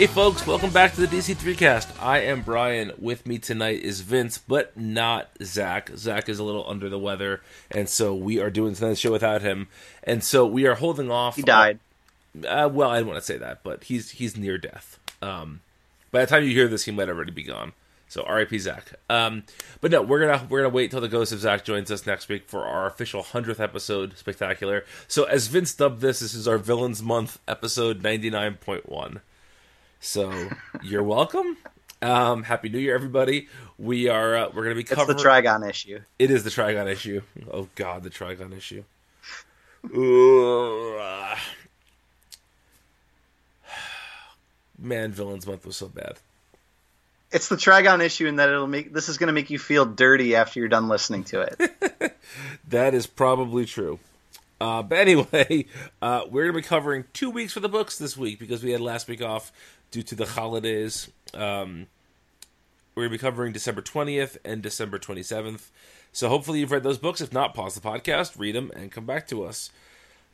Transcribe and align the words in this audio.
Hey 0.00 0.06
folks, 0.06 0.46
welcome 0.46 0.70
back 0.70 0.94
to 0.94 1.06
the 1.06 1.14
DC3 1.14 1.58
cast. 1.58 1.90
I 2.00 2.20
am 2.20 2.40
Brian. 2.40 2.92
With 2.98 3.26
me 3.26 3.36
tonight 3.36 3.80
is 3.80 4.00
Vince, 4.00 4.38
but 4.38 4.74
not 4.74 5.28
Zach. 5.42 5.90
Zach 5.94 6.26
is 6.30 6.38
a 6.38 6.42
little 6.42 6.64
under 6.66 6.88
the 6.88 6.98
weather, 6.98 7.42
and 7.70 7.86
so 7.86 8.14
we 8.14 8.40
are 8.40 8.48
doing 8.48 8.74
tonight's 8.74 8.98
show 8.98 9.12
without 9.12 9.42
him. 9.42 9.68
And 10.02 10.24
so 10.24 10.46
we 10.46 10.66
are 10.66 10.76
holding 10.76 11.10
off. 11.10 11.36
He 11.36 11.42
died. 11.42 11.80
Uh, 12.34 12.70
well, 12.72 12.88
I 12.88 12.96
didn't 12.96 13.08
want 13.08 13.20
to 13.20 13.26
say 13.26 13.36
that, 13.36 13.62
but 13.62 13.84
he's 13.84 14.12
he's 14.12 14.38
near 14.38 14.56
death. 14.56 14.98
Um, 15.20 15.60
by 16.10 16.20
the 16.20 16.26
time 16.28 16.44
you 16.44 16.52
hear 16.52 16.66
this, 16.66 16.86
he 16.86 16.92
might 16.92 17.10
already 17.10 17.32
be 17.32 17.42
gone. 17.42 17.74
So 18.08 18.22
R.I.P. 18.22 18.58
Zach. 18.58 18.94
Um, 19.10 19.42
but 19.82 19.90
no, 19.90 20.00
we're 20.00 20.26
gonna 20.26 20.46
we're 20.48 20.62
gonna 20.62 20.74
wait 20.74 20.92
till 20.92 21.02
the 21.02 21.08
ghost 21.08 21.30
of 21.30 21.40
Zach 21.40 21.62
joins 21.62 21.90
us 21.90 22.06
next 22.06 22.30
week 22.30 22.48
for 22.48 22.64
our 22.64 22.86
official 22.86 23.22
hundredth 23.22 23.60
episode, 23.60 24.16
spectacular. 24.16 24.86
So 25.08 25.24
as 25.24 25.48
Vince 25.48 25.74
dubbed 25.74 26.00
this, 26.00 26.20
this 26.20 26.32
is 26.32 26.48
our 26.48 26.56
Villains 26.56 27.02
Month 27.02 27.38
episode 27.46 28.02
ninety 28.02 28.30
nine 28.30 28.54
point 28.54 28.88
one. 28.88 29.20
So 30.00 30.48
you're 30.82 31.02
welcome. 31.02 31.56
Um, 32.02 32.42
Happy 32.44 32.68
New 32.70 32.78
Year, 32.78 32.94
everybody. 32.94 33.48
We 33.78 34.08
are 34.08 34.36
uh, 34.36 34.48
we're 34.54 34.62
gonna 34.62 34.74
be 34.74 34.80
It's 34.80 34.90
covering. 34.90 35.16
the 35.18 35.22
Trigon 35.22 35.68
issue. 35.68 36.00
It 36.18 36.30
is 36.30 36.42
the 36.44 36.50
Trigon 36.50 36.86
issue. 36.90 37.20
Oh 37.52 37.68
God, 37.74 38.02
the 38.02 38.10
Trigon 38.10 38.56
issue. 38.56 38.84
Ooh, 39.94 40.96
ah. 40.98 41.38
Man, 44.78 45.12
Villains 45.12 45.46
Month 45.46 45.66
was 45.66 45.76
so 45.76 45.88
bad. 45.88 46.14
It's 47.32 47.48
the 47.48 47.56
Trigon 47.56 48.02
issue 48.02 48.26
in 48.26 48.36
that 48.36 48.48
it'll 48.48 48.66
make 48.66 48.92
this 48.94 49.08
is 49.10 49.18
going 49.18 49.28
to 49.28 49.32
make 49.32 49.50
you 49.50 49.58
feel 49.58 49.84
dirty 49.84 50.34
after 50.34 50.58
you're 50.60 50.68
done 50.68 50.88
listening 50.88 51.24
to 51.24 51.40
it. 51.42 52.16
That 52.68 52.94
is 52.94 53.08
probably 53.08 53.66
true. 53.66 53.98
Uh, 54.60 54.82
but 54.82 54.98
anyway, 54.98 55.66
uh, 56.02 56.22
we're 56.30 56.44
going 56.44 56.54
to 56.54 56.60
be 56.60 56.68
covering 56.68 57.04
two 57.12 57.30
weeks 57.30 57.52
for 57.52 57.60
the 57.60 57.68
books 57.68 57.98
this 57.98 58.16
week 58.16 58.38
because 58.38 58.62
we 58.62 58.72
had 58.72 58.80
last 58.80 59.08
week 59.08 59.22
off 59.22 59.52
due 59.90 60.02
to 60.02 60.14
the 60.14 60.26
holidays. 60.26 61.10
Um, 61.32 61.86
we're 62.94 63.04
going 63.04 63.12
to 63.12 63.18
be 63.18 63.22
covering 63.22 63.52
December 63.52 63.82
20th 63.82 64.36
and 64.44 64.62
December 64.62 64.98
27th. 64.98 65.70
So 66.12 66.28
hopefully 66.28 66.60
you've 66.60 66.72
read 66.72 66.82
those 66.82 66.98
books. 66.98 67.20
If 67.20 67.32
not, 67.32 67.54
pause 67.54 67.74
the 67.74 67.80
podcast, 67.80 68.38
read 68.38 68.54
them, 68.54 68.70
and 68.74 68.90
come 68.90 69.06
back 69.06 69.26
to 69.28 69.44
us. 69.44 69.70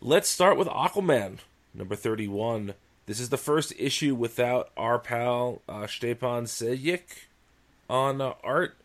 Let's 0.00 0.28
start 0.28 0.56
with 0.56 0.68
Aquaman, 0.68 1.38
number 1.74 1.94
31. 1.94 2.74
This 3.06 3.20
is 3.20 3.28
the 3.28 3.36
first 3.36 3.72
issue 3.78 4.14
without 4.14 4.70
our 4.76 4.98
pal 4.98 5.62
uh, 5.68 5.86
Stepan 5.86 6.44
Sejic 6.44 7.02
on 7.88 8.20
uh, 8.20 8.34
art. 8.42 8.76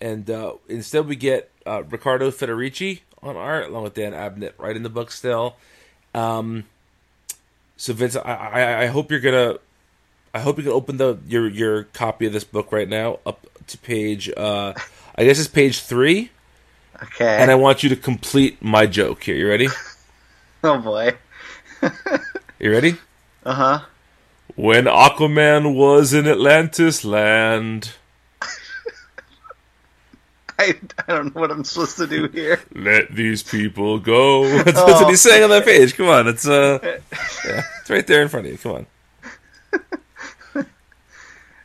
And 0.00 0.30
uh, 0.30 0.54
instead, 0.68 1.06
we 1.06 1.16
get 1.16 1.50
uh, 1.66 1.82
Riccardo 1.82 2.30
Federici 2.30 3.00
on 3.22 3.36
art, 3.36 3.66
along 3.68 3.82
with 3.84 3.94
Dan 3.94 4.12
Abnett 4.12 4.52
writing 4.58 4.82
the 4.84 4.88
book 4.88 5.10
still. 5.10 5.56
Um, 6.14 6.64
so, 7.76 7.92
Vince, 7.92 8.16
I, 8.16 8.20
I, 8.22 8.82
I 8.82 8.86
hope 8.86 9.10
you're 9.10 9.20
gonna, 9.20 9.58
I 10.32 10.40
hope 10.40 10.56
you 10.56 10.62
can 10.64 10.72
open 10.72 10.96
the 10.98 11.18
your 11.26 11.48
your 11.48 11.84
copy 11.84 12.26
of 12.26 12.32
this 12.32 12.44
book 12.44 12.70
right 12.72 12.88
now 12.88 13.18
up 13.26 13.46
to 13.68 13.78
page, 13.78 14.30
uh, 14.36 14.72
I 15.16 15.24
guess 15.24 15.38
it's 15.38 15.48
page 15.48 15.80
three, 15.80 16.30
Okay. 17.02 17.38
and 17.42 17.50
I 17.50 17.54
want 17.56 17.82
you 17.82 17.88
to 17.90 17.96
complete 17.96 18.62
my 18.62 18.86
joke 18.86 19.22
here. 19.24 19.36
You 19.36 19.48
ready? 19.48 19.68
oh 20.64 20.78
boy. 20.78 21.12
You 22.60 22.72
ready? 22.72 22.96
Uh 23.44 23.54
huh. 23.54 23.80
When 24.56 24.86
Aquaman 24.86 25.76
was 25.76 26.12
in 26.12 26.26
Atlantis 26.26 27.04
land, 27.04 27.92
I, 30.60 30.74
I 31.06 31.12
don't 31.12 31.34
know 31.34 31.40
what 31.40 31.50
I'm 31.50 31.64
supposed 31.64 31.98
to 31.98 32.06
do 32.06 32.28
here. 32.28 32.60
let 32.74 33.14
these 33.14 33.42
people 33.42 33.98
go. 33.98 34.48
That's, 34.48 34.64
that's 34.72 35.00
what 35.00 35.10
he's 35.10 35.20
saying 35.20 35.44
on 35.44 35.50
that 35.50 35.64
page. 35.64 35.96
Come 35.96 36.08
on, 36.08 36.26
it's 36.26 36.48
uh, 36.48 36.78
yeah, 37.44 37.62
it's 37.80 37.90
right 37.90 38.06
there 38.06 38.22
in 38.22 38.28
front 38.28 38.46
of 38.46 38.52
you. 38.52 38.58
Come 38.58 38.72
on. 38.72 38.86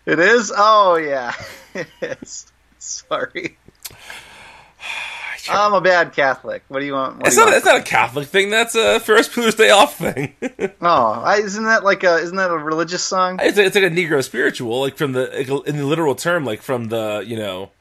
It 0.06 0.20
is. 0.20 0.52
Oh 0.56 0.96
yeah. 0.96 1.34
It 1.74 1.88
is. 2.02 2.52
Sorry. 2.78 3.58
I'm 5.50 5.74
a 5.74 5.82
bad 5.82 6.14
Catholic. 6.14 6.64
What 6.68 6.80
do 6.80 6.86
you 6.86 6.94
want? 6.94 7.22
It's 7.26 7.36
do 7.36 7.42
you 7.42 7.46
not. 7.46 7.52
want? 7.52 7.58
It's 7.58 7.66
not 7.66 7.78
a 7.78 7.84
Catholic 7.84 8.28
thing. 8.28 8.50
That's 8.50 8.76
a 8.76 9.00
Ferris 9.00 9.28
Bueller's 9.28 9.56
Day 9.56 9.72
Off 9.72 9.98
thing. 9.98 10.36
Oh, 10.82 11.22
I, 11.24 11.38
isn't 11.38 11.64
that 11.66 11.84
like 11.84 12.04
a 12.04 12.18
isn't 12.18 12.36
that 12.36 12.52
a 12.52 12.58
religious 12.58 13.04
song? 13.04 13.40
a, 13.42 13.46
it's 13.46 13.58
like 13.58 13.84
a 13.84 13.90
Negro 13.90 14.24
spiritual, 14.24 14.82
like 14.82 14.98
from 14.98 15.14
the 15.14 15.64
in 15.66 15.78
the 15.78 15.86
literal 15.86 16.16
term, 16.16 16.46
like 16.46 16.62
from 16.62 16.90
the 16.90 17.24
you 17.26 17.36
know, 17.36 17.72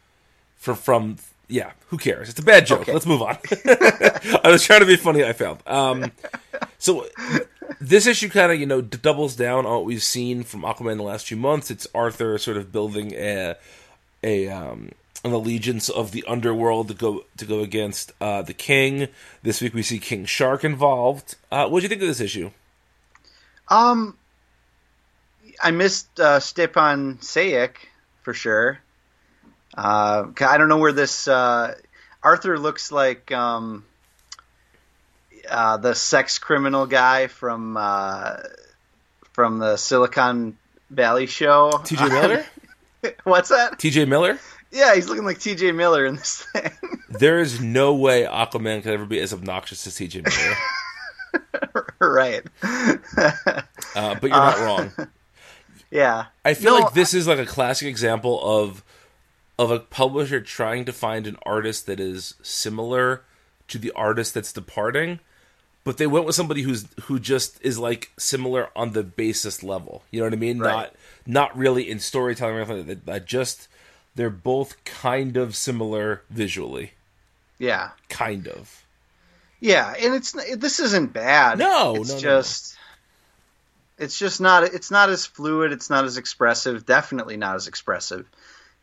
from 0.63 0.77
from 0.77 1.17
yeah. 1.49 1.73
Who 1.89 1.99
cares? 1.99 2.31
It's 2.31 2.39
a 2.39 2.43
bad 2.43 2.67
joke. 2.67 2.83
Okay. 2.83 2.93
Let's 2.93 3.05
move 3.05 3.21
on. 3.21 3.37
I 4.45 4.49
was 4.49 4.63
trying 4.63 4.81
to 4.81 4.87
be 4.87 4.97
funny. 4.97 5.25
I 5.25 5.33
failed. 5.33 5.63
Um, 5.67 6.13
so 6.79 7.07
this 7.81 8.07
issue 8.07 8.29
kind 8.29 8.53
of 8.53 8.61
you 8.61 8.67
know 8.67 8.81
d- 8.81 8.97
doubles 9.03 9.37
down 9.37 9.67
on 9.67 9.73
what 9.73 9.85
we've 9.85 10.03
seen 10.03 10.45
from 10.45 10.63
Aquaman 10.63 10.93
in 10.93 10.99
the 10.99 11.05
last 11.05 11.27
few 11.27 11.37
months. 11.37 11.71
It's 11.71 11.87
Arthur 11.95 12.39
sort 12.39 12.57
of 12.57 12.73
building 12.73 13.13
a 13.15 13.57
a 14.23 14.49
um, 14.49 14.93
an 15.25 15.33
allegiance 15.33 15.89
of 15.89 16.13
the 16.13 16.25
underworld 16.29 16.89
to 16.89 16.95
go 16.95 17.25
to 17.37 17.45
go 17.45 17.61
against 17.61 18.13
uh, 18.21 18.43
the 18.43 18.55
king. 18.55 19.09
This 19.43 19.61
week 19.61 19.75
we 19.75 19.83
see 19.83 19.99
King 19.99 20.25
Shark 20.25 20.65
involved. 20.65 21.35
Uh, 21.51 21.69
what 21.69 21.81
do 21.81 21.83
you 21.83 21.89
think 21.89 22.03
of 22.03 22.09
this 22.09 22.21
issue? 22.21 22.53
Um, 23.69 24.17
I 25.61 25.73
missed 25.73 26.21
uh, 26.21 26.39
Stepan 26.39 27.19
Sejic 27.19 27.73
for 28.23 28.33
sure. 28.33 28.79
Uh, 29.77 30.27
I 30.41 30.59
don't 30.59 30.69
know 30.69 30.79
where 30.79 30.93
this 30.93 31.27
uh, 31.29 31.75
Arthur 32.23 32.59
looks 32.59 32.93
like. 32.93 33.31
Um, 33.33 33.85
uh, 35.49 35.77
the 35.77 35.95
sex 35.95 36.39
criminal 36.39 36.87
guy 36.87 37.27
from 37.27 37.77
uh, 37.77 38.37
from 39.33 39.59
the 39.59 39.77
Silicon 39.77 40.57
Valley 40.91 41.27
show. 41.27 41.81
T.J. 41.85 42.09
Miller. 42.09 42.45
What's 43.25 43.49
that? 43.49 43.79
T.J. 43.79 44.05
Miller. 44.05 44.39
Yeah, 44.71 44.95
he's 44.95 45.09
looking 45.09 45.25
like 45.25 45.39
T.J. 45.41 45.73
Miller 45.73 46.07
in 46.07 46.17
this 46.17 46.43
thing. 46.53 46.71
There 47.11 47.41
is 47.41 47.61
no 47.61 47.95
way 47.95 48.23
Aquaman 48.25 48.83
could 48.83 48.93
ever 48.95 49.05
be 49.05 49.21
as 49.21 49.35
obnoxious 49.35 49.87
as 49.87 49.95
T.J. 49.97 50.23
Miller. 50.23 51.87
right. 52.01 52.43
Uh, 52.63 54.15
but 54.15 54.23
you're 54.23 54.31
not 54.31 54.59
wrong. 54.61 54.93
yeah. 55.91 56.27
I 56.43 56.55
feel 56.55 56.79
No, 56.79 56.85
like 56.85 56.95
this 56.95 57.13
is 57.13 57.27
like 57.29 57.39
a 57.39 57.45
classic 57.45 57.89
example 57.89 58.41
of 58.43 58.83
of 59.63 59.71
a 59.71 59.79
publisher 59.79 60.41
trying 60.41 60.85
to 60.87 60.93
find 60.93 61.27
an 61.27 61.37
artist 61.47 61.87
that 61.87 62.01
is 62.01 62.35
similar 62.43 63.23
to 63.69 63.79
the 63.79 63.93
artist 63.93 64.35
that's 64.35 64.53
departing, 64.53 65.21
but 65.85 65.99
they 65.99 66.07
went 66.07 66.27
with 66.27 66.35
somebody 66.35 66.63
who's 66.63 66.87
who 67.03 67.19
just 67.21 67.59
is 67.63 67.79
like 67.79 68.11
similar 68.19 68.69
on 68.75 68.93
the 68.93 69.03
basis 69.05 69.63
level. 69.63 70.03
You 70.11 70.21
know 70.21 70.27
what 70.27 70.33
I 70.33 70.37
mean? 70.37 70.59
Right. 70.59 70.73
Not 70.73 70.95
not 71.25 71.57
really 71.57 71.89
in 71.89 72.01
storytelling 72.01 72.57
or 72.57 72.61
anything. 72.63 72.89
like 72.89 73.05
that. 73.05 73.27
Just 73.27 73.69
they're 74.17 74.31
both 74.31 74.83
kind 74.85 75.37
of 75.37 75.55
similar 75.55 76.23
visually, 76.29 76.93
Yeah. 77.59 77.91
kind 78.09 78.49
of. 78.49 78.85
Yeah, 79.61 79.95
and 79.99 80.15
it's 80.15 80.33
this 80.57 80.81
isn't 80.81 81.13
bad. 81.13 81.59
No, 81.59 81.95
it's 81.95 82.09
no, 82.09 82.15
no, 82.17 82.21
just 82.21 82.77
it's 83.97 84.19
just 84.19 84.41
not 84.41 84.65
it's 84.65 84.91
not 84.91 85.09
as 85.09 85.25
fluid. 85.25 85.71
It's 85.73 85.89
not 85.89 86.05
as 86.05 86.17
expressive. 86.17 86.85
Definitely 86.85 87.37
not 87.37 87.55
as 87.55 87.69
expressive. 87.69 88.27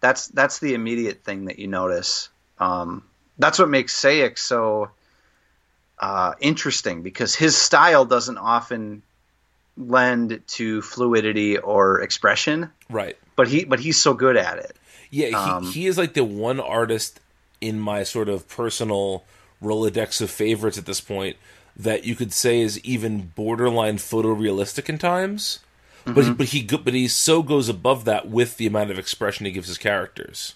That's 0.01 0.27
that's 0.27 0.59
the 0.59 0.73
immediate 0.73 1.23
thing 1.23 1.45
that 1.45 1.59
you 1.59 1.67
notice. 1.67 2.29
Um, 2.59 3.03
that's 3.37 3.59
what 3.59 3.69
makes 3.69 3.99
Sejic 3.99 4.37
so 4.37 4.91
uh, 5.99 6.33
interesting 6.39 7.01
because 7.03 7.35
his 7.35 7.57
style 7.57 8.05
doesn't 8.05 8.37
often 8.37 9.01
lend 9.77 10.41
to 10.47 10.81
fluidity 10.81 11.57
or 11.57 12.01
expression, 12.01 12.69
Right. 12.89 13.17
but 13.35 13.47
he 13.47 13.63
but 13.65 13.79
he's 13.79 14.01
so 14.01 14.13
good 14.13 14.35
at 14.37 14.57
it. 14.57 14.75
Yeah, 15.09 15.27
he, 15.27 15.33
Um, 15.33 15.63
he 15.65 15.87
is 15.87 15.97
like 15.97 16.13
the 16.13 16.23
one 16.23 16.59
artist 16.59 17.19
in 17.61 17.79
my 17.79 18.03
sort 18.03 18.29
of 18.29 18.47
personal 18.47 19.23
Rolodex 19.63 20.21
of 20.21 20.29
favorites 20.29 20.77
at 20.77 20.85
this 20.85 21.01
point 21.01 21.35
that 21.75 22.03
you 22.03 22.15
could 22.15 22.33
say 22.33 22.59
is 22.61 22.79
even 22.79 23.31
borderline 23.35 23.97
photorealistic 23.97 24.89
in 24.89 24.97
times. 24.97 25.59
But 26.13 26.25
he, 26.25 26.31
but 26.31 26.45
he 26.47 26.63
but 26.63 26.93
he 26.93 27.07
so 27.07 27.41
goes 27.43 27.69
above 27.69 28.05
that 28.05 28.29
with 28.29 28.57
the 28.57 28.67
amount 28.67 28.91
of 28.91 28.99
expression 28.99 29.45
he 29.45 29.51
gives 29.51 29.67
his 29.67 29.77
characters. 29.77 30.55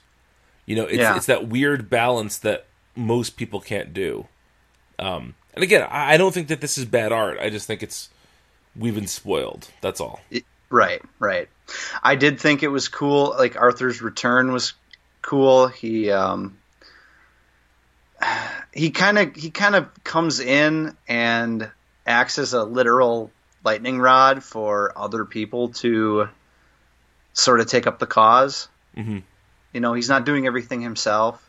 You 0.65 0.75
know, 0.75 0.83
it's 0.83 0.97
Yeah. 0.97 1.15
it's 1.15 1.25
that 1.25 1.47
weird 1.47 1.89
balance 1.89 2.38
that 2.39 2.65
most 2.95 3.38
people 3.38 3.59
can't 3.59 3.94
do. 3.94 4.27
Um, 5.00 5.35
and 5.53 5.63
again, 5.63 5.83
I, 5.89 6.13
I 6.13 6.17
don't 6.17 6.33
think 6.33 6.47
that 6.47 6.61
this 6.61 6.77
is 6.77 6.85
bad 6.85 7.11
art. 7.11 7.38
I 7.39 7.50
just 7.50 7.67
think 7.67 7.83
it's 7.83 8.09
we've 8.75 8.95
been 8.95 9.07
spoiled. 9.07 9.69
That's 9.81 10.00
all. 10.00 10.21
Right, 10.69 11.01
right. 11.19 11.50
I 12.01 12.15
did 12.15 12.39
think 12.39 12.63
it 12.63 12.67
was 12.69 12.88
cool. 12.88 13.35
Like 13.38 13.55
Arthur's 13.55 14.01
return 14.01 14.51
was 14.51 14.73
cool. 15.21 15.67
He 15.67 16.09
um, 16.11 16.57
he 18.73 18.91
kind 18.91 19.17
of 19.19 19.35
he 19.35 19.50
kind 19.50 19.75
of 19.75 19.88
comes 20.03 20.39
in 20.39 20.95
and 21.07 21.69
acts 22.05 22.38
as 22.39 22.53
a 22.53 22.63
literal 22.63 23.31
lightning 23.63 24.00
rod 24.00 24.44
for 24.44 24.92
other 24.98 25.25
people 25.25 25.69
to 25.69 26.27
sort 27.33 27.60
of 27.60 27.68
take 27.68 27.88
up 27.88 28.00
the 28.00 28.06
because 28.06 28.68
Mhm. 28.98 29.24
You 29.74 29.80
know, 29.81 29.94
he's 29.94 30.07
not 30.10 30.24
doing 30.24 30.45
everything 30.45 30.81
himself. 30.81 31.44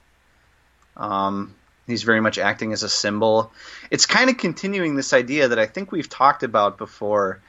Um, 0.96 1.55
he's 1.87 2.02
very 2.05 2.20
much 2.22 2.38
acting 2.38 2.72
as 2.72 2.82
a 2.82 2.88
symbol. 2.88 3.52
It's 3.90 4.06
kind 4.06 4.31
of 4.31 4.38
continuing 4.38 4.94
this 4.96 5.12
idea 5.12 5.49
that 5.49 5.58
I 5.58 5.66
think 5.66 5.93
we've 5.93 6.08
talked 6.08 6.43
about 6.43 6.78
before 6.78 7.40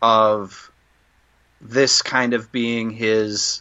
of 0.00 0.70
this 1.60 2.00
kind 2.00 2.32
of 2.32 2.50
being 2.50 2.90
his 2.90 3.60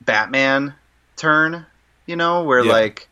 Batman 0.00 0.74
turn, 1.16 1.66
you 2.06 2.14
know, 2.16 2.44
where 2.44 2.64
Yeah. 2.64 2.72
like 2.72 3.08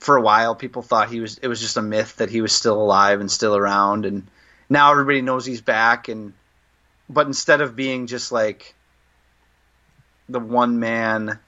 for 0.00 0.16
a 0.16 0.20
while 0.20 0.54
people 0.54 0.82
thought 0.82 1.08
he 1.08 1.20
was 1.20 1.38
it 1.38 1.48
was 1.48 1.60
just 1.60 1.76
a 1.76 1.82
myth 1.82 2.16
that 2.16 2.28
he 2.28 2.40
was 2.42 2.52
still 2.52 2.80
alive 2.82 3.20
and 3.20 3.30
still 3.30 3.56
around 3.56 4.04
and 4.04 4.26
now 4.68 4.90
everybody 4.90 5.22
knows 5.22 5.44
he's 5.46 5.60
back 5.60 6.08
and 6.08 6.32
but 7.08 7.26
instead 7.26 7.60
of 7.60 7.76
being 7.76 8.06
just 8.06 8.32
like 8.32 8.74
the 10.28 10.40
one 10.40 10.78
man 10.80 11.38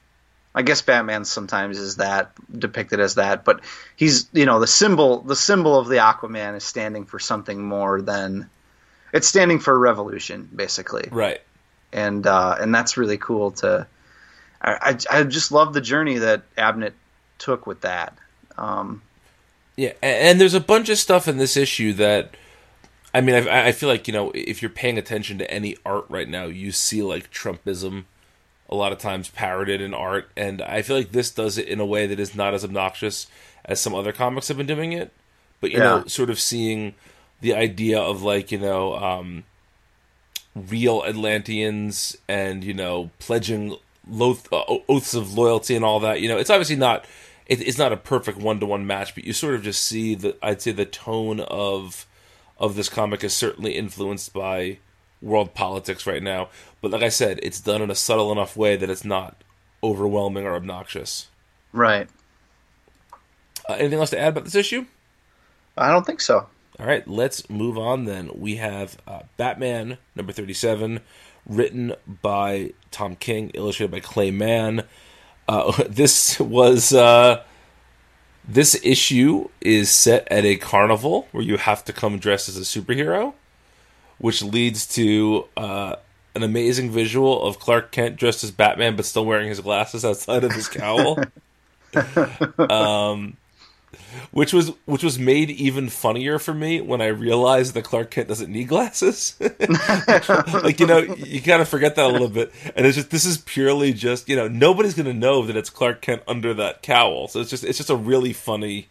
I 0.53 0.61
guess 0.61 0.81
Batman 0.81 1.25
sometimes 1.25 1.77
is 1.77 1.97
that 1.97 2.31
depicted 2.57 3.01
as 3.01 3.15
that, 3.15 3.43
but 3.43 3.59
he's 3.97 4.29
you 4.31 4.45
know 4.45 4.59
the 4.61 4.67
symbol 4.67 5.19
the 5.21 5.35
symbol 5.35 5.77
of 5.77 5.87
the 5.89 5.97
Aquaman 5.97 6.55
is 6.55 6.63
standing 6.63 7.05
for 7.05 7.19
something 7.19 7.61
more 7.61 8.01
than 8.01 8.49
it's 9.11 9.27
standing 9.27 9.59
for 9.59 9.73
a 9.73 9.77
revolution 9.77 10.49
basically, 10.55 11.09
Right. 11.11 11.41
and 11.91 12.25
uh, 12.25 12.55
and 12.59 12.73
that's 12.73 12.95
really 12.95 13.17
cool 13.17 13.51
to. 13.51 13.85
I, 14.61 14.97
I 15.11 15.19
I 15.19 15.23
just 15.23 15.51
love 15.51 15.73
the 15.73 15.81
journey 15.81 16.19
that 16.19 16.43
Abnett 16.55 16.93
took 17.37 17.67
with 17.67 17.81
that. 17.81 18.17
Um, 18.57 19.01
Yeah, 19.75 19.91
and 20.01 20.39
there's 20.39 20.53
a 20.53 20.61
bunch 20.61 20.87
of 20.87 20.97
stuff 20.97 21.27
in 21.27 21.37
this 21.37 21.57
issue 21.57 21.91
that, 21.93 22.35
I 23.15 23.21
mean, 23.21 23.47
I, 23.47 23.67
I 23.67 23.71
feel 23.71 23.87
like 23.87 24.07
you 24.07 24.13
know, 24.13 24.31
if 24.35 24.61
you're 24.61 24.69
paying 24.69 24.97
attention 24.97 25.37
to 25.37 25.49
any 25.49 25.77
art 25.85 26.05
right 26.09 26.27
now, 26.27 26.45
you 26.45 26.73
see 26.73 27.01
like 27.01 27.31
Trumpism, 27.31 28.03
a 28.69 28.75
lot 28.75 28.91
of 28.91 28.97
times 28.97 29.29
parroted 29.29 29.79
in 29.79 29.93
art, 29.93 30.29
and 30.35 30.61
I 30.61 30.81
feel 30.81 30.97
like 30.97 31.13
this 31.13 31.31
does 31.31 31.57
it 31.57 31.69
in 31.69 31.79
a 31.79 31.85
way 31.85 32.07
that 32.07 32.19
is 32.19 32.35
not 32.35 32.53
as 32.53 32.65
obnoxious 32.65 33.27
as 33.63 33.79
some 33.79 33.95
other 33.95 34.11
comics 34.11 34.49
have 34.49 34.57
been 34.57 34.65
doing 34.65 34.91
it. 34.91 35.13
But 35.61 35.71
you 35.71 35.79
know, 35.79 36.05
sort 36.07 36.29
of 36.29 36.41
seeing 36.41 36.93
the 37.39 37.53
idea 37.53 37.97
of 37.97 38.21
like 38.21 38.51
you 38.51 38.57
know, 38.57 38.95
um, 38.97 39.45
real 40.53 41.01
Atlanteans 41.07 42.17
and 42.27 42.65
you 42.65 42.73
know, 42.73 43.11
pledging 43.19 43.77
loath, 44.05 44.51
uh, 44.51 44.65
oaths 44.89 45.13
of 45.13 45.33
loyalty 45.37 45.73
and 45.73 45.85
all 45.85 46.01
that. 46.01 46.19
You 46.19 46.27
know, 46.27 46.37
it's 46.37 46.49
obviously 46.49 46.75
not 46.75 47.05
it, 47.45 47.61
it's 47.61 47.77
not 47.77 47.93
a 47.93 47.97
perfect 47.97 48.39
one 48.39 48.59
to 48.59 48.65
one 48.65 48.85
match, 48.85 49.15
but 49.15 49.23
you 49.23 49.31
sort 49.31 49.55
of 49.55 49.63
just 49.63 49.85
see 49.85 50.15
the 50.15 50.35
I'd 50.41 50.61
say 50.61 50.73
the 50.73 50.85
tone 50.85 51.39
of 51.39 52.05
of 52.57 52.75
this 52.75 52.89
comic 52.89 53.23
is 53.23 53.33
certainly 53.33 53.75
influenced 53.75 54.33
by 54.33 54.79
world 55.21 55.53
politics 55.53 56.05
right 56.07 56.23
now. 56.23 56.49
But 56.81 56.91
like 56.91 57.03
I 57.03 57.09
said, 57.09 57.39
it's 57.43 57.59
done 57.59 57.81
in 57.81 57.89
a 57.89 57.95
subtle 57.95 58.31
enough 58.31 58.55
way 58.55 58.75
that 58.75 58.89
it's 58.89 59.05
not 59.05 59.43
overwhelming 59.83 60.45
or 60.45 60.55
obnoxious. 60.55 61.27
right. 61.73 62.07
Uh, 63.67 63.73
anything 63.73 63.97
else 63.97 64.11
to 64.11 64.19
add 64.19 64.27
about 64.29 64.43
this 64.43 64.53
issue? 64.53 64.85
I 65.75 65.91
don't 65.91 66.05
think 66.05 66.21
so. 66.21 66.47
All 66.79 66.85
right, 66.85 67.07
let's 67.07 67.49
move 67.49 67.79
on 67.79 68.05
then. 68.05 68.29
We 68.35 68.57
have 68.57 68.97
uh, 69.07 69.21
Batman 69.37 69.97
number 70.15 70.31
37, 70.31 70.99
written 71.47 71.95
by 72.21 72.73
Tom 72.91 73.15
King, 73.15 73.49
illustrated 73.55 73.91
by 73.91 74.01
Clay 74.01 74.29
Mann. 74.29 74.83
Uh, 75.47 75.83
this 75.89 76.39
was. 76.39 76.93
Uh, 76.93 77.43
this 78.47 78.79
issue 78.83 79.49
is 79.61 79.89
set 79.89 80.27
at 80.31 80.45
a 80.45 80.57
carnival 80.57 81.27
where 81.31 81.43
you 81.43 81.57
have 81.57 81.83
to 81.85 81.93
come 81.93 82.19
dressed 82.19 82.47
as 82.49 82.57
a 82.57 82.61
superhero, 82.61 83.33
which 84.17 84.43
leads 84.43 84.85
to 84.95 85.47
uh, 85.57 85.95
an 86.35 86.43
amazing 86.43 86.91
visual 86.91 87.41
of 87.43 87.59
Clark 87.59 87.91
Kent 87.91 88.17
dressed 88.17 88.43
as 88.43 88.51
Batman 88.51 88.95
but 88.95 89.05
still 89.05 89.25
wearing 89.25 89.49
his 89.49 89.59
glasses 89.61 90.05
outside 90.05 90.43
of 90.43 90.51
his 90.51 90.67
cowl. 90.67 91.17
um, 92.69 93.37
which 94.31 94.53
was 94.53 94.71
which 94.85 95.03
was 95.03 95.17
made 95.19 95.49
even 95.49 95.89
funnier 95.89 96.39
for 96.39 96.53
me 96.53 96.81
when 96.81 97.01
I 97.01 97.07
realized 97.07 97.73
that 97.73 97.83
Clark 97.83 98.11
Kent 98.11 98.27
doesn't 98.27 98.51
need 98.51 98.67
glasses. 98.67 99.35
like 99.39 100.79
you 100.79 100.87
know, 100.87 100.99
you 100.99 101.41
kind 101.41 101.61
of 101.61 101.67
forget 101.67 101.95
that 101.95 102.05
a 102.05 102.11
little 102.11 102.29
bit, 102.29 102.51
and 102.75 102.85
it's 102.85 102.95
just 102.95 103.09
this 103.09 103.25
is 103.25 103.37
purely 103.39 103.93
just 103.93 104.29
you 104.29 104.35
know 104.35 104.47
nobody's 104.47 104.93
gonna 104.93 105.13
know 105.13 105.45
that 105.45 105.55
it's 105.55 105.69
Clark 105.69 106.01
Kent 106.01 106.23
under 106.27 106.53
that 106.53 106.81
cowl, 106.81 107.27
so 107.27 107.39
it's 107.39 107.49
just 107.49 107.63
it's 107.63 107.77
just 107.77 107.89
a 107.89 107.95
really 107.95 108.33
funny, 108.33 108.89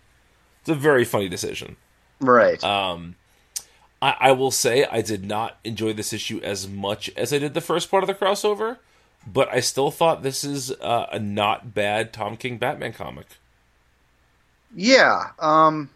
it's 0.61 0.71
a 0.71 0.75
very 0.75 1.05
funny 1.05 1.29
decision. 1.29 1.77
Right. 2.21 2.63
Um, 2.63 3.17
I, 4.01 4.17
I 4.21 4.33
will 4.33 4.51
say 4.51 4.85
I 4.85 5.01
did 5.01 5.25
not 5.25 5.59
enjoy 5.65 5.93
this 5.93 6.13
issue 6.13 6.41
as 6.43 6.69
much 6.69 7.11
as 7.17 7.33
I 7.33 7.39
did 7.39 7.55
the 7.55 7.61
first 7.61 7.91
part 7.91 8.03
of 8.03 8.07
the 8.07 8.15
crossover, 8.15 8.79
but 9.27 9.49
I 9.53 9.61
still 9.61 9.91
thought 9.91 10.23
this 10.23 10.45
is 10.45 10.71
uh, 10.73 11.07
a 11.11 11.19
not 11.19 11.75
bad 11.75 12.13
Tom 12.13 12.37
King 12.37 12.59
Batman 12.59 12.93
comic. 12.93 13.27
Yeah, 14.75 15.31
um, 15.39 15.89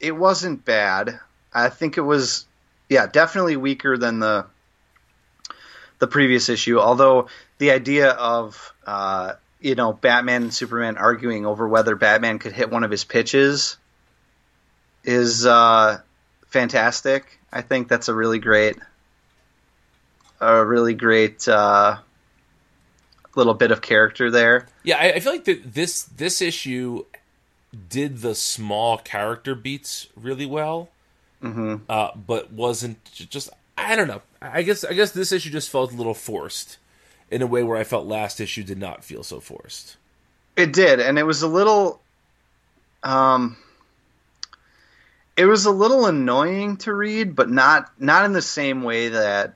it 0.00 0.12
wasn't 0.12 0.64
bad. 0.64 1.20
I 1.52 1.68
think 1.68 1.98
it 1.98 2.02
was, 2.02 2.46
yeah, 2.88 3.06
definitely 3.06 3.56
weaker 3.56 3.96
than 3.96 4.20
the 4.20 4.46
the 5.98 6.06
previous 6.06 6.48
issue. 6.48 6.78
Although 6.78 7.28
the 7.58 7.70
idea 7.70 8.10
of 8.10 8.74
uh, 8.86 9.34
you 9.60 9.74
know 9.74 9.92
Batman 9.92 10.42
and 10.42 10.54
Superman 10.54 10.96
arguing 10.96 11.46
over 11.46 11.66
whether 11.66 11.96
Batman 11.96 12.38
could 12.38 12.52
hit 12.52 12.70
one 12.70 12.84
of 12.84 12.90
his 12.90 13.04
pitches 13.04 13.76
is 15.04 15.46
uh, 15.46 16.00
fantastic. 16.48 17.38
I 17.52 17.62
think 17.62 17.88
that's 17.88 18.08
a 18.08 18.14
really 18.14 18.38
great, 18.38 18.76
a 20.40 20.64
really 20.64 20.94
great 20.94 21.46
uh, 21.48 21.98
little 23.34 23.54
bit 23.54 23.70
of 23.70 23.80
character 23.80 24.30
there. 24.30 24.66
Yeah, 24.82 24.98
I, 24.98 25.12
I 25.12 25.20
feel 25.20 25.32
like 25.32 25.44
that 25.44 25.74
this 25.74 26.02
this 26.02 26.42
issue 26.42 27.04
did 27.88 28.18
the 28.18 28.34
small 28.34 28.98
character 28.98 29.54
beats 29.54 30.08
really 30.16 30.46
well, 30.46 30.88
hmm 31.40 31.76
uh, 31.88 32.10
but 32.16 32.52
wasn't 32.52 33.04
just. 33.12 33.50
I 33.78 33.94
don't 33.94 34.08
know. 34.08 34.22
I 34.40 34.62
guess 34.62 34.84
I 34.84 34.94
guess 34.94 35.10
this 35.10 35.32
issue 35.32 35.50
just 35.50 35.68
felt 35.70 35.92
a 35.92 35.96
little 35.96 36.14
forced, 36.14 36.78
in 37.30 37.42
a 37.42 37.46
way 37.46 37.62
where 37.62 37.76
I 37.76 37.84
felt 37.84 38.06
last 38.06 38.40
issue 38.40 38.62
did 38.62 38.78
not 38.78 39.04
feel 39.04 39.22
so 39.22 39.40
forced. 39.40 39.96
It 40.56 40.72
did, 40.72 41.00
and 41.00 41.18
it 41.18 41.24
was 41.24 41.42
a 41.42 41.48
little, 41.48 42.00
um, 43.02 43.58
it 45.36 45.44
was 45.44 45.66
a 45.66 45.70
little 45.70 46.06
annoying 46.06 46.78
to 46.78 46.94
read, 46.94 47.36
but 47.36 47.50
not 47.50 47.92
not 48.00 48.24
in 48.24 48.32
the 48.32 48.40
same 48.40 48.82
way 48.82 49.10
that 49.10 49.54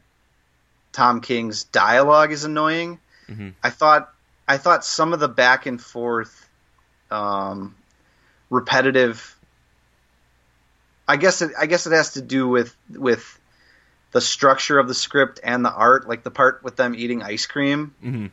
Tom 0.93 1.23
King's 1.23 1.65
dialogue 1.65 2.33
is 2.33 2.45
annoying. 2.45 2.99
Mhm. 3.29 3.55
I 3.63 3.71
thought 3.71 4.13
I 4.47 4.59
thought 4.59 4.85
some 4.85 5.15
of 5.15 5.21
the 5.21 5.29
back 5.29 5.65
and 5.65 5.81
forth, 5.81 6.47
um, 7.11 7.75
repetitive. 8.51 9.37
I 11.09 11.17
guess 11.17 11.43
it, 11.43 11.53
I 11.59 11.67
guess 11.67 11.87
it 11.87 11.93
has 11.93 12.15
to 12.15 12.23
do 12.23 12.47
with 12.49 12.77
with 12.91 13.39
the 14.13 14.21
structure 14.21 14.79
of 14.79 14.89
the 14.89 14.95
script 14.95 15.41
and 15.43 15.65
the 15.65 15.73
art, 15.73 16.09
like 16.09 16.23
the 16.23 16.31
part 16.31 16.63
with 16.63 16.77
them 16.77 16.95
eating 16.95 17.23
ice 17.23 17.47
cream 17.47 17.95
hmm 18.01 18.27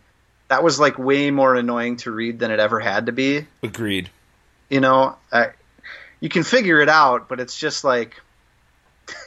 that 0.47 0.63
was 0.63 0.79
like 0.79 0.97
way 0.97 1.31
more 1.31 1.55
annoying 1.55 1.97
to 1.97 2.11
read 2.11 2.39
than 2.39 2.51
it 2.51 2.59
ever 2.59 2.79
had 2.79 3.07
to 3.07 3.11
be. 3.11 3.45
Agreed. 3.63 4.09
You 4.69 4.79
know, 4.79 5.17
I, 5.31 5.49
you 6.19 6.29
can 6.29 6.43
figure 6.43 6.79
it 6.79 6.89
out, 6.89 7.27
but 7.29 7.39
it's 7.39 7.57
just 7.57 7.83
like 7.83 8.21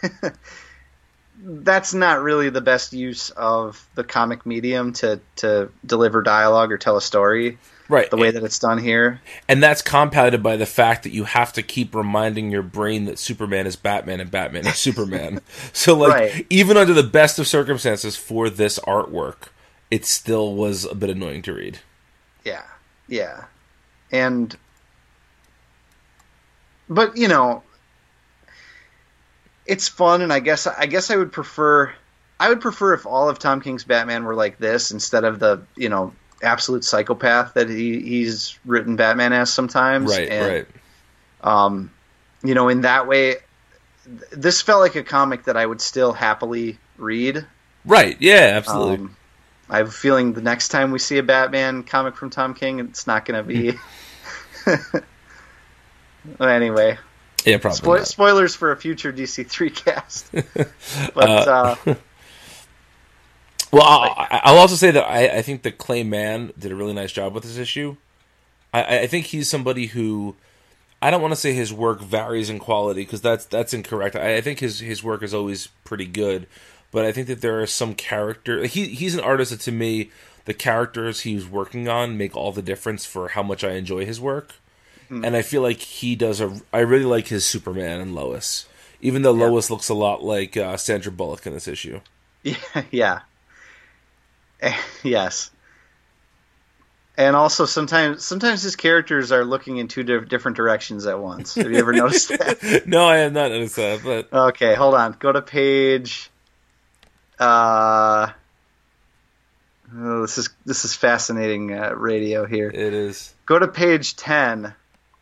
that's 1.42 1.94
not 1.94 2.22
really 2.22 2.50
the 2.50 2.60
best 2.60 2.92
use 2.92 3.30
of 3.30 3.86
the 3.94 4.04
comic 4.04 4.44
medium 4.44 4.92
to 4.94 5.20
to 5.36 5.70
deliver 5.84 6.22
dialogue 6.22 6.72
or 6.72 6.78
tell 6.78 6.96
a 6.96 7.02
story 7.02 7.58
Right. 7.90 8.10
the 8.10 8.16
way 8.16 8.30
that 8.30 8.42
it's 8.42 8.58
done 8.58 8.78
here. 8.78 9.20
and 9.48 9.62
that's 9.62 9.82
compounded 9.82 10.42
by 10.42 10.56
the 10.56 10.64
fact 10.66 11.02
that 11.02 11.12
you 11.12 11.24
have 11.24 11.52
to 11.54 11.62
keep 11.62 11.94
reminding 11.94 12.50
your 12.50 12.62
brain 12.62 13.04
that 13.06 13.18
Superman 13.18 13.66
is 13.66 13.76
Batman 13.76 14.20
and 14.20 14.30
Batman 14.30 14.66
is 14.66 14.76
Superman. 14.76 15.40
So 15.72 15.96
like 15.96 16.12
Right. 16.12 16.46
even 16.50 16.76
under 16.76 16.94
the 16.94 17.02
best 17.02 17.38
of 17.38 17.46
circumstances 17.46 18.16
for 18.16 18.48
this 18.48 18.78
artwork, 18.80 19.48
it 19.90 20.06
still 20.06 20.54
was 20.54 20.84
a 20.84 20.94
bit 20.94 21.10
annoying 21.10 21.42
to 21.42 21.52
read. 21.52 21.80
Yeah, 22.44 22.62
yeah, 23.08 23.44
and 24.10 24.56
but 26.88 27.16
you 27.16 27.28
know, 27.28 27.62
it's 29.66 29.88
fun, 29.88 30.22
and 30.22 30.32
I 30.32 30.40
guess 30.40 30.66
I 30.66 30.86
guess 30.86 31.10
I 31.10 31.16
would 31.16 31.32
prefer 31.32 31.92
I 32.38 32.48
would 32.48 32.60
prefer 32.60 32.94
if 32.94 33.06
all 33.06 33.28
of 33.28 33.38
Tom 33.38 33.60
King's 33.60 33.84
Batman 33.84 34.24
were 34.24 34.34
like 34.34 34.58
this 34.58 34.90
instead 34.90 35.24
of 35.24 35.38
the 35.38 35.62
you 35.76 35.88
know 35.88 36.12
absolute 36.42 36.84
psychopath 36.84 37.54
that 37.54 37.68
he 37.68 38.00
he's 38.00 38.58
written 38.64 38.96
Batman 38.96 39.32
as 39.32 39.52
sometimes. 39.52 40.10
Right, 40.10 40.28
And, 40.28 40.46
right. 40.46 40.66
Um, 41.42 41.90
you 42.42 42.54
know, 42.54 42.68
in 42.68 42.82
that 42.82 43.06
way, 43.06 43.36
th- 44.04 44.30
this 44.32 44.62
felt 44.62 44.80
like 44.80 44.94
a 44.96 45.02
comic 45.02 45.44
that 45.44 45.56
I 45.56 45.64
would 45.64 45.80
still 45.80 46.12
happily 46.12 46.78
read. 46.98 47.46
Right. 47.84 48.16
Yeah, 48.20 48.52
absolutely. 48.54 49.06
Um, 49.06 49.16
I 49.68 49.78
have 49.78 49.88
a 49.88 49.92
feeling 49.92 50.32
the 50.32 50.42
next 50.42 50.68
time 50.68 50.90
we 50.90 50.98
see 50.98 51.18
a 51.18 51.22
Batman 51.22 51.84
comic 51.84 52.16
from 52.16 52.30
Tom 52.30 52.54
King, 52.54 52.80
it's 52.80 53.06
not 53.06 53.24
going 53.24 53.38
to 53.38 53.46
be. 53.46 53.78
anyway, 56.40 56.98
yeah, 57.44 57.58
probably. 57.58 57.80
spo- 57.80 57.98
not. 57.98 58.06
spoilers 58.08 58.54
for 58.56 58.72
a 58.72 58.76
future 58.76 59.12
DC 59.12 59.46
three 59.46 59.70
cast. 59.70 60.30
but 61.14 61.48
uh, 61.48 61.76
Well, 63.72 63.82
I'll, 63.82 64.40
I'll 64.42 64.58
also 64.58 64.74
say 64.74 64.90
that 64.90 65.04
I, 65.04 65.38
I 65.38 65.42
think 65.42 65.62
that 65.62 65.78
Clay 65.78 66.02
Mann 66.02 66.52
did 66.58 66.72
a 66.72 66.74
really 66.74 66.92
nice 66.92 67.12
job 67.12 67.34
with 67.34 67.44
this 67.44 67.56
issue. 67.56 67.96
I, 68.74 69.00
I 69.00 69.06
think 69.06 69.26
he's 69.26 69.48
somebody 69.48 69.86
who 69.86 70.36
I 71.02 71.10
don't 71.10 71.22
want 71.22 71.32
to 71.32 71.40
say 71.40 71.52
his 71.52 71.72
work 71.72 72.00
varies 72.00 72.50
in 72.50 72.58
quality 72.58 73.02
because 73.02 73.20
that's 73.20 73.46
that's 73.46 73.72
incorrect. 73.72 74.16
I, 74.16 74.36
I, 74.36 74.40
think 74.40 74.58
his 74.58 74.80
his 74.80 75.02
work 75.02 75.22
is 75.22 75.32
always 75.32 75.68
pretty 75.84 76.06
good, 76.06 76.46
but 76.90 77.04
I 77.04 77.12
think 77.12 77.26
that 77.28 77.40
there 77.40 77.60
are 77.60 77.66
some 77.66 77.94
character. 77.94 78.64
He 78.66 78.86
he's 78.86 79.14
an 79.14 79.20
artist 79.20 79.50
that 79.50 79.60
to 79.60 79.72
me 79.72 80.10
the 80.44 80.54
characters 80.54 81.20
he's 81.20 81.46
working 81.46 81.88
on 81.88 82.18
make 82.18 82.36
all 82.36 82.52
the 82.52 82.62
difference 82.62 83.06
for 83.06 83.28
how 83.28 83.42
much 83.42 83.64
I 83.64 83.72
enjoy 83.72 84.04
his 84.04 84.20
work. 84.20 84.54
Mm-hmm. 85.04 85.24
And 85.24 85.36
I 85.36 85.42
feel 85.42 85.62
like 85.62 85.78
he 85.80 86.14
does 86.14 86.40
a. 86.40 86.60
I 86.72 86.80
really 86.80 87.04
like 87.04 87.28
his 87.28 87.44
Superman 87.44 88.00
and 88.00 88.14
Lois, 88.14 88.66
even 89.00 89.22
though 89.22 89.34
yeah. 89.34 89.46
Lois 89.46 89.70
looks 89.70 89.88
a 89.88 89.94
lot 89.94 90.22
like 90.22 90.56
uh, 90.56 90.76
Sandra 90.76 91.10
Bullock 91.10 91.46
in 91.46 91.52
this 91.52 91.68
issue. 91.68 92.00
Yeah, 92.42 92.82
yeah, 92.90 93.20
yes 95.02 95.50
and 97.20 97.36
also 97.36 97.66
sometimes 97.66 98.24
sometimes 98.24 98.62
his 98.62 98.76
characters 98.76 99.30
are 99.30 99.44
looking 99.44 99.76
in 99.76 99.88
two 99.88 100.02
different 100.02 100.56
directions 100.56 101.04
at 101.06 101.20
once. 101.20 101.54
Have 101.54 101.70
you 101.70 101.76
ever 101.76 101.92
noticed 101.92 102.28
that? 102.30 102.84
no, 102.86 103.06
I 103.06 103.18
have 103.18 103.34
not 103.34 103.50
noticed 103.50 103.76
that. 103.76 104.02
But 104.02 104.32
okay, 104.32 104.74
hold 104.74 104.94
on. 104.94 105.16
Go 105.18 105.30
to 105.30 105.42
page. 105.42 106.30
Uh, 107.38 108.30
oh, 109.94 110.22
this 110.22 110.38
is 110.38 110.48
this 110.64 110.86
is 110.86 110.94
fascinating 110.94 111.74
uh, 111.74 111.92
radio 111.94 112.46
here. 112.46 112.70
It 112.70 112.94
is. 112.94 113.34
Go 113.44 113.58
to 113.58 113.68
page 113.68 114.16
ten 114.16 114.74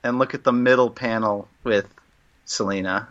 and 0.05 0.21
look 0.21 0.35
at 0.35 0.45
the 0.45 0.53
middle 0.53 0.91
panel 0.91 1.49
with 1.65 1.93
Selina. 2.45 3.09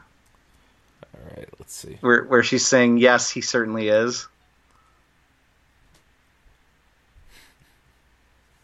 All 1.13 1.35
right, 1.35 1.49
let's 1.59 1.73
see. 1.73 1.97
Where 1.99 2.23
where 2.23 2.43
she's 2.43 2.65
saying 2.65 2.99
yes, 2.99 3.29
he 3.29 3.41
certainly 3.41 3.89
is. 3.89 4.29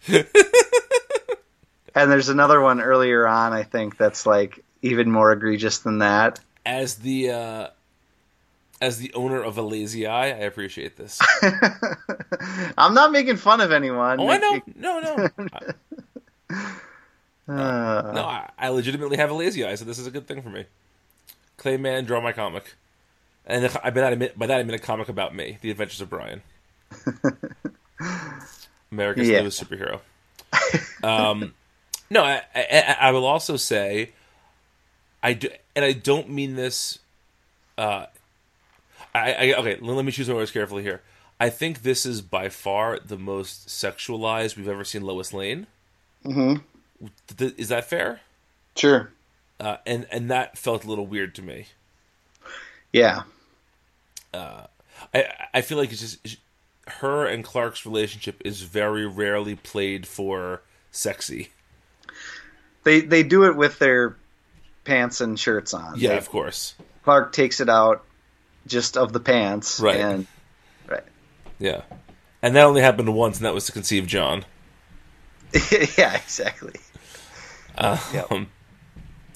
and 1.95 2.11
there's 2.11 2.29
another 2.29 2.59
one 2.61 2.81
earlier 2.81 3.27
on, 3.27 3.53
I 3.53 3.63
think, 3.63 3.97
that's 3.97 4.25
like 4.25 4.63
even 4.81 5.11
more 5.11 5.31
egregious 5.31 5.79
than 5.79 5.99
that. 5.99 6.39
As 6.65 6.95
the 6.95 7.31
uh, 7.31 7.67
as 8.81 8.97
the 8.97 9.13
owner 9.13 9.41
of 9.41 9.57
a 9.57 9.61
lazy 9.61 10.05
eye, 10.05 10.27
I 10.27 10.43
appreciate 10.43 10.97
this. 10.97 11.19
I'm 12.77 12.93
not 12.93 13.11
making 13.11 13.37
fun 13.37 13.61
of 13.61 13.71
anyone. 13.71 14.19
Oh, 14.19 14.29
I 14.29 14.37
know. 14.37 14.61
No, 14.75 14.99
no. 14.99 15.29
uh, 17.47 18.11
no, 18.13 18.23
I, 18.25 18.49
I, 18.57 18.69
legitimately 18.69 19.17
have 19.17 19.31
a 19.31 19.33
lazy 19.33 19.63
eye, 19.65 19.75
so 19.75 19.85
this 19.85 19.99
is 19.99 20.07
a 20.07 20.11
good 20.11 20.27
thing 20.27 20.41
for 20.41 20.49
me. 20.49 20.65
Clay 21.57 21.77
Mann, 21.77 22.03
draw 22.03 22.19
my 22.19 22.33
comic, 22.33 22.75
and 23.45 23.71
I 23.83 23.89
bet 23.89 24.37
by 24.37 24.47
that 24.47 24.59
I 24.59 24.63
mean 24.63 24.73
a 24.73 24.79
comic 24.79 25.07
about 25.07 25.33
me, 25.33 25.57
The 25.61 25.71
Adventures 25.71 26.01
of 26.01 26.09
Brian. 26.09 26.41
America's 28.93 29.27
yeah. 29.27 29.41
newest 29.41 29.63
superhero. 29.63 29.99
Um, 31.03 31.53
no, 32.09 32.23
I, 32.23 32.43
I, 32.55 32.97
I, 33.01 33.11
will 33.11 33.25
also 33.25 33.57
say, 33.57 34.11
I 35.21 35.33
do, 35.33 35.49
and 35.75 35.83
I 35.83 35.91
don't 35.91 36.29
mean 36.29 36.55
this. 36.55 36.99
Uh, 37.77 38.05
I, 39.13 39.33
I 39.33 39.53
okay. 39.55 39.77
Let 39.81 40.05
me 40.05 40.11
choose 40.11 40.29
my 40.29 40.35
words 40.35 40.51
carefully 40.51 40.83
here. 40.83 41.01
I 41.39 41.49
think 41.49 41.81
this 41.81 42.05
is 42.05 42.21
by 42.21 42.47
far 42.47 42.99
the 42.99 43.17
most 43.17 43.67
sexualized 43.67 44.55
we've 44.55 44.69
ever 44.69 44.85
seen 44.85 45.01
Lois 45.01 45.33
Lane. 45.33 45.67
Mm-hmm. 46.23 46.63
Is 47.57 47.67
that 47.67 47.89
fair? 47.89 48.21
Sure. 48.77 49.11
Uh, 49.59 49.77
and 49.85 50.07
and 50.09 50.31
that 50.31 50.57
felt 50.57 50.85
a 50.85 50.87
little 50.87 51.07
weird 51.07 51.35
to 51.35 51.41
me. 51.41 51.65
Yeah. 52.93 53.23
Uh, 54.33 54.67
I 55.13 55.27
I 55.53 55.61
feel 55.61 55.77
like 55.77 55.91
it's 55.91 55.99
just 55.99 56.37
her 56.87 57.25
and 57.25 57.43
Clark's 57.43 57.85
relationship 57.85 58.41
is 58.43 58.61
very 58.61 59.05
rarely 59.05 59.55
played 59.55 60.07
for 60.07 60.61
sexy. 60.91 61.49
They 62.83 63.01
they 63.01 63.23
do 63.23 63.45
it 63.45 63.55
with 63.55 63.79
their 63.79 64.17
pants 64.83 65.21
and 65.21 65.39
shirts 65.39 65.73
on. 65.73 65.97
Yeah, 65.97 66.09
they, 66.09 66.17
of 66.17 66.29
course. 66.29 66.75
Clark 67.03 67.33
takes 67.33 67.59
it 67.59 67.69
out 67.69 68.03
just 68.67 68.97
of 68.97 69.13
the 69.13 69.19
pants. 69.19 69.79
Right. 69.79 69.97
And, 69.97 70.27
right. 70.87 71.03
Yeah. 71.59 71.81
And 72.41 72.55
that 72.55 72.63
only 72.63 72.81
happened 72.81 73.13
once, 73.13 73.37
and 73.37 73.45
that 73.45 73.53
was 73.53 73.65
to 73.67 73.71
conceive 73.71 74.07
John. 74.07 74.45
yeah, 75.97 76.15
exactly. 76.15 76.73
Um, 77.77 77.99
yep. 78.13 78.31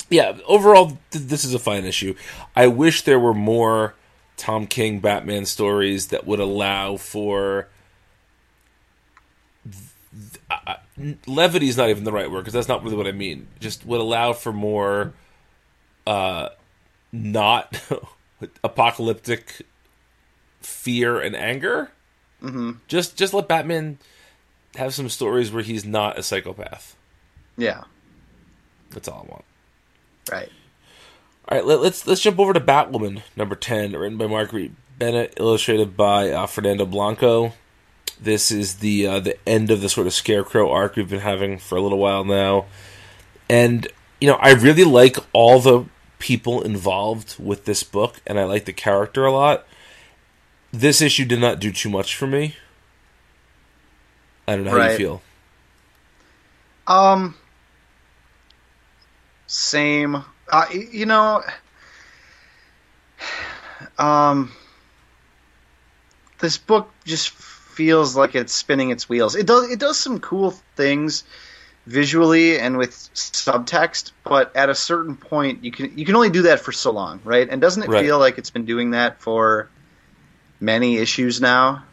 Yeah, 0.09 0.37
overall, 0.45 0.97
th- 1.11 1.25
this 1.25 1.43
is 1.43 1.53
a 1.53 1.59
fine 1.59 1.85
issue. 1.85 2.15
I 2.55 2.67
wish 2.67 3.03
there 3.03 3.19
were 3.19 3.33
more 3.33 3.95
Tom 4.37 4.67
King 4.67 4.99
Batman 4.99 5.45
stories 5.45 6.07
that 6.07 6.25
would 6.25 6.39
allow 6.39 6.95
for 6.95 7.67
uh, 10.49 10.75
levity 11.25 11.67
is 11.67 11.77
not 11.77 11.89
even 11.89 12.03
the 12.03 12.11
right 12.11 12.29
word 12.29 12.41
because 12.41 12.53
that's 12.53 12.67
not 12.67 12.83
really 12.83 12.95
what 12.95 13.07
I 13.07 13.11
mean. 13.11 13.47
Just 13.59 13.85
would 13.85 13.99
allow 13.99 14.33
for 14.33 14.53
more 14.53 15.13
uh, 16.05 16.49
not 17.11 17.81
apocalyptic 18.63 19.63
fear 20.61 21.19
and 21.19 21.35
anger. 21.35 21.91
Mm-hmm. 22.41 22.73
Just 22.87 23.17
just 23.17 23.33
let 23.33 23.47
Batman 23.47 23.97
have 24.75 24.93
some 24.93 25.09
stories 25.09 25.51
where 25.51 25.63
he's 25.63 25.85
not 25.85 26.17
a 26.17 26.23
psychopath. 26.23 26.95
Yeah, 27.57 27.83
that's 28.91 29.07
all 29.07 29.25
I 29.27 29.31
want. 29.31 29.45
Right. 30.31 30.51
All 31.49 31.57
right, 31.57 31.65
let, 31.65 31.77
us 31.77 31.83
let's, 31.83 32.07
let's 32.07 32.21
jump 32.21 32.39
over 32.39 32.51
to 32.51 32.59
Batwoman 32.59 33.21
number 33.37 33.55
ten, 33.55 33.93
written 33.93 34.17
by 34.17 34.27
Marguerite 34.27 34.73
Bennett, 34.99 35.33
illustrated 35.37 35.95
by 35.95 36.29
uh, 36.29 36.45
Fernando 36.45 36.85
Blanco. 36.85 37.53
This 38.19 38.51
is 38.51 38.75
the 38.75 39.07
uh, 39.07 39.19
the 39.21 39.37
end 39.47 39.71
of 39.71 39.79
the 39.79 39.87
sort 39.87 40.07
of 40.07 40.13
Scarecrow 40.13 40.69
arc 40.69 40.97
we've 40.97 41.09
been 41.09 41.21
having 41.21 41.57
for 41.57 41.77
a 41.77 41.81
little 41.81 41.99
while 41.99 42.25
now, 42.25 42.65
and 43.49 43.87
you 44.19 44.27
know 44.27 44.37
I 44.41 44.53
really 44.53 44.83
like 44.83 45.17
all 45.31 45.61
the 45.61 45.85
people 46.19 46.61
involved 46.63 47.35
with 47.39 47.63
this 47.63 47.83
book, 47.83 48.19
and 48.25 48.37
I 48.37 48.43
like 48.43 48.65
the 48.65 48.73
character 48.73 49.25
a 49.25 49.31
lot. 49.31 49.65
This 50.71 51.01
issue 51.01 51.23
did 51.23 51.39
not 51.39 51.59
do 51.59 51.71
too 51.71 51.89
much 51.89 52.15
for 52.15 52.27
me. 52.27 52.55
I 54.47 54.55
don't 54.55 54.65
know 54.65 54.71
how 54.71 54.77
right. 54.77 54.91
you 54.91 54.97
feel. 54.97 55.21
Um, 56.87 57.35
same. 59.45 60.23
Uh, 60.49 60.65
you 60.71 61.05
know, 61.05 61.43
um, 63.97 64.51
this 66.39 66.57
book 66.57 66.89
just 67.05 67.29
feels 67.29 68.15
like 68.15 68.35
it's 68.35 68.53
spinning 68.53 68.89
its 68.89 69.07
wheels. 69.07 69.35
It 69.35 69.45
does 69.45 69.69
it 69.69 69.79
does 69.79 69.99
some 69.99 70.19
cool 70.19 70.51
things 70.75 71.23
visually 71.85 72.59
and 72.59 72.77
with 72.77 72.91
subtext, 72.91 74.11
but 74.23 74.55
at 74.55 74.69
a 74.69 74.75
certain 74.75 75.15
point 75.15 75.63
you 75.63 75.71
can 75.71 75.97
you 75.97 76.05
can 76.05 76.15
only 76.15 76.29
do 76.29 76.43
that 76.43 76.59
for 76.59 76.71
so 76.71 76.91
long, 76.91 77.21
right? 77.23 77.47
And 77.49 77.61
doesn't 77.61 77.83
it 77.83 77.89
right. 77.89 78.03
feel 78.03 78.19
like 78.19 78.37
it's 78.37 78.49
been 78.49 78.65
doing 78.65 78.91
that 78.91 79.21
for 79.21 79.69
many 80.59 80.97
issues 80.97 81.41
now? 81.41 81.83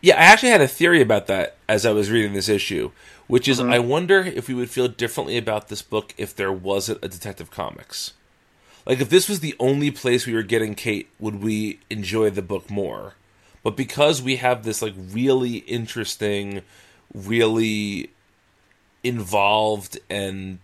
Yeah, 0.00 0.14
I 0.14 0.24
actually 0.24 0.50
had 0.50 0.60
a 0.60 0.68
theory 0.68 1.00
about 1.02 1.26
that 1.26 1.56
as 1.68 1.84
I 1.84 1.90
was 1.90 2.10
reading 2.10 2.32
this 2.32 2.48
issue, 2.48 2.92
which 3.28 3.46
is 3.46 3.60
mm-hmm. 3.60 3.72
I 3.72 3.78
wonder 3.78 4.20
if 4.20 4.48
we 4.48 4.54
would 4.54 4.70
feel 4.70 4.88
differently 4.88 5.36
about 5.36 5.68
this 5.68 5.82
book 5.82 6.14
if 6.18 6.34
there 6.34 6.52
wasn't 6.52 7.04
a 7.04 7.08
Detective 7.08 7.50
Comics. 7.50 8.14
Like 8.84 9.00
if 9.00 9.10
this 9.10 9.28
was 9.28 9.40
the 9.40 9.54
only 9.60 9.90
place 9.90 10.26
we 10.26 10.34
were 10.34 10.42
getting 10.42 10.74
Kate, 10.74 11.08
would 11.20 11.42
we 11.42 11.78
enjoy 11.90 12.30
the 12.30 12.42
book 12.42 12.70
more? 12.70 13.14
But 13.62 13.76
because 13.76 14.22
we 14.22 14.36
have 14.36 14.62
this 14.62 14.80
like 14.80 14.94
really 14.96 15.58
interesting, 15.58 16.62
really 17.14 18.10
involved 19.04 19.98
and 20.08 20.58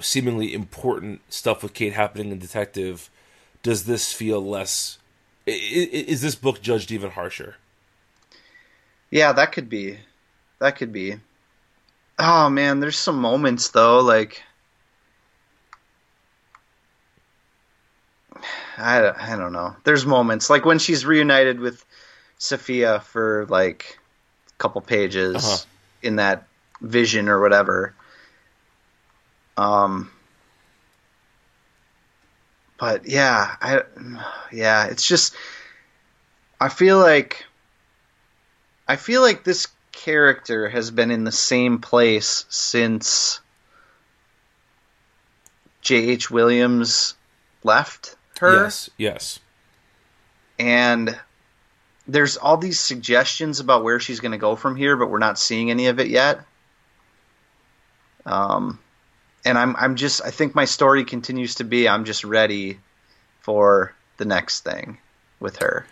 seemingly 0.00 0.54
important 0.54 1.20
stuff 1.28 1.62
with 1.62 1.74
Kate 1.74 1.94
happening 1.94 2.30
in 2.30 2.38
Detective, 2.38 3.10
does 3.64 3.84
this 3.84 4.12
feel 4.12 4.40
less? 4.40 4.98
Is 5.46 6.22
this 6.22 6.36
book 6.36 6.62
judged 6.62 6.92
even 6.92 7.10
harsher? 7.10 7.56
Yeah, 9.10 9.32
that 9.32 9.52
could 9.52 9.68
be. 9.68 9.98
That 10.60 10.76
could 10.76 10.92
be. 10.92 11.16
Oh 12.18 12.50
man, 12.50 12.80
there's 12.80 12.98
some 12.98 13.20
moments 13.20 13.68
though, 13.70 14.00
like 14.00 14.42
I, 18.76 19.32
I 19.32 19.36
don't 19.36 19.52
know. 19.52 19.76
There's 19.84 20.06
moments 20.06 20.50
like 20.50 20.64
when 20.64 20.78
she's 20.78 21.04
reunited 21.04 21.60
with 21.60 21.84
Sophia 22.38 23.00
for 23.00 23.46
like 23.48 23.98
a 24.48 24.58
couple 24.58 24.80
pages 24.80 25.36
uh-huh. 25.36 25.64
in 26.02 26.16
that 26.16 26.46
vision 26.80 27.28
or 27.28 27.40
whatever. 27.40 27.94
Um 29.56 30.10
but 32.78 33.06
yeah, 33.08 33.56
I 33.60 33.82
yeah, 34.52 34.86
it's 34.86 35.06
just 35.06 35.34
I 36.60 36.68
feel 36.68 36.98
like 36.98 37.44
I 38.86 38.96
feel 38.96 39.20
like 39.20 39.44
this 39.44 39.66
character 39.98 40.68
has 40.68 40.90
been 40.90 41.10
in 41.10 41.24
the 41.24 41.32
same 41.32 41.78
place 41.80 42.44
since 42.48 43.40
J.H. 45.82 46.30
Williams 46.30 47.14
left 47.64 48.16
her. 48.38 48.64
Yes, 48.64 48.90
yes. 48.96 49.40
And 50.58 51.18
there's 52.06 52.36
all 52.36 52.56
these 52.56 52.78
suggestions 52.78 53.60
about 53.60 53.82
where 53.82 53.98
she's 53.98 54.20
going 54.20 54.32
to 54.32 54.38
go 54.38 54.54
from 54.54 54.76
here, 54.76 54.96
but 54.96 55.10
we're 55.10 55.18
not 55.18 55.38
seeing 55.38 55.70
any 55.70 55.88
of 55.88 55.98
it 55.98 56.08
yet. 56.08 56.40
Um, 58.24 58.78
and 59.44 59.58
I'm 59.58 59.74
I'm 59.76 59.96
just 59.96 60.22
I 60.22 60.30
think 60.30 60.54
my 60.54 60.64
story 60.64 61.04
continues 61.04 61.56
to 61.56 61.64
be 61.64 61.88
I'm 61.88 62.04
just 62.04 62.24
ready 62.24 62.78
for 63.40 63.94
the 64.16 64.24
next 64.24 64.62
thing 64.62 64.98
with 65.40 65.56
her. 65.58 65.86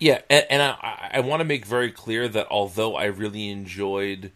Yeah, 0.00 0.22
and, 0.30 0.46
and 0.50 0.62
I, 0.62 1.10
I 1.14 1.20
want 1.20 1.40
to 1.40 1.44
make 1.44 1.64
very 1.66 1.92
clear 1.92 2.26
that 2.28 2.46
although 2.50 2.96
I 2.96 3.04
really 3.04 3.48
enjoyed 3.50 4.32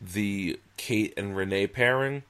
the 0.00 0.58
Kate 0.76 1.14
and 1.16 1.36
Renee 1.36 1.68
pairing, 1.68 2.24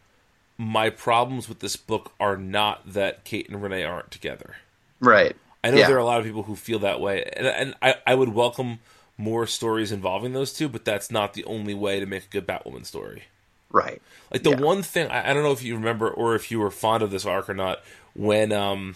my 0.58 0.90
problems 0.90 1.48
with 1.48 1.60
this 1.60 1.76
book 1.76 2.12
are 2.20 2.36
not 2.36 2.92
that 2.92 3.24
Kate 3.24 3.48
and 3.48 3.60
Renee 3.62 3.82
aren't 3.84 4.10
together. 4.10 4.56
Right. 5.00 5.34
I 5.64 5.70
know 5.70 5.78
Yeah. 5.78 5.86
there 5.88 5.96
are 5.96 6.00
a 6.00 6.04
lot 6.04 6.20
of 6.20 6.26
people 6.26 6.42
who 6.44 6.54
feel 6.56 6.78
that 6.80 7.00
way, 7.00 7.24
and, 7.36 7.46
and 7.46 7.74
I, 7.80 7.94
I 8.06 8.14
would 8.14 8.28
welcome 8.28 8.80
more 9.16 9.46
stories 9.46 9.90
involving 9.90 10.32
those 10.34 10.52
two, 10.52 10.68
but 10.68 10.84
that's 10.84 11.10
not 11.10 11.32
the 11.32 11.44
only 11.44 11.72
way 11.72 12.00
to 12.00 12.06
make 12.06 12.24
a 12.24 12.28
good 12.28 12.46
Batwoman 12.46 12.84
story. 12.84 13.24
Right. 13.70 14.02
Like 14.30 14.42
the 14.42 14.50
Yeah. 14.50 14.60
one 14.60 14.82
thing 14.82 15.08
I, 15.10 15.30
I 15.30 15.32
don't 15.34 15.42
know 15.42 15.52
if 15.52 15.62
you 15.62 15.74
remember 15.74 16.10
or 16.10 16.34
if 16.34 16.50
you 16.50 16.60
were 16.60 16.70
fond 16.70 17.02
of 17.02 17.10
this 17.10 17.24
arc 17.24 17.48
or 17.48 17.54
not, 17.54 17.82
when 18.14 18.52
um 18.52 18.94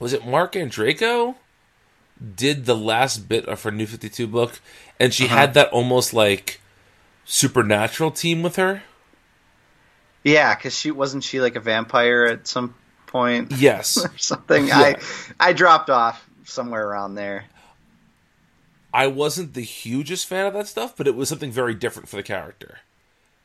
was 0.00 0.12
it 0.12 0.26
Marc 0.26 0.54
Andreyko 0.54 1.34
did 2.36 2.66
the 2.66 2.76
last 2.76 3.28
bit 3.28 3.46
of 3.46 3.62
her 3.62 3.70
new 3.70 3.86
fifty 3.86 4.08
two 4.08 4.26
book 4.26 4.60
and 4.98 5.12
she 5.14 5.24
Uh-huh. 5.26 5.36
had 5.36 5.54
that 5.54 5.70
almost 5.70 6.12
like 6.12 6.60
supernatural 7.24 8.10
team 8.10 8.42
with 8.42 8.56
her? 8.56 8.82
Yeah, 10.24 10.54
because 10.54 10.78
she 10.78 10.90
wasn't 10.90 11.24
she 11.24 11.40
like 11.40 11.56
a 11.56 11.60
vampire 11.60 12.24
at 12.26 12.46
some 12.46 12.74
point 13.06 13.52
Yes. 13.52 13.96
or 14.04 14.12
something. 14.18 14.66
Yeah. 14.66 14.78
I 14.78 14.96
I 15.38 15.52
dropped 15.52 15.88
off 15.90 16.28
somewhere 16.44 16.86
around 16.86 17.14
there. 17.14 17.44
I 18.92 19.06
wasn't 19.06 19.54
the 19.54 19.60
hugest 19.62 20.26
fan 20.26 20.46
of 20.46 20.52
that 20.54 20.66
stuff, 20.66 20.96
but 20.96 21.06
it 21.06 21.14
was 21.14 21.28
something 21.28 21.52
very 21.52 21.74
different 21.74 22.08
for 22.08 22.16
the 22.16 22.22
character. 22.24 22.78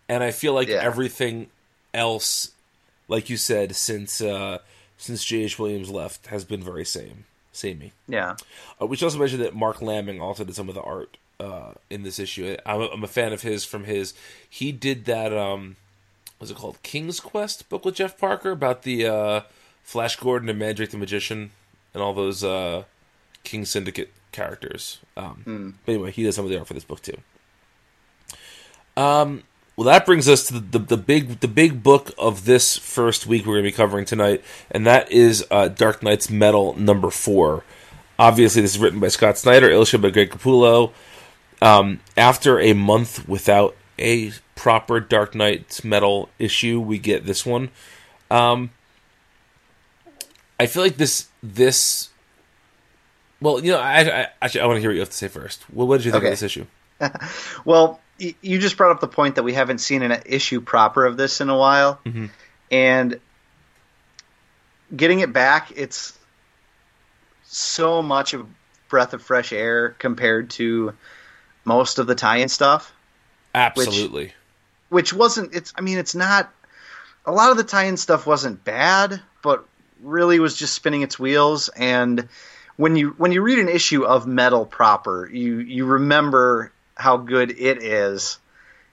And 0.10 0.24
I 0.24 0.32
feel 0.32 0.53
like 0.53 0.67
Yeah. 0.67 0.77
everything 0.82 1.48
else, 1.94 2.51
like 3.08 3.29
you 3.29 3.38
said, 3.38 3.75
since 3.75 4.22
uh, 4.22 4.58
since 4.98 5.24
J.H. 5.24 5.60
Williams 5.60 5.89
left, 5.89 6.27
has 6.27 6.44
been 6.46 6.63
very 6.63 6.86
same, 6.86 7.25
samey. 7.55 7.93
Yeah. 8.07 8.35
Uh, 8.81 8.85
we 8.85 8.95
should 8.95 9.05
also 9.05 9.19
mention 9.19 9.39
that 9.39 9.55
Marc 9.55 9.81
Laming 9.81 10.21
also 10.21 10.43
did 10.43 10.55
some 10.55 10.69
of 10.69 10.75
the 10.75 10.81
art 10.81 11.17
uh, 11.39 11.74
in 11.89 12.03
this 12.03 12.19
issue. 12.19 12.55
I'm 12.65 12.81
a, 12.81 12.88
I'm 12.88 13.03
a 13.03 13.07
fan 13.07 13.33
of 13.33 13.41
his 13.41 13.65
from 13.65 13.85
his. 13.85 14.13
He 14.50 14.71
did 14.71 15.05
that. 15.05 15.35
Um, 15.35 15.77
was 16.39 16.51
it 16.51 16.57
called 16.57 16.81
King's 16.83 17.19
Quest 17.19 17.69
book 17.69 17.85
with 17.85 17.95
Jeff 17.95 18.17
Parker 18.17 18.51
about 18.51 18.83
the 18.83 19.05
uh, 19.07 19.41
Flash 19.83 20.17
Gordon 20.17 20.50
and 20.50 20.59
Mandrake 20.59 20.91
the 20.91 20.97
Magician 20.97 21.51
and 21.93 22.03
all 22.03 22.13
those 22.13 22.43
uh, 22.43 22.83
King 23.43 23.65
Syndicate 23.65 24.12
characters. 24.31 25.00
Um, 25.15 25.43
but 25.85 25.93
anyway, 25.93 26.12
he 26.12 26.24
does 26.24 26.35
some 26.35 26.45
of 26.45 26.51
the 26.51 26.57
art 26.57 26.67
for 26.67 26.74
this 26.74 26.83
book 26.83 27.01
too. 27.01 27.17
Um, 28.97 29.43
well, 29.75 29.86
that 29.86 30.05
brings 30.05 30.29
us 30.29 30.48
to 30.48 30.53
the, 30.53 30.60
the, 30.60 30.79
the 30.79 30.98
big 30.98 31.39
the 31.41 31.48
big 31.48 31.84
book 31.84 32.12
of 32.17 32.46
this 32.46 32.77
first 32.77 33.25
week 33.27 33.46
we're 33.46 33.55
going 33.55 33.65
to 33.65 33.72
be 33.72 33.75
covering 33.75 34.05
tonight, 34.05 34.44
and 34.72 34.86
that 34.88 35.12
is 35.12 35.46
uh, 35.51 35.67
Dark 35.67 36.01
Nights 36.03 36.29
Metal 36.29 36.74
number 36.77 37.10
four. 37.10 37.63
Obviously, 38.17 38.62
this 38.62 38.75
is 38.75 38.79
written 38.82 39.00
by 39.00 39.10
Scott 39.10 39.38
Snyder, 39.38 39.70
illustrated 39.70 40.01
by 40.03 40.10
Greg 40.12 40.29
Capullo. 40.29 40.91
Um, 41.62 42.00
after 42.16 42.59
a 42.59 42.74
month 42.74 43.27
without 43.27 43.75
a 44.00 44.31
proper 44.55 45.00
Dark 45.01 45.35
Nights 45.35 45.83
Metal 45.83 46.29
issue, 46.40 46.79
we 46.79 46.98
get 46.98 47.25
this 47.25 47.46
one. 47.46 47.70
Um, 48.31 48.72
I 50.59 50.68
feel 50.68 50.83
like 50.83 50.96
this 50.98 51.27
this. 51.44 52.09
Well, 53.42 53.64
you 53.64 53.72
know, 53.74 53.79
I, 53.79 54.00
I 54.24 54.27
actually 54.42 54.61
I 54.61 54.66
want 54.66 54.77
to 54.77 54.81
hear 54.81 54.90
what 54.90 54.96
you 54.96 55.01
have 55.01 55.09
to 55.09 55.18
say 55.18 55.27
first. 55.27 55.66
Well, 55.72 55.85
what 55.88 55.98
did 55.98 56.05
you 56.05 56.11
think 56.11 56.24
Okay. 56.24 56.33
of 56.33 56.40
this 56.40 56.44
issue? 56.44 56.66
Well, 57.66 58.00
you 58.18 58.60
just 58.60 58.78
brought 58.78 58.92
up 58.92 59.00
the 59.01 59.08
point 59.08 59.36
that 59.36 59.44
we 59.44 59.54
haven't 59.54 59.80
seen 59.80 60.01
an 60.01 60.22
issue 60.25 60.62
proper 60.62 61.06
of 61.06 61.18
this 61.18 61.42
in 61.42 61.50
a 61.50 61.58
while, 61.58 62.00
Mhm. 62.06 62.30
and 62.72 63.20
getting 64.96 65.20
it 65.20 65.34
back, 65.34 65.72
it's 65.75 66.18
so 67.44 68.01
much 68.01 68.34
of 68.34 68.46
breath 68.88 69.14
of 69.14 69.22
fresh 69.22 69.51
air 69.51 69.90
compared 70.00 70.50
to 70.51 70.94
most 71.64 72.00
of 72.00 72.08
the 72.08 72.16
tie-in 72.16 72.50
stuff. 72.50 72.92
Absolutely. 73.54 74.34
which 74.90 75.12
wasn't 75.14 75.54
it's 75.56 75.74
i 75.78 75.82
mean 75.82 75.98
it's 75.98 76.14
not 76.14 76.51
a 77.25 77.32
lot 77.32 77.50
of 77.50 77.58
the 77.58 77.64
tie-in 77.64 77.96
stuff 77.98 78.28
wasn't 78.28 78.64
bad 78.66 79.20
but 79.42 79.66
really 80.04 80.40
was 80.40 80.56
just 80.56 80.75
spinning 80.75 81.01
its 81.01 81.18
wheels 81.18 81.70
and 81.70 82.28
when 82.75 82.96
you 82.98 83.10
when 83.18 83.32
you 83.32 83.42
read 83.42 83.58
an 83.58 83.68
issue 83.70 84.04
of 84.04 84.28
metal 84.28 84.66
proper 84.66 85.28
you 85.32 85.58
you 85.60 85.86
remember 85.86 86.72
how 86.96 87.18
good 87.18 87.51
it 87.51 87.84
is 87.84 88.38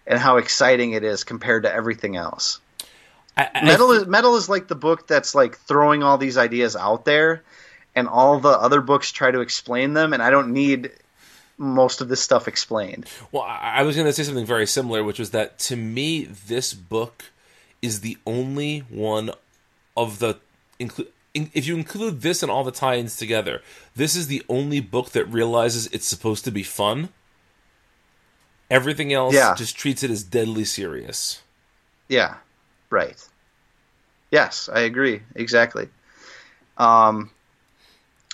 and 0.06 0.18
how 0.18 0.36
exciting 0.36 0.92
it 0.92 1.04
is 1.04 1.24
compared 1.24 1.62
to 1.62 1.72
everything 1.72 2.16
else 2.16 2.60
I, 3.36 3.48
I- 3.54 3.64
metal 3.64 3.92
is 3.92 4.06
metal 4.06 4.36
is 4.36 4.48
like 4.48 4.68
the 4.68 4.74
book 4.74 5.06
that's 5.06 5.34
like 5.34 5.56
throwing 5.58 6.02
all 6.02 6.18
these 6.18 6.36
ideas 6.36 6.76
out 6.76 7.04
there 7.04 7.42
and 7.94 8.08
all 8.08 8.40
the 8.40 8.48
other 8.50 8.80
books 8.80 9.12
try 9.12 9.30
to 9.30 9.40
explain 9.40 9.94
them 9.94 10.12
and 10.12 10.22
i 10.22 10.30
don't 10.30 10.52
need 10.52 10.90
most 11.58 12.00
of 12.00 12.08
this 12.08 12.20
stuff 12.20 12.48
explained 12.48 13.06
Well, 13.30 13.44
I 13.44 13.82
was 13.82 13.94
going 13.94 14.06
to 14.08 14.12
say 14.12 14.24
something 14.24 14.46
very 14.46 14.66
similar, 14.66 15.04
which 15.04 15.18
was 15.20 15.30
that 15.30 15.58
to 15.60 15.76
me, 15.76 16.24
this 16.24 16.72
book 16.74 17.24
is 17.80 18.00
the 18.00 18.16
only 18.26 18.80
one 18.88 19.30
of 19.96 20.18
the. 20.18 20.38
Inclu- 20.80 21.06
in, 21.34 21.50
if 21.54 21.66
you 21.66 21.76
include 21.76 22.22
this 22.22 22.42
and 22.42 22.50
all 22.50 22.64
the 22.64 22.72
tie 22.72 22.96
ins 22.96 23.16
together, 23.16 23.62
this 23.94 24.16
is 24.16 24.26
the 24.26 24.42
only 24.48 24.80
book 24.80 25.10
that 25.10 25.26
realizes 25.26 25.86
it's 25.88 26.06
supposed 26.08 26.44
to 26.46 26.50
be 26.50 26.62
fun. 26.64 27.10
Everything 28.72 29.12
else 29.12 29.34
Yeah. 29.34 29.54
just 29.54 29.76
treats 29.76 30.02
it 30.02 30.10
as 30.10 30.22
deadly 30.22 30.64
serious. 30.64 31.42
Yeah, 32.08 32.36
right. 32.88 33.16
Yes, 34.30 34.70
I 34.72 34.80
agree 34.80 35.20
exactly. 35.34 35.88
Um, 36.78 37.30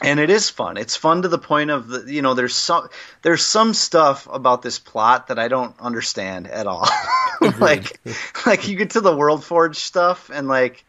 and 0.01 0.20
it 0.20 0.31
is 0.31 0.48
fun. 0.48 0.77
It's 0.77 0.94
fun 0.94 1.22
to 1.22 1.29
the 1.29 1.38
point 1.38 1.70
of 1.70 1.88
the, 1.88 2.12
you 2.12 2.22
know 2.22 2.35
there's 2.35 2.55
some 2.55 2.88
there's 3.22 3.44
some 3.44 3.74
stuff 3.74 4.29
about 4.31 4.62
this 4.62 4.79
plot 4.79 5.27
that 5.27 5.40
I 5.40 5.48
don't 5.48 5.74
understand 5.81 6.46
at 6.46 6.68
all. 6.68 6.88
like 7.59 7.98
like 8.46 8.68
you 8.68 8.77
get 8.77 8.90
to 8.90 9.01
the 9.01 9.16
World 9.16 9.42
Forge 9.44 9.77
stuff 9.77 10.31
and 10.33 10.46
like 10.46 10.85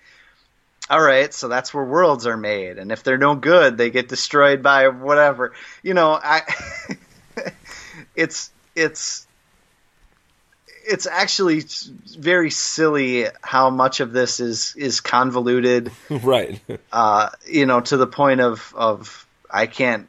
all 0.92 1.02
right, 1.02 1.34
so 1.34 1.48
that's 1.48 1.74
where 1.74 1.84
worlds 1.84 2.28
are 2.28 2.38
made 2.38 2.78
and 2.78 2.92
if 2.92 3.02
they're 3.02 3.18
no 3.18 3.34
good, 3.34 3.78
they 3.78 3.90
get 3.90 4.10
destroyed 4.10 4.62
by 4.62 4.90
whatever. 4.90 5.54
You 5.82 5.96
know, 5.96 6.12
I 6.22 6.44
it's 8.16 8.52
it's 8.76 9.26
it's 10.90 11.06
actually 11.06 11.64
very 12.18 12.50
silly 12.50 13.28
how 13.42 13.70
much 13.70 14.00
of 14.00 14.12
this 14.12 14.40
is 14.40 14.76
is 14.76 15.02
convoluted 15.02 15.92
right. 16.10 16.60
uh, 16.92 17.30
you 17.48 17.66
know, 17.66 17.80
to 17.80 17.98
the 17.98 18.08
point 18.08 18.42
of 18.42 18.74
of 18.76 19.28
I 19.50 19.68
can't 19.68 20.08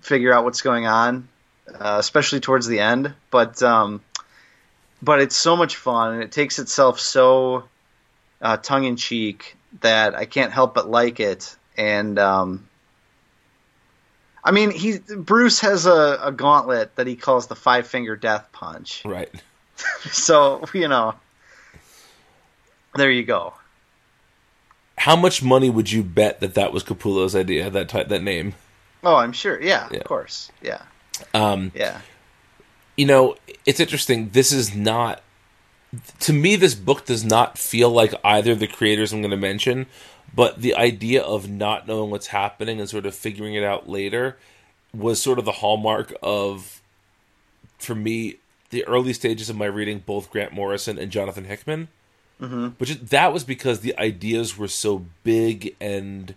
figure 0.00 0.32
out 0.32 0.44
what's 0.44 0.62
going 0.62 0.86
on, 0.86 1.28
uh, 1.68 1.96
especially 1.98 2.40
towards 2.40 2.66
the 2.66 2.78
end. 2.78 3.12
But 3.30 3.62
um, 3.62 4.02
but 5.02 5.20
it's 5.20 5.36
so 5.36 5.56
much 5.56 5.76
fun, 5.76 6.14
and 6.14 6.22
it 6.22 6.32
takes 6.32 6.58
itself 6.58 7.00
so 7.00 7.64
uh, 8.40 8.56
tongue 8.56 8.84
in 8.84 8.96
cheek 8.96 9.56
that 9.80 10.14
I 10.14 10.26
can't 10.26 10.52
help 10.52 10.74
but 10.74 10.88
like 10.88 11.18
it. 11.18 11.56
And 11.76 12.18
um, 12.18 12.68
I 14.44 14.52
mean, 14.52 14.70
he 14.70 14.98
Bruce 14.98 15.60
has 15.60 15.86
a, 15.86 16.20
a 16.22 16.32
gauntlet 16.32 16.94
that 16.96 17.08
he 17.08 17.16
calls 17.16 17.48
the 17.48 17.56
five 17.56 17.88
finger 17.88 18.14
death 18.14 18.48
punch. 18.52 19.02
right. 19.04 19.30
So 20.12 20.64
you 20.74 20.88
know, 20.88 21.14
there 22.94 23.10
you 23.10 23.22
go. 23.24 23.54
How 24.98 25.16
much 25.16 25.42
money 25.42 25.70
would 25.70 25.90
you 25.90 26.02
bet 26.02 26.40
that 26.40 26.54
that 26.54 26.72
was 26.72 26.84
Capullo's 26.84 27.34
idea? 27.34 27.70
That 27.70 27.88
type, 27.88 28.08
that 28.08 28.22
name. 28.22 28.54
Oh, 29.02 29.16
I'm 29.16 29.32
sure. 29.32 29.60
Yeah, 29.60 29.88
Yeah. 29.90 29.98
of 29.98 30.04
course. 30.04 30.50
Yeah, 30.62 30.82
Um, 31.32 31.72
yeah. 31.74 32.00
you 32.96 33.06
know, 33.06 33.36
it's 33.64 33.80
interesting. 33.80 34.30
This 34.30 34.52
is 34.52 34.74
not 34.74 35.22
to 36.20 36.32
me. 36.32 36.56
This 36.56 36.74
book 36.74 37.06
does 37.06 37.24
not 37.24 37.56
feel 37.56 37.88
like 37.90 38.12
either 38.22 38.52
of 38.52 38.58
the 38.58 38.66
creators 38.66 39.12
I'm 39.12 39.22
going 39.22 39.30
to 39.30 39.36
mention, 39.38 39.86
but 40.34 40.60
the 40.60 40.74
idea 40.76 41.22
of 41.22 41.48
not 41.48 41.88
knowing 41.88 42.10
what's 42.10 42.28
happening 42.28 42.78
and 42.78 42.88
sort 42.88 43.06
of 43.06 43.14
figuring 43.14 43.54
it 43.54 43.64
out 43.64 43.88
later 43.88 44.36
was 44.92 45.22
sort 45.22 45.38
of 45.38 45.44
the 45.46 45.52
hallmark 45.52 46.12
of, 46.22 46.82
for 47.78 47.94
me, 47.94 48.36
the 48.70 48.86
early 48.86 49.12
stages 49.12 49.50
of 49.50 49.56
my 49.56 49.66
reading 49.66 50.02
both 50.04 50.30
Grant 50.30 50.52
Morrison 50.52 50.98
and 50.98 51.10
Jonathan 51.10 51.44
Hickman. 51.44 51.88
Mm-hmm. 52.40 52.68
Which 52.78 52.90
is, 52.90 52.98
that 52.98 53.32
was 53.32 53.44
because 53.44 53.80
the 53.80 53.96
ideas 53.98 54.56
were 54.56 54.68
so 54.68 55.04
big 55.24 55.76
and 55.80 56.34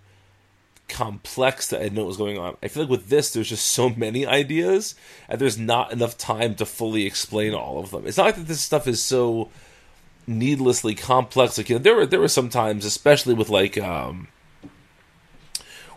complex 0.89 1.69
that 1.69 1.80
I 1.80 1.84
didn't 1.84 1.96
know 1.96 2.02
what 2.02 2.08
was 2.10 2.17
going 2.17 2.38
on. 2.38 2.58
I 2.62 2.67
feel 2.67 2.84
like 2.84 2.89
with 2.89 3.08
this, 3.08 3.32
there's 3.32 3.50
just 3.50 3.65
so 3.65 3.89
many 3.89 4.26
ideas, 4.26 4.96
and 5.30 5.39
there's 5.39 5.58
not 5.58 5.91
enough 5.91 6.17
time 6.17 6.56
to 6.56 6.65
fully 6.65 7.06
explain 7.06 7.54
all 7.54 7.80
of 7.80 7.91
them. 7.91 8.06
It's 8.06 8.17
not 8.17 8.26
like 8.26 8.36
that 8.36 8.48
this 8.48 8.62
stuff 8.62 8.88
is 8.88 9.02
so 9.02 9.50
needlessly 10.28 10.96
complex. 10.96 11.58
Like 11.58 11.69
you 11.69 11.76
know, 11.76 11.82
there 11.82 11.96
were 11.96 12.06
there 12.06 12.19
were 12.19 12.28
some 12.28 12.50
times, 12.50 12.86
especially 12.86 13.34
with 13.34 13.50
like 13.50 13.78
um, 13.78 14.28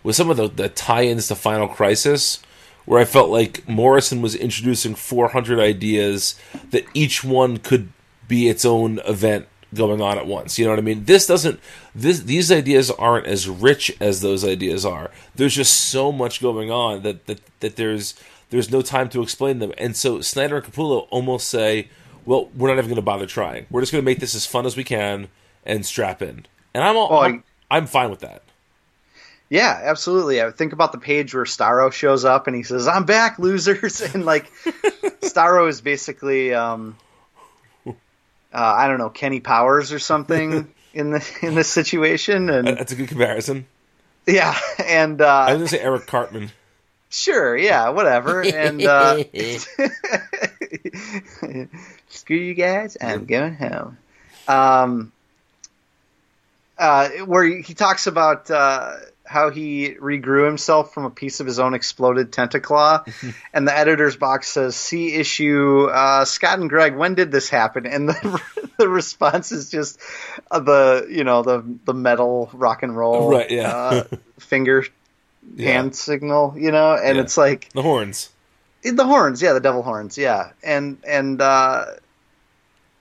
with 0.03 0.17
some 0.17 0.31
of 0.31 0.37
the, 0.37 0.49
the 0.49 0.69
tie-ins 0.69 1.29
to 1.29 1.35
Final 1.35 1.69
Crisis, 1.69 2.41
where 2.87 3.01
I 3.01 3.05
felt 3.05 3.31
like 3.31 3.69
Morrison 3.69 4.23
was 4.23 4.35
introducing 4.35 4.95
400 4.95 5.61
ideas 5.61 6.35
that 6.71 6.87
each 6.95 7.23
one 7.23 7.59
could 7.59 7.91
be 8.27 8.49
its 8.49 8.65
own 8.65 9.01
event 9.01 9.47
going 9.75 10.01
on 10.01 10.17
at 10.17 10.27
once. 10.27 10.59
You 10.59 10.65
know 10.65 10.71
what 10.73 10.79
I 10.79 10.83
mean? 10.83 11.05
This 11.05 11.27
doesn't 11.27 11.61
this 11.95 12.21
these 12.21 12.51
ideas 12.51 12.91
aren't 12.93 13.27
as 13.27 13.49
rich 13.49 13.95
as 14.01 14.21
those 14.21 14.45
ideas 14.45 14.87
are. 14.87 15.11
There's 15.35 15.55
just 15.55 15.75
so 15.75 16.11
much 16.11 16.41
going 16.41 16.71
on 16.71 17.03
that 17.03 17.27
that, 17.27 17.41
that 17.61 17.77
there's 17.77 18.15
there's 18.51 18.71
no 18.71 18.81
time 18.83 19.09
to 19.11 19.23
explain 19.23 19.59
them. 19.59 19.73
And 19.77 19.97
so 19.97 20.21
Snyder 20.21 20.57
and 20.57 20.65
Capullo 20.65 21.09
almost 21.11 21.49
say, 21.49 21.89
"Well, 22.25 22.49
we're 22.57 22.69
not 22.69 22.79
even 22.79 22.87
going 22.87 22.97
to 22.97 23.03
bother 23.03 23.27
trying. 23.27 23.67
We're 23.71 23.83
just 23.83 23.93
going 23.93 24.03
to 24.03 24.07
make 24.07 24.21
this 24.21 24.35
as 24.35 24.47
fun 24.47 24.67
as 24.67 24.77
we 24.77 24.85
can 24.85 25.29
and 25.65 25.85
strap 25.85 26.23
in." 26.23 26.47
And 26.73 26.85
I'm 26.85 26.97
all, 26.97 27.09
Oh, 27.11 27.19
I'm, 27.19 27.43
I'm 27.71 27.87
fine 27.87 28.11
with 28.11 28.21
that. 28.21 28.43
Yeah, 29.49 29.81
absolutely. 29.85 30.43
I 30.43 30.51
think 30.51 30.73
about 30.73 30.91
the 30.93 30.99
page 30.99 31.33
where 31.35 31.45
Starro 31.45 31.93
shows 31.93 32.25
up 32.25 32.49
and 32.49 32.57
he 32.57 32.65
says, 32.65 32.89
"I'm 32.89 33.05
back, 33.05 33.39
losers," 33.39 34.01
and 34.15 34.25
like 34.25 34.51
Starro 35.21 35.69
is 35.69 35.81
basically, 35.81 36.53
um, 36.53 36.97
uh, 37.87 37.93
I 38.53 38.89
don't 38.89 38.99
know, 38.99 39.11
Kenny 39.11 39.41
Powers 39.41 39.93
or 39.93 40.01
something 40.01 40.73
in 40.95 41.11
the 41.11 41.39
in 41.43 41.55
this 41.55 41.69
situation, 41.69 42.51
and 42.51 42.67
That's 42.67 42.93
a 42.93 42.97
good 42.97 43.09
comparison. 43.09 43.67
yeah, 44.27 44.59
and 44.85 45.23
I 45.23 45.25
uh, 45.25 45.47
was 45.47 45.57
going 45.59 45.69
to 45.69 45.69
say 45.69 45.81
Eric 45.81 46.07
Cartman. 46.07 46.51
sure, 47.11 47.57
yeah, 47.57 47.91
whatever, 47.91 48.43
and 48.43 48.83
uh, 48.83 49.23
screw 52.09 52.37
you 52.37 52.55
guys, 52.55 52.97
I'm 53.01 53.27
going 53.27 53.55
home. 53.55 53.99
Um, 54.49 55.13
uh, 56.79 57.09
where 57.25 57.45
he 57.45 57.63
he 57.63 57.75
talks 57.75 58.07
about 58.09 58.51
uh, 58.51 58.97
how 59.27 59.51
he 59.51 59.95
regrew 60.01 60.47
himself 60.47 60.95
from 60.95 61.05
a 61.05 61.11
piece 61.11 61.41
of 61.41 61.47
his 61.47 61.59
own 61.59 61.75
exploded 61.75 62.33
tentaclaw, 62.33 63.05
and 63.53 63.67
the 63.69 63.77
editor's 63.77 64.17
box 64.17 64.49
says, 64.49 64.77
"See 64.77 65.15
issue 65.15 65.87
uh, 65.93 66.25
Scott 66.25 66.59
and 66.59 66.69
Greg. 66.71 66.97
When 66.97 67.15
did 67.15 67.33
this 67.33 67.49
happen?" 67.49 67.87
And 67.87 68.09
the 68.09 68.43
the 68.79 68.89
response 68.89 69.53
is 69.53 69.71
just 69.71 70.01
uh, 70.51 70.61
the 70.61 71.07
you 71.11 71.25
know 71.25 71.43
the 71.43 71.65
the 71.85 71.95
metal 71.95 72.51
rock 72.53 72.83
and 72.83 72.97
roll 72.97 73.31
Right, 73.31 73.51
yeah. 73.51 73.69
uh, 73.75 74.05
finger 74.39 74.85
Yeah. 75.55 75.73
hand 75.73 75.95
signal, 75.97 76.55
you 76.57 76.71
know, 76.73 76.95
and 76.95 77.17
Yeah. 77.17 77.23
it's 77.23 77.37
like 77.37 77.71
The 77.73 77.83
horns. 77.83 78.31
the 78.83 79.05
horns, 79.05 79.43
yeah, 79.43 79.53
the 79.53 79.61
devil 79.61 79.83
horns, 79.83 80.17
yeah, 80.19 80.51
and 80.63 80.99
and 81.07 81.41
uh, 81.43 81.87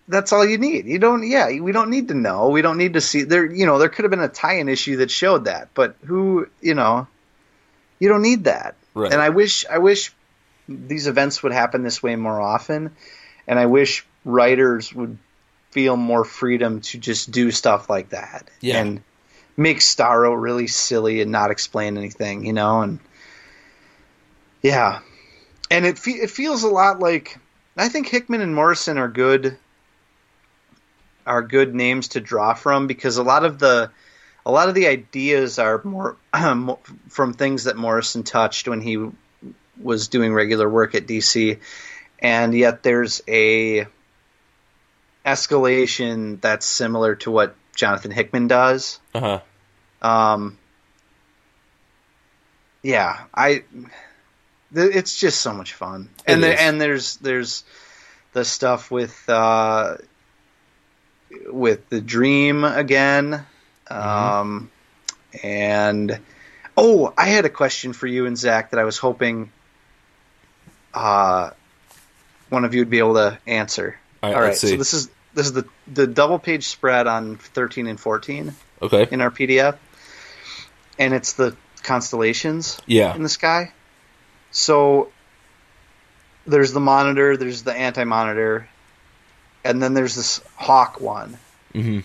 that's 0.08 0.32
all 0.34 0.46
you 0.46 0.58
need. 0.58 0.86
You 0.86 1.00
don't, 1.00 1.28
yeah, 1.28 1.60
we 1.60 1.72
don't 1.72 1.90
need 1.90 2.10
to 2.10 2.14
know. 2.14 2.50
We 2.50 2.62
don't 2.62 2.78
need 2.78 2.94
to 2.94 3.02
see 3.02 3.24
there. 3.24 3.46
You 3.46 3.66
know, 3.66 3.80
there 3.80 3.90
could 3.90 4.04
have 4.04 4.12
been 4.12 4.20
a 4.20 4.28
tie-in 4.28 4.70
issue 4.70 4.98
that 4.98 5.10
showed 5.12 5.46
that, 5.46 5.70
but 5.74 5.96
who, 6.06 6.48
you 6.62 6.74
know, 6.76 7.08
you 8.00 8.10
don't 8.10 8.22
need 8.22 8.44
that. 8.46 8.76
Right. 8.94 9.12
And 9.12 9.22
I 9.22 9.30
wish, 9.30 9.66
I 9.70 9.80
wish 9.80 10.14
these 10.68 11.08
events 11.08 11.42
would 11.44 11.52
happen 11.54 11.84
this 11.84 12.02
way 12.04 12.16
more 12.16 12.40
often, 12.40 12.96
and 13.48 13.58
I 13.60 13.66
wish 13.66 14.06
writers 14.24 14.94
would 14.94 15.18
feel 15.72 15.98
more 15.98 16.24
freedom 16.24 16.82
to 16.82 16.98
just 16.98 17.32
do 17.32 17.52
stuff 17.52 17.90
like 17.90 18.10
that 18.10 18.50
Yeah. 18.62 18.80
and 18.82 19.04
make 19.58 19.80
Starro 19.80 20.40
really 20.40 20.68
silly 20.68 21.22
and 21.22 21.32
not 21.32 21.52
explain 21.52 21.98
anything, 21.98 22.46
you 22.46 22.54
know, 22.54 22.82
and 22.82 23.00
yeah, 24.62 25.00
and 25.70 25.86
it 25.86 26.00
fe- 26.00 26.12
it 26.12 26.32
feels 26.32 26.64
a 26.64 26.68
lot 26.70 27.00
like 27.00 27.38
I 27.78 27.90
think 27.90 28.08
Hickman 28.08 28.42
and 28.42 28.56
Morrison 28.56 28.98
are 28.98 29.08
good 29.10 29.58
are 31.26 31.42
good 31.42 31.74
names 31.76 32.10
to 32.10 32.22
draw 32.22 32.54
from 32.54 32.88
because 32.88 33.18
a 33.18 33.24
lot 33.24 33.46
of 33.46 33.60
the 33.60 33.92
a 34.46 34.52
lot 34.52 34.70
of 34.70 34.76
the 34.76 34.88
ideas 34.88 35.58
are 35.60 35.82
more 35.84 36.18
from 37.10 37.34
things 37.34 37.64
that 37.64 37.76
Morrison 37.78 38.24
touched 38.24 38.68
when 38.68 38.82
he 38.82 39.10
was 39.82 40.08
doing 40.08 40.34
regular 40.34 40.70
work 40.70 40.96
at 40.96 41.08
DC, 41.08 41.60
and 42.20 42.54
yet 42.54 42.84
there's 42.84 43.22
a 43.28 43.88
escalation 45.26 46.40
that's 46.42 46.66
similar 46.66 47.16
to 47.16 47.32
what 47.32 47.56
Jonathan 47.76 48.12
Hickman 48.12 48.48
does. 48.48 49.00
Uh 49.14 49.40
huh. 50.02 50.08
Um, 50.08 50.58
yeah, 52.84 53.26
I. 53.34 53.64
th- 54.74 54.96
It's 54.96 55.20
just 55.20 55.42
so 55.42 55.54
much 55.54 55.74
fun, 55.74 56.10
and 56.28 56.40
It 56.40 56.42
there, 56.42 56.54
is. 56.54 56.60
and 56.60 56.80
there's 56.82 57.18
there's 57.18 57.64
the 58.34 58.46
stuff 58.46 58.92
with 58.92 59.18
uh, 59.28 59.96
with 61.48 61.90
the 61.90 62.02
dream 62.02 62.64
again, 62.64 63.46
um, 63.90 64.70
and 65.44 66.20
oh, 66.78 67.14
I 67.18 67.28
had 67.28 67.46
a 67.46 67.50
question 67.50 67.94
for 67.94 68.08
you 68.08 68.26
and 68.26 68.38
Zach 68.38 68.72
that 68.72 68.80
I 68.80 68.84
was 68.84 68.98
hoping 68.98 69.52
uh, 70.94 71.52
one 72.50 72.66
of 72.66 72.74
you 72.74 72.82
would 72.82 72.90
be 72.90 73.00
able 73.00 73.16
to 73.16 73.38
answer. 73.48 73.98
All 74.24 74.30
right, 74.30 74.36
All 74.36 74.42
right, 74.42 74.56
so 74.56 74.76
this 74.76 74.94
is 74.94 75.10
this 75.34 75.48
is 75.48 75.54
the 75.54 75.66
the 75.94 76.08
double 76.08 76.40
page 76.40 76.68
spread 76.68 77.08
on 77.08 77.36
thirteen 77.38 77.88
and 77.88 78.00
fourteen 78.00 78.56
Okay. 78.82 79.08
in 79.12 79.22
our 79.22 79.32
PDF, 79.32 79.78
and 80.98 81.14
it's 81.14 81.34
the 81.34 81.56
constellations 81.84 82.80
Yeah. 82.88 83.14
in 83.16 83.24
the 83.24 83.30
sky. 83.30 83.72
So 84.52 85.10
there's 86.48 86.72
the 86.74 86.80
monitor, 86.80 87.38
there's 87.38 87.64
the 87.64 87.74
anti-monitor, 87.74 88.68
and 89.66 89.82
then 89.82 89.94
there's 89.94 90.16
this 90.16 90.40
hawk 90.56 91.02
one. 91.02 91.38
hmm 91.74 92.00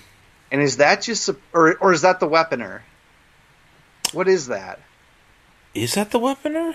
And 0.50 0.60
is 0.60 0.78
that 0.78 1.02
just 1.02 1.28
a, 1.28 1.36
or 1.52 1.76
or 1.76 1.92
is 1.92 2.02
that 2.02 2.18
the 2.18 2.28
weaponer? 2.28 2.80
What 4.12 4.26
is 4.26 4.48
that? 4.48 4.80
Is 5.74 5.94
that 5.94 6.10
the 6.10 6.18
weaponer? 6.18 6.74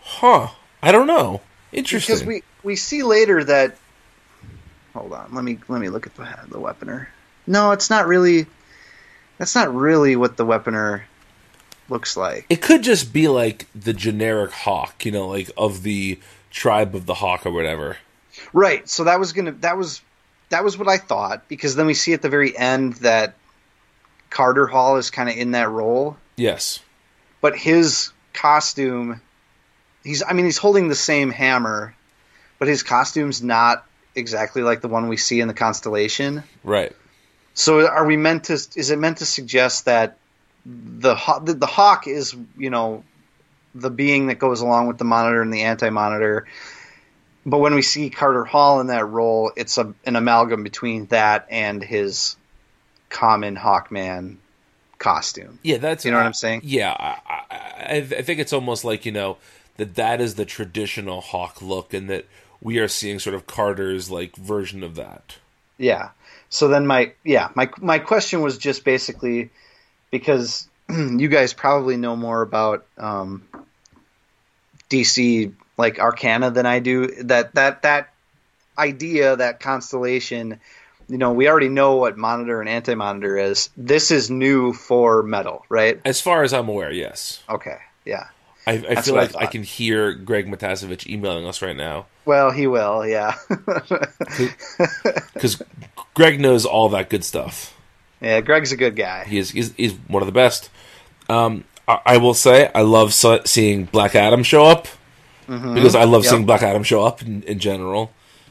Huh. 0.00 0.48
I 0.82 0.92
don't 0.92 1.06
know. 1.06 1.40
Interesting. 1.72 2.14
Because 2.14 2.26
we 2.26 2.42
we 2.62 2.76
see 2.76 3.02
later 3.02 3.44
that. 3.44 3.76
Hold 4.94 5.12
on, 5.12 5.34
let 5.34 5.44
me 5.44 5.58
let 5.68 5.80
me 5.80 5.88
look 5.88 6.06
at 6.06 6.14
the 6.14 6.26
the 6.48 6.58
weaponer. 6.58 7.06
No, 7.46 7.72
it's 7.72 7.90
not 7.90 8.06
really. 8.06 8.46
That's 9.38 9.54
not 9.54 9.74
really 9.74 10.16
what 10.16 10.36
the 10.36 10.44
weaponer 10.46 11.02
looks 11.88 12.16
like. 12.16 12.46
it 12.48 12.62
could 12.62 12.82
just 12.82 13.12
be 13.12 13.26
like 13.28 13.66
the 13.74 13.92
generic 13.92 14.52
hawk, 14.52 15.04
you 15.04 15.10
know, 15.12 15.28
like 15.28 15.50
of 15.56 15.82
the 15.82 16.18
tribe 16.50 16.94
of 16.94 17.06
the 17.06 17.14
hawk 17.14 17.44
or 17.44 17.50
whatever. 17.50 17.96
Right. 18.52 18.88
So 18.88 19.04
that 19.04 19.18
was 19.18 19.32
gonna 19.32 19.52
that 19.60 19.76
was 19.76 20.02
that 20.50 20.64
was 20.64 20.76
what 20.76 20.88
I 20.88 20.98
thought 20.98 21.48
because 21.48 21.76
then 21.76 21.86
we 21.86 21.94
see 21.94 22.12
at 22.12 22.22
the 22.22 22.28
very 22.28 22.56
end 22.56 22.94
that 22.94 23.34
Carter 24.30 24.66
Hall 24.66 24.96
is 24.96 25.10
kind 25.10 25.28
of 25.28 25.36
in 25.36 25.52
that 25.52 25.68
role, 25.70 26.16
Yes. 26.36 26.80
but 27.40 27.56
his 27.56 28.12
costume 28.32 29.20
he's 30.04 30.22
I 30.22 30.32
mean 30.32 30.44
he's 30.44 30.58
holding 30.58 30.88
the 30.88 30.94
same 30.94 31.30
hammer, 31.30 31.94
but 32.58 32.68
his 32.68 32.82
costume's 32.82 33.42
not 33.42 33.86
exactly 34.14 34.62
like 34.62 34.80
the 34.80 34.88
one 34.88 35.08
we 35.08 35.16
see 35.16 35.40
in 35.40 35.48
the 35.48 35.54
constellation. 35.54 36.42
Right. 36.64 36.92
So 37.54 37.86
are 37.86 38.06
we 38.06 38.16
meant 38.16 38.44
to 38.44 38.54
is 38.54 38.90
it 38.90 38.98
meant 38.98 39.18
to 39.18 39.26
suggest 39.26 39.84
that 39.86 40.16
the 40.64 41.14
the, 41.42 41.54
the 41.54 41.66
hawk 41.66 42.06
is, 42.06 42.34
you 42.56 42.70
know, 42.70 43.04
the 43.74 43.90
being 43.90 44.26
that 44.28 44.38
goes 44.38 44.60
along 44.60 44.86
with 44.86 44.98
the 44.98 45.04
monitor 45.04 45.42
and 45.42 45.52
the 45.52 45.62
anti-monitor 45.62 46.46
but 47.44 47.58
when 47.58 47.74
we 47.74 47.82
see 47.82 48.10
Carter 48.10 48.44
Hall 48.44 48.80
in 48.80 48.88
that 48.88 49.08
role, 49.08 49.52
it's 49.56 49.78
a, 49.78 49.92
an 50.04 50.16
amalgam 50.16 50.62
between 50.62 51.06
that 51.06 51.46
and 51.50 51.82
his 51.82 52.36
common 53.08 53.56
Hawkman 53.56 54.36
costume. 54.98 55.58
Yeah, 55.62 55.78
that's 55.78 56.04
You 56.04 56.12
know 56.12 56.18
what 56.18 56.26
I'm 56.26 56.34
saying? 56.34 56.62
Yeah, 56.64 56.92
I, 56.92 57.18
I, 57.28 57.40
I 57.50 57.96
I 57.96 58.22
think 58.22 58.38
it's 58.38 58.52
almost 58.52 58.84
like 58.84 59.04
you 59.04 59.12
know 59.12 59.38
that 59.76 59.96
that 59.96 60.20
is 60.20 60.36
the 60.36 60.44
traditional 60.44 61.20
hawk 61.20 61.60
look, 61.60 61.92
and 61.92 62.08
that 62.08 62.26
we 62.60 62.78
are 62.78 62.88
seeing 62.88 63.18
sort 63.18 63.34
of 63.34 63.46
Carter's 63.46 64.10
like 64.10 64.36
version 64.36 64.82
of 64.82 64.94
that. 64.94 65.36
Yeah. 65.78 66.10
So 66.48 66.68
then 66.68 66.86
my 66.86 67.12
yeah 67.24 67.48
my 67.54 67.68
my 67.78 67.98
question 67.98 68.40
was 68.40 68.58
just 68.58 68.84
basically 68.84 69.50
because 70.10 70.68
you 70.88 71.28
guys 71.28 71.52
probably 71.52 71.96
know 71.96 72.14
more 72.14 72.42
about 72.42 72.86
um, 72.98 73.42
DC 74.88 75.52
like 75.76 75.98
Arcana 75.98 76.50
than 76.50 76.66
I 76.66 76.78
do. 76.78 77.08
That 77.24 77.54
that 77.54 77.82
that 77.82 78.12
idea 78.78 79.36
that 79.36 79.60
constellation. 79.60 80.60
You 81.08 81.18
know, 81.18 81.32
we 81.32 81.48
already 81.48 81.68
know 81.68 81.96
what 81.96 82.16
monitor 82.16 82.60
and 82.60 82.68
anti-monitor 82.68 83.36
is. 83.36 83.68
This 83.76 84.10
is 84.10 84.30
new 84.30 84.72
for 84.72 85.22
metal, 85.22 85.66
right? 85.68 86.00
As 86.04 86.20
far 86.20 86.42
as 86.42 86.54
I'm 86.54 86.68
aware, 86.68 86.92
yes. 86.92 87.42
Okay, 87.50 87.76
yeah. 88.06 88.28
I, 88.66 88.72
I 88.74 88.94
feel 89.02 89.14
what 89.14 89.34
I 89.34 89.38
like 89.38 89.42
I, 89.42 89.46
can 89.46 89.64
hear 89.64 90.12
Greg 90.12 90.46
Matasevich 90.46 91.08
emailing 91.08 91.46
us 91.46 91.60
right 91.62 91.76
now 91.76 92.06
Well, 92.24 92.52
he 92.52 92.68
will, 92.68 93.04
yeah. 93.04 93.34
because 95.34 95.60
Greg 96.14 96.40
knows 96.40 96.64
all 96.64 96.88
that 96.90 97.10
good 97.10 97.24
stuff. 97.24 97.76
yeah, 98.20 98.40
Greg's 98.40 98.70
a 98.70 98.76
good 98.76 98.94
guy. 98.94 99.24
He 99.24 99.38
is 99.38 99.50
he's, 99.50 99.72
he's 99.74 99.94
one 100.06 100.22
of 100.22 100.26
the 100.26 100.32
best. 100.32 100.70
Um, 101.28 101.64
I, 101.88 102.00
I 102.06 102.16
will 102.18 102.34
say 102.34 102.70
I 102.72 102.82
love 102.82 103.12
seeing 103.12 103.86
Black 103.86 104.14
Adam 104.14 104.44
show 104.44 104.64
up 104.64 104.86
because 105.46 105.94
I 105.94 106.04
love 106.04 106.24
Yep. 106.24 106.30
seeing 106.30 106.46
Black 106.46 106.62
Adam 106.62 106.82
show 106.82 107.04
up 107.04 107.22
in, 107.22 107.42
in 107.44 107.58
general. 107.58 108.10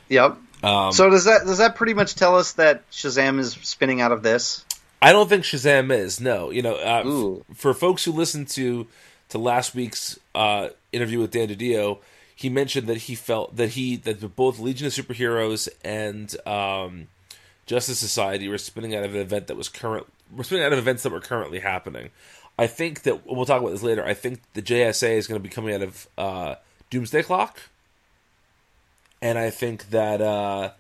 Yep. 0.10 0.38
Um, 0.64 0.92
So 0.92 1.10
does 1.10 1.26
that 1.26 1.46
does 1.46 1.58
that 1.60 1.76
pretty 1.76 1.94
much 1.94 2.16
tell 2.16 2.38
us 2.38 2.54
that 2.54 2.90
Shazam 2.92 3.40
is 3.40 3.54
spinning 3.62 4.02
out 4.02 4.12
of 4.12 4.24
this? 4.24 4.64
I 5.02 5.12
don't 5.12 5.28
think 5.28 5.44
Shazam 5.44 5.92
is. 5.92 6.20
No, 6.20 6.52
you 6.52 6.62
know, 6.62 6.76
uh, 6.76 7.40
f- 7.50 7.58
for 7.58 7.74
folks 7.74 8.04
who 8.04 8.12
listened 8.12 8.48
to 8.50 8.88
to 9.30 9.38
last 9.38 9.74
week's 9.74 10.20
uh, 10.36 10.70
interview 10.92 11.20
with 11.20 11.32
Dan 11.32 11.48
DiDio, 11.48 12.00
he 12.36 12.50
mentioned 12.50 12.86
that 12.88 12.98
he 12.98 13.16
felt 13.16 13.56
that 13.56 13.70
he 13.70 13.96
that 13.98 14.36
both 14.36 14.60
Legion 14.60 14.86
of 14.88 14.94
Superheroes 14.94 15.70
and 15.84 16.36
um, 16.46 17.08
Justice 17.66 17.98
Society 18.00 18.48
were 18.48 18.58
spinning 18.60 18.94
out 18.96 19.04
of 19.04 19.16
an 19.16 19.22
event 19.22 19.48
that 19.48 19.56
was 19.58 19.70
current. 19.70 20.06
We're 20.36 20.44
spinning 20.44 20.66
out 20.66 20.74
of 20.74 20.80
events 20.80 21.02
that 21.04 21.12
were 21.12 21.20
currently 21.22 21.60
happening. 21.60 22.10
I 22.60 22.68
think 22.68 23.04
that 23.04 23.26
we'll 23.26 23.46
talk 23.46 23.62
about 23.62 23.72
this 23.72 23.82
later. 23.82 24.06
I 24.06 24.14
think 24.14 24.42
the 24.54 24.62
JSA 24.62 25.18
is 25.18 25.26
going 25.26 25.42
to 25.42 25.44
be 25.44 25.54
coming 25.54 25.74
out 25.74 25.82
of 25.82 26.08
uh, 26.18 26.56
Doomsday 26.92 27.24
Clock, 27.24 27.62
and 29.22 29.40
I 29.40 29.50
think 29.50 29.90
that 29.90 30.22
uh, 30.22 30.72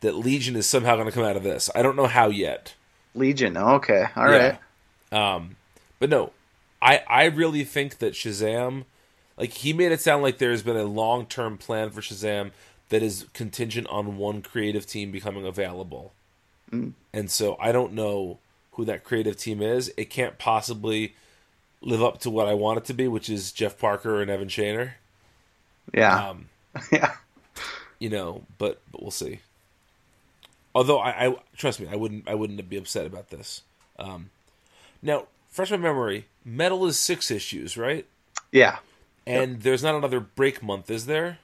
that 0.00 0.16
Legion 0.16 0.56
is 0.56 0.68
somehow 0.68 0.96
going 0.96 1.06
to 1.06 1.12
come 1.12 1.24
out 1.24 1.36
of 1.36 1.42
this. 1.42 1.70
I 1.74 1.80
don't 1.80 1.96
know 1.96 2.06
how 2.06 2.28
yet. 2.28 2.74
Legion. 3.14 3.56
Okay. 3.56 4.04
All 4.14 4.26
right. 4.26 4.58
Yeah. 5.10 5.34
Um, 5.34 5.56
but 5.98 6.10
no, 6.10 6.32
I 6.82 7.02
I 7.08 7.24
really 7.24 7.64
think 7.64 7.98
that 7.98 8.12
Shazam, 8.12 8.84
like 9.38 9.52
he 9.52 9.72
made 9.72 9.92
it 9.92 10.00
sound 10.00 10.22
like 10.22 10.38
there's 10.38 10.62
been 10.62 10.76
a 10.76 10.84
long 10.84 11.24
term 11.24 11.56
plan 11.56 11.90
for 11.90 12.02
Shazam 12.02 12.50
that 12.90 13.02
is 13.02 13.26
contingent 13.32 13.86
on 13.88 14.18
one 14.18 14.42
creative 14.42 14.86
team 14.86 15.10
becoming 15.10 15.46
available. 15.46 16.12
Mm. 16.70 16.92
And 17.12 17.30
so 17.30 17.56
I 17.60 17.72
don't 17.72 17.92
know 17.92 18.38
who 18.72 18.84
that 18.84 19.04
creative 19.04 19.36
team 19.36 19.62
is. 19.62 19.92
It 19.96 20.10
can't 20.10 20.38
possibly 20.38 21.14
live 21.80 22.02
up 22.02 22.18
to 22.20 22.30
what 22.30 22.48
I 22.48 22.54
want 22.54 22.78
it 22.78 22.84
to 22.86 22.94
be, 22.94 23.08
which 23.08 23.30
is 23.30 23.52
Jeff 23.52 23.78
Parker 23.78 24.20
and 24.20 24.30
Evan 24.30 24.48
Shaner. 24.48 24.92
Yeah. 25.92 26.30
Um, 26.30 26.48
yeah. 26.92 27.14
you 27.98 28.08
know, 28.10 28.42
but 28.58 28.80
but 28.90 29.02
we'll 29.02 29.10
see. 29.10 29.40
Although 30.74 30.98
I, 30.98 31.26
I 31.26 31.36
trust 31.56 31.80
me, 31.80 31.88
I 31.90 31.96
wouldn't 31.96 32.28
I 32.28 32.34
wouldn't 32.34 32.68
be 32.68 32.76
upset 32.76 33.06
about 33.06 33.30
this. 33.30 33.62
Um, 33.98 34.30
now, 35.02 35.26
fresh 35.48 35.70
my 35.70 35.76
memory, 35.76 36.26
Metal 36.44 36.86
is 36.86 36.98
six 36.98 37.30
issues, 37.30 37.76
right? 37.76 38.06
Yeah. 38.52 38.78
And 39.26 39.62
there's 39.62 39.82
not 39.82 39.94
another 39.94 40.20
break 40.20 40.62
month, 40.62 40.90
is 40.90 41.06
there? 41.06 41.38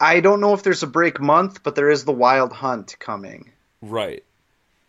I 0.00 0.20
don't 0.20 0.40
know 0.40 0.52
if 0.54 0.62
there's 0.62 0.82
a 0.82 0.88
break 0.88 1.20
month, 1.20 1.62
but 1.62 1.74
there 1.74 1.90
is 1.90 2.04
the 2.04 2.12
Wild 2.12 2.52
Hunt 2.52 2.96
coming. 2.98 3.50
Right. 3.80 4.22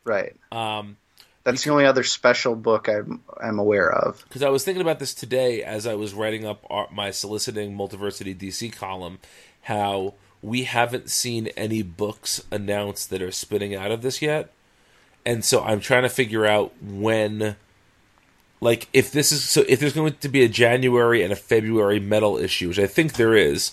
Right. 0.04 0.36
Um, 0.52 0.98
That's 1.46 1.64
the 1.64 1.70
only 1.70 1.86
other 1.86 2.04
special 2.04 2.56
book 2.56 2.90
I'm 2.90 3.22
I'm 3.40 3.60
aware 3.60 3.92
of. 3.92 4.24
because 4.28 4.42
I 4.42 4.50
was 4.50 4.66
thinking 4.66 4.82
about 4.82 5.00
this 5.00 5.14
today 5.14 5.64
as 5.64 5.86
I 5.88 5.94
was 5.94 6.14
writing 6.14 6.46
up 6.46 6.66
our, 6.70 6.88
my 6.92 7.12
soliciting 7.12 7.78
Multiversity 7.78 8.36
DC 8.36 8.74
column, 8.74 9.20
how 9.62 10.16
we 10.42 10.64
haven't 10.64 11.10
seen 11.10 11.48
any 11.56 11.84
books 11.84 12.44
announced 12.52 13.12
that 13.12 13.22
are 13.22 13.32
spinning 13.32 13.76
out 13.76 13.92
of 13.92 14.02
this 14.02 14.22
yet, 14.22 14.52
and 15.26 15.46
so 15.46 15.64
I'm 15.64 15.80
trying 15.80 16.04
to 16.04 16.10
figure 16.10 16.46
out 16.46 16.74
when, 16.82 17.56
like, 18.60 18.90
if 18.92 19.12
this 19.12 19.32
is 19.32 19.44
so 19.48 19.64
if 19.68 19.80
there's 19.80 19.94
going 19.94 20.14
to 20.14 20.30
be 20.30 20.44
a 20.44 20.50
January 20.50 21.22
and 21.22 21.32
a 21.32 21.36
February 21.38 22.00
metal 22.00 22.38
issue, 22.38 22.70
which 22.70 22.80
I 22.80 22.88
think 22.88 23.14
there 23.14 23.36
is, 23.36 23.72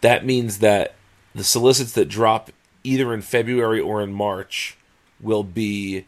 that 0.00 0.24
means 0.24 0.58
that 0.58 0.94
the 1.34 1.44
solicits 1.44 1.92
that 1.92 2.08
drop 2.08 2.50
either 2.82 3.12
in 3.12 3.20
February 3.20 3.80
or 3.80 4.02
in 4.02 4.12
March 4.12 4.78
will 5.20 5.44
be 5.44 6.06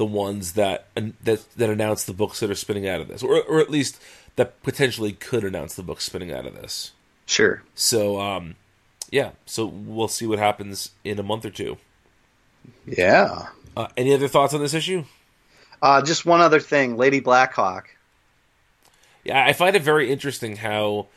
the 0.00 0.06
ones 0.06 0.52
that 0.52 0.86
that 0.94 1.44
that 1.58 1.68
announce 1.68 2.04
the 2.04 2.14
books 2.14 2.40
that 2.40 2.50
are 2.50 2.54
spinning 2.54 2.88
out 2.88 3.02
of 3.02 3.08
this, 3.08 3.22
or 3.22 3.42
or 3.42 3.60
at 3.60 3.68
least 3.68 4.00
that 4.36 4.62
potentially 4.62 5.12
could 5.12 5.44
announce 5.44 5.74
the 5.74 5.82
books 5.82 6.06
spinning 6.06 6.32
out 6.32 6.46
of 6.46 6.54
this. 6.54 6.92
Sure. 7.26 7.62
So, 7.74 8.18
um, 8.18 8.56
yeah, 9.10 9.32
so 9.44 9.66
we'll 9.66 10.08
see 10.08 10.26
what 10.26 10.38
happens 10.38 10.92
in 11.04 11.18
a 11.18 11.22
month 11.22 11.44
or 11.44 11.50
two. 11.50 11.76
Yeah. 12.86 13.48
Uh, 13.76 13.88
any 13.94 14.14
other 14.14 14.26
thoughts 14.26 14.54
on 14.54 14.62
this 14.62 14.72
issue? 14.72 15.04
Uh, 15.82 16.00
just 16.00 16.24
one 16.24 16.40
other 16.40 16.60
thing, 16.60 16.96
Lady 16.96 17.20
Blackhawk. 17.20 17.94
Yeah, 19.22 19.44
I 19.44 19.52
find 19.52 19.76
it 19.76 19.82
very 19.82 20.10
interesting 20.10 20.56
how 20.56 21.08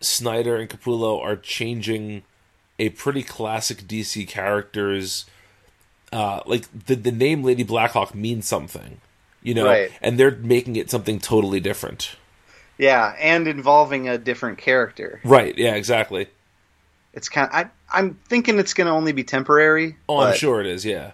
Snyder 0.00 0.56
and 0.56 0.70
Capullo 0.70 1.22
are 1.22 1.36
changing 1.36 2.22
a 2.78 2.88
pretty 2.88 3.22
classic 3.22 3.82
DC 3.82 4.26
character's 4.26 5.26
uh, 6.12 6.40
like 6.46 6.66
the 6.86 6.94
the 6.96 7.12
name 7.12 7.42
Lady 7.44 7.62
Blackhawk 7.62 8.14
means 8.14 8.46
something, 8.46 9.00
you 9.42 9.54
know, 9.54 9.66
Right. 9.66 9.90
and 10.02 10.18
they're 10.18 10.32
making 10.36 10.76
it 10.76 10.90
something 10.90 11.18
totally 11.18 11.60
different. 11.60 12.16
Yeah, 12.78 13.14
and 13.20 13.46
involving 13.46 14.08
a 14.08 14.16
different 14.18 14.58
character. 14.58 15.20
Right? 15.22 15.56
Yeah, 15.58 15.74
exactly. 15.74 16.28
It's 17.12 17.28
kind. 17.28 17.48
Of, 17.48 17.54
I 17.54 17.70
I'm 17.92 18.14
thinking 18.28 18.58
it's 18.58 18.72
going 18.74 18.86
to 18.86 18.92
only 18.92 19.12
be 19.12 19.24
temporary. 19.24 19.96
Oh, 20.08 20.18
I'm 20.20 20.34
sure 20.36 20.60
it 20.60 20.66
is. 20.66 20.84
Yeah, 20.86 21.12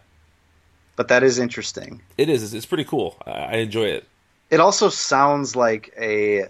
But 0.95 1.09
that 1.09 1.23
is 1.23 1.39
interesting. 1.39 2.03
it 2.17 2.29
is. 2.29 2.43
It's, 2.43 2.53
it's 2.53 2.67
pretty 2.67 2.85
cool. 2.85 3.17
I, 3.27 3.31
I 3.31 3.53
enjoy 3.57 3.87
it. 3.87 4.07
It 4.51 4.61
also 4.61 4.89
sounds 4.91 5.57
like 5.57 5.93
a 5.99 6.47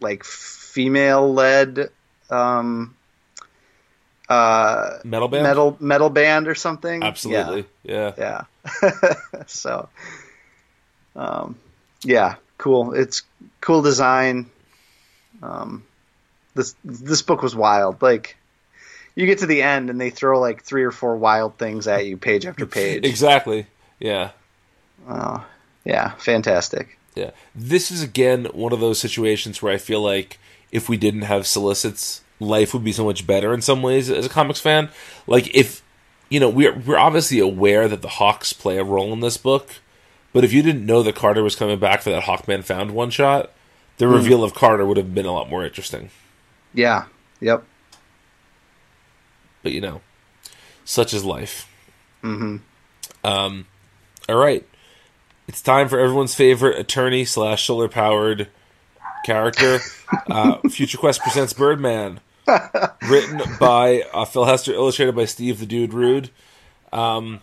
like 0.00 0.22
female 0.24 1.32
led 1.32 1.90
um 2.30 2.94
uh 4.30 4.98
Metal 5.04 5.28
band. 5.28 5.42
metal 5.42 5.76
metal 5.80 6.08
band 6.08 6.46
or 6.48 6.54
something. 6.54 7.02
Absolutely. 7.02 7.64
Yeah. 7.82 8.12
Yeah. 8.16 8.44
yeah. 8.82 9.14
so 9.46 9.88
um 11.16 11.56
yeah, 12.04 12.36
cool. 12.56 12.94
It's 12.94 13.22
cool 13.60 13.82
design. 13.82 14.46
Um 15.42 15.82
this 16.54 16.74
this 16.84 17.22
book 17.22 17.42
was 17.42 17.54
wild. 17.56 18.00
Like 18.02 18.36
you 19.16 19.26
get 19.26 19.38
to 19.38 19.46
the 19.46 19.62
end 19.62 19.90
and 19.90 20.00
they 20.00 20.10
throw 20.10 20.40
like 20.40 20.62
three 20.62 20.84
or 20.84 20.92
four 20.92 21.16
wild 21.16 21.58
things 21.58 21.88
at 21.88 22.06
you 22.06 22.16
page 22.16 22.46
after 22.46 22.66
page. 22.80 23.04
Exactly. 23.04 23.66
Yeah. 23.98 24.30
Oh, 25.08 25.44
yeah, 25.84 26.12
fantastic. 26.12 26.96
Yeah. 27.16 27.30
This 27.54 27.90
is 27.90 28.02
again 28.02 28.44
one 28.52 28.72
of 28.72 28.80
those 28.80 29.00
situations 29.00 29.60
where 29.60 29.72
I 29.72 29.78
feel 29.78 30.00
like 30.00 30.38
if 30.70 30.88
we 30.88 30.96
didn't 30.96 31.22
have 31.22 31.46
solicits, 31.46 32.22
life 32.40 32.74
would 32.74 32.82
be 32.82 32.92
so 32.92 33.04
much 33.04 33.26
better 33.26 33.52
in 33.54 33.60
some 33.62 33.82
ways 33.82 34.10
as 34.10 34.26
a 34.26 34.30
comics 34.30 34.60
fan. 34.60 34.88
Like 35.26 35.54
if 35.54 35.82
you 36.28 36.40
know, 36.40 36.48
we're 36.48 36.76
we're 36.76 36.98
obviously 36.98 37.38
aware 37.38 37.86
that 37.88 38.02
the 38.02 38.08
Hawks 38.08 38.52
play 38.52 38.78
a 38.78 38.84
role 38.84 39.12
in 39.12 39.20
this 39.20 39.36
book, 39.36 39.68
but 40.32 40.42
if 40.44 40.52
you 40.52 40.62
didn't 40.62 40.86
know 40.86 41.02
that 41.02 41.14
Carter 41.14 41.42
was 41.42 41.54
coming 41.56 41.78
back 41.78 42.02
for 42.02 42.10
that 42.10 42.24
Hawkman 42.24 42.64
found 42.64 42.92
one 42.92 43.10
shot, 43.10 43.52
the 43.98 44.08
reveal 44.08 44.42
of 44.42 44.54
Carter 44.54 44.86
would 44.86 44.96
have 44.96 45.14
been 45.14 45.26
a 45.26 45.32
lot 45.32 45.50
more 45.50 45.64
interesting. 45.64 46.10
Yeah. 46.72 47.04
Yep. 47.40 47.64
But 49.62 49.72
you 49.72 49.80
know, 49.80 50.00
such 50.84 51.12
is 51.12 51.24
life. 51.24 51.68
hmm 52.22 52.56
Um, 53.24 53.66
all 54.28 54.36
right, 54.36 54.66
it's 55.48 55.60
time 55.60 55.88
for 55.88 55.98
everyone's 55.98 56.34
favorite 56.34 56.78
attorney 56.78 57.24
slash 57.24 57.66
solar 57.66 57.88
powered 57.88 58.48
character. 59.26 59.80
uh, 60.30 60.56
Future 60.68 60.96
Quest 60.98 61.20
presents 61.22 61.52
Birdman, 61.52 62.20
written 62.46 63.40
by 63.58 64.02
uh, 64.12 64.24
Phil 64.24 64.44
Hester, 64.44 64.72
illustrated 64.72 65.14
by 65.14 65.24
Steve 65.24 65.60
the 65.60 65.66
Dude 65.66 65.92
Rude. 65.94 66.30
Um, 66.92 67.40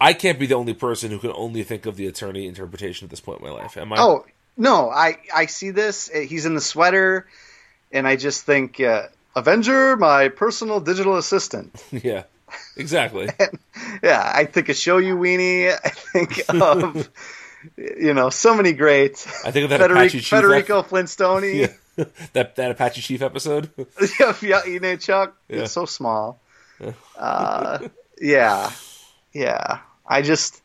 I 0.00 0.14
can't 0.14 0.38
be 0.38 0.46
the 0.46 0.54
only 0.56 0.74
person 0.74 1.10
who 1.10 1.18
can 1.18 1.32
only 1.34 1.62
think 1.62 1.86
of 1.86 1.96
the 1.96 2.06
attorney 2.08 2.46
interpretation 2.46 3.06
at 3.06 3.10
this 3.10 3.20
point 3.20 3.40
in 3.40 3.46
my 3.46 3.52
life. 3.52 3.76
Am 3.76 3.92
I? 3.92 3.96
Oh 4.00 4.26
no, 4.56 4.90
I 4.90 5.18
I 5.34 5.46
see 5.46 5.70
this. 5.70 6.10
Uh, 6.12 6.20
He's 6.20 6.44
in 6.44 6.54
the 6.54 6.60
sweater, 6.60 7.26
and 7.92 8.06
I 8.06 8.16
just 8.16 8.44
think 8.44 8.80
uh, 8.80 9.06
Avenger, 9.36 9.96
my 9.96 10.28
personal 10.28 10.80
digital 10.80 11.16
assistant. 11.16 11.80
yeah, 11.92 12.24
exactly. 12.76 13.28
Yeah, 14.02 14.20
I 14.34 14.46
think 14.46 14.68
of 14.68 14.76
Shoyu 14.76 15.16
Weenie. 15.16 15.70
I 15.72 15.88
think 15.90 16.42
of 16.48 17.08
you 17.76 18.14
know 18.14 18.30
so 18.30 18.56
many 18.56 18.72
great 18.72 19.12
I 19.44 19.52
think 19.52 19.64
of 19.64 19.70
that 19.70 19.80
Federico, 19.80 20.00
Apache 20.00 20.18
Chief. 20.18 20.28
Federico 20.28 20.82
Flintstone. 20.82 21.44
yeah. 21.44 21.66
that 22.32 22.56
that 22.56 22.70
Apache 22.70 23.02
Chief 23.02 23.22
episode. 23.22 23.70
yeah, 24.20 24.34
yeah, 24.42 24.64
you 24.64 24.80
know, 24.80 24.96
Chuck. 24.96 25.36
Yeah. 25.48 25.62
It's 25.62 25.72
so 25.72 25.86
small. 25.86 26.40
Uh, 27.16 27.78
yeah, 28.20 28.72
yeah. 29.32 29.78
I 30.04 30.22
just, 30.22 30.60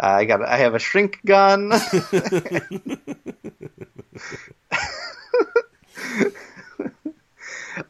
I 0.00 0.24
got, 0.24 0.40
I 0.40 0.56
have 0.56 0.74
a 0.74 0.78
shrink 0.78 1.20
gun. 1.26 1.70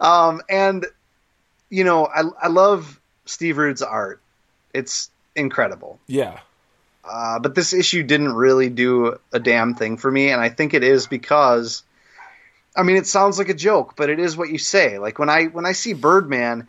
um, 0.00 0.42
and 0.48 0.84
you 1.70 1.84
know, 1.84 2.06
I, 2.06 2.22
I 2.42 2.48
love 2.48 3.00
Steve 3.26 3.58
Rude's 3.58 3.82
art. 3.82 4.20
It's 4.72 5.10
incredible. 5.36 6.00
yeah. 6.06 6.40
Uh, 7.04 7.38
but 7.38 7.54
this 7.54 7.74
issue 7.74 8.02
didn't 8.02 8.32
really 8.32 8.70
do 8.70 9.18
a 9.32 9.38
damn 9.38 9.74
thing 9.74 9.98
for 9.98 10.10
me, 10.10 10.30
and 10.30 10.40
I 10.40 10.48
think 10.48 10.72
it 10.72 10.82
is 10.82 11.06
because, 11.06 11.82
I 12.76 12.82
mean, 12.82 12.96
it 12.96 13.06
sounds 13.06 13.38
like 13.38 13.48
a 13.48 13.54
joke, 13.54 13.94
but 13.96 14.10
it 14.10 14.18
is 14.18 14.36
what 14.36 14.50
you 14.50 14.58
say. 14.58 14.98
Like 14.98 15.18
when 15.18 15.28
I 15.28 15.44
when 15.44 15.64
I 15.66 15.72
see 15.72 15.92
Birdman, 15.92 16.66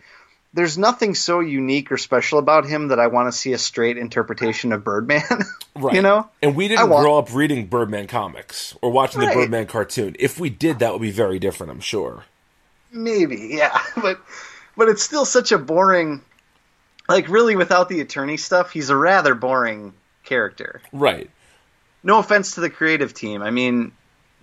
there's 0.54 0.78
nothing 0.78 1.16
so 1.16 1.40
unique 1.40 1.92
or 1.92 1.98
special 1.98 2.40
about 2.40 2.66
him 2.66 2.90
that 2.90 3.00
I 3.00 3.08
want 3.08 3.32
to 3.32 3.38
see 3.38 3.54
a 3.54 3.58
straight 3.58 3.98
interpretation 3.98 4.72
of 4.74 4.84
Birdman. 4.84 5.24
Right. 5.78 5.96
You 5.96 6.02
know, 6.02 6.30
And 6.42 6.56
we 6.56 6.70
didn't 6.70 6.88
grow 6.88 7.18
up 7.18 7.34
reading 7.34 7.68
Birdman 7.68 8.08
comics 8.08 8.78
or 8.82 8.92
watching 8.92 9.20
the 9.20 9.28
Birdman 9.28 9.68
cartoon. 9.68 10.16
If 10.20 10.40
we 10.40 10.50
did, 10.50 10.80
that 10.80 10.94
would 10.94 11.02
be 11.02 11.12
very 11.12 11.38
different, 11.38 11.70
I'm 11.70 11.82
sure. 11.82 12.24
maybe, 12.94 13.50
yeah, 13.52 13.78
but 14.02 14.22
but 14.78 14.88
it's 14.88 15.04
still 15.04 15.26
such 15.26 15.52
a 15.52 15.58
boring. 15.58 16.22
Like 17.10 17.28
really, 17.28 17.58
without 17.58 17.90
the 17.90 18.00
attorney 18.00 18.38
stuff, 18.38 18.72
he's 18.72 18.90
a 18.90 18.96
rather 18.96 19.36
boring 19.36 19.92
character. 20.24 20.82
Right. 20.94 21.30
no 22.04 22.20
offense 22.20 22.56
to 22.56 22.62
the 22.62 22.70
creative 22.70 23.14
team. 23.14 23.42
I 23.42 23.52
mean, 23.52 23.92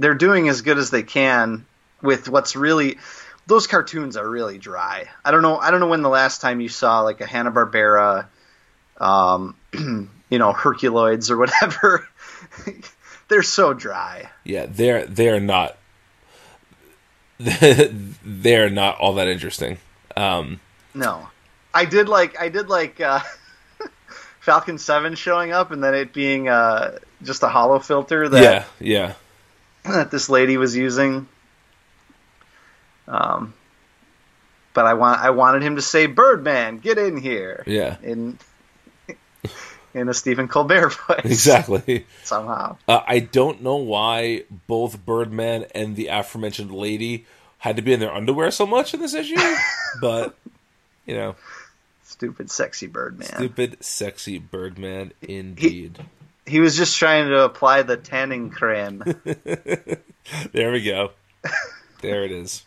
they're 0.03 0.15
doing 0.15 0.49
as 0.49 0.63
good 0.63 0.79
as 0.79 0.91
they 0.91 1.03
can 1.03 1.65
with 2.03 2.29
what's 2.29 2.57
really 2.57 2.99
those 3.47 3.67
cartoons 3.67 4.17
are 4.17 4.29
really 4.29 4.59
dry. 4.59 5.09
I 5.25 5.31
don't 5.31 5.43
know. 5.43 5.59
I 5.59 5.71
don't 5.71 5.81
know 5.81 5.89
when 5.89 6.03
the 6.03 6.09
last 6.09 6.41
time 6.41 6.61
you 6.61 6.69
saw 6.69 7.01
like 7.01 7.21
a 7.21 7.27
Hanna 7.27 7.51
Barbera, 7.51 8.27
um, 8.99 9.57
you 9.73 10.39
know, 10.39 10.53
Herculoids 10.53 11.31
or 11.31 11.39
whatever. 11.39 12.09
they're 13.29 13.43
so 13.43 13.75
dry. 13.75 14.31
Yeah, 14.45 14.67
they're 14.67 15.07
they're 15.07 15.41
not 15.41 15.77
they're 17.39 18.71
not 18.71 18.99
all 18.99 19.15
that 19.15 19.29
interesting. 19.29 19.79
Um, 20.17 20.61
no, 20.95 21.29
I 21.75 21.85
did 21.85 22.09
like 22.09 22.39
I 22.41 22.49
did 22.49 22.69
like 22.69 23.01
uh, 23.01 23.21
Falcon 24.41 24.79
Seven 24.79 25.15
showing 25.15 25.53
up 25.53 25.71
and 25.73 25.83
then 25.83 25.95
it 25.95 26.13
being 26.13 26.49
uh, 26.49 26.99
just 27.23 27.43
a 27.43 27.49
hollow 27.49 27.81
filter 27.81 28.29
that 28.29 28.43
yeah, 28.43 28.65
yeah. 28.79 29.15
that 29.85 30.11
this 30.11 30.29
lady 30.29 30.57
was 30.57 30.77
using. 30.77 31.27
Um, 33.09 33.55
but 34.75 34.87
I 34.87 34.95
want 34.95 35.21
I 35.21 35.31
wanted 35.31 35.63
him 35.63 35.77
to 35.77 35.83
say 35.83 36.07
Birdman, 36.07 36.79
get 36.79 36.99
in 36.99 37.17
here. 37.17 37.63
Yeah. 37.67 37.97
In 38.03 38.39
in 39.95 40.09
a 40.09 40.15
Stephen 40.15 40.49
Colbert 40.49 40.89
voice. 41.09 41.21
Exactly. 41.25 42.07
Somehow. 42.25 42.77
Uh, 42.89 43.01
I 43.07 43.19
don't 43.19 43.63
know 43.63 43.77
why 43.77 44.45
both 44.67 45.05
Birdman 45.05 45.67
and 45.75 45.97
the 45.97 46.07
aforementioned 46.09 46.73
lady 46.73 47.27
had 47.59 47.77
to 47.77 47.83
be 47.83 47.93
in 47.93 48.01
their 48.01 48.13
underwear 48.13 48.51
so 48.51 48.67
much 48.67 48.95
in 48.95 49.01
this 49.01 49.15
issue, 49.15 49.37
but 50.01 50.37
you 51.07 51.15
know, 51.15 51.37
Stupid 52.05 52.51
sexy 52.51 52.87
Birdman. 52.87 53.29
stupid, 53.29 53.83
sexy 53.85 54.39
Birdman 54.39 55.13
indeed. 55.23 55.99
He 55.99 56.05
was 56.47 56.77
just 56.77 56.99
trying 56.99 57.29
to 57.29 57.45
apply 57.45 57.83
the 57.83 57.97
tanning 57.97 58.51
creme. 58.51 59.03
There 60.53 60.71
we 60.71 60.83
go. 60.83 61.11
there 62.01 62.25
it 62.25 62.31
is. 62.31 62.65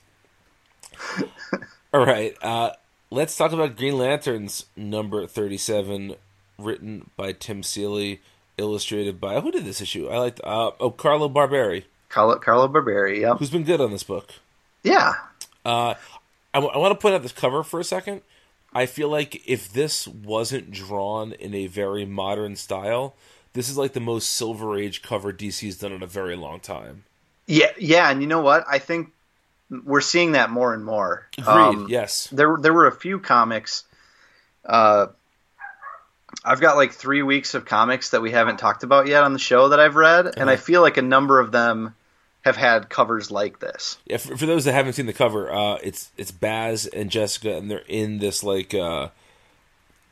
All 1.93 2.05
right. 2.05 2.35
Uh, 2.41 2.71
let's 3.09 3.35
talk 3.37 3.53
about 3.53 3.77
Green 3.77 3.97
Lanterns 3.97 4.65
number 4.75 5.25
37, 5.25 6.15
written 6.59 7.09
by 7.15 7.31
Tim 7.31 7.63
Seeley, 7.63 8.21
illustrated 8.57 9.21
by 9.21 9.39
who 9.39 9.51
did 9.51 9.65
this 9.65 9.81
issue? 9.81 10.09
I 10.09 10.17
liked 10.17 10.41
uh, 10.43 10.71
oh 10.79 10.91
Carlo 10.91 11.29
Barberi, 11.29 11.85
Carlo, 12.09 12.37
Carlo 12.39 12.67
Barberi, 12.67 13.21
yep. 13.21 13.37
who's 13.39 13.49
been 13.49 13.63
good 13.63 13.81
on 13.81 13.91
this 13.91 14.03
book. 14.03 14.31
Yeah. 14.83 15.13
Uh, 15.63 15.95
I, 16.53 16.59
w- 16.59 16.73
I 16.73 16.77
want 16.77 16.91
to 16.91 17.01
point 17.01 17.15
out 17.15 17.23
this 17.23 17.31
cover 17.31 17.63
for 17.63 17.79
a 17.79 17.83
second. 17.83 18.21
I 18.73 18.85
feel 18.85 19.09
like 19.09 19.41
if 19.47 19.71
this 19.71 20.07
wasn't 20.07 20.71
drawn 20.71 21.31
in 21.31 21.53
a 21.53 21.67
very 21.67 22.05
modern 22.05 22.55
style, 22.57 23.15
this 23.55 23.67
is 23.69 23.77
like 23.77 23.93
the 23.93 23.99
most 23.99 24.33
Silver 24.33 24.77
Age 24.77 25.01
cover 25.01 25.33
DC's 25.33 25.79
done 25.79 25.91
in 25.91 26.03
a 26.03 26.07
very 26.07 26.35
long 26.35 26.59
time. 26.59 27.03
Yeah, 27.47 27.71
yeah, 27.79 28.09
and 28.11 28.21
you 28.21 28.27
know 28.27 28.41
what? 28.41 28.63
I 28.69 28.77
think 28.79 29.11
we're 29.83 30.01
seeing 30.01 30.33
that 30.33 30.51
more 30.51 30.73
and 30.73 30.85
more. 30.85 31.27
Agreed. 31.39 31.51
Um, 31.51 31.87
yes. 31.89 32.27
there 32.31 32.55
there 32.61 32.73
were 32.73 32.85
a 32.87 32.95
few 32.95 33.19
comics. 33.19 33.83
Uh, 34.63 35.07
I've 36.43 36.59
got 36.61 36.75
like 36.75 36.91
three 36.91 37.23
weeks 37.23 37.53
of 37.53 37.65
comics 37.65 38.09
that 38.11 38.21
we 38.21 38.31
haven't 38.31 38.57
talked 38.57 38.83
about 38.83 39.07
yet 39.07 39.23
on 39.23 39.33
the 39.33 39.39
show 39.39 39.69
that 39.69 39.79
I've 39.79 39.95
read, 39.95 40.25
and 40.37 40.49
I 40.49 40.53
Uh-huh. 40.53 40.61
feel 40.61 40.81
like 40.81 40.97
a 40.97 41.01
number 41.01 41.39
of 41.39 41.51
them 41.51 41.95
have 42.41 42.55
had 42.57 42.89
covers 42.89 43.31
like 43.31 43.59
this. 43.59 43.97
Yeah, 44.05 44.17
for, 44.17 44.37
for 44.37 44.45
those 44.45 44.65
that 44.65 44.73
haven't 44.73 44.93
seen 44.93 45.05
the 45.07 45.13
cover, 45.13 45.51
uh, 45.51 45.75
it's 45.83 46.11
it's 46.17 46.31
Baz 46.31 46.85
and 46.87 47.09
Jessica, 47.09 47.55
and 47.57 47.71
they're 47.71 47.83
in 47.87 48.19
this 48.19 48.43
like, 48.43 48.73
uh, 48.73 49.09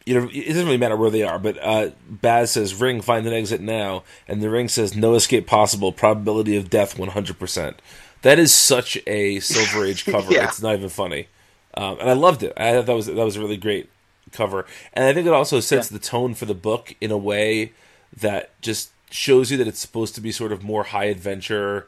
you 0.05 0.19
know, 0.19 0.29
it 0.31 0.47
doesn't 0.47 0.65
really 0.65 0.77
matter 0.77 0.97
where 0.97 1.09
they 1.09 1.23
are, 1.23 1.39
but 1.39 1.57
uh, 1.61 1.91
Baz 2.09 2.51
says, 2.51 2.75
"Ring, 2.75 3.01
find 3.01 3.25
an 3.25 3.33
exit 3.33 3.61
now," 3.61 4.03
and 4.27 4.41
the 4.41 4.49
ring 4.49 4.67
says, 4.67 4.95
"No 4.95 5.15
escape 5.15 5.47
possible. 5.47 5.91
Probability 5.91 6.57
of 6.57 6.69
death 6.69 6.97
one 6.97 7.09
hundred 7.09 7.39
percent." 7.39 7.81
That 8.21 8.39
is 8.39 8.53
such 8.53 8.97
a 9.07 9.39
Silver 9.39 9.85
Age 9.85 10.05
cover. 10.11 10.33
Yeah. 10.33 10.45
It's 10.45 10.61
not 10.61 10.75
even 10.75 10.89
funny, 10.89 11.27
um, 11.75 11.99
and 11.99 12.09
I 12.09 12.13
loved 12.13 12.43
it. 12.43 12.53
I 12.57 12.73
thought 12.73 12.85
that 12.85 12.95
was 12.95 13.05
that 13.07 13.15
was 13.15 13.37
a 13.37 13.39
really 13.39 13.57
great 13.57 13.89
cover, 14.31 14.65
and 14.93 15.05
I 15.05 15.13
think 15.13 15.25
it 15.27 15.33
also 15.33 15.59
sets 15.59 15.87
the 15.87 15.99
tone 15.99 16.33
for 16.33 16.45
the 16.45 16.53
book 16.53 16.95
in 16.99 17.11
a 17.11 17.17
way 17.17 17.71
that 18.15 18.59
just 18.61 18.91
shows 19.09 19.51
you 19.51 19.57
that 19.57 19.67
it's 19.67 19.79
supposed 19.79 20.15
to 20.15 20.21
be 20.21 20.31
sort 20.31 20.51
of 20.51 20.63
more 20.63 20.83
high 20.83 21.05
adventure 21.05 21.87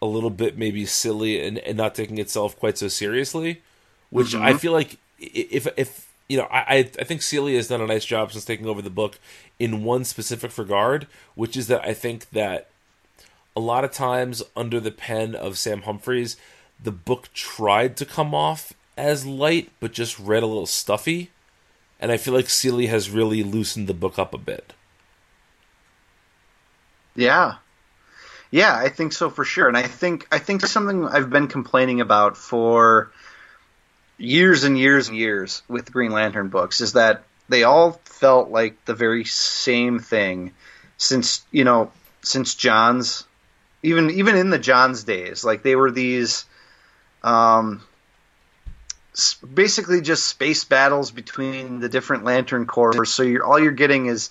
a 0.00 0.06
little 0.06 0.30
bit 0.30 0.58
maybe 0.58 0.86
silly 0.86 1.46
and, 1.46 1.58
and 1.58 1.76
not 1.76 1.94
taking 1.94 2.18
itself 2.18 2.58
quite 2.58 2.78
so 2.78 2.88
seriously, 2.88 3.62
which 4.10 4.34
I 4.34 4.54
feel 4.54 4.72
like 4.72 4.96
if 5.18 5.68
if 5.76 6.12
you 6.28 6.36
know 6.36 6.48
I 6.50 6.90
I 6.98 7.04
think 7.04 7.22
Seeley 7.22 7.56
has 7.56 7.68
done 7.68 7.80
a 7.80 7.86
nice 7.86 8.04
job 8.04 8.32
since 8.32 8.44
taking 8.44 8.66
over 8.66 8.82
the 8.82 8.90
book 8.90 9.18
in 9.58 9.84
one 9.84 10.04
specific 10.04 10.56
regard, 10.58 11.06
which 11.34 11.56
is 11.56 11.66
that 11.68 11.84
I 11.84 11.94
think 11.94 12.30
that 12.30 12.68
a 13.56 13.60
lot 13.60 13.84
of 13.84 13.92
times 13.92 14.42
under 14.56 14.80
the 14.80 14.90
pen 14.90 15.34
of 15.34 15.58
Sam 15.58 15.82
Humphries, 15.82 16.36
the 16.82 16.92
book 16.92 17.32
tried 17.32 17.96
to 17.98 18.04
come 18.04 18.34
off 18.34 18.72
as 18.96 19.26
light 19.26 19.70
but 19.80 19.92
just 19.92 20.18
read 20.18 20.42
a 20.42 20.46
little 20.46 20.66
stuffy, 20.66 21.30
and 22.00 22.10
I 22.10 22.16
feel 22.16 22.34
like 22.34 22.48
Seeley 22.48 22.86
has 22.86 23.10
really 23.10 23.42
loosened 23.42 23.88
the 23.88 23.94
book 23.94 24.18
up 24.18 24.34
a 24.34 24.38
bit. 24.38 24.72
Yeah. 27.14 27.56
Yeah, 28.50 28.76
I 28.76 28.88
think 28.88 29.12
so 29.12 29.30
for 29.30 29.44
sure. 29.44 29.68
And 29.68 29.76
I 29.76 29.82
think 29.82 30.28
I 30.30 30.38
think 30.38 30.64
something 30.64 31.06
I've 31.06 31.30
been 31.30 31.48
complaining 31.48 32.00
about 32.00 32.36
for 32.36 33.10
years 34.18 34.64
and 34.64 34.78
years 34.78 35.08
and 35.08 35.16
years 35.16 35.62
with 35.68 35.92
Green 35.92 36.12
Lantern 36.12 36.48
books 36.48 36.80
is 36.80 36.92
that 36.94 37.24
they 37.48 37.64
all 37.64 38.00
felt 38.04 38.50
like 38.50 38.84
the 38.84 38.94
very 38.94 39.24
same 39.24 39.98
thing 39.98 40.52
since, 40.96 41.44
you 41.50 41.64
know, 41.64 41.90
since 42.22 42.54
Johns 42.54 43.26
even 43.82 44.10
even 44.10 44.36
in 44.36 44.50
the 44.50 44.58
Johns 44.58 45.04
days, 45.04 45.44
like 45.44 45.62
they 45.62 45.76
were 45.76 45.90
these 45.90 46.46
um 47.22 47.82
basically 49.54 50.00
just 50.00 50.26
space 50.26 50.64
battles 50.64 51.10
between 51.10 51.80
the 51.80 51.88
different 51.88 52.24
lantern 52.24 52.66
corps 52.66 53.04
so 53.04 53.22
you're 53.22 53.44
all 53.44 53.60
you're 53.60 53.70
getting 53.70 54.06
is 54.06 54.30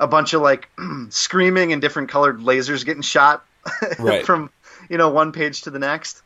a 0.00 0.08
bunch 0.08 0.32
of 0.32 0.42
like 0.42 0.68
screaming 1.10 1.72
and 1.72 1.80
different 1.80 2.08
colored 2.08 2.40
lasers 2.40 2.84
getting 2.84 3.02
shot 3.02 3.44
Right. 4.00 4.26
from 4.26 4.50
you 4.90 4.98
know 4.98 5.10
one 5.10 5.30
page 5.30 5.62
to 5.62 5.70
the 5.70 5.78
next 5.78 6.22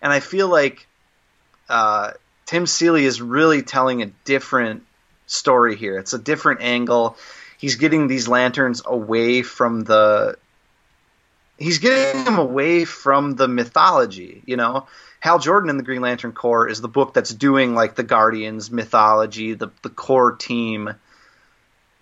and 0.00 0.10
i 0.10 0.20
feel 0.20 0.48
like 0.48 0.86
uh, 1.68 2.12
tim 2.46 2.66
seeley 2.66 3.04
is 3.04 3.20
really 3.20 3.62
telling 3.62 4.02
a 4.02 4.06
different 4.24 4.84
story 5.26 5.76
here. 5.76 5.98
It's 5.98 6.12
a 6.12 6.18
different 6.18 6.62
angle. 6.62 7.16
He's 7.58 7.76
getting 7.76 8.06
these 8.06 8.28
lanterns 8.28 8.82
away 8.84 9.42
from 9.42 9.84
the 9.84 10.36
he's 11.58 11.78
getting 11.78 12.24
them 12.24 12.38
away 12.38 12.84
from 12.84 13.34
the 13.34 13.48
mythology 13.48 14.42
you 14.46 14.56
know? 14.56 14.86
Hal 15.20 15.38
jordan 15.38 15.70
in 15.70 15.76
the 15.76 15.82
green 15.82 16.00
lantern 16.00 16.32
corps 16.32 16.68
is 16.68 16.80
the 16.80 16.88
book 16.88 17.12
that's 17.12 17.34
doing 17.34 17.74
like 17.74 17.96
the 17.96 18.04
guardians 18.04 18.70
mythology 18.70 19.54
the, 19.54 19.68
the 19.82 19.90
core 19.90 20.32
team 20.32 20.94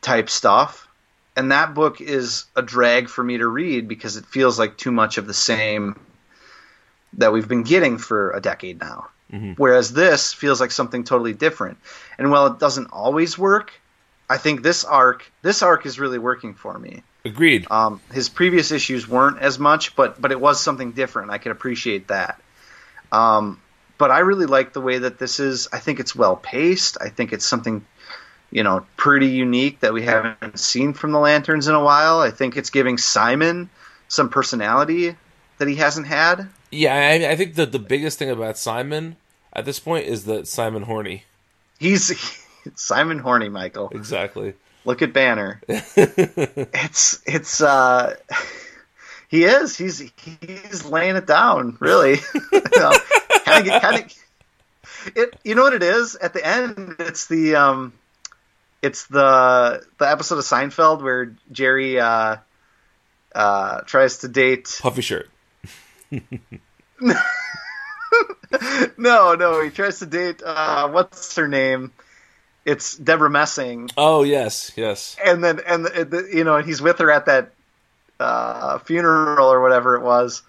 type 0.07 0.31
stuff. 0.31 0.89
And 1.35 1.51
that 1.51 1.75
book 1.75 2.01
is 2.01 2.45
a 2.55 2.63
drag 2.63 3.09
for 3.09 3.23
me 3.23 3.39
to 3.39 3.47
read 3.47 3.89
because 3.89 4.17
it 4.17 4.25
feels 4.25 4.59
like 4.59 4.79
too 4.79 4.93
much 4.93 5.19
of 5.19 5.27
the 5.27 5.35
same 5.35 5.99
that 7.15 7.33
we've 7.33 7.49
been 7.49 7.65
getting 7.65 7.99
for 7.99 8.31
a 8.31 8.41
decade 8.41 8.81
now. 8.81 9.09
Whereas 9.57 9.93
this 9.93 10.33
feels 10.33 10.61
like 10.61 10.71
something 10.71 11.05
totally 11.05 11.33
different. 11.33 11.79
And 12.19 12.31
while 12.31 12.47
it 12.47 12.59
doesn't 12.59 12.89
always 12.93 13.37
work, 13.37 13.73
I 14.29 14.39
think 14.39 14.63
this 14.63 14.85
arc 14.85 15.31
this 15.43 15.63
arc 15.63 15.87
is 15.87 15.99
really 15.99 16.19
working 16.19 16.55
for 16.55 16.79
me. 16.79 17.03
Agreed. 17.25 17.67
Um, 17.71 18.01
his 18.13 18.29
previous 18.29 18.71
issues 18.71 19.09
weren't 19.09 19.39
as 19.41 19.59
much, 19.59 19.97
but 19.97 20.21
but 20.21 20.33
it 20.33 20.41
was 20.41 20.61
something 20.61 20.93
different. 20.93 21.31
I 21.31 21.39
can 21.39 21.53
appreciate 21.53 22.09
that. 22.09 22.41
Um, 23.13 23.61
but 23.99 24.11
I 24.11 24.21
really 24.21 24.47
like 24.47 24.73
the 24.73 24.81
way 24.81 24.99
that 24.99 25.19
this 25.19 25.41
is. 25.41 25.69
I 25.73 25.79
think 25.79 26.01
it's 26.01 26.15
well 26.15 26.37
paced. 26.37 26.99
I 27.01 27.09
think 27.09 27.33
it's 27.33 27.47
something 27.47 27.85
you 28.51 28.63
know 28.63 28.87
pretty 28.97 29.29
unique 29.29 29.81
that 29.81 29.93
we 29.93 30.03
haven't 30.03 30.59
seen 30.59 30.93
from 30.93 31.13
the 31.13 31.19
Lanterns 31.19 31.67
in 31.69 31.75
a 31.75 31.83
while. 31.83 32.21
I 32.21 32.31
think 32.31 32.57
it's 32.57 32.71
giving 32.71 32.99
Simon 32.99 33.71
some 34.09 34.29
personality 34.29 35.17
that 35.59 35.69
he 35.69 35.77
hasn't 35.77 36.07
had. 36.07 36.49
Yeah, 36.71 36.95
I, 36.95 37.31
I 37.31 37.37
think 37.37 37.55
that 37.55 37.73
the 37.73 37.79
biggest 37.79 38.19
thing 38.19 38.31
about 38.31 38.59
Simon 38.59 39.17
at 39.53 39.65
this 39.65 39.79
point 39.79 40.07
is 40.07 40.25
that 40.25 40.47
Simon 40.47 40.83
Horny. 40.83 41.25
He's 41.79 42.13
Simon 42.75 43.19
Horny, 43.19 43.49
Michael. 43.49 43.89
Exactly. 43.91 44.55
Look 44.85 45.03
at 45.03 45.13
Banner. 45.13 45.61
it's 45.69 47.21
it's 47.27 47.61
uh 47.61 48.15
he 49.29 49.45
is. 49.45 49.77
He's 49.77 50.11
he's 50.41 50.85
laying 50.85 51.17
it 51.17 51.27
down, 51.27 51.77
really. 51.81 52.17
kind 52.17 53.69
of 53.69 53.83
kind 53.83 54.05
of 54.05 54.15
it 55.17 55.37
you 55.45 55.55
know 55.55 55.63
what 55.63 55.75
it 55.75 55.83
is? 55.83 56.15
At 56.17 56.35
the 56.35 56.47
end 56.47 56.97
it's 57.01 57.27
the 57.27 57.57
um 57.57 57.93
it's 58.83 59.07
the 59.07 59.85
the 59.99 60.09
episode 60.09 60.39
of 60.39 60.45
Seinfeld 60.45 61.03
where 61.03 61.35
Jerry 61.51 61.99
uh 61.99 62.37
uh 63.35 63.81
tries 63.83 64.19
to 64.19 64.29
date 64.29 64.79
Puffy 64.81 65.03
shirt. 65.03 65.29
No, 68.97 69.35
no, 69.35 69.61
he 69.63 69.71
tries 69.71 69.99
to 69.99 70.07
date 70.07 70.43
uh 70.43 70.89
what's 70.89 71.37
her 71.37 71.49
name? 71.49 71.93
It's 72.65 72.97
Deborah 72.97 73.31
Messing. 73.31 73.91
Oh 73.97 74.23
yes, 74.23 74.73
yes. 74.77 75.17
and 75.25 75.45
then 75.45 75.61
and 75.67 75.85
the, 75.85 76.05
the, 76.05 76.29
you 76.33 76.45
know 76.45 76.63
he's 76.63 76.81
with 76.81 76.99
her 76.99 77.11
at 77.11 77.27
that 77.27 77.53
uh, 78.19 78.79
funeral 78.79 79.53
or 79.53 79.61
whatever 79.61 79.97
it 79.97 80.03
was 80.03 80.43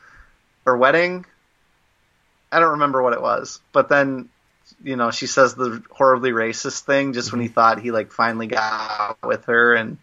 or 0.65 0.77
wedding 0.77 1.25
I 2.51 2.59
don't 2.59 2.71
remember 2.71 3.01
what 3.03 3.13
it 3.13 3.21
was, 3.21 3.59
but 3.73 3.89
then 3.89 4.29
you 4.83 4.95
know 4.95 5.11
she 5.11 5.27
says 5.27 5.55
the 5.55 5.81
horribly 5.89 6.31
racist 6.31 6.81
thing 6.81 7.13
just 7.13 7.31
when 7.31 7.41
he 7.41 7.47
thought 7.47 7.81
he 7.81 7.91
like 7.91 8.11
finally 8.11 8.47
got 8.47 9.17
with 9.23 9.45
her 9.45 9.75
and 9.75 9.97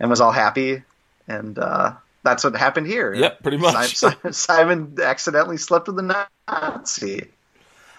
and 0.00 0.10
was 0.10 0.20
all 0.20 0.32
happy, 0.32 0.82
and 1.26 1.58
uh, 1.58 1.92
that's 2.22 2.44
what 2.44 2.56
happened 2.56 2.86
here. 2.86 3.14
Yep, 3.14 3.42
pretty 3.42 3.58
much. 3.58 3.96
Simon, 3.96 4.32
Simon 4.32 4.96
accidentally 5.02 5.56
slept 5.56 5.88
with 5.88 5.98
a 5.98 6.26
Nazi. 6.68 7.28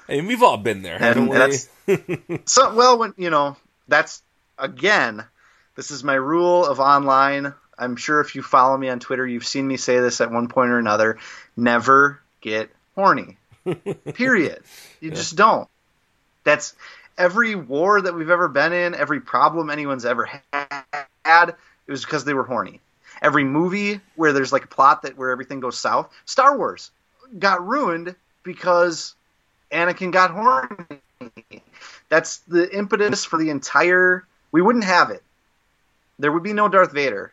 Hey, 0.08 0.22
we've 0.22 0.44
all 0.44 0.58
been 0.58 0.82
there, 0.82 0.98
haven't 0.98 1.32
And 1.32 1.68
we? 1.88 2.40
So 2.46 2.74
well, 2.74 2.98
when 2.98 3.14
you 3.18 3.30
know 3.30 3.58
that's 3.88 4.22
again, 4.58 5.24
this 5.76 5.92
is 5.92 6.04
my 6.04 6.16
rule 6.16 6.66
of 6.66 6.80
online. 6.80 7.54
I'm 7.78 7.96
sure 7.96 8.20
if 8.20 8.36
you 8.36 8.42
follow 8.42 8.78
me 8.78 8.90
on 8.90 9.00
Twitter, 9.00 9.26
you've 9.26 9.46
seen 9.46 9.66
me 9.66 9.78
say 9.78 10.00
this 10.00 10.20
at 10.20 10.32
one 10.32 10.50
point 10.50 10.72
or 10.72 10.80
another. 10.80 11.18
Never 11.56 12.20
get 12.42 12.70
horny. 12.96 13.38
Period. 14.14 14.62
You 15.00 15.12
just 15.12 15.36
don't. 15.38 15.70
That's 16.44 16.76
every 17.18 17.56
war 17.56 18.02
that 18.02 18.14
we've 18.14 18.30
ever 18.30 18.48
been 18.48 18.74
in, 18.74 18.96
every 18.96 19.22
problem 19.22 19.70
anyone's 19.70 20.06
ever 20.06 20.30
had. 20.52 21.56
It 21.88 21.92
was 21.92 22.04
because 22.04 22.26
they 22.26 22.34
were 22.34 22.44
horny. 22.44 22.82
Every 23.22 23.44
movie 23.44 24.00
where 24.16 24.34
there's 24.34 24.54
like 24.54 24.64
a 24.64 24.68
plot 24.68 25.04
that 25.04 25.18
where 25.18 25.32
everything 25.32 25.60
goes 25.60 25.78
south, 25.78 26.10
Star 26.26 26.58
Wars 26.58 26.92
got 27.38 27.66
ruined 27.66 28.16
because 28.44 29.16
Anakin 29.72 30.12
got 30.12 30.32
horny. 30.32 31.62
That's 32.10 32.38
the 32.40 32.76
impetus 32.76 33.26
for 33.26 33.38
the 33.38 33.50
entire. 33.50 34.26
We 34.52 34.62
wouldn't 34.62 34.86
have 34.86 35.10
it. 35.10 35.22
There 36.18 36.32
would 36.32 36.44
be 36.44 36.54
no 36.54 36.68
Darth 36.68 36.92
Vader 36.92 37.32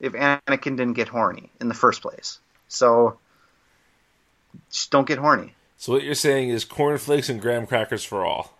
if 0.00 0.12
Anakin 0.12 0.76
didn't 0.76 0.92
get 0.94 1.08
horny 1.08 1.50
in 1.60 1.68
the 1.68 1.74
first 1.74 2.02
place. 2.02 2.38
So 2.68 3.18
just 4.70 4.90
don't 4.90 5.06
get 5.06 5.18
horny. 5.18 5.54
so 5.76 5.92
what 5.92 6.02
you're 6.02 6.14
saying 6.14 6.50
is 6.50 6.64
cornflakes 6.64 7.28
and 7.28 7.40
graham 7.40 7.66
crackers 7.66 8.04
for 8.04 8.24
all. 8.24 8.56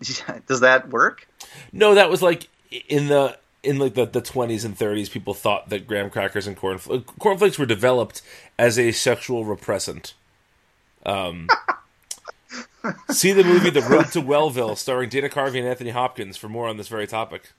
Does 0.46 0.60
that 0.60 0.88
work? 0.88 1.26
No, 1.72 1.94
that 1.94 2.08
was 2.08 2.22
like 2.22 2.48
in 2.88 3.08
the 3.08 3.38
in 3.62 3.78
like 3.78 3.94
the, 3.94 4.06
the 4.06 4.22
20s 4.22 4.64
and 4.64 4.76
30s 4.76 5.10
people 5.10 5.34
thought 5.34 5.68
that 5.68 5.86
graham 5.86 6.10
crackers 6.10 6.46
and 6.46 6.56
corn 6.56 6.78
cornflakes 7.18 7.58
were 7.58 7.66
developed 7.66 8.22
as 8.58 8.78
a 8.78 8.92
sexual 8.92 9.44
repressant. 9.44 10.14
Um 11.04 11.48
See 13.10 13.32
the 13.32 13.44
movie 13.44 13.70
The 13.70 13.82
Road 13.82 14.06
to 14.12 14.20
Wellville 14.20 14.76
starring 14.76 15.10
Dana 15.10 15.28
Carvey 15.28 15.58
and 15.58 15.68
Anthony 15.68 15.90
Hopkins 15.90 16.36
for 16.36 16.48
more 16.48 16.66
on 16.66 16.78
this 16.78 16.88
very 16.88 17.06
topic. 17.06 17.52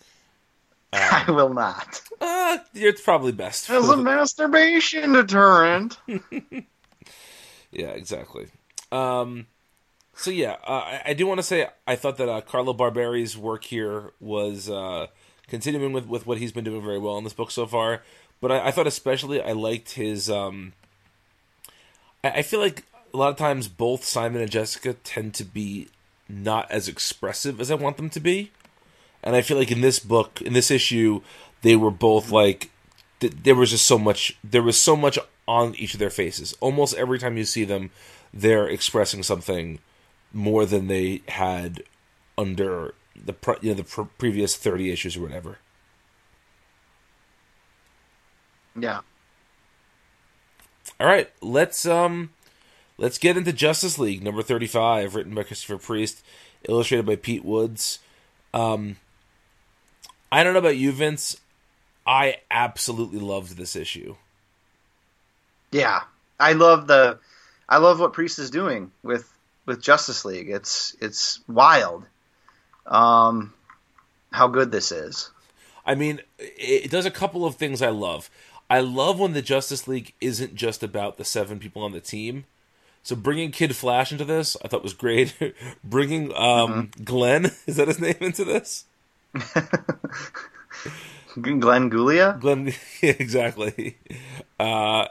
I 0.92 1.30
will 1.30 1.52
not. 1.52 2.00
Uh, 2.20 2.58
it's 2.74 3.00
probably 3.00 3.32
best. 3.32 3.68
As 3.70 3.88
a 3.88 3.96
masturbation 3.96 5.12
deterrent. 5.12 5.98
Yeah, 7.70 7.88
exactly. 7.88 8.46
Um, 8.90 9.46
so 10.14 10.30
yeah, 10.30 10.56
uh, 10.66 10.70
I, 10.70 11.02
I 11.06 11.14
do 11.14 11.26
want 11.26 11.38
to 11.38 11.42
say 11.42 11.68
I 11.86 11.96
thought 11.96 12.16
that 12.16 12.28
uh, 12.28 12.40
Carlo 12.40 12.72
Barberi's 12.72 13.36
work 13.36 13.64
here 13.64 14.12
was 14.20 14.70
uh, 14.70 15.08
continuing 15.48 15.92
with, 15.92 16.06
with 16.06 16.26
what 16.26 16.38
he's 16.38 16.52
been 16.52 16.64
doing 16.64 16.82
very 16.82 16.98
well 16.98 17.18
in 17.18 17.24
this 17.24 17.32
book 17.32 17.50
so 17.50 17.66
far. 17.66 18.02
But 18.40 18.52
I, 18.52 18.68
I 18.68 18.70
thought 18.70 18.86
especially 18.86 19.42
I 19.42 19.52
liked 19.52 19.92
his. 19.92 20.30
Um, 20.30 20.72
I, 22.22 22.30
I 22.30 22.42
feel 22.42 22.60
like 22.60 22.84
a 23.12 23.16
lot 23.16 23.30
of 23.30 23.36
times 23.36 23.68
both 23.68 24.04
Simon 24.04 24.42
and 24.42 24.50
Jessica 24.50 24.94
tend 24.94 25.34
to 25.34 25.44
be 25.44 25.88
not 26.28 26.70
as 26.70 26.88
expressive 26.88 27.60
as 27.60 27.70
I 27.70 27.74
want 27.74 27.96
them 27.96 28.10
to 28.10 28.20
be, 28.20 28.52
and 29.22 29.34
I 29.34 29.42
feel 29.42 29.56
like 29.56 29.72
in 29.72 29.80
this 29.80 29.98
book, 29.98 30.42
in 30.42 30.52
this 30.52 30.70
issue, 30.70 31.22
they 31.62 31.76
were 31.76 31.90
both 31.90 32.30
like 32.30 32.70
th- 33.20 33.34
there 33.42 33.54
was 33.54 33.70
just 33.70 33.86
so 33.86 33.98
much 33.98 34.36
there 34.42 34.62
was 34.62 34.80
so 34.80 34.96
much 34.96 35.18
on 35.46 35.74
each 35.76 35.94
of 35.94 36.00
their 36.00 36.10
faces 36.10 36.54
almost 36.60 36.94
every 36.96 37.18
time 37.18 37.36
you 37.36 37.44
see 37.44 37.64
them 37.64 37.90
they're 38.32 38.68
expressing 38.68 39.22
something 39.22 39.78
more 40.32 40.66
than 40.66 40.86
they 40.86 41.22
had 41.28 41.82
under 42.36 42.94
the 43.24 43.32
pre- 43.32 43.56
you 43.62 43.70
know 43.70 43.74
the 43.76 43.84
pr- 43.84 44.02
previous 44.18 44.56
30 44.56 44.90
issues 44.90 45.16
or 45.16 45.22
whatever 45.22 45.58
Yeah. 48.76 49.00
all 51.00 51.06
right 51.06 51.30
let's 51.40 51.84
um 51.86 52.30
let's 52.96 53.18
get 53.18 53.36
into 53.36 53.52
justice 53.52 53.98
league 53.98 54.22
number 54.22 54.42
35 54.42 55.14
written 55.14 55.34
by 55.34 55.42
christopher 55.42 55.78
priest 55.78 56.22
illustrated 56.68 57.04
by 57.06 57.16
pete 57.16 57.44
woods 57.44 57.98
um 58.54 58.96
i 60.30 60.42
don't 60.44 60.52
know 60.52 60.58
about 60.60 60.76
you 60.76 60.92
vince 60.92 61.36
i 62.06 62.36
absolutely 62.50 63.18
loved 63.20 63.56
this 63.56 63.74
issue 63.76 64.14
Yeah. 65.72 66.00
I 66.40 66.52
love 66.52 66.86
the 66.86 67.18
I 67.68 67.78
love 67.78 67.98
what 67.98 68.12
Priest 68.12 68.38
is 68.38 68.50
doing 68.50 68.92
with 69.02 69.28
with 69.66 69.82
Justice 69.82 70.24
League. 70.24 70.48
It's 70.48 70.94
it's 71.00 71.40
wild. 71.48 72.04
Um 72.88 73.52
how 74.32 74.48
good 74.48 74.72
this 74.72 74.92
is. 74.92 75.30
I 75.86 75.94
mean, 75.94 76.20
it 76.38 76.90
does 76.90 77.06
a 77.06 77.10
couple 77.10 77.46
of 77.46 77.54
things 77.54 77.80
I 77.80 77.88
love. 77.88 78.28
I 78.68 78.80
love 78.80 79.18
when 79.18 79.32
the 79.32 79.40
Justice 79.40 79.88
League 79.88 80.12
isn't 80.20 80.54
just 80.54 80.82
about 80.82 81.16
the 81.16 81.24
seven 81.24 81.58
people 81.58 81.82
on 81.82 81.92
the 81.92 82.00
team. 82.00 82.44
So 83.02 83.16
bringing 83.16 83.50
Kid 83.52 83.74
Flash 83.74 84.12
into 84.12 84.26
this, 84.26 84.54
I 84.62 84.68
thought 84.68 84.82
was 84.82 84.92
great. 84.92 85.34
bringing 85.84 86.34
um, 86.34 86.90
Glenn, 87.02 87.46
is 87.66 87.76
that 87.76 87.88
his 87.88 87.98
name, 87.98 88.16
into 88.20 88.44
this? 88.44 88.84
Glenn 91.40 91.90
Gulia? 91.90 92.38
Glenn, 92.38 92.66
yeah, 93.00 93.14
exactly. 93.18 93.96
Uh, 94.60 95.06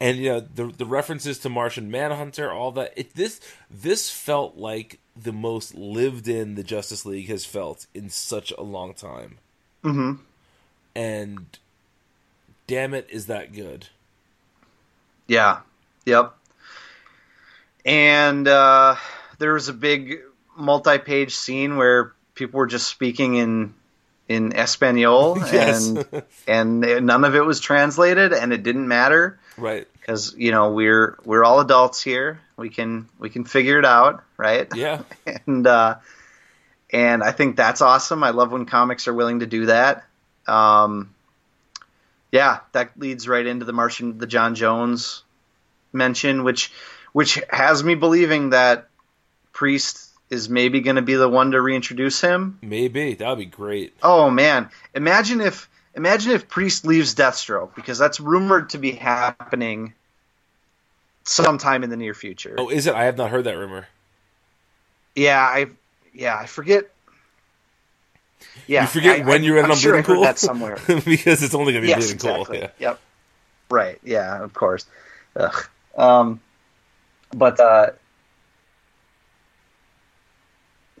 and 0.00 0.18
you 0.18 0.28
know 0.30 0.40
the 0.40 0.66
the 0.66 0.86
references 0.86 1.38
to 1.40 1.48
Martian 1.48 1.90
Manhunter, 1.90 2.50
all 2.52 2.72
that. 2.72 2.92
It, 2.96 3.14
this 3.14 3.40
this 3.70 4.10
felt 4.10 4.56
like 4.56 4.98
the 5.16 5.32
most 5.32 5.74
lived 5.74 6.26
in 6.28 6.54
the 6.56 6.62
Justice 6.64 7.06
League 7.06 7.28
has 7.28 7.44
felt 7.44 7.86
in 7.94 8.10
such 8.10 8.52
a 8.52 8.62
long 8.62 8.94
time. 8.94 9.38
Mhm. 9.84 10.18
And 10.96 11.58
damn 12.66 12.94
it, 12.94 13.06
is 13.10 13.26
that 13.26 13.52
good? 13.52 13.88
Yeah. 15.26 15.60
Yep. 16.06 16.34
And 17.84 18.48
uh, 18.48 18.96
there 19.38 19.52
was 19.54 19.68
a 19.68 19.72
big 19.72 20.20
multi-page 20.56 21.34
scene 21.34 21.76
where 21.76 22.12
people 22.34 22.58
were 22.58 22.66
just 22.66 22.88
speaking 22.88 23.34
in 23.36 23.74
in 24.26 24.54
Espanol, 24.56 25.36
Yes. 25.52 25.88
and 25.88 26.22
and 26.48 27.06
none 27.06 27.24
of 27.24 27.34
it 27.34 27.44
was 27.44 27.60
translated, 27.60 28.32
and 28.32 28.52
it 28.52 28.62
didn't 28.62 28.88
matter 28.88 29.38
Right? 29.56 29.86
because 30.04 30.34
you 30.36 30.52
know 30.52 30.70
we're 30.70 31.16
we're 31.24 31.44
all 31.44 31.60
adults 31.60 32.02
here. 32.02 32.40
We 32.56 32.68
can 32.68 33.08
we 33.18 33.30
can 33.30 33.44
figure 33.44 33.78
it 33.78 33.84
out, 33.84 34.22
right? 34.36 34.68
Yeah. 34.74 35.02
and 35.46 35.66
uh, 35.66 35.96
and 36.92 37.22
I 37.22 37.32
think 37.32 37.56
that's 37.56 37.80
awesome. 37.80 38.22
I 38.22 38.30
love 38.30 38.52
when 38.52 38.66
comics 38.66 39.08
are 39.08 39.14
willing 39.14 39.40
to 39.40 39.46
do 39.46 39.66
that. 39.66 40.04
Um, 40.46 41.14
yeah, 42.30 42.60
that 42.72 42.98
leads 42.98 43.26
right 43.26 43.46
into 43.46 43.64
the 43.64 43.72
Martian, 43.72 44.18
the 44.18 44.26
J'onn 44.26 44.54
J'onzz 44.54 45.22
mention, 45.92 46.44
which 46.44 46.70
which 47.12 47.40
has 47.48 47.82
me 47.82 47.94
believing 47.94 48.50
that 48.50 48.88
Priest 49.52 50.10
is 50.28 50.48
maybe 50.48 50.80
going 50.80 50.96
to 50.96 51.02
be 51.02 51.14
the 51.14 51.28
one 51.28 51.52
to 51.52 51.60
reintroduce 51.60 52.20
him. 52.20 52.58
Maybe 52.60 53.14
that 53.14 53.28
would 53.28 53.38
be 53.38 53.46
great. 53.46 53.94
Oh 54.02 54.30
man, 54.30 54.68
imagine 54.94 55.40
if 55.40 55.68
imagine 55.94 56.32
if 56.32 56.48
Priest 56.48 56.84
leaves 56.86 57.14
Deathstroke 57.14 57.74
because 57.74 57.98
that's 57.98 58.20
rumored 58.20 58.70
to 58.70 58.78
be 58.78 58.92
happening 58.92 59.94
sometime 61.24 61.82
in 61.84 61.90
the 61.90 61.96
near 61.96 62.14
future. 62.14 62.54
Oh, 62.58 62.68
is 62.68 62.86
it? 62.86 62.94
I 62.94 63.04
have 63.04 63.16
not 63.16 63.30
heard 63.30 63.44
that 63.44 63.56
rumor. 63.56 63.86
Yeah, 65.14 65.40
I 65.40 65.66
yeah, 66.12 66.36
I 66.36 66.46
forget. 66.46 66.90
Yeah, 68.66 68.82
you 68.82 68.86
forget 68.88 69.20
I- 69.20 69.24
when 69.24 69.42
I- 69.42 69.44
you're 69.44 69.58
in 69.58 69.64
I'm 69.66 69.70
on 69.72 69.76
sure 69.76 69.92
Bleeding 69.92 70.14
Cool 70.14 70.22
that 70.24 70.38
somewhere. 70.38 70.78
because 70.86 71.42
it's 71.42 71.54
only 71.54 71.72
going 71.72 71.82
to 71.82 71.86
be 71.86 71.88
yes, 71.88 71.98
Bleeding 71.98 72.14
exactly. 72.16 72.58
Cool. 72.58 72.68
Yeah. 72.78 72.88
Yep. 72.90 73.00
Right. 73.70 73.98
Yeah. 74.04 74.42
Of 74.42 74.52
course. 74.54 74.86
Ugh. 75.36 75.68
Um, 75.96 76.40
but 77.30 77.58
uh, 77.60 77.90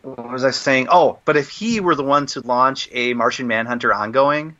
what 0.02 0.30
was 0.32 0.44
I 0.44 0.50
saying? 0.50 0.88
Oh, 0.90 1.18
but 1.24 1.36
if 1.36 1.48
he 1.48 1.80
were 1.80 1.94
the 1.94 2.02
one 2.04 2.26
to 2.26 2.40
launch 2.40 2.88
a 2.92 3.14
Martian 3.14 3.46
Manhunter 3.46 3.92
ongoing, 3.92 4.56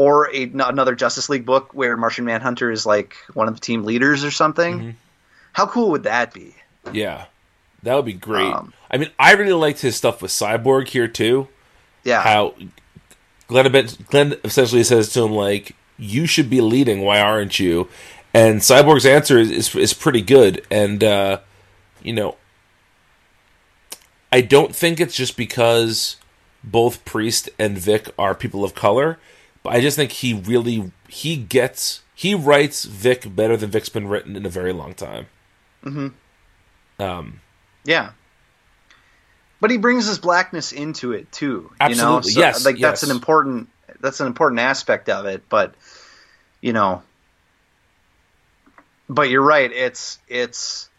or 0.00 0.34
a, 0.34 0.44
another 0.44 0.94
Justice 0.94 1.28
League 1.28 1.44
book 1.44 1.74
where 1.74 1.96
Martian 1.96 2.24
Manhunter 2.24 2.70
is 2.70 2.86
like 2.86 3.14
one 3.34 3.48
of 3.48 3.54
the 3.54 3.60
team 3.60 3.84
leaders 3.84 4.24
or 4.24 4.30
something, 4.30 4.78
Mm-hmm. 4.78 4.90
how 5.52 5.66
cool 5.66 5.90
would 5.90 6.04
that 6.04 6.32
be? 6.32 6.54
Yeah, 6.92 7.26
that 7.82 7.94
would 7.94 8.06
be 8.06 8.14
great. 8.14 8.52
Um, 8.52 8.72
I 8.90 8.96
mean, 8.96 9.10
I 9.18 9.32
really 9.34 9.52
liked 9.52 9.80
his 9.80 9.96
stuff 9.96 10.22
with 10.22 10.30
Cyborg 10.30 10.88
here 10.88 11.08
too. 11.08 11.48
Yeah. 12.04 12.22
How 12.22 12.54
Glenn, 13.48 13.88
Glenn 14.08 14.34
essentially 14.44 14.84
says 14.84 15.12
to 15.12 15.22
him 15.24 15.32
like, 15.32 15.76
"You 15.98 16.26
should 16.26 16.48
be 16.48 16.60
leading. 16.62 17.02
Why 17.02 17.20
aren't 17.20 17.58
you?" 17.60 17.88
And 18.32 18.60
Cyborg's 18.60 19.04
answer 19.04 19.38
is 19.38 19.50
is, 19.50 19.74
is 19.76 19.92
pretty 19.92 20.22
good. 20.22 20.64
And 20.70 21.04
uh, 21.04 21.40
you 22.02 22.14
know, 22.14 22.36
I 24.32 24.40
don't 24.40 24.74
think 24.74 25.00
it's 25.00 25.14
just 25.16 25.36
because 25.36 26.16
both 26.62 27.04
Priest 27.04 27.50
and 27.58 27.76
Vic 27.76 28.08
are 28.18 28.34
people 28.34 28.64
of 28.64 28.74
color, 28.74 29.18
but 29.62 29.72
I 29.74 29.80
just 29.80 29.96
think 29.96 30.12
he 30.12 30.34
really 30.34 30.92
he 31.08 31.36
gets 31.36 32.02
he 32.14 32.34
writes 32.34 32.84
Vic 32.84 33.34
better 33.34 33.56
than 33.56 33.70
Vic's 33.70 33.88
been 33.88 34.06
written 34.06 34.36
in 34.36 34.44
a 34.44 34.50
very 34.50 34.72
long 34.74 34.92
time. 34.92 35.26
Mm-hmm. 35.82 37.02
Um, 37.02 37.40
Yeah. 37.84 38.10
But 39.58 39.70
he 39.70 39.78
brings 39.78 40.06
his 40.06 40.18
blackness 40.18 40.72
into 40.72 41.12
it 41.12 41.32
too. 41.32 41.46
You 41.46 41.96
know? 41.96 42.18
Absolutely. 42.18 42.30
So, 42.32 42.40
Yes, 42.40 42.64
Like 42.66 42.78
that's 42.78 43.02
an 43.02 43.10
important 43.10 43.70
that's 44.00 44.20
an 44.20 44.26
important 44.26 44.60
aspect 44.60 45.08
of 45.08 45.24
it. 45.24 45.48
But 45.48 45.74
you 46.60 46.74
know 46.74 47.02
But 49.08 49.30
you're 49.30 49.42
right, 49.42 49.72
it's 49.72 50.18
it's 50.28 50.89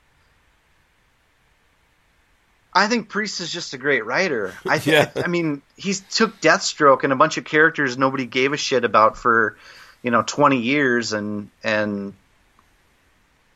I 2.73 2.87
think 2.87 3.09
Priest 3.09 3.41
is 3.41 3.51
just 3.51 3.73
a 3.73 3.77
great 3.77 4.05
writer. 4.05 4.53
I 4.65 4.77
th- 4.79 5.11
Yeah. 5.15 5.23
I 5.23 5.27
mean, 5.27 5.61
he 5.75 5.93
took 5.93 6.39
Deathstroke 6.39 7.03
and 7.03 7.11
a 7.11 7.15
bunch 7.15 7.37
of 7.37 7.43
characters 7.43 7.97
nobody 7.97 8.25
gave 8.25 8.53
a 8.53 8.57
shit 8.57 8.85
about 8.85 9.17
for, 9.17 9.57
you 10.01 10.11
know, 10.11 10.23
20 10.25 10.59
years 10.61 11.11
and 11.13 11.49
and 11.63 12.13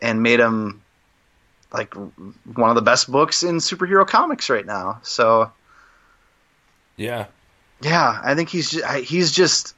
and 0.02 0.22
made 0.22 0.40
them 0.40 0.82
like 1.72 1.94
one 1.94 2.70
of 2.70 2.76
the 2.76 2.82
best 2.82 3.10
books 3.12 3.44
in 3.44 3.58
superhero 3.58 4.06
comics 4.06 4.50
right 4.50 4.66
now. 4.66 5.00
So 5.04 5.52
yeah, 6.98 7.26
yeah, 7.82 8.20
I 8.24 8.36
think 8.36 8.50
he's 8.50 8.72
ju- 8.72 8.84
I- 8.86 9.02
he's 9.02 9.32
just. 9.32 9.74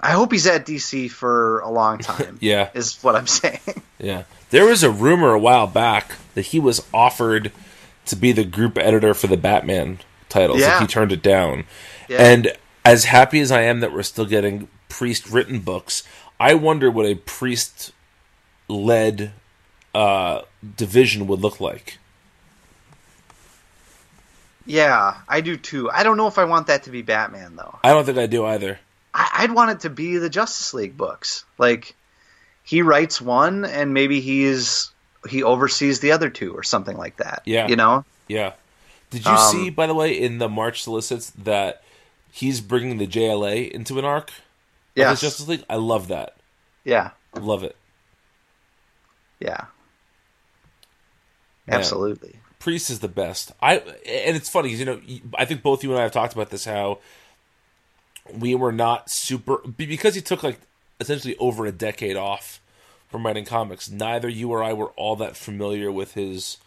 I 0.00 0.12
hope 0.12 0.32
he's 0.32 0.46
at 0.46 0.66
DC 0.66 1.10
for 1.10 1.60
a 1.60 1.70
long 1.70 1.98
time. 1.98 2.38
yeah, 2.42 2.70
is 2.74 3.02
what 3.02 3.16
I'm 3.16 3.26
saying. 3.26 3.60
yeah. 3.98 4.24
There 4.50 4.64
was 4.64 4.82
a 4.82 4.90
rumor 4.90 5.32
a 5.32 5.38
while 5.38 5.66
back 5.66 6.12
that 6.34 6.46
he 6.46 6.60
was 6.60 6.86
offered 6.94 7.50
to 8.06 8.16
be 8.16 8.32
the 8.32 8.44
group 8.44 8.78
editor 8.78 9.14
for 9.14 9.26
the 9.26 9.36
Batman 9.36 9.98
titles. 10.28 10.60
Yeah. 10.60 10.78
and 10.78 10.82
he 10.82 10.86
turned 10.86 11.12
it 11.12 11.22
down. 11.22 11.64
Yeah. 12.08 12.22
And 12.22 12.52
as 12.84 13.06
happy 13.06 13.40
as 13.40 13.50
I 13.50 13.62
am 13.62 13.80
that 13.80 13.92
we're 13.92 14.02
still 14.02 14.26
getting 14.26 14.68
priest 14.88 15.28
written 15.28 15.60
books, 15.60 16.04
I 16.38 16.54
wonder 16.54 16.90
what 16.90 17.06
a 17.06 17.16
priest 17.16 17.92
led 18.68 19.32
uh, 19.94 20.42
division 20.76 21.26
would 21.26 21.40
look 21.40 21.60
like. 21.60 21.98
yeah, 24.66 25.16
I 25.28 25.40
do 25.40 25.56
too. 25.56 25.90
I 25.90 26.02
don't 26.02 26.16
know 26.16 26.26
if 26.26 26.38
I 26.38 26.44
want 26.44 26.66
that 26.66 26.84
to 26.84 26.90
be 26.90 27.02
Batman 27.02 27.56
though. 27.56 27.78
I 27.82 27.90
don't 27.90 28.04
think 28.04 28.18
I 28.18 28.26
do 28.26 28.44
either. 28.44 28.78
I, 29.16 29.30
I'd 29.38 29.52
want 29.52 29.70
it 29.70 29.80
to 29.80 29.90
be 29.90 30.18
the 30.18 30.28
Justice 30.28 30.74
League 30.74 30.96
books. 30.96 31.44
Like 31.58 31.96
he 32.62 32.82
writes 32.82 33.20
one, 33.20 33.64
and 33.64 33.94
maybe 33.94 34.20
he's 34.20 34.92
he 35.28 35.42
oversees 35.42 36.00
the 36.00 36.12
other 36.12 36.30
two 36.30 36.52
or 36.52 36.62
something 36.62 36.96
like 36.96 37.16
that. 37.16 37.42
Yeah. 37.46 37.66
you 37.66 37.76
know. 37.76 38.04
Yeah. 38.28 38.52
Did 39.10 39.24
you 39.24 39.30
Um, 39.32 39.52
see, 39.52 39.70
by 39.70 39.86
the 39.86 39.94
way, 39.94 40.12
in 40.12 40.38
the 40.38 40.48
March 40.48 40.82
solicits 40.82 41.30
that 41.30 41.82
he's 42.30 42.60
bringing 42.60 42.98
the 42.98 43.06
JLA 43.06 43.70
into 43.70 43.98
an 43.98 44.04
arc? 44.04 44.30
Yeah, 44.94 45.14
Justice 45.14 45.48
League. 45.48 45.64
I 45.70 45.76
love 45.76 46.08
that. 46.08 46.36
Yeah. 46.84 47.10
Love 47.34 47.62
it. 47.62 47.76
Yeah. 49.40 49.66
Man. 51.66 51.78
Absolutely. 51.78 52.36
Priest 52.58 52.90
is 52.90 53.00
the 53.00 53.08
best. 53.08 53.52
I 53.60 53.78
and 53.78 54.36
it's 54.36 54.48
funny 54.48 54.70
you 54.74 54.84
know 54.84 55.00
I 55.36 55.44
think 55.44 55.62
both 55.62 55.84
you 55.84 55.90
and 55.90 55.98
I 55.98 56.02
have 56.02 56.12
talked 56.12 56.32
about 56.32 56.50
this 56.50 56.64
how 56.64 56.98
we 58.34 58.54
were 58.54 58.72
not 58.72 59.10
super 59.10 59.58
because 59.58 60.14
he 60.14 60.20
took 60.20 60.42
like 60.42 60.60
essentially 61.00 61.36
over 61.38 61.66
a 61.66 61.72
decade 61.72 62.16
off 62.16 62.60
from 63.08 63.24
writing 63.24 63.44
comics. 63.44 63.90
Neither 63.90 64.28
you 64.28 64.50
or 64.50 64.62
I 64.62 64.72
were 64.72 64.90
all 64.90 65.16
that 65.16 65.36
familiar 65.36 65.90
with 65.92 66.14
his 66.14 66.58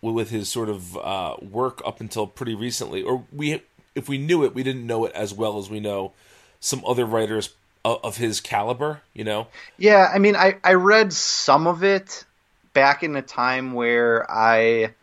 with 0.00 0.30
his 0.30 0.48
sort 0.48 0.68
of 0.68 0.96
uh, 0.96 1.36
work 1.40 1.80
up 1.86 2.00
until 2.00 2.26
pretty 2.26 2.54
recently, 2.54 3.02
or 3.02 3.24
we 3.32 3.62
if 3.94 4.08
we 4.08 4.18
knew 4.18 4.44
it, 4.44 4.54
we 4.54 4.62
didn't 4.62 4.86
know 4.86 5.04
it 5.04 5.12
as 5.12 5.32
well 5.32 5.58
as 5.58 5.70
we 5.70 5.80
know 5.80 6.12
some 6.60 6.82
other 6.86 7.04
writers 7.04 7.50
of, 7.84 8.00
of 8.02 8.16
his 8.16 8.40
caliber. 8.40 9.02
You 9.14 9.24
know, 9.24 9.46
Yeah, 9.78 10.10
I 10.12 10.18
mean, 10.18 10.36
I, 10.36 10.58
I 10.64 10.74
read 10.74 11.12
some 11.12 11.66
of 11.66 11.84
it 11.84 12.24
back 12.72 13.02
in 13.02 13.16
a 13.16 13.22
time 13.22 13.72
where 13.72 14.30
I 14.30 14.94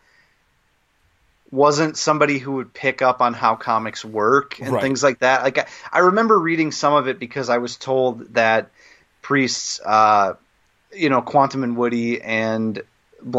wasn't 1.51 1.97
somebody 1.97 2.37
who 2.37 2.53
would 2.53 2.73
pick 2.73 3.01
up 3.01 3.21
on 3.21 3.33
how 3.33 3.55
comics 3.55 4.05
work 4.05 4.59
and 4.59 4.71
Right. 4.73 4.81
things 4.81 5.01
like 5.01 5.19
that. 5.19 5.43
Like 5.43 5.57
I, 5.57 5.65
I 5.91 5.99
remember 5.99 6.37
reading 6.37 6.71
some 6.71 6.93
of 6.93 7.07
it 7.07 7.19
because 7.19 7.49
I 7.49 7.57
was 7.57 7.75
told 7.77 8.33
that 8.35 8.69
priests, 9.21 9.79
uh, 9.85 10.33
you 10.93 11.09
know, 11.09 11.21
Quantum 11.21 11.63
and 11.63 11.75
Woody 11.75 12.21
and 12.21 12.81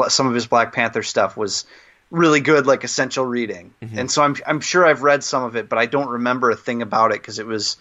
some 0.08 0.26
of 0.26 0.34
his 0.34 0.46
Black 0.46 0.72
Panther 0.72 1.02
stuff 1.02 1.36
was 1.36 1.64
really 2.11 2.40
good, 2.40 2.66
like 2.66 2.82
essential 2.84 3.24
reading. 3.24 3.72
And 3.80 4.11
so 4.11 4.22
I'm 4.22 4.36
I'm 4.46 4.61
sure 4.61 4.84
I've 4.84 5.02
read 5.02 5.22
some 5.22 5.44
of 5.44 5.54
it, 5.56 5.68
but 5.68 5.78
I 5.78 5.86
don't 5.86 6.08
remember 6.08 6.50
a 6.50 6.56
thing 6.56 6.82
about 6.82 7.12
it 7.12 7.20
because 7.20 7.38
it 7.38 7.46
was 7.46 7.76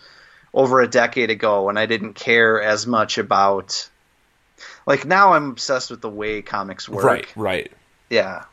over 0.54 0.82
a 0.82 0.88
decade 0.88 1.30
ago 1.30 1.70
and 1.70 1.78
I 1.78 1.86
didn't 1.88 2.14
care 2.14 2.62
as 2.62 2.86
much 2.88 3.18
about 3.18 3.90
like 4.86 5.06
now 5.06 5.34
I'm 5.34 5.50
obsessed 5.50 5.90
with 5.92 6.02
the 6.02 6.10
way 6.10 6.42
comics 6.42 6.88
work. 6.88 7.04
right, 7.06 7.28
right. 7.36 7.72
Yeah. 8.10 8.44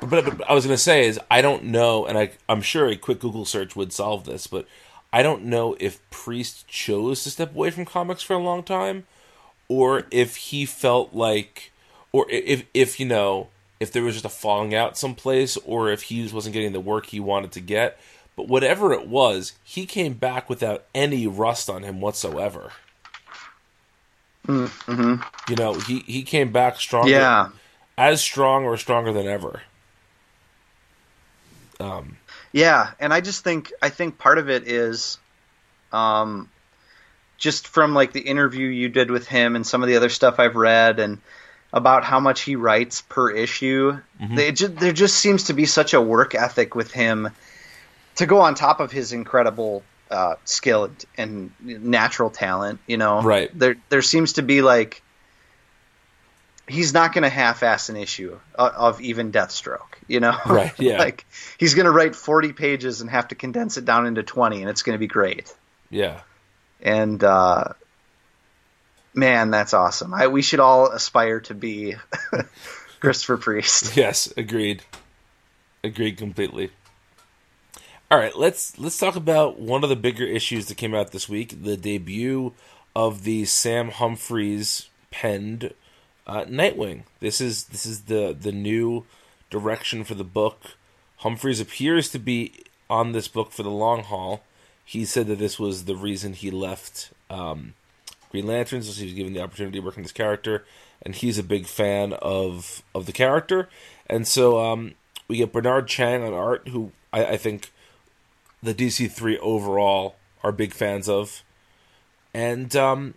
But, 0.00 0.10
but, 0.10 0.38
but 0.38 0.50
I 0.50 0.54
was 0.54 0.64
going 0.66 0.76
to 0.76 0.82
say 0.82 1.06
is 1.06 1.18
I 1.30 1.40
don't 1.40 1.64
know, 1.64 2.06
and 2.06 2.18
I 2.18 2.30
I'm 2.48 2.62
sure 2.62 2.86
a 2.86 2.96
quick 2.96 3.20
Google 3.20 3.44
search 3.44 3.74
would 3.76 3.92
solve 3.92 4.24
this, 4.24 4.46
but 4.46 4.66
I 5.12 5.22
don't 5.22 5.44
know 5.44 5.76
if 5.80 6.08
Priest 6.10 6.68
chose 6.68 7.24
to 7.24 7.30
step 7.30 7.54
away 7.54 7.70
from 7.70 7.84
comics 7.84 8.22
for 8.22 8.34
a 8.34 8.38
long 8.38 8.62
time, 8.62 9.06
or 9.68 10.04
if 10.10 10.36
he 10.36 10.66
felt 10.66 11.14
like, 11.14 11.72
or 12.12 12.26
if 12.30 12.64
if 12.74 13.00
you 13.00 13.06
know 13.06 13.48
if 13.80 13.92
there 13.92 14.02
was 14.02 14.14
just 14.14 14.24
a 14.24 14.30
falling 14.30 14.74
out 14.74 14.96
someplace, 14.98 15.56
or 15.58 15.90
if 15.90 16.02
he 16.02 16.26
wasn't 16.28 16.52
getting 16.52 16.72
the 16.72 16.80
work 16.80 17.06
he 17.06 17.20
wanted 17.20 17.52
to 17.52 17.60
get. 17.60 17.98
But 18.36 18.48
whatever 18.48 18.92
it 18.92 19.08
was, 19.08 19.54
he 19.64 19.86
came 19.86 20.12
back 20.12 20.50
without 20.50 20.84
any 20.94 21.26
rust 21.26 21.70
on 21.70 21.82
him 21.82 22.02
whatsoever. 22.02 22.72
Mm-hmm. 24.46 25.22
You 25.50 25.56
know, 25.56 25.74
he 25.74 26.00
he 26.00 26.22
came 26.22 26.52
back 26.52 26.76
stronger, 26.78 27.10
Yeah. 27.10 27.48
as 27.98 28.20
strong 28.20 28.64
or 28.64 28.76
stronger 28.76 29.12
than 29.12 29.26
ever. 29.26 29.62
Um, 31.80 32.16
Yeah, 32.52 32.90
and 33.00 33.12
I 33.12 33.20
just 33.20 33.44
think 33.44 33.72
I 33.82 33.88
think 33.88 34.18
part 34.18 34.38
of 34.38 34.48
it 34.48 34.66
is 34.68 35.18
um 35.92 36.50
just 37.38 37.68
from 37.68 37.94
like 37.94 38.12
the 38.12 38.20
interview 38.20 38.66
you 38.66 38.88
did 38.88 39.10
with 39.10 39.26
him 39.28 39.56
and 39.56 39.66
some 39.66 39.82
of 39.82 39.88
the 39.88 39.96
other 39.96 40.08
stuff 40.08 40.38
I've 40.38 40.56
read 40.56 40.98
and 40.98 41.18
about 41.72 42.04
how 42.04 42.20
much 42.20 42.40
he 42.42 42.56
writes 42.56 43.02
per 43.02 43.30
issue. 43.30 43.98
They 44.36 44.52
ju- 44.52 44.68
there 44.68 44.92
just 44.92 45.16
seems 45.16 45.44
to 45.44 45.52
be 45.52 45.66
such 45.66 45.92
a 45.92 46.00
work 46.00 46.34
ethic 46.34 46.74
with 46.74 46.90
him 46.92 47.28
to 48.16 48.26
go 48.26 48.40
on 48.40 48.54
top 48.54 48.80
of 48.80 48.90
his 48.90 49.12
incredible 49.12 49.82
uh, 50.10 50.36
skill 50.44 50.90
and, 51.18 51.50
and 51.66 51.84
natural 51.84 52.30
talent. 52.30 52.80
You 52.86 52.96
know, 52.96 53.20
Right. 53.20 53.50
There 53.58 53.76
there 53.90 54.02
seems 54.02 54.34
to 54.34 54.42
be 54.42 54.62
like 54.62 55.02
he's 56.68 56.92
not 56.92 57.12
going 57.12 57.22
to 57.22 57.28
half-ass 57.28 57.88
an 57.88 57.96
issue 57.96 58.38
of, 58.54 58.72
of 58.72 59.00
even 59.00 59.32
Deathstroke. 59.32 59.94
You 60.08 60.20
know, 60.20 60.36
Right, 60.46 60.78
yeah. 60.78 60.98
like 60.98 61.26
he's 61.58 61.74
going 61.74 61.86
to 61.86 61.92
write 61.92 62.14
40 62.14 62.52
pages 62.52 63.00
and 63.00 63.10
have 63.10 63.28
to 63.28 63.34
condense 63.34 63.76
it 63.76 63.84
down 63.84 64.06
into 64.06 64.22
20 64.22 64.60
and 64.60 64.70
it's 64.70 64.82
going 64.82 64.94
to 64.94 65.00
be 65.00 65.06
great 65.06 65.54
yeah. 65.90 66.20
and 66.80 67.22
uh, 67.22 67.64
man 69.14 69.50
that's 69.50 69.74
awesome 69.74 70.14
I, 70.14 70.28
we 70.28 70.42
should 70.42 70.60
all 70.60 70.90
aspire 70.90 71.40
to 71.40 71.54
be 71.54 71.94
christopher 73.00 73.36
priest 73.36 73.96
Yes, 73.96 74.32
agreed. 74.36 74.82
Agreed 75.82 76.16
completely. 76.16 76.70
All 78.10 78.18
right, 78.18 78.36
let's 78.36 78.78
let's 78.78 78.98
talk 78.98 79.16
about 79.16 79.58
one 79.58 79.82
of 79.82 79.88
the 79.88 79.96
bigger 79.96 80.24
issues 80.24 80.66
that 80.66 80.76
came 80.76 80.94
out 80.94 81.10
this 81.10 81.28
week: 81.28 81.62
the 81.62 81.76
debut 81.76 82.54
of 82.94 83.24
the 83.24 83.44
Sam 83.44 83.90
Humphries 83.90 84.88
penned 85.10 85.74
uh, 86.26 86.44
Nightwing. 86.44 87.02
This 87.20 87.40
is 87.40 87.64
this 87.64 87.86
is 87.86 88.02
the 88.02 88.36
the 88.38 88.52
new 88.52 89.04
direction 89.50 90.04
for 90.04 90.14
the 90.14 90.24
book. 90.24 90.76
Humphries 91.18 91.60
appears 91.60 92.10
to 92.10 92.18
be 92.18 92.64
on 92.90 93.12
this 93.12 93.28
book 93.28 93.52
for 93.52 93.62
the 93.62 93.70
long 93.70 94.02
haul. 94.02 94.42
He 94.84 95.04
said 95.04 95.26
that 95.26 95.38
this 95.38 95.58
was 95.58 95.84
the 95.84 95.96
reason 95.96 96.34
he 96.34 96.50
left 96.50 97.10
um, 97.28 97.74
Green 98.30 98.46
Lanterns, 98.46 98.86
was 98.86 98.98
he 98.98 99.06
was 99.06 99.14
given 99.14 99.32
the 99.32 99.42
opportunity 99.42 99.78
to 99.78 99.84
work 99.84 99.96
on 99.96 100.02
this 100.02 100.12
character, 100.12 100.64
and 101.02 101.14
he's 101.14 101.38
a 101.38 101.42
big 101.42 101.66
fan 101.66 102.12
of 102.14 102.82
of 102.94 103.06
the 103.06 103.12
character. 103.12 103.68
And 104.08 104.26
so 104.26 104.60
um, 104.62 104.94
we 105.28 105.38
get 105.38 105.52
Bernard 105.52 105.88
Chang 105.88 106.22
on 106.22 106.32
art, 106.32 106.68
who 106.68 106.92
I, 107.12 107.24
I 107.24 107.36
think 107.36 107.72
the 108.62 108.74
DC 108.74 109.10
three 109.10 109.38
overall 109.38 110.16
are 110.42 110.52
big 110.52 110.72
fans 110.72 111.08
of, 111.08 111.42
and 112.34 112.74
um, 112.76 113.14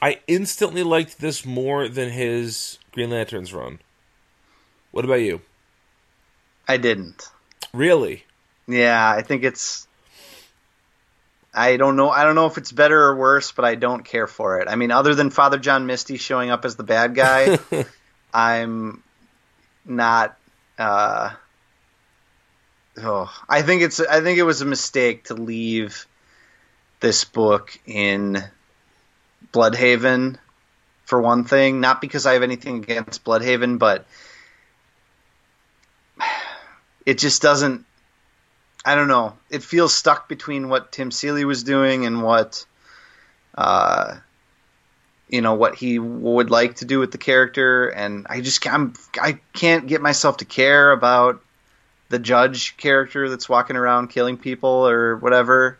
I 0.00 0.20
instantly 0.26 0.82
liked 0.82 1.20
this 1.20 1.44
more 1.44 1.88
than 1.88 2.10
his 2.10 2.78
Green 2.92 3.10
Lanterns 3.10 3.52
run. 3.52 3.80
What 4.90 5.04
about 5.04 5.20
you? 5.20 5.40
i 6.70 6.76
didn't 6.76 7.30
Really? 7.72 8.24
yeah 8.66 9.10
i 9.10 9.22
think 9.22 9.42
it's 9.42 9.88
i 11.54 11.78
don't 11.78 11.96
know 11.96 12.10
i 12.10 12.24
don't 12.24 12.34
know 12.34 12.44
if 12.44 12.58
it's 12.58 12.72
better 12.72 13.04
or 13.04 13.16
worse 13.16 13.52
but 13.52 13.64
i 13.64 13.74
don't 13.74 14.04
care 14.04 14.26
for 14.26 14.60
it 14.60 14.68
i 14.68 14.76
mean 14.76 14.90
other 14.90 15.14
than 15.14 15.30
father 15.30 15.56
john 15.58 15.86
misty 15.86 16.18
showing 16.18 16.50
up 16.50 16.66
as 16.66 16.76
the 16.76 16.82
bad 16.82 17.14
guy 17.14 17.58
i'm 18.34 19.02
not 19.86 20.36
uh 20.78 21.30
oh 22.98 23.32
i 23.48 23.62
think 23.62 23.80
it's 23.80 23.98
i 24.00 24.20
think 24.20 24.38
it 24.38 24.42
was 24.42 24.60
a 24.60 24.66
mistake 24.66 25.24
to 25.24 25.34
leave 25.34 26.06
this 27.00 27.24
book 27.24 27.78
in 27.86 28.44
Blüdhaven 29.52 30.36
for 31.04 31.20
one 31.20 31.44
thing. 31.44 31.80
Not 31.80 32.00
because 32.00 32.26
I 32.26 32.34
have 32.34 32.42
anything 32.42 32.78
against 32.82 33.24
Blüdhaven, 33.24 33.78
but 33.78 34.06
it 37.06 37.18
just 37.18 37.42
doesn't. 37.42 37.84
I 38.84 38.94
don't 38.94 39.08
know. 39.08 39.36
It 39.50 39.62
feels 39.62 39.94
stuck 39.94 40.28
between 40.28 40.68
what 40.68 40.92
Tim 40.92 41.10
Seeley 41.10 41.44
was 41.44 41.62
doing 41.62 42.06
and 42.06 42.22
what, 42.22 42.64
uh, 43.54 44.16
you 45.28 45.40
know, 45.42 45.54
what 45.54 45.74
he 45.74 45.98
would 45.98 46.50
like 46.50 46.76
to 46.76 46.84
do 46.84 46.98
with 46.98 47.10
the 47.10 47.18
character, 47.18 47.88
and 47.88 48.26
I 48.30 48.40
just 48.40 48.66
I'm, 48.66 48.94
I 49.20 49.40
can't 49.52 49.86
get 49.86 50.00
myself 50.00 50.38
to 50.38 50.44
care 50.44 50.92
about 50.92 51.42
the 52.08 52.18
judge 52.18 52.76
character 52.76 53.28
that's 53.28 53.48
walking 53.48 53.76
around 53.76 54.08
killing 54.08 54.38
people 54.38 54.88
or 54.88 55.16
whatever. 55.16 55.78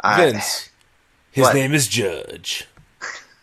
I- 0.00 0.30
Vince. 0.30 0.70
His 1.34 1.42
What? 1.42 1.54
name 1.56 1.74
is 1.74 1.88
Judge. 1.88 2.66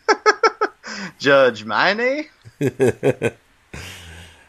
Judge 1.18 1.62
Mine. 1.64 2.24
uh, 2.60 3.30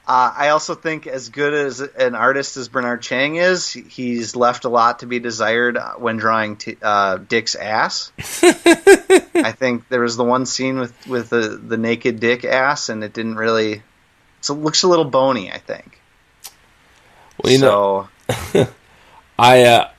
I 0.07 0.49
also 0.49 0.75
think, 0.75 1.07
as 1.07 1.27
good 1.27 1.53
as 1.53 1.81
an 1.81 2.15
artist 2.15 2.55
as 2.55 2.69
Bernard 2.69 3.01
Chang 3.01 3.35
is, 3.35 3.69
he's 3.73 4.37
left 4.37 4.63
a 4.63 4.69
lot 4.69 4.99
to 4.99 5.07
be 5.07 5.19
desired 5.19 5.77
when 5.97 6.15
drawing 6.15 6.55
t- 6.55 6.77
uh, 6.81 7.17
Dick's 7.17 7.55
ass. 7.55 8.13
I 8.17 9.51
think 9.51 9.89
there 9.89 9.99
was 9.99 10.15
the 10.15 10.23
one 10.23 10.45
scene 10.45 10.79
with 10.79 11.07
with 11.07 11.29
the 11.29 11.49
the 11.61 11.75
naked 11.77 12.21
Dick 12.21 12.45
ass, 12.45 12.87
and 12.87 13.03
it 13.03 13.11
didn't 13.11 13.35
really. 13.35 13.83
So 14.39 14.53
it 14.53 14.61
looks 14.61 14.83
a 14.83 14.87
little 14.87 15.03
bony. 15.05 15.51
I 15.51 15.57
think. 15.57 15.99
Well, 17.43 17.51
you 17.51 17.59
know, 17.59 18.07
I 19.37 19.63
uh, 19.63 19.89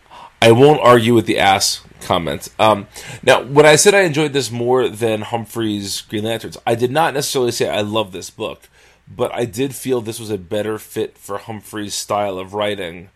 I 0.40 0.52
won't 0.52 0.80
argue 0.80 1.12
with 1.12 1.26
the 1.26 1.40
ass 1.40 1.82
comment. 2.04 2.48
Um, 2.58 2.86
now, 3.22 3.42
when 3.42 3.66
I 3.66 3.76
said 3.76 3.94
I 3.94 4.02
enjoyed 4.02 4.32
this 4.32 4.50
more 4.50 4.88
than 4.88 5.22
Humphries' 5.22 6.02
Green 6.02 6.24
Lanterns, 6.24 6.56
I 6.66 6.74
did 6.74 6.90
not 6.90 7.14
necessarily 7.14 7.52
say 7.52 7.68
I 7.68 7.80
love 7.80 8.12
this 8.12 8.30
book, 8.30 8.68
but 9.08 9.34
I 9.34 9.44
did 9.44 9.74
feel 9.74 10.00
this 10.00 10.20
was 10.20 10.30
a 10.30 10.38
better 10.38 10.78
fit 10.78 11.18
for 11.18 11.38
Humphries' 11.38 11.94
style 11.94 12.38
of 12.38 12.54
writing 12.54 13.10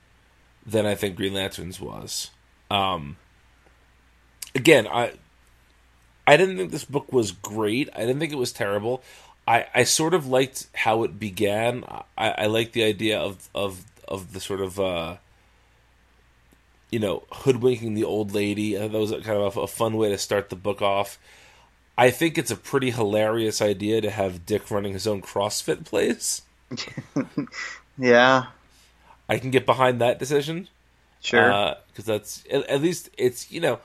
than 0.66 0.86
I 0.86 0.95
think 0.95 1.16
Green 1.16 1.34
Lanterns 1.34 1.80
was. 1.80 2.30
Um, 2.70 3.16
again, 4.55 4.86
I 4.86 5.12
I 6.26 6.36
didn't 6.36 6.59
think 6.59 6.70
this 6.70 6.84
book 6.84 7.12
was 7.12 7.32
great. 7.32 7.89
I 7.95 8.01
didn't 8.01 8.18
think 8.18 8.32
it 8.32 8.39
was 8.39 8.53
terrible. 8.53 9.03
I, 9.47 9.66
I 9.74 9.84
sort 9.84 10.12
of 10.12 10.26
liked 10.26 10.66
how 10.74 11.05
it 11.05 11.18
began. 11.18 11.84
I, 12.18 12.30
I 12.30 12.47
liked 12.47 12.74
the 12.74 12.84
idea 12.84 13.18
of 13.18 13.49
of 13.55 13.84
of 14.07 14.34
the 14.34 14.41
sort 14.41 14.61
of 14.61 14.78
uh, 14.78 15.16
you 16.91 16.99
know 16.99 17.24
hoodwinking 17.30 17.95
the 17.95 18.05
old 18.05 18.32
lady. 18.32 18.74
that 18.74 18.91
was 18.91 19.11
kind 19.11 19.39
of 19.39 19.57
a, 19.57 19.66
fun 19.66 19.97
way 19.97 20.09
to 20.09 20.18
start 20.18 20.51
the 20.51 20.57
book 20.57 20.82
off. 20.82 21.18
I 21.97 22.11
think 22.11 22.39
it's 22.39 22.51
a 22.51 22.57
pretty 22.57 22.91
hilarious 22.91 23.61
idea 23.61 24.01
to 24.01 24.11
have 24.11 24.47
Dick 24.47 24.70
running 24.70 24.93
his 24.93 25.07
own 25.07 25.20
CrossFit 25.20 25.84
place. 25.84 26.43
yeah, 27.99 28.47
I 29.28 29.39
can 29.39 29.51
get 29.51 29.66
behind 29.66 30.01
that 30.01 30.18
decision. 30.18 30.68
sure. 31.20 31.53
Uh, 31.53 31.74
because 31.89 32.05
that's 32.05 32.45
at, 32.51 32.66
at 32.68 32.82
least 32.82 33.11
it's 33.18 33.51
you 33.51 33.61
know 33.61 33.80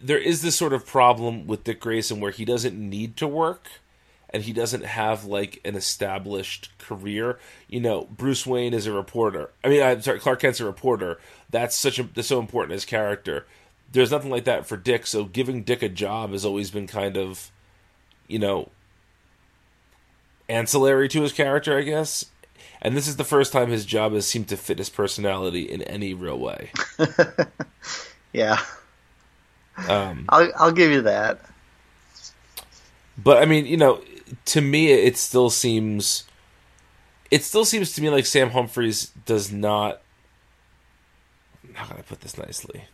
there 0.00 0.18
is 0.18 0.42
this 0.42 0.56
sort 0.56 0.72
of 0.72 0.86
problem 0.86 1.46
with 1.46 1.64
Dick 1.64 1.80
Grayson 1.80 2.20
where 2.20 2.30
he 2.30 2.44
doesn't 2.44 2.76
need 2.78 3.16
to 3.16 3.26
work 3.26 3.68
and 4.34 4.42
he 4.42 4.52
doesn't 4.52 4.84
have 4.84 5.24
like 5.24 5.60
an 5.64 5.76
established 5.76 6.76
career. 6.78 7.38
You 7.68 7.80
know, 7.80 8.08
Bruce 8.10 8.44
Wayne 8.44 8.74
is 8.74 8.86
a 8.88 8.92
reporter. 8.92 9.50
I 9.62 9.68
mean, 9.68 9.80
I'm 9.80 10.02
sorry, 10.02 10.18
Clark 10.18 10.40
Kent's 10.40 10.58
a 10.60 10.64
reporter. 10.66 11.20
That's 11.50 11.76
such 11.76 12.00
a 12.00 12.02
that's 12.02 12.26
so 12.28 12.40
important 12.40 12.74
as 12.74 12.84
character. 12.84 13.46
There's 13.92 14.10
nothing 14.10 14.30
like 14.32 14.44
that 14.44 14.66
for 14.66 14.76
Dick, 14.76 15.06
so 15.06 15.24
giving 15.24 15.62
Dick 15.62 15.80
a 15.80 15.88
job 15.88 16.32
has 16.32 16.44
always 16.44 16.72
been 16.72 16.88
kind 16.88 17.16
of, 17.16 17.52
you 18.26 18.40
know, 18.40 18.70
ancillary 20.48 21.08
to 21.10 21.22
his 21.22 21.32
character, 21.32 21.78
I 21.78 21.82
guess. 21.82 22.26
And 22.82 22.96
this 22.96 23.06
is 23.06 23.16
the 23.16 23.24
first 23.24 23.52
time 23.52 23.70
his 23.70 23.86
job 23.86 24.12
has 24.14 24.26
seemed 24.26 24.48
to 24.48 24.56
fit 24.56 24.78
his 24.78 24.90
personality 24.90 25.62
in 25.62 25.80
any 25.82 26.12
real 26.12 26.38
way. 26.40 26.70
yeah, 28.32 28.60
Um, 29.88 30.28
I'll 30.28 30.50
I'll 30.56 30.72
give 30.72 30.90
you 30.90 31.02
that. 31.02 31.40
but 33.16 33.38
I 33.38 33.46
mean, 33.46 33.66
you 33.66 33.76
know, 33.76 34.02
to 34.46 34.60
me, 34.60 34.92
it 34.92 35.16
still 35.16 35.50
seems, 35.50 36.24
it 37.30 37.44
still 37.44 37.64
seems 37.64 37.92
to 37.94 38.02
me 38.02 38.10
like 38.10 38.26
Sam 38.26 38.50
Humphries 38.50 39.12
does 39.26 39.52
not. 39.52 40.00
How 41.74 41.86
can 41.86 41.98
I 41.98 42.02
put 42.02 42.20
this 42.20 42.38
nicely? 42.38 42.84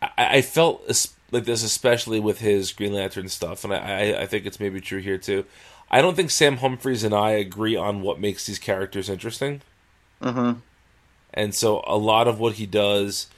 I, 0.00 0.10
I 0.16 0.42
felt 0.42 0.88
like 1.30 1.44
this, 1.44 1.62
especially 1.62 2.20
with 2.20 2.40
his 2.40 2.72
Green 2.72 2.94
Lantern 2.94 3.28
stuff, 3.28 3.64
and 3.64 3.72
I, 3.74 4.22
I, 4.22 4.26
think 4.26 4.46
it's 4.46 4.60
maybe 4.60 4.80
true 4.80 5.00
here 5.00 5.18
too. 5.18 5.44
I 5.90 6.00
don't 6.00 6.14
think 6.14 6.30
Sam 6.30 6.58
Humphries 6.58 7.04
and 7.04 7.14
I 7.14 7.30
agree 7.30 7.76
on 7.76 8.02
what 8.02 8.20
makes 8.20 8.46
these 8.46 8.58
characters 8.58 9.08
interesting. 9.08 9.62
hmm 10.22 10.52
and 11.32 11.54
so 11.54 11.82
a 11.86 11.96
lot 11.96 12.26
of 12.28 12.40
what 12.40 12.54
he 12.54 12.66
does 12.66 13.28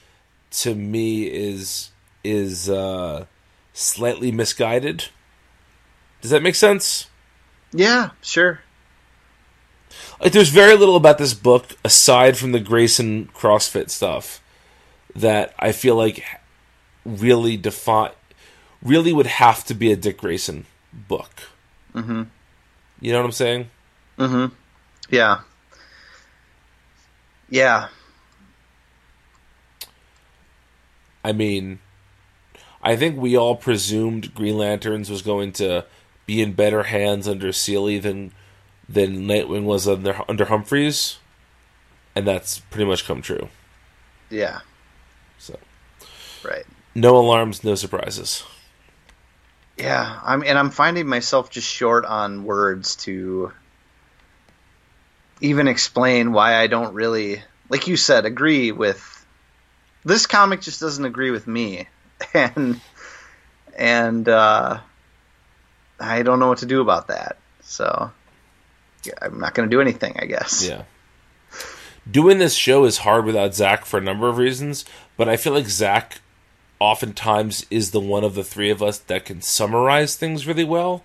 to 0.51 0.75
me 0.75 1.25
is 1.25 1.91
is 2.25 2.69
uh 2.69 3.25
slightly 3.73 4.33
misguided 4.33 5.09
does 6.21 6.31
that 6.31 6.43
make 6.43 6.55
sense 6.55 7.09
Yeah, 7.73 8.11
sure. 8.23 8.61
like 10.21 10.33
there's 10.33 10.49
very 10.51 10.77
little 10.77 10.97
about 10.97 11.19
this 11.19 11.35
book 11.35 11.77
aside 11.85 12.37
from 12.37 12.53
the 12.53 12.61
grayson 12.61 13.29
crossfit 13.35 13.91
stuff 13.91 14.41
that 15.15 15.55
i 15.59 15.73
feel 15.73 15.97
like 15.97 16.25
really 17.05 17.57
define 17.57 18.13
really 18.83 19.13
would 19.13 19.27
have 19.27 19.65
to 19.65 19.75
be 19.75 19.91
a 19.93 19.97
dick 19.97 20.19
grayson 20.19 20.67
book 20.93 21.43
hmm 21.93 22.23
you 23.01 23.13
know 23.13 23.19
what 23.19 23.25
i'm 23.27 23.33
saying 23.33 23.71
hmm 24.19 24.47
Yeah. 25.09 25.41
Yeah. 27.49 27.89
I 31.25 31.33
mean, 31.33 31.81
I 32.83 32.97
think 32.97 33.17
we 33.19 33.37
all 33.37 33.57
presumed 33.57 34.35
Green 34.35 34.57
Lanterns 34.57 35.11
was 35.11 35.21
going 35.23 35.53
to 35.55 35.85
be 36.31 36.41
in 36.41 36.53
better 36.53 36.85
hands 36.85 37.27
under 37.27 37.53
Seeley 37.53 37.99
than 37.99 38.31
than 38.89 39.27
Nightwing 39.27 39.65
was 39.65 39.89
under 39.89 40.23
under 40.29 40.45
Humphries, 40.45 41.19
and 42.15 42.25
that's 42.25 42.61
pretty 42.71 42.85
much 42.85 43.05
come 43.05 43.21
true. 43.21 43.49
Yeah. 44.31 44.61
So, 45.39 45.59
Right. 46.45 46.65
no 46.95 47.17
alarms, 47.17 47.65
no 47.65 47.75
surprises. 47.75 48.45
Yeah, 49.77 50.21
I'm 50.25 50.45
and 50.45 50.57
I'm 50.57 50.71
finding 50.71 51.09
myself 51.09 51.51
just 51.51 51.67
short 51.67 52.05
on 52.05 52.45
words 52.45 52.95
to 53.07 53.51
even 55.41 55.67
explain 55.67 56.33
why 56.33 56.55
I 56.55 56.69
don't 56.69 56.95
really 56.95 57.43
like 57.71 57.89
you 57.89 57.97
said 57.97 58.25
agree 58.25 58.71
with 58.71 59.03
this 60.05 60.27
comic 60.29 60.61
just 60.61 60.79
doesn't 60.79 61.05
agree 61.05 61.33
with 61.33 61.49
me 61.49 61.89
and 62.35 62.81
and 63.77 64.29
uh 64.29 64.79
I 66.01 66.23
don't 66.23 66.39
know 66.39 66.49
what 66.49 66.59
to 66.59 66.67
do 66.67 66.81
about 66.81 67.09
that. 67.09 67.37
So 67.63 68.11
yeah, 69.05 69.13
I'm 69.23 69.39
not 69.39 69.55
going 69.55 69.69
to 69.69 69.75
do 69.75 69.81
anything, 69.81 70.17
I 70.19 70.27
guess. 70.27 70.67
Yeah. 70.67 70.83
Doing 72.11 72.39
this 72.39 72.55
show 72.55 72.85
is 72.85 72.99
hard 72.99 73.25
without 73.25 73.55
Zach 73.55 73.85
for 73.85 73.99
a 73.99 74.03
number 74.03 74.29
of 74.29 74.39
reasons, 74.39 74.85
but 75.17 75.29
I 75.29 75.37
feel 75.37 75.53
like 75.53 75.67
Zach 75.67 76.21
oftentimes 76.79 77.67
is 77.71 77.91
the 77.91 78.01
one 78.01 78.25
of 78.25 78.35
the 78.35 78.43
three 78.43 78.71
of 78.71 78.83
us 78.83 78.99
that 78.99 79.27
can 79.27 79.43
summarize 79.43 80.17
things 80.17 80.47
really 80.47 80.65
well. 80.65 81.05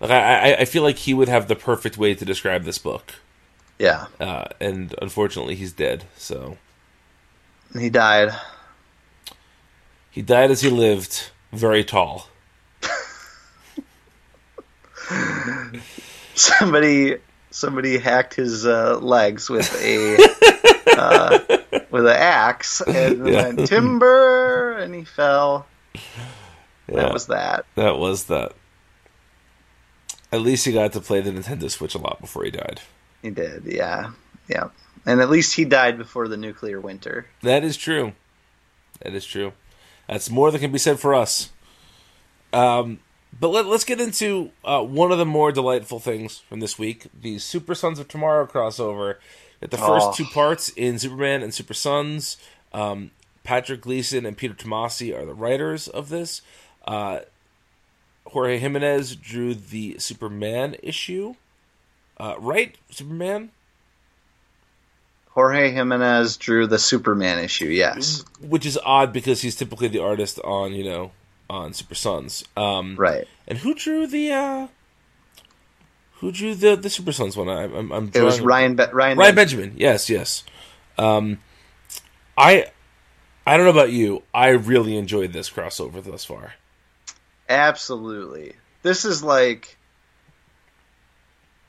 Like 0.00 0.10
I, 0.10 0.52
I, 0.52 0.56
I 0.60 0.64
feel 0.66 0.82
like 0.82 0.96
he 0.98 1.14
would 1.14 1.28
have 1.28 1.48
the 1.48 1.56
perfect 1.56 1.96
way 1.96 2.14
to 2.14 2.24
describe 2.24 2.64
this 2.64 2.78
book. 2.78 3.14
Yeah. 3.78 4.06
uh, 4.20 4.44
and 4.60 4.94
unfortunately 5.00 5.54
he's 5.54 5.72
dead. 5.72 6.04
So 6.16 6.58
He 7.78 7.88
died. 7.90 8.34
he 10.10 10.20
died 10.20 10.50
as 10.50 10.60
he 10.60 10.68
lived, 10.70 11.30
very 11.52 11.84
tall. 11.84 12.28
Somebody 16.34 17.16
somebody 17.50 17.98
hacked 17.98 18.34
his 18.34 18.66
uh, 18.66 18.98
legs 18.98 19.48
with 19.48 19.72
a 19.82 20.16
uh, 20.96 21.38
with 21.90 22.06
an 22.06 22.16
axe 22.16 22.80
and 22.80 23.26
Yeah. 23.26 23.42
went 23.48 23.66
timber 23.66 24.72
and 24.78 24.94
he 24.94 25.04
fell. 25.04 25.66
Yeah, 25.94 27.02
That 27.02 27.12
was 27.12 27.26
that. 27.26 27.66
that 27.74 27.98
was 27.98 28.24
that. 28.24 28.52
At 30.30 30.40
least 30.42 30.66
he 30.66 30.72
got 30.72 30.92
to 30.92 31.00
play 31.00 31.20
the 31.20 31.30
Nintendo 31.30 31.70
Switch 31.70 31.94
a 31.94 31.98
lot 31.98 32.20
before 32.20 32.44
he 32.44 32.50
died. 32.50 32.80
He 33.22 33.30
did, 33.30 33.64
yeah, 33.64 34.10
yeah. 34.48 34.68
And 35.06 35.20
at 35.22 35.30
least 35.30 35.54
he 35.56 35.64
died 35.64 35.96
before 35.96 36.28
the 36.28 36.36
nuclear 36.36 36.80
winter. 36.80 37.26
That 37.42 37.64
is 37.64 37.76
true. 37.78 38.12
That 39.00 39.14
is 39.14 39.24
true. 39.24 39.52
That's 40.06 40.28
more 40.30 40.50
than 40.50 40.60
can 40.60 40.72
be 40.72 40.78
said 40.78 40.98
for 41.00 41.14
us. 41.14 41.50
Um, 42.52 43.00
but 43.38 43.48
let, 43.48 43.66
let's 43.66 43.84
get 43.84 44.00
into 44.00 44.50
uh, 44.64 44.82
one 44.82 45.12
of 45.12 45.18
the 45.18 45.26
more 45.26 45.52
delightful 45.52 45.98
things 46.00 46.38
from 46.38 46.60
this 46.60 46.78
week: 46.78 47.06
the 47.20 47.38
Super 47.38 47.74
Sons 47.74 47.98
of 47.98 48.08
Tomorrow 48.08 48.46
crossover. 48.46 49.16
At 49.60 49.72
the 49.72 49.76
first 49.76 50.06
Oh. 50.10 50.12
two 50.14 50.24
parts 50.26 50.68
in 50.68 51.00
Superman 51.00 51.42
and 51.42 51.52
Super 51.52 51.74
Sons, 51.74 52.36
um, 52.72 53.10
Patrick 53.42 53.80
Gleason 53.80 54.24
and 54.24 54.36
Peter 54.36 54.54
Tomasi 54.54 55.12
are 55.12 55.26
the 55.26 55.34
writers 55.34 55.88
of 55.88 56.10
this. 56.10 56.42
Uh, 56.86 57.20
Jorge 58.26 58.58
Jimenez 58.58 59.16
drew 59.16 59.54
the 59.54 59.98
Superman 59.98 60.76
issue. 60.82 61.34
Uh, 62.18 62.34
right, 62.38 62.76
Superman, 62.90 63.50
Jorge 65.30 65.70
Jimenez 65.72 66.36
drew 66.36 66.66
the 66.66 66.78
Superman 66.78 67.38
issue. 67.38 67.66
Yes, 67.66 68.24
which 68.40 68.66
is 68.66 68.78
odd 68.84 69.12
because 69.12 69.40
he's 69.42 69.54
typically 69.56 69.88
the 69.88 70.02
artist 70.02 70.38
on 70.44 70.72
you 70.72 70.84
know 70.84 71.10
on 71.48 71.72
Super 71.72 71.94
Sons. 71.94 72.44
Um, 72.56 72.96
right. 72.96 73.26
And 73.46 73.58
who 73.58 73.74
drew 73.74 74.06
the 74.06 74.32
uh, 74.32 74.68
who 76.14 76.32
drew 76.32 76.54
the 76.54 76.76
the 76.76 76.90
Super 76.90 77.12
Sons 77.12 77.36
one? 77.36 77.48
I, 77.48 77.64
I'm, 77.64 77.92
I'm 77.92 78.10
It 78.14 78.22
was 78.22 78.40
Ryan. 78.40 78.76
Be- 78.76 78.84
Ryan. 78.92 79.18
Ryan 79.18 79.34
Benjamin. 79.34 79.74
Yes, 79.76 80.10
yes. 80.10 80.44
Um, 80.96 81.40
I 82.36 82.70
I 83.46 83.56
don't 83.56 83.64
know 83.64 83.72
about 83.72 83.92
you. 83.92 84.22
I 84.34 84.48
really 84.48 84.96
enjoyed 84.96 85.32
this 85.32 85.48
crossover 85.50 86.02
thus 86.02 86.24
far. 86.24 86.54
Absolutely. 87.48 88.54
This 88.82 89.04
is 89.04 89.22
like 89.22 89.78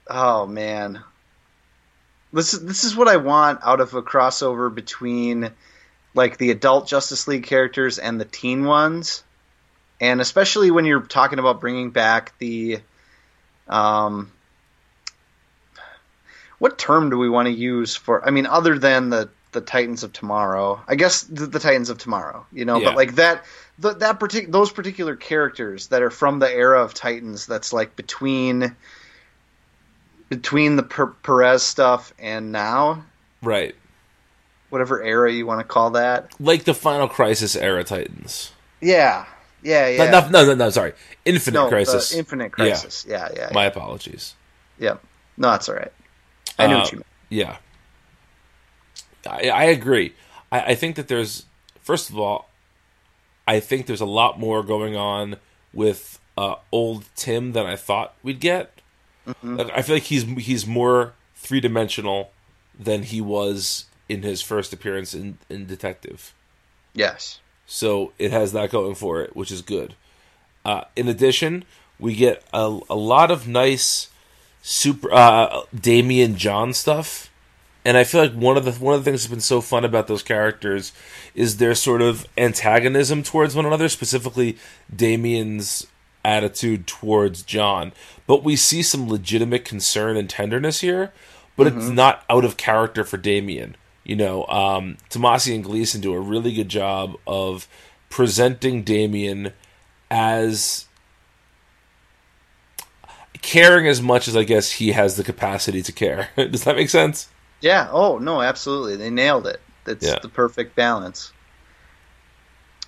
Oh 0.10 0.48
man. 0.48 1.04
This 2.34 2.54
is 2.54 2.66
this 2.66 2.84
is 2.84 2.96
what 2.96 3.08
I 3.08 3.18
want 3.18 3.60
out 3.64 3.80
of 3.80 3.94
a 3.94 4.02
crossover 4.02 4.74
between 4.74 5.52
like 6.16 6.38
the 6.38 6.52
adult 6.52 6.88
Justice 6.88 7.28
League 7.28 7.44
characters 7.46 8.00
and 8.00 8.20
the 8.20 8.26
teen 8.26 8.66
ones. 8.66 9.24
And 10.02 10.22
especially 10.22 10.72
when 10.72 10.86
you're 10.86 11.02
talking 11.02 11.40
about 11.40 11.60
bringing 11.60 11.92
back 11.92 12.38
the 12.40 12.80
um 13.68 14.32
what 16.58 16.78
term 16.78 17.10
do 17.10 17.18
we 17.18 17.30
want 17.30 17.48
to 17.48 17.54
use 17.54 17.96
for 17.96 18.26
I 18.26 18.32
mean 18.32 18.46
other 18.46 18.78
than 18.80 19.10
the 19.10 19.30
the 19.52 19.62
Titans 19.62 20.04
of 20.04 20.14
Tomorrow. 20.14 20.80
I 20.88 20.94
guess 20.96 21.24
the, 21.24 21.48
the 21.48 21.58
Titans 21.60 21.90
of 21.90 21.98
Tomorrow, 21.98 22.46
you 22.52 22.66
know, 22.66 22.78
Yeah. 22.78 22.90
but 22.90 22.96
like 22.96 23.16
that 23.16 23.46
the, 23.80 23.94
that 23.96 24.20
partic- 24.20 24.52
those 24.52 24.72
particular 24.72 25.16
characters 25.16 25.88
that 25.88 26.02
are 26.04 26.12
from 26.12 26.40
the 26.40 26.52
era 26.52 26.84
of 26.84 26.94
Titans 26.94 27.46
that's 27.48 27.74
like 27.74 27.96
between 27.96 28.76
between 30.30 30.76
the 30.76 30.84
per- 30.84 31.08
Perez 31.08 31.64
stuff 31.64 32.14
and 32.20 32.52
now, 32.52 33.04
Right. 33.42 33.74
whatever 34.70 35.02
era 35.02 35.32
you 35.32 35.48
want 35.48 35.62
to 35.62 35.64
call 35.64 35.92
that. 35.92 36.40
Like 36.40 36.66
the 36.66 36.76
Final 36.76 37.08
Crisis 37.08 37.56
era 37.56 37.84
Titans. 37.84 38.52
Yeah. 38.82 39.26
Yeah, 39.62 39.88
yeah. 39.88 40.10
No, 40.10 40.30
no, 40.30 40.46
no, 40.46 40.56
no, 40.56 40.70
sorry. 40.70 40.94
Infinite 41.26 41.60
No, 41.60 41.68
Crisis. 41.70 42.14
Infinite 42.14 42.52
Crisis. 42.52 43.06
Yeah, 43.08 43.30
yeah. 43.34 43.40
yeah. 43.42 43.50
My 43.54 43.66
apologies. 43.66 44.36
yeah. 44.78 44.98
No, 45.38 45.52
that's 45.52 45.70
all 45.70 45.76
right. 45.76 45.92
I 46.58 46.68
knew 46.68 46.76
Uh, 46.76 46.80
what 46.80 46.92
you 46.92 46.98
meant. 46.98 47.06
Yeah. 47.30 47.58
I, 49.28 49.50
I 49.50 49.64
agree. 49.66 50.14
I, 50.52 50.62
I 50.72 50.76
think 50.76 50.96
that 50.96 51.08
there's, 51.08 51.46
first 51.82 52.10
of 52.10 52.18
all, 52.20 52.50
I 53.48 53.60
think 53.60 53.86
there's 53.86 54.02
a 54.02 54.06
lot 54.06 54.40
more 54.40 54.64
going 54.64 54.96
on 54.96 55.38
with 55.74 56.20
uh, 56.38 56.56
old 56.72 57.06
Tim 57.16 57.54
than 57.54 57.66
I 57.66 57.76
thought 57.76 58.16
we'd 58.24 58.40
get. 58.40 58.82
Like, 59.44 59.70
I 59.76 59.82
feel 59.84 59.96
like 59.98 60.04
he's 60.04 60.24
he's 60.24 60.66
more 60.66 61.14
three 61.36 61.60
dimensional 61.60 62.32
than 62.80 63.04
he 63.04 63.22
was 63.22 63.86
in 64.08 64.24
his 64.24 64.42
first 64.42 64.74
appearance 64.74 65.14
in, 65.14 65.38
in 65.50 65.68
Detective. 65.68 66.34
Yes. 66.96 67.40
So 67.72 68.14
it 68.18 68.32
has 68.32 68.52
that 68.54 68.72
going 68.72 68.96
for 68.96 69.22
it, 69.22 69.36
which 69.36 69.52
is 69.52 69.62
good. 69.62 69.94
Uh, 70.66 70.86
in 70.96 71.08
addition, 71.08 71.66
we 72.00 72.16
get 72.16 72.44
a, 72.52 72.80
a 72.90 72.96
lot 72.96 73.30
of 73.30 73.48
nice 73.48 74.10
super 74.64 75.14
uh, 75.14 75.62
Damian 75.80 76.36
Jon 76.36 76.74
stuff, 76.74 77.30
and 77.86 77.96
I 77.96 78.04
feel 78.04 78.22
like 78.22 78.34
one 78.34 78.58
of 78.58 78.66
the 78.66 78.72
one 78.72 78.96
of 78.96 79.06
the 79.06 79.12
things 79.12 79.22
that's 79.22 79.30
been 79.30 79.40
so 79.40 79.62
fun 79.62 79.86
about 79.86 80.08
those 80.08 80.24
characters 80.24 80.94
is 81.36 81.58
their 81.58 81.76
sort 81.76 82.02
of 82.02 82.28
antagonism 82.40 83.22
towards 83.22 83.56
one 83.56 83.68
another, 83.68 83.88
specifically 83.88 84.58
Damian's 84.94 85.86
attitude 86.26 86.88
towards 86.88 87.44
Jon. 87.44 87.94
But 88.26 88.44
we 88.44 88.56
see 88.56 88.82
some 88.82 89.08
legitimate 89.08 89.64
concern 89.64 90.18
and 90.18 90.28
tenderness 90.28 90.82
here, 90.82 91.14
but 91.56 91.68
it's 91.68 91.88
not 91.88 92.26
out 92.32 92.46
of 92.46 92.58
character 92.58 93.04
for 93.04 93.18
Damian. 93.18 93.76
You 94.10 94.16
know, 94.16 94.44
um, 94.48 94.98
Tomasi 95.12 95.54
and 95.54 95.64
Gleason 95.64 96.02
do 96.02 96.16
a 96.16 96.20
really 96.20 96.52
good 96.52 96.68
job 96.68 97.16
of 97.28 97.68
presenting 98.10 98.82
Damian 98.82 99.54
as 100.10 100.88
caring 103.44 103.86
as 103.86 104.02
much 104.02 104.28
as 104.28 104.36
I 104.36 104.46
guess 104.46 104.72
he 104.72 104.94
has 104.94 105.16
the 105.16 105.24
capacity 105.24 105.84
to 105.84 105.92
care. 105.92 106.30
Does 106.36 106.64
that 106.64 106.76
make 106.76 106.90
sense? 106.90 107.30
Yeah. 107.62 107.88
Oh 107.92 108.18
no, 108.18 108.42
absolutely. 108.42 108.96
They 108.96 109.12
nailed 109.12 109.46
it. 109.46 109.62
It's 109.86 110.08
Yeah. 110.08 110.18
the 110.20 110.30
perfect 110.30 110.76
balance. 110.76 111.32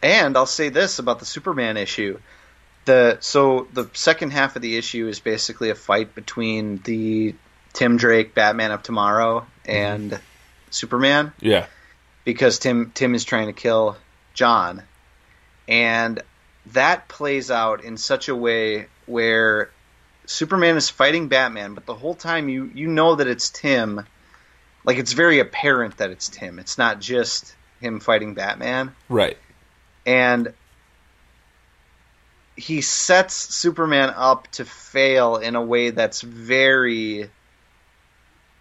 And 0.02 0.36
I'll 0.36 0.48
say 0.48 0.70
this 0.70 0.98
about 0.98 1.20
the 1.20 1.26
Superman 1.28 1.78
issue: 1.78 2.20
the 2.86 3.18
so 3.20 3.68
the 3.74 3.88
second 3.94 4.32
half 4.32 4.56
of 4.56 4.64
the 4.64 4.76
issue 4.76 5.08
is 5.08 5.20
basically 5.20 5.70
a 5.70 5.76
fight 5.76 6.16
between 6.16 6.78
the 6.84 7.36
Tim 7.74 7.98
Drake 7.98 8.34
Batman 8.34 8.72
of 8.72 8.82
Tomorrow 8.82 9.46
and 9.68 10.20
Superman 10.72 11.34
Yeah. 11.40 11.68
because 12.26 12.60
Tim 12.60 12.92
Tim 12.94 13.14
is 13.16 13.24
trying 13.24 13.48
to 13.48 13.54
kill 13.54 13.98
Jon, 14.34 14.84
and 15.68 16.22
that 16.68 17.08
plays 17.08 17.52
out 17.52 17.84
in 17.84 17.98
such 17.98 18.28
a 18.30 18.36
way 18.36 18.88
where 19.06 19.70
Superman 20.26 20.78
is 20.78 20.90
fighting 20.90 21.28
Batman, 21.28 21.74
but 21.74 21.86
the 21.86 21.96
whole 21.96 22.16
time 22.16 22.50
you 22.50 22.70
you 22.74 22.88
know 22.88 23.16
that 23.16 23.28
it's 23.28 23.50
Tim. 23.50 24.06
Like 24.84 24.98
it's 24.98 25.14
very 25.14 25.40
apparent 25.40 25.98
that 25.98 26.10
it's 26.10 26.28
Tim. 26.30 26.58
It's 26.58 26.78
not 26.78 27.00
just 27.00 27.56
him 27.82 28.00
fighting 28.00 28.34
Batman, 28.34 28.96
Right. 29.10 29.38
and 30.06 30.54
he 32.56 32.82
sets 32.82 33.34
Superman 33.36 34.10
up 34.16 34.48
to 34.54 34.66
fail 34.66 35.38
in 35.38 35.56
a 35.56 35.62
way 35.62 35.90
that's 35.92 36.22
very 36.22 37.30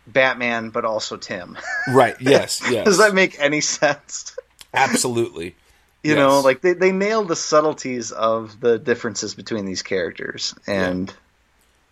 Batman, 0.06 0.70
but 0.70 0.84
also 0.84 1.16
Tim. 1.16 1.56
Right. 1.88 2.16
Yes. 2.20 2.60
Yes. 2.70 2.84
Does 2.84 2.98
that 2.98 3.14
make 3.14 3.38
any 3.40 3.60
sense? 3.60 4.36
Absolutely. 4.74 5.54
you 6.02 6.10
Yes. 6.12 6.16
know 6.16 6.40
like 6.40 6.60
they, 6.62 6.72
they 6.74 6.92
nailed 6.92 7.28
the 7.28 7.36
subtleties 7.36 8.10
of 8.12 8.58
the 8.60 8.78
differences 8.78 9.34
between 9.34 9.66
these 9.66 9.82
characters 9.82 10.54
and 10.66 11.12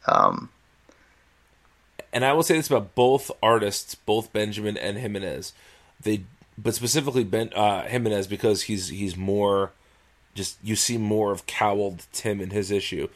um 0.07 0.49
and 2.13 2.25
I 2.25 2.33
will 2.33 2.43
say 2.43 2.57
this 2.57 2.69
about 2.71 2.95
both 2.95 3.31
artists, 3.43 3.95
both 3.95 4.33
Benjamin 4.33 4.77
and 4.79 4.97
Jimenez. 4.97 5.53
They, 6.03 6.23
but 6.57 6.75
specifically 6.75 7.23
Ben 7.25 7.53
uh, 7.55 7.83
Jimenez 7.87 8.27
because 8.27 8.63
he's 8.63 8.89
he's 8.89 9.17
more, 9.17 9.73
just 10.35 10.57
you 10.63 10.75
see 10.75 10.97
more 10.97 11.33
of 11.33 11.47
cowled 11.47 12.07
Tim 12.13 12.41
in 12.41 12.51
his 12.51 12.71
issue. 12.71 13.09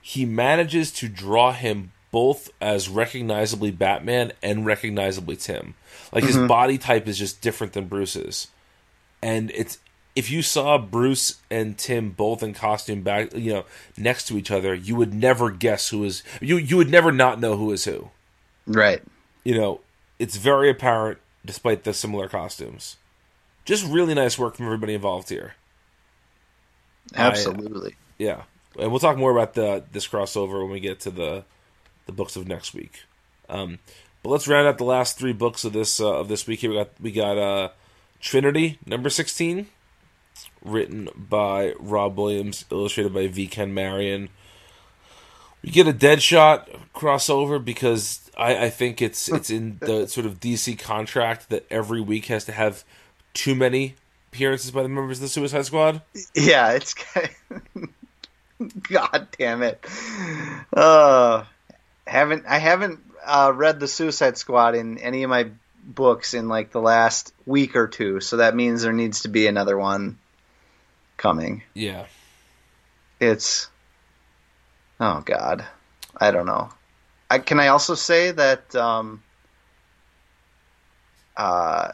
He 0.00 0.24
manages 0.24 0.90
to 0.94 1.08
draw 1.08 1.52
him 1.52 1.92
both 2.12 2.50
as 2.60 2.88
recognizably 2.88 3.72
Batman 3.72 4.32
and 4.42 4.64
recognizably 4.64 5.34
Tim. 5.34 5.74
Like 6.12 6.24
his 6.24 6.36
mm-hmm. 6.36 6.46
body 6.46 6.78
type 6.78 7.08
is 7.08 7.18
just 7.18 7.40
different 7.40 7.72
than 7.72 7.86
Bruce's, 7.86 8.48
and 9.20 9.50
it's 9.50 9.78
if 10.14 10.30
you 10.30 10.42
saw 10.42 10.78
Bruce 10.78 11.40
and 11.50 11.76
Tim 11.76 12.10
both 12.10 12.42
in 12.42 12.52
costume 12.54 13.02
back, 13.02 13.34
you 13.34 13.52
know, 13.52 13.64
next 13.96 14.28
to 14.28 14.36
each 14.36 14.50
other, 14.50 14.74
you 14.74 14.94
would 14.94 15.14
never 15.14 15.50
guess 15.50 15.88
who 15.88 16.04
is 16.04 16.22
you. 16.40 16.58
You 16.58 16.76
would 16.76 16.90
never 16.90 17.10
not 17.10 17.40
know 17.40 17.56
who 17.56 17.72
is 17.72 17.84
who 17.84 18.10
right 18.66 19.02
you 19.44 19.56
know, 19.56 19.80
it's 20.18 20.36
very 20.36 20.70
apparent 20.70 21.18
despite 21.44 21.84
the 21.84 21.92
similar 21.92 22.28
costumes. 22.28 22.96
Just 23.64 23.86
really 23.86 24.14
nice 24.14 24.38
work 24.38 24.56
from 24.56 24.66
everybody 24.66 24.94
involved 24.94 25.28
here. 25.28 25.54
absolutely 27.14 27.96
Yeah, 28.18 28.42
and 28.78 28.90
we'll 28.90 29.00
talk 29.00 29.16
more 29.16 29.32
about 29.32 29.54
the 29.54 29.84
this 29.92 30.06
crossover 30.06 30.62
when 30.62 30.70
we 30.70 30.80
get 30.80 31.00
to 31.00 31.10
the 31.10 31.44
the 32.06 32.12
books 32.12 32.36
of 32.36 32.46
next 32.48 32.74
week. 32.74 33.02
Um, 33.48 33.78
but 34.22 34.30
let's 34.30 34.48
round 34.48 34.66
out 34.68 34.78
the 34.78 34.84
last 34.84 35.18
three 35.18 35.32
books 35.32 35.64
of 35.64 35.72
this 35.72 36.00
uh, 36.00 36.14
of 36.14 36.28
this 36.28 36.46
week. 36.46 36.60
Here 36.60 36.70
we 36.70 36.76
got 36.76 36.90
we 37.00 37.12
got 37.12 37.38
uh, 37.38 37.68
Trinity 38.20 38.78
number 38.86 39.10
sixteen, 39.10 39.66
written 40.64 41.08
by 41.16 41.74
Rob 41.78 42.16
Williams, 42.16 42.64
illustrated 42.70 43.12
by 43.12 43.26
V. 43.26 43.46
Ken 43.48 43.74
Marion. 43.74 44.28
We 45.62 45.70
get 45.70 45.86
a 45.86 45.92
Deadshot 45.92 46.80
crossover 46.94 47.64
because 47.64 48.30
I, 48.36 48.66
I 48.66 48.70
think 48.70 49.02
it's 49.02 49.28
it's 49.28 49.50
in 49.50 49.78
the 49.80 50.06
sort 50.06 50.26
of 50.26 50.40
DC 50.40 50.78
contract 50.78 51.50
that 51.50 51.66
every 51.70 52.00
week 52.00 52.26
has 52.26 52.44
to 52.46 52.52
have 52.52 52.84
too 53.34 53.54
many 53.54 53.96
appearances 54.28 54.70
by 54.70 54.82
the 54.82 54.88
members 54.88 55.18
of 55.18 55.22
the 55.22 55.28
Suicide 55.28 55.66
Squad. 55.66 56.02
yeah 56.34 56.72
it's 56.72 56.94
god 58.82 59.28
damn 59.38 59.62
it 59.62 59.84
uh 60.74 61.44
haven't 62.06 62.44
i 62.46 62.58
haven't 62.58 63.00
uh 63.24 63.52
read 63.54 63.80
the 63.80 63.88
suicide 63.88 64.36
squad 64.36 64.74
in 64.74 64.98
any 64.98 65.22
of 65.22 65.30
my 65.30 65.50
books 65.84 66.34
in 66.34 66.48
like 66.48 66.70
the 66.70 66.80
last 66.80 67.32
week 67.46 67.76
or 67.76 67.88
two 67.88 68.20
so 68.20 68.36
that 68.38 68.54
means 68.54 68.82
there 68.82 68.92
needs 68.92 69.22
to 69.22 69.28
be 69.28 69.46
another 69.46 69.76
one 69.76 70.18
coming 71.16 71.62
Yeah. 71.74 72.06
it's 73.20 73.68
oh 75.00 75.22
god 75.24 75.64
i 76.16 76.30
don't 76.30 76.46
know 76.46 76.72
I, 77.30 77.38
can 77.38 77.58
i 77.60 77.68
also 77.68 77.94
say 77.94 78.30
that 78.30 78.74
um 78.74 79.22
uh 81.36 81.92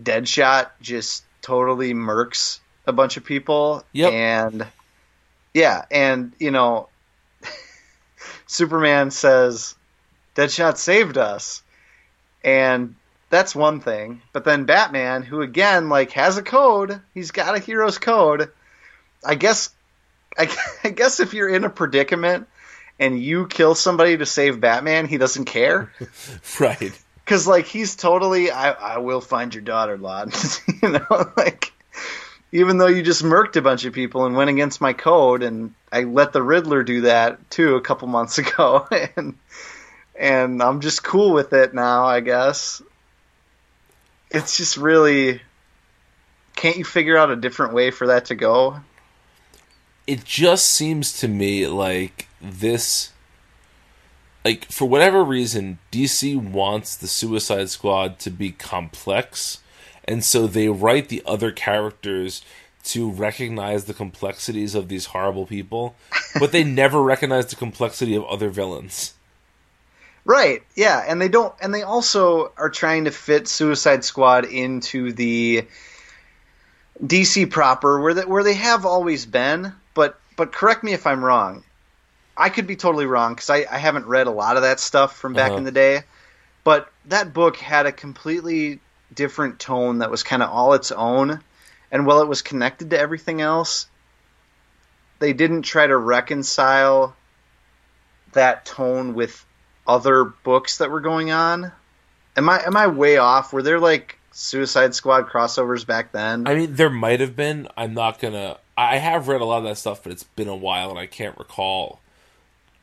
deadshot 0.00 0.70
just 0.80 1.24
totally 1.42 1.94
murks 1.94 2.58
a 2.86 2.92
bunch 2.92 3.16
of 3.16 3.24
people. 3.24 3.84
Yep. 3.92 4.12
And 4.12 4.66
yeah, 5.54 5.84
and 5.90 6.32
you 6.38 6.50
know, 6.50 6.88
Superman 8.46 9.10
says, 9.10 9.74
"Deadshot 10.34 10.76
saved 10.76 11.18
us," 11.18 11.62
and 12.44 12.94
that's 13.30 13.54
one 13.54 13.80
thing. 13.80 14.22
But 14.32 14.44
then 14.44 14.64
Batman, 14.64 15.22
who 15.22 15.40
again 15.42 15.88
like 15.88 16.12
has 16.12 16.36
a 16.36 16.42
code, 16.42 17.00
he's 17.14 17.30
got 17.32 17.56
a 17.56 17.58
hero's 17.58 17.98
code. 17.98 18.50
I 19.24 19.34
guess, 19.34 19.70
I, 20.38 20.48
I 20.84 20.90
guess 20.90 21.20
if 21.20 21.34
you're 21.34 21.48
in 21.48 21.64
a 21.64 21.70
predicament 21.70 22.46
and 22.98 23.20
you 23.20 23.46
kill 23.46 23.74
somebody 23.74 24.16
to 24.16 24.26
save 24.26 24.60
Batman, 24.60 25.06
he 25.06 25.18
doesn't 25.18 25.46
care 25.46 25.92
Right. 26.60 26.92
because 27.24 27.46
like 27.46 27.66
he's 27.66 27.96
totally 27.96 28.50
I, 28.50 28.70
I 28.70 28.98
will 28.98 29.20
find 29.20 29.52
your 29.54 29.62
daughter 29.64 29.98
lad 29.98 30.32
you 30.82 30.90
know 30.90 31.32
like 31.36 31.72
even 32.52 32.78
though 32.78 32.86
you 32.86 33.02
just 33.02 33.22
murked 33.22 33.56
a 33.56 33.62
bunch 33.62 33.84
of 33.84 33.92
people 33.92 34.24
and 34.24 34.36
went 34.36 34.50
against 34.50 34.80
my 34.80 34.92
code 34.92 35.42
and 35.42 35.74
i 35.92 36.04
let 36.04 36.32
the 36.32 36.42
riddler 36.42 36.82
do 36.82 37.02
that 37.02 37.50
too 37.50 37.76
a 37.76 37.80
couple 37.80 38.08
months 38.08 38.38
ago 38.44 38.86
and 39.16 39.36
and 40.18 40.62
i'm 40.62 40.80
just 40.80 41.04
cool 41.04 41.32
with 41.32 41.52
it 41.52 41.74
now 41.74 42.04
i 42.04 42.20
guess. 42.20 42.82
It's 44.30 44.56
just 44.56 44.76
really 44.76 45.40
can't 46.56 46.76
you 46.76 46.84
figure 46.84 47.16
out 47.16 47.30
a 47.30 47.36
different 47.36 47.74
way 47.74 47.90
for 47.90 48.08
that 48.08 48.26
to 48.26 48.34
go? 48.34 48.80
It 50.06 50.24
just 50.24 50.66
seems 50.66 51.18
to 51.20 51.28
me 51.28 51.66
like 51.66 52.28
this 52.40 53.12
like 54.44 54.64
for 54.66 54.88
whatever 54.88 55.22
reason 55.24 55.78
DC 55.92 56.36
wants 56.36 56.96
the 56.96 57.08
Suicide 57.08 57.68
Squad 57.70 58.18
to 58.20 58.30
be 58.30 58.52
complex 58.52 59.60
and 60.08 60.24
so 60.24 60.46
they 60.46 60.68
write 60.68 61.08
the 61.08 61.22
other 61.26 61.50
characters 61.52 62.42
to 62.84 63.10
recognize 63.10 63.84
the 63.86 63.94
complexities 63.94 64.74
of 64.74 64.88
these 64.88 65.06
horrible 65.06 65.46
people 65.46 65.94
but 66.38 66.52
they 66.52 66.62
never 66.82 67.02
recognize 67.02 67.46
the 67.46 67.56
complexity 67.56 68.14
of 68.14 68.24
other 68.24 68.48
villains 68.50 69.12
Right. 70.24 70.64
Yeah, 70.74 71.04
and 71.06 71.22
they 71.22 71.28
don't 71.28 71.54
and 71.62 71.72
they 71.72 71.82
also 71.84 72.50
are 72.56 72.68
trying 72.68 73.04
to 73.04 73.12
fit 73.12 73.46
Suicide 73.46 74.04
Squad 74.04 74.44
into 74.44 75.12
the 75.12 75.64
DC 77.00 77.50
proper 77.50 78.00
where 78.00 78.14
that 78.14 78.28
where 78.28 78.42
they 78.42 78.54
have 78.54 78.84
always 78.86 79.26
been, 79.26 79.72
but 79.94 80.18
but 80.36 80.52
correct 80.52 80.82
me 80.82 80.92
if 80.92 81.06
I'm 81.06 81.24
wrong. 81.24 81.62
I 82.36 82.48
could 82.48 82.66
be 82.66 82.74
totally 82.74 83.06
wrong 83.06 83.34
because 83.34 83.50
I, 83.50 83.66
I 83.70 83.78
haven't 83.78 84.06
read 84.06 84.26
a 84.26 84.30
lot 84.32 84.56
of 84.56 84.62
that 84.62 84.80
stuff 84.80 85.16
from 85.16 85.32
back 85.32 85.50
Uh-huh. 85.50 85.58
in 85.58 85.64
the 85.64 85.70
day. 85.70 86.02
But 86.64 86.90
that 87.06 87.32
book 87.32 87.56
had 87.56 87.86
a 87.86 87.92
completely 87.92 88.80
different 89.16 89.58
tone 89.58 89.98
that 89.98 90.10
was 90.12 90.22
kind 90.22 90.42
of 90.42 90.50
all 90.50 90.74
its 90.74 90.92
own. 90.92 91.40
And 91.90 92.06
while 92.06 92.20
it 92.20 92.28
was 92.28 92.42
connected 92.42 92.90
to 92.90 92.98
everything 92.98 93.40
else, 93.40 93.88
they 95.18 95.32
didn't 95.32 95.62
try 95.62 95.86
to 95.86 95.96
reconcile 95.96 97.16
that 98.32 98.64
tone 98.64 99.14
with 99.14 99.44
other 99.86 100.24
books 100.24 100.78
that 100.78 100.90
were 100.90 101.00
going 101.00 101.30
on. 101.30 101.72
Am 102.36 102.48
I 102.48 102.62
am 102.64 102.76
I 102.76 102.86
way 102.88 103.16
off? 103.16 103.52
Were 103.52 103.62
there 103.62 103.80
like 103.80 104.18
Suicide 104.32 104.94
Squad 104.94 105.28
crossovers 105.28 105.86
back 105.86 106.12
then? 106.12 106.46
I 106.46 106.54
mean 106.54 106.74
there 106.74 106.90
might 106.90 107.20
have 107.20 107.34
been 107.34 107.66
I'm 107.76 107.94
not 107.94 108.18
gonna 108.20 108.58
I 108.76 108.98
have 108.98 109.28
read 109.28 109.40
a 109.40 109.44
lot 109.44 109.58
of 109.58 109.64
that 109.64 109.78
stuff 109.78 110.02
but 110.02 110.12
it's 110.12 110.24
been 110.24 110.48
a 110.48 110.56
while 110.56 110.90
and 110.90 110.98
I 110.98 111.06
can't 111.06 111.38
recall 111.38 112.00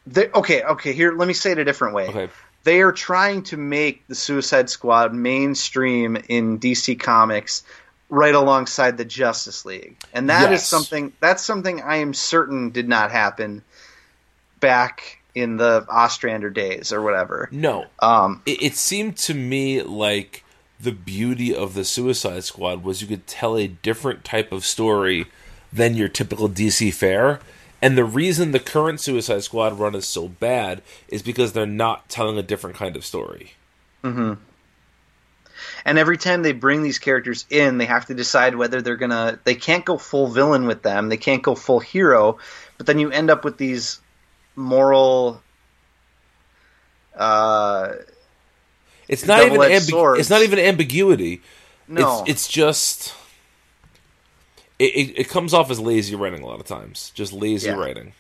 They- 0.08 0.32
okay, 0.32 0.64
okay. 0.64 0.94
Here, 0.94 1.14
let 1.14 1.28
me 1.28 1.34
say 1.36 1.52
it 1.52 1.60
a 1.60 1.66
different 1.66 1.94
way. 1.94 2.08
okay 2.08 2.30
They 2.64 2.82
are 2.82 2.92
trying 2.92 3.44
to 3.44 3.58
make 3.58 4.08
the 4.08 4.16
Suicide 4.16 4.70
Squad 4.70 5.14
mainstream 5.14 6.18
in 6.30 6.60
DC 6.60 7.00
Comics, 7.00 7.64
right 8.10 8.36
alongside 8.36 8.98
the 8.98 9.06
Justice 9.06 9.66
League, 9.66 9.98
and 10.14 10.30
that 10.30 10.52
is 10.52 10.62
Yes. 10.62 10.68
something 10.68 11.12
that's 11.20 11.44
something 11.44 11.82
I 11.82 11.98
am 11.98 12.14
certain 12.14 12.70
did 12.70 12.88
not 12.88 13.12
happen 13.12 13.64
back 14.60 15.20
in 15.36 15.58
the 15.58 15.86
Ostrander 15.90 16.50
days 16.50 16.94
or 16.94 17.02
whatever. 17.02 17.50
no 17.52 17.88
Um, 18.00 18.42
it, 18.46 18.62
it 18.62 18.76
seemed 18.76 19.18
to 19.18 19.34
me 19.34 19.82
like 19.82 20.44
the 20.80 20.92
beauty 20.92 21.56
of 21.56 21.74
the 21.74 21.84
Suicide 21.84 22.44
Squad 22.44 22.84
was 22.84 23.02
you 23.02 23.08
could 23.08 23.26
tell 23.26 23.58
a 23.58 23.68
different 23.68 24.24
type 24.24 24.52
of 24.52 24.64
story 24.66 25.26
than 25.72 25.96
your 25.96 26.08
typical 26.08 26.48
DC 26.50 26.94
fare. 26.94 27.40
And 27.84 27.98
the 27.98 28.06
reason 28.06 28.52
the 28.54 28.62
current 28.62 29.02
Suicide 29.02 29.44
Squad 29.44 29.78
run 29.78 29.94
is 29.94 30.08
so 30.08 30.30
bad 30.30 30.82
is 31.10 31.22
because 31.22 31.52
they're 31.52 31.66
not 31.66 32.08
telling 32.08 32.38
a 32.38 32.42
different 32.42 32.78
kind 32.78 32.96
of 32.96 33.04
story. 33.04 33.56
and 34.06 34.38
every 35.86 36.18
time 36.18 36.44
they 36.44 36.54
bring 36.54 36.82
these 36.82 36.98
characters 36.98 37.46
in, 37.50 37.78
they 37.80 37.86
have 37.86 38.06
to 38.06 38.14
decide 38.14 38.56
whether 38.56 38.82
they're 38.82 38.96
gonna. 38.96 39.38
They 39.44 39.56
can't 39.56 39.84
go 39.84 39.98
full 39.98 40.28
villain 40.28 40.66
with 40.66 40.82
them. 40.82 41.10
They 41.10 41.18
can't 41.18 41.44
go 41.44 41.56
full 41.56 41.82
hero. 41.82 42.38
But 42.78 42.88
then 42.88 43.00
you 43.00 43.12
end 43.12 43.30
up 43.30 43.44
with 43.44 43.58
these 43.58 44.00
moral. 44.56 45.42
Uh, 47.14 47.96
It's 49.10 49.26
not 49.28 49.46
even 49.46 49.60
ambi- 49.60 50.20
it's 50.20 50.30
not 50.30 50.42
even 50.42 50.58
ambiguity. 50.58 51.42
no, 51.90 52.22
It's 52.22 52.30
it's 52.30 52.48
just 52.48 53.14
it, 54.80 54.86
it 54.96 55.20
it 55.22 55.30
comes 55.30 55.54
off 55.54 55.70
as 55.72 55.80
lazy 55.80 56.16
writing 56.16 56.42
a 56.42 56.46
lot 56.46 56.60
of 56.60 56.66
times. 56.66 57.12
Just 57.16 57.34
lazy 57.34 57.68
Yeah. 57.70 57.76
writing. 57.76 58.14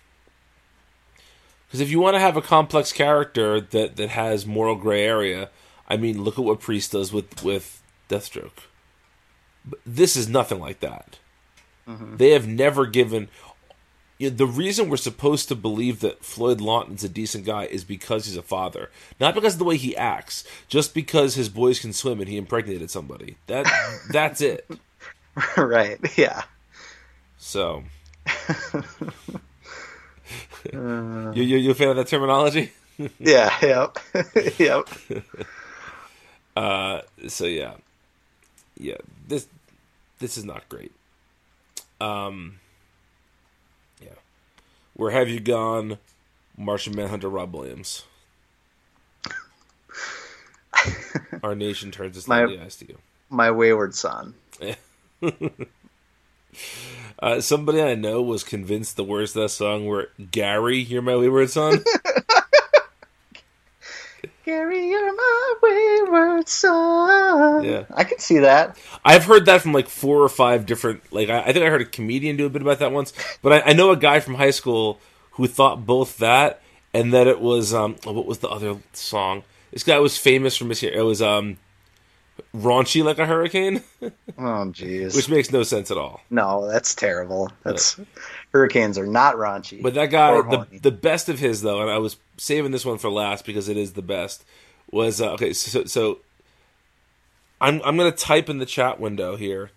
Because 1.68 1.82
if 1.82 1.89
you 1.89 1.99
want 1.99 2.16
to 2.16 2.20
have 2.20 2.38
a 2.38 2.41
complex 2.41 2.91
character 2.91 3.60
that 3.60 3.95
that 3.95 4.10
has 4.10 4.45
moral 4.45 4.76
gray 4.76 5.04
area, 5.04 5.49
I 5.88 5.97
mean, 5.97 6.24
look 6.24 6.38
at 6.38 6.45
what 6.45 6.60
Priest 6.60 6.91
does 6.91 7.12
with 7.12 7.43
with 7.43 7.82
Deathstroke. 8.10 8.68
But 9.66 9.80
this 9.86 10.16
is 10.16 10.28
nothing 10.30 10.60
like 10.60 10.82
that. 10.82 11.18
Mm-hmm. 11.88 12.18
They 12.18 12.32
have 12.32 12.47
never 12.47 12.86
given. 12.86 13.30
You 14.20 14.30
know, 14.30 14.36
the 14.36 14.45
reason 14.45 14.88
we're 14.89 14.97
supposed 14.97 15.47
to 15.47 15.56
believe 15.56 15.99
that 16.01 16.24
Floyd 16.24 16.62
Lawton's 16.62 17.04
a 17.04 17.10
decent 17.10 17.45
guy 17.45 17.66
is 17.66 17.84
because 17.84 18.26
he's 18.26 18.38
a 18.38 18.43
father, 18.43 18.91
not 19.20 19.34
because 19.34 19.54
of 19.54 19.60
the 19.60 19.66
way 19.66 19.76
he 19.76 19.97
acts. 19.97 20.43
Just 20.68 20.93
because 20.93 21.34
his 21.36 21.49
boys 21.49 21.80
can 21.80 21.91
swim 21.91 22.20
and 22.20 22.30
he 22.30 22.38
impregnated 22.38 22.91
somebody. 22.91 23.38
That 23.47 23.66
that's 24.12 24.39
it. 24.41 24.70
right? 25.58 26.00
Yeah. 26.18 26.44
So, 27.38 27.84
you, 30.74 31.32
you 31.34 31.58
you 31.58 31.72
a 31.72 31.74
fan 31.76 31.90
of 31.90 31.96
that 31.98 32.08
terminology? 32.08 32.72
Yeah. 33.20 33.52
Yep. 33.62 33.98
yep. 34.60 34.88
Uh, 36.56 37.02
so 37.28 37.46
yeah, 37.46 37.74
yeah. 38.78 38.98
This 39.28 39.48
this 40.20 40.38
is 40.38 40.46
not 40.46 40.70
great. 40.70 40.92
Um, 42.00 42.60
yeah. 44.00 44.10
Where 44.94 45.10
have 45.10 45.28
you 45.28 45.40
gone, 45.40 45.98
Martian 46.56 46.96
Manhunter? 46.96 47.30
Rob 47.30 47.52
Williams. 47.56 48.04
Our 51.42 51.56
nation 51.56 51.90
turns 51.90 52.16
its 52.16 52.28
My- 52.28 52.44
eyes 52.44 52.76
to 52.78 52.88
you. 52.88 53.00
My 53.32 53.50
wayward 53.50 53.96
son. 53.96 54.36
Uh, 57.20 57.40
somebody 57.40 57.82
I 57.82 57.96
know 57.96 58.22
was 58.22 58.44
convinced 58.44 58.98
the 58.98 59.04
words 59.06 59.34
of 59.34 59.44
that 59.44 59.50
song 59.50 59.86
were 59.86 60.10
Gary, 60.32 60.80
you're 60.80 61.02
my 61.02 61.16
wayward 61.16 61.50
son. 61.50 61.80
Gary, 64.46 64.90
you're 64.90 65.16
my 65.16 65.54
wayward 65.62 66.50
son. 66.50 67.64
Yeah. 67.64 67.86
I 67.92 68.04
can 68.04 68.20
see 68.20 68.40
that. 68.40 68.78
I've 69.06 69.24
heard 69.24 69.46
that 69.46 69.62
from 69.62 69.72
like 69.72 69.88
four 69.88 70.22
or 70.22 70.28
five 70.28 70.66
different. 70.66 71.02
Like 71.14 71.30
I, 71.30 71.44
I 71.44 71.54
think 71.54 71.66
I 71.66 71.70
heard 71.70 71.82
a 71.82 71.86
comedian 71.86 72.36
do 72.36 72.46
a 72.46 72.50
bit 72.50 72.62
about 72.62 72.80
that 72.80 72.92
once, 72.92 73.14
but 73.42 73.54
I, 73.54 73.70
I 73.70 73.74
know 73.74 73.92
a 73.92 73.98
guy 73.98 74.20
from 74.20 74.36
high 74.36 74.52
school 74.52 75.00
who 75.32 75.48
thought 75.48 75.86
both 75.86 76.18
that 76.18 76.62
and 76.94 77.14
that 77.14 77.28
it 77.28 77.40
was 77.40 77.74
um 77.74 77.96
oh, 78.06 78.12
what 78.12 78.26
was 78.26 78.40
the 78.40 78.50
other 78.50 78.80
song? 78.92 79.44
This 79.72 79.84
guy 79.84 79.98
was 80.00 80.18
famous 80.18 80.58
from 80.58 80.70
his 80.70 80.82
here. 80.82 80.92
It 80.94 81.04
was 81.04 81.22
um 81.22 81.58
raunchy 82.56 83.04
like 83.04 83.20
a 83.20 83.26
hurricane, 83.26 83.84
Oh, 84.02 84.12
jeez. 84.72 85.16
which 85.16 85.30
makes 85.30 85.52
no 85.52 85.64
sense 85.64 85.92
at 85.92 85.98
all. 85.98 86.22
No, 86.30 86.68
that's 86.68 86.96
terrible. 86.96 87.52
That's 87.64 88.00
hurricanes 88.52 88.98
are 88.98 89.08
not 89.08 89.36
raunchy. 89.36 89.82
But 89.82 89.94
that 89.96 90.08
guy, 90.08 90.34
the 90.42 90.68
the 90.82 90.92
best 90.92 91.30
of 91.30 91.40
his 91.40 91.62
though, 91.62 91.82
and 91.82 91.90
I 91.90 91.98
was 91.98 92.18
saving 92.38 92.72
this 92.72 92.86
one 92.86 92.98
for 92.98 93.10
last 93.10 93.46
because 93.46 93.70
it 93.70 93.78
is 93.78 93.94
the 93.94 94.02
best. 94.02 94.44
Was 94.92 95.22
uh, 95.22 95.32
okay. 95.34 95.54
So, 95.54 95.86
so 95.86 96.20
I'm 97.60 97.82
I'm 97.84 97.98
gonna 97.98 98.12
type 98.12 98.50
in 98.50 98.60
the 98.60 98.66
chat 98.66 99.00
window 99.00 99.36
here 99.36 99.72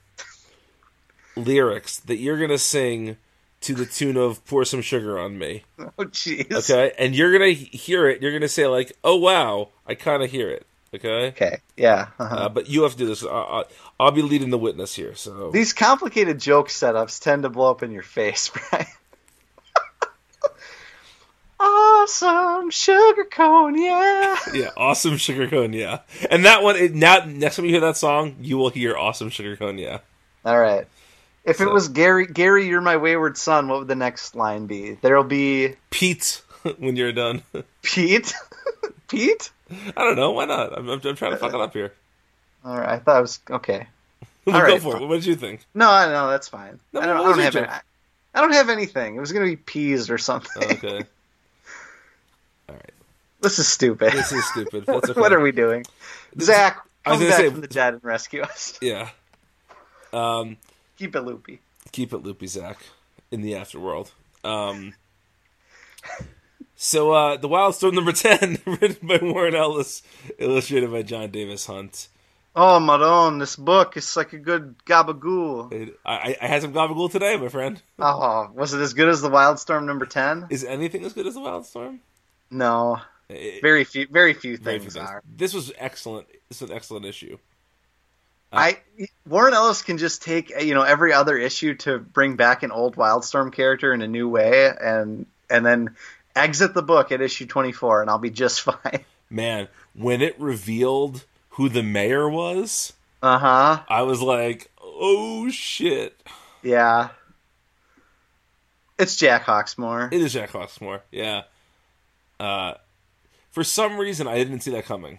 lyrics 1.36 2.00
that 2.00 2.16
you're 2.16 2.38
gonna 2.38 2.58
sing 2.58 3.16
to 3.62 3.74
the 3.74 3.86
tune 3.86 4.16
of 4.16 4.44
"Pour 4.46 4.64
Some 4.64 4.82
Sugar 4.82 5.18
on 5.18 5.38
Me." 5.38 5.64
oh, 5.78 6.04
jeez. 6.04 6.52
Okay, 6.52 6.92
and 6.98 7.14
you're 7.14 7.32
gonna 7.32 7.50
hear 7.52 8.08
it. 8.08 8.22
You're 8.22 8.32
gonna 8.32 8.48
say 8.48 8.66
like, 8.66 8.92
"Oh 9.04 9.16
wow, 9.16 9.68
I 9.86 9.94
kind 9.94 10.22
of 10.22 10.30
hear 10.30 10.50
it." 10.50 10.66
Okay, 10.96 11.28
Okay. 11.28 11.58
Yeah. 11.76 12.08
uh-huh. 12.18 12.34
uh, 12.36 12.48
but 12.48 12.68
you 12.68 12.82
have 12.82 12.92
to 12.92 12.98
do 12.98 13.06
this. 13.06 13.24
I'll 13.24 14.10
be 14.12 14.22
leading 14.22 14.50
the 14.50 14.58
witness 14.58 14.94
here. 14.94 15.14
So 15.14 15.50
These 15.50 15.72
complicated 15.72 16.38
joke 16.40 16.68
setups 16.68 17.20
tend 17.22 17.42
to 17.44 17.48
blow 17.48 17.70
up 17.70 17.82
in 17.82 17.90
your 17.92 18.02
face, 18.02 18.50
Brian. 18.70 18.86
awesome 21.58 22.70
sugar 22.70 23.24
cone, 23.30 23.80
yeah. 23.80 24.36
yeah, 24.54 24.70
awesome 24.76 25.16
sugar 25.16 25.48
cone. 25.48 25.72
Yeah, 25.72 26.00
and 26.30 26.44
that 26.44 26.62
one 26.62 26.76
it, 26.76 26.94
now 26.94 27.24
next 27.26 27.56
time 27.56 27.64
you 27.64 27.70
hear 27.72 27.80
that 27.80 27.96
song, 27.96 28.36
you 28.40 28.56
will 28.58 28.70
hear 28.70 28.96
awesome 28.96 29.30
sugar 29.30 29.56
cone. 29.56 29.78
Yeah. 29.78 30.00
All 30.44 30.58
right. 30.58 30.86
If 31.44 31.60
it 31.60 31.70
was 31.70 31.88
Gary, 31.88 32.26
Gary, 32.26 32.66
you're 32.66 32.80
my 32.80 32.96
wayward 32.96 33.36
son. 33.38 33.68
What 33.68 33.78
would 33.78 33.88
the 33.88 33.94
next 33.94 34.34
line 34.34 34.66
be? 34.66 34.94
There'll 35.00 35.22
be 35.22 35.74
Pete, 35.90 36.42
when 36.78 36.96
you're 36.96 37.12
done. 37.12 37.42
Pete. 37.82 38.34
Pete. 39.06 39.50
I 39.96 40.02
don't 40.04 40.16
know. 40.16 40.30
Why 40.32 40.44
not? 40.44 40.76
I'm, 40.78 40.88
I'm, 40.88 41.00
I'm 41.04 41.16
trying 41.16 41.32
to 41.32 41.36
fuck 41.38 41.54
it 41.54 41.60
up 41.60 41.72
here. 41.72 41.92
All 42.64 42.76
right, 42.76 42.88
I 42.88 42.98
thought 42.98 43.18
it 43.18 43.22
was 43.22 43.40
okay. 43.50 43.86
Go 44.46 44.52
All 44.52 44.62
right, 44.62 44.80
for 44.80 44.96
it. 44.96 45.00
What 45.06 45.14
did 45.16 45.26
you 45.26 45.36
think? 45.36 45.64
No, 45.74 45.90
I 45.90 46.06
no, 46.08 46.30
that's 46.30 46.48
fine. 46.48 46.78
No, 46.92 47.00
I 47.00 47.06
don't, 47.06 47.16
I 47.16 47.22
don't 47.24 47.38
have 47.40 47.56
any, 47.56 47.66
I 48.34 48.40
don't 48.40 48.52
have 48.52 48.68
anything. 48.70 49.16
It 49.16 49.20
was 49.20 49.32
gonna 49.32 49.44
be 49.46 49.56
peas 49.56 50.08
or 50.10 50.18
something. 50.18 50.62
Okay. 50.72 50.98
All 52.68 52.74
right. 52.74 52.90
this 53.40 53.58
is 53.58 53.66
stupid. 53.68 54.12
This 54.12 54.32
is 54.32 54.44
stupid. 54.48 54.88
Okay. 54.88 55.12
what 55.20 55.32
are 55.32 55.40
we 55.40 55.52
doing? 55.52 55.84
Zach, 56.40 56.80
I 57.04 57.10
was 57.10 57.18
come 57.20 57.28
back 57.28 57.36
say- 57.38 57.50
from 57.50 57.60
the 57.60 57.66
dead 57.68 57.94
and 57.94 58.04
rescue 58.04 58.42
us. 58.42 58.78
Yeah. 58.80 59.10
Um, 60.12 60.56
Keep 60.98 61.16
it 61.16 61.22
loopy. 61.22 61.60
keep 61.92 62.12
it 62.12 62.18
loopy, 62.18 62.46
Zach, 62.46 62.78
in 63.30 63.42
the 63.42 63.52
afterworld. 63.52 64.10
Um, 64.44 64.94
so, 66.76 67.12
uh, 67.12 67.36
The 67.36 67.48
Wild 67.48 67.74
Storm 67.74 67.94
number 67.94 68.12
10, 68.12 68.58
written 68.66 69.06
by 69.08 69.18
Warren 69.22 69.54
Ellis, 69.54 70.02
illustrated 70.38 70.90
by 70.92 71.02
Jon 71.02 71.30
Davis 71.30 71.66
Hunt. 71.66 72.08
Oh, 72.58 72.80
Maron, 72.80 73.38
this 73.38 73.56
book 73.56 73.98
is 73.98 74.16
like 74.16 74.32
a 74.32 74.38
good 74.38 74.76
gabagool. 74.86 75.70
It, 75.72 75.98
I, 76.06 76.36
I 76.40 76.46
had 76.46 76.62
some 76.62 76.72
gabagool 76.72 77.10
today, 77.12 77.36
my 77.36 77.48
friend. 77.48 77.82
Oh, 77.98 78.50
was 78.54 78.72
it 78.72 78.80
as 78.80 78.94
good 78.94 79.08
as 79.10 79.20
the 79.20 79.28
Wildstorm 79.28 79.84
number 79.84 80.06
ten? 80.06 80.46
Is 80.48 80.64
anything 80.64 81.04
as 81.04 81.12
good 81.12 81.26
as 81.26 81.34
The 81.34 81.40
Wildstorm? 81.40 81.98
No, 82.50 83.00
It- 83.28 83.60
very 83.60 83.84
few. 83.84 84.06
Very 84.06 84.32
few 84.32 84.56
very 84.56 84.78
things 84.78 84.94
few 84.94 85.02
are. 85.02 85.22
This 85.36 85.52
was 85.52 85.70
excellent. 85.76 86.28
This 86.48 86.62
is 86.62 86.70
an 86.70 86.74
excellent 86.74 87.04
issue. 87.04 87.36
I 88.52 88.78
Warren 89.28 89.52
Ellis 89.52 89.82
can 89.82 89.98
just 89.98 90.22
take 90.22 90.48
you 90.62 90.72
know 90.72 90.82
every 90.82 91.12
other 91.12 91.36
issue 91.36 91.74
to 91.74 91.98
bring 91.98 92.36
back 92.36 92.62
an 92.62 92.70
old 92.72 92.96
Wildstorm 92.96 93.52
character 93.52 93.92
in 93.92 94.00
a 94.00 94.08
new 94.08 94.30
way, 94.30 94.70
and 94.80 95.26
and 95.50 95.66
then 95.66 95.94
exit 96.36 96.74
the 96.74 96.82
book 96.82 97.10
at 97.10 97.20
issue 97.20 97.46
twenty 97.46 97.72
four, 97.72 98.00
and 98.00 98.08
I'll 98.10 98.18
be 98.18 98.30
just 98.30 98.60
fine. 98.62 99.04
Man, 99.28 99.68
when 99.94 100.22
it 100.22 100.38
revealed 100.38 101.24
who 101.50 101.68
the 101.68 101.82
mayor 101.82 102.28
was, 102.28 102.92
Uh 103.22 103.38
huh. 103.38 103.82
I 103.88 104.02
was 104.02 104.22
like, 104.22 104.70
oh 104.80 105.50
shit. 105.50 106.20
Yeah. 106.62 107.08
It's 108.98 109.16
Jack 109.16 109.44
Hawksmoor. 109.44 110.12
It 110.12 110.20
is 110.22 110.32
Jack 110.32 110.50
Hawksmoor, 110.52 111.00
yeah. 111.10 111.42
Uh, 112.40 112.74
for 113.50 113.62
some 113.64 113.98
reason, 113.98 114.26
I 114.26 114.36
didn't 114.36 114.60
see 114.60 114.70
that 114.72 114.84
coming. 114.86 115.18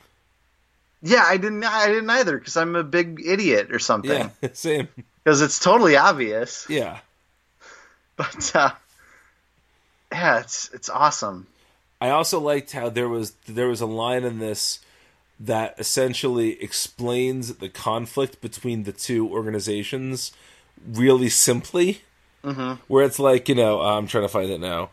Yeah, 1.04 1.24
I 1.26 1.38
didn't. 1.38 1.64
I 1.64 1.88
didn't 1.88 2.10
either 2.10 2.38
because 2.40 2.58
I'm 2.58 2.76
a 2.76 2.84
big 2.84 3.22
idiot 3.24 3.72
or 3.72 3.78
something. 3.80 4.32
Yeah, 4.42 4.50
same. 4.54 4.88
Because 5.24 5.42
it's 5.42 5.60
totally 5.60 5.98
obvious. 5.98 6.66
Yeah. 6.70 7.00
But 8.16 8.56
uh, 8.56 8.72
yeah, 10.12 10.40
it's 10.40 10.70
it's 10.74 10.90
awesome. 10.90 11.48
I 12.00 12.10
also 12.10 12.40
liked 12.40 12.72
how 12.72 12.90
there 12.90 13.10
was 13.10 13.32
there 13.48 13.68
was 13.68 13.82
a 13.82 13.86
line 13.86 14.24
in 14.24 14.40
this 14.40 14.80
that 15.40 15.76
essentially 15.78 16.62
explains 16.62 17.56
the 17.56 17.70
conflict 17.70 18.42
between 18.42 18.84
the 18.84 18.92
two 18.92 19.28
organizations 19.30 20.32
really 20.88 21.30
simply. 21.30 22.02
Mm-hmm. 22.44 22.82
Where 22.88 23.06
it's 23.06 23.20
like, 23.20 23.50
you 23.50 23.56
know, 23.56 23.82
I'm 23.82 24.08
trying 24.08 24.24
to 24.24 24.30
find 24.30 24.50
it 24.50 24.60
now. 24.62 24.90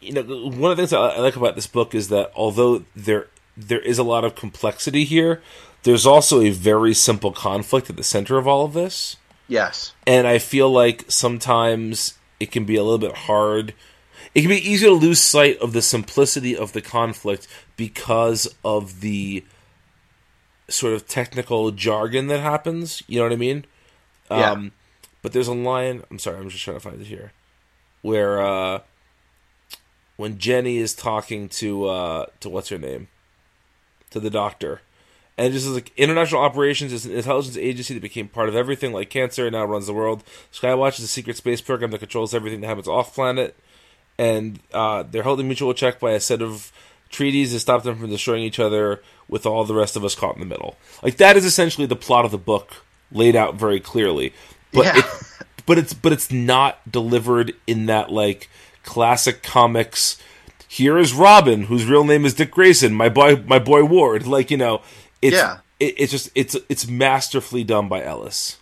You 0.00 0.14
know, 0.14 0.22
one 0.22 0.70
of 0.70 0.76
the 0.76 0.86
things 0.86 0.92
I 0.92 1.08
I 1.08 1.18
like 1.18 1.36
about 1.36 1.54
this 1.54 1.66
book 1.66 1.94
is 1.94 2.08
that 2.08 2.32
although 2.34 2.84
there 2.96 3.28
there 3.56 3.80
is 3.80 3.98
a 3.98 4.04
lot 4.04 4.24
of 4.24 4.34
complexity 4.34 5.04
here, 5.04 5.42
there's 5.82 6.06
also 6.06 6.40
a 6.40 6.50
very 6.50 6.94
simple 6.94 7.32
conflict 7.32 7.90
at 7.90 7.96
the 7.96 8.02
center 8.02 8.38
of 8.38 8.46
all 8.48 8.64
of 8.64 8.72
this. 8.72 9.16
Yes. 9.48 9.94
and 10.06 10.26
I 10.26 10.38
feel 10.38 10.70
like 10.70 11.06
sometimes 11.08 12.18
it 12.38 12.52
can 12.52 12.64
be 12.64 12.76
a 12.76 12.82
little 12.82 12.98
bit 12.98 13.16
hard. 13.16 13.72
It 14.38 14.42
can 14.42 14.50
be 14.50 14.70
easy 14.70 14.86
to 14.86 14.92
lose 14.92 15.20
sight 15.20 15.58
of 15.58 15.72
the 15.72 15.82
simplicity 15.82 16.56
of 16.56 16.72
the 16.72 16.80
conflict 16.80 17.48
because 17.76 18.46
of 18.64 19.00
the 19.00 19.44
sort 20.68 20.92
of 20.92 21.08
technical 21.08 21.72
jargon 21.72 22.28
that 22.28 22.38
happens. 22.38 23.02
You 23.08 23.18
know 23.18 23.24
what 23.24 23.32
I 23.32 23.36
mean? 23.36 23.64
Yeah. 24.30 24.52
Um, 24.52 24.72
but 25.22 25.32
there's 25.32 25.48
a 25.48 25.54
line. 25.54 26.04
I'm 26.08 26.20
sorry. 26.20 26.38
I'm 26.38 26.50
just 26.50 26.62
trying 26.62 26.76
to 26.76 26.80
find 26.80 27.00
it 27.00 27.08
here, 27.08 27.32
where 28.02 28.40
uh, 28.40 28.82
when 30.16 30.38
Jenny 30.38 30.76
is 30.76 30.94
talking 30.94 31.48
to 31.48 31.86
uh, 31.86 32.26
to 32.38 32.48
what's 32.48 32.68
her 32.68 32.78
name, 32.78 33.08
to 34.10 34.20
the 34.20 34.30
doctor, 34.30 34.82
and 35.36 35.52
just 35.52 35.66
is 35.66 35.74
like 35.74 35.90
international 35.96 36.42
operations 36.42 36.92
is 36.92 37.04
an 37.04 37.12
intelligence 37.12 37.56
agency 37.56 37.94
that 37.94 38.02
became 38.02 38.28
part 38.28 38.48
of 38.48 38.54
everything, 38.54 38.92
like 38.92 39.10
cancer, 39.10 39.46
and 39.46 39.54
now 39.54 39.64
runs 39.64 39.88
the 39.88 39.94
world. 39.94 40.22
Skywatch 40.52 41.00
is 41.00 41.04
a 41.06 41.08
secret 41.08 41.36
space 41.36 41.60
program 41.60 41.90
that 41.90 41.98
controls 41.98 42.32
everything 42.32 42.60
that 42.60 42.68
happens 42.68 42.86
off 42.86 43.16
planet, 43.16 43.56
and 44.18 44.58
uh, 44.72 45.04
they're 45.04 45.22
held 45.22 45.40
in 45.40 45.46
mutual 45.46 45.72
check 45.74 46.00
by 46.00 46.12
a 46.12 46.20
set 46.20 46.42
of 46.42 46.72
treaties 47.10 47.52
that 47.52 47.60
stop 47.60 47.82
them 47.84 47.98
from 47.98 48.10
destroying 48.10 48.42
each 48.42 48.58
other, 48.58 49.00
with 49.28 49.46
all 49.46 49.64
the 49.64 49.74
rest 49.74 49.96
of 49.96 50.04
us 50.04 50.14
caught 50.14 50.34
in 50.34 50.40
the 50.40 50.46
middle. 50.46 50.76
Like 51.02 51.16
that 51.18 51.36
is 51.36 51.44
essentially 51.44 51.86
the 51.86 51.96
plot 51.96 52.24
of 52.24 52.30
the 52.30 52.38
book 52.38 52.84
laid 53.12 53.36
out 53.36 53.54
very 53.54 53.80
clearly. 53.80 54.32
But 54.72 54.84
Yeah. 54.86 54.98
it, 54.98 55.04
but 55.66 55.78
it's 55.78 55.94
but 55.94 56.12
it's 56.12 56.30
not 56.30 56.90
delivered 56.90 57.54
in 57.66 57.86
that 57.86 58.10
like 58.10 58.48
classic 58.84 59.42
comics. 59.42 60.18
Here 60.66 60.98
is 60.98 61.14
Robin, 61.14 61.62
whose 61.64 61.86
real 61.86 62.04
name 62.04 62.26
is 62.26 62.34
Dick 62.34 62.50
Grayson, 62.50 62.92
my 62.94 63.08
boy, 63.08 63.36
my 63.46 63.58
boy 63.58 63.84
Ward. 63.84 64.26
Like 64.26 64.50
you 64.50 64.56
know, 64.58 64.82
it's 65.22 65.36
Yeah. 65.36 65.58
it, 65.80 65.94
it's 65.98 66.12
just 66.12 66.30
it's 66.34 66.56
it's 66.68 66.86
masterfully 66.86 67.64
done 67.64 67.88
by 67.88 68.02
Ellis. 68.04 68.58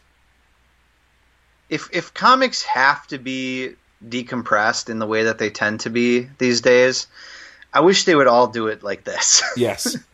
if 1.68 1.88
if 1.92 2.14
comics 2.14 2.62
have 2.62 3.06
to 3.08 3.18
be 3.18 3.74
decompressed 4.08 4.88
in 4.90 4.98
the 4.98 5.06
way 5.06 5.24
that 5.24 5.38
they 5.38 5.50
tend 5.50 5.80
to 5.80 5.90
be 5.90 6.28
these 6.38 6.60
days, 6.60 7.06
I 7.72 7.80
wish 7.80 8.04
they 8.04 8.14
would 8.14 8.26
all 8.26 8.46
do 8.46 8.68
it 8.68 8.82
like 8.82 9.04
this. 9.04 9.42
Yes, 9.56 9.96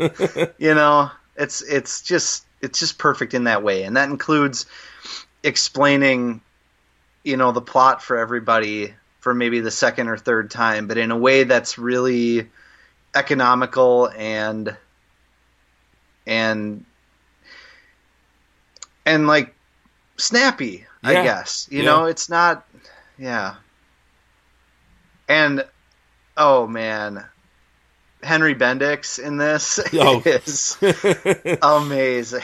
you 0.59 0.75
know, 0.75 1.11
it's 1.37 1.63
it's 1.63 2.03
just 2.03 2.45
it's 2.61 2.79
just 2.79 2.99
perfect 2.99 3.35
in 3.35 3.45
that 3.45 3.63
way, 3.63 3.83
and 3.85 3.97
that 3.97 4.09
includes 4.09 4.67
explaining, 5.43 6.41
you 7.25 7.37
know, 7.37 7.53
the 7.53 7.61
plot 7.61 8.03
for 8.03 8.17
everybody 8.19 8.95
for 9.21 9.35
maybe 9.35 9.61
the 9.61 9.71
second 9.71 10.09
or 10.09 10.17
third 10.17 10.51
time, 10.51 10.87
but 10.89 10.99
in 10.99 11.11
a 11.11 11.17
way 11.17 11.45
that's 11.45 11.79
really 11.79 12.49
economical 13.15 14.09
and 14.17 14.77
and 16.27 16.85
and 19.07 19.27
like 19.27 19.55
snappy, 20.17 20.87
I 21.05 21.15
guess. 21.23 21.69
You 21.71 21.83
Yeah. 21.83 21.85
know, 21.85 22.05
it's 22.07 22.29
not 22.29 22.65
yeah. 23.19 23.55
And 25.33 25.65
oh 26.37 26.67
man, 26.67 27.25
Henry 28.23 28.55
Bendix 28.55 29.19
in 29.19 29.39
this 29.39 29.81
Oh. 29.95 30.23
is 30.27 30.77
amazing. 31.63 32.43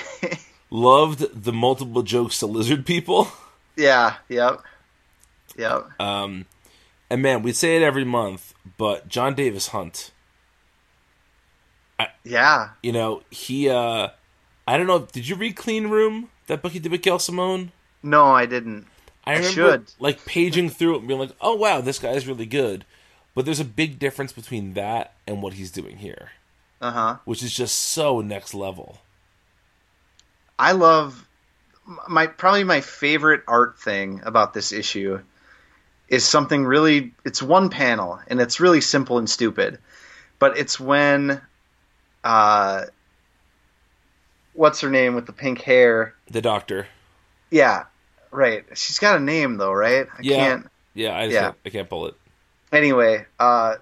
loved 0.71 1.43
the 1.45 1.53
multiple 1.53 2.03
jokes 2.03 2.39
to 2.41 2.47
lizard 2.47 2.87
people. 2.87 3.29
yeah, 3.77 4.15
yep. 4.31 4.63
Yep. 5.59 6.01
Um, 6.01 6.47
and 7.11 7.21
man, 7.21 7.43
we 7.43 7.53
say 7.53 7.77
it 7.77 7.83
every 7.83 8.05
month, 8.05 8.55
but 8.79 9.07
Jon 9.09 9.35
Davis 9.35 9.69
Hunt, 9.69 10.11
Yeah. 12.25 12.71
you 12.83 12.93
know, 12.93 13.23
he, 13.31 13.69
uh, 13.69 14.09
I 14.67 14.77
don't 14.79 14.87
know, 14.87 15.01
did 15.13 15.29
you 15.29 15.35
read 15.37 15.57
Clean 15.57 15.89
Room, 15.89 16.31
that 16.47 16.63
book 16.63 16.73
he 16.73 16.79
did 16.79 16.93
with 16.93 17.03
Gail 17.03 17.19
Simone? 17.19 17.73
No, 18.03 18.27
I 18.27 18.47
didn't. 18.47 18.87
I 19.29 19.37
remember, 19.37 19.51
should. 19.53 19.93
like, 19.99 20.25
paging 20.25 20.71
through 20.71 20.95
it 20.95 20.99
and 21.01 21.09
being 21.09 21.21
like, 21.21 21.33
oh, 21.41 21.55
wow, 21.55 21.81
this 21.81 21.99
guy's 21.99 22.27
really 22.27 22.47
good. 22.47 22.85
But 23.35 23.45
there's 23.45 23.61
a 23.61 23.65
big 23.65 23.99
difference 23.99 24.33
between 24.33 24.75
that 24.75 25.13
and 25.27 25.43
what 25.43 25.53
he's 25.55 25.71
doing 25.71 25.99
here, 25.99 26.31
Uh 26.81 26.91
huh. 26.91 27.17
which 27.25 27.43
is 27.43 27.55
just 27.55 27.77
so 27.77 28.21
next 28.21 28.53
level. 28.55 28.99
I 30.59 30.73
love 30.73 31.25
my 32.09 32.27
probably 32.27 32.65
my 32.65 32.81
favorite 32.81 33.43
art 33.47 33.79
thing 33.79 34.21
about 34.25 34.53
this 34.55 34.73
issue 34.73 35.21
is 36.09 36.25
something 36.25 36.65
really 36.65 37.13
it's 37.25 37.41
one 37.43 37.69
panel 37.71 38.21
and 38.27 38.41
it's 38.41 38.59
really 38.61 38.81
simple 38.81 39.19
and 39.19 39.31
stupid. 39.31 39.79
But 40.39 40.59
it's 40.59 40.81
when 40.81 41.41
uh 42.25 42.87
what's 44.53 44.81
her 44.81 44.91
name 44.91 45.15
with 45.15 45.27
the 45.27 45.33
pink 45.33 45.61
hair? 45.63 46.15
The 46.31 46.43
Doctor. 46.43 46.89
Yeah. 47.51 47.85
Right. 48.31 48.65
She's 48.75 48.99
got 48.99 49.17
a 49.17 49.21
name 49.21 49.57
though, 49.57 49.73
right? 49.73 50.07
I 50.13 50.21
Yeah. 50.21 50.37
can't 50.37 50.67
Yeah, 50.95 51.17
I 51.17 51.25
just 51.27 51.35
Yeah. 51.35 51.41
Can't, 51.43 51.57
I 51.67 51.71
can't 51.71 51.89
pull 51.89 52.07
it. 52.07 52.15
anyway, 52.73 53.25
uh, 53.39 53.77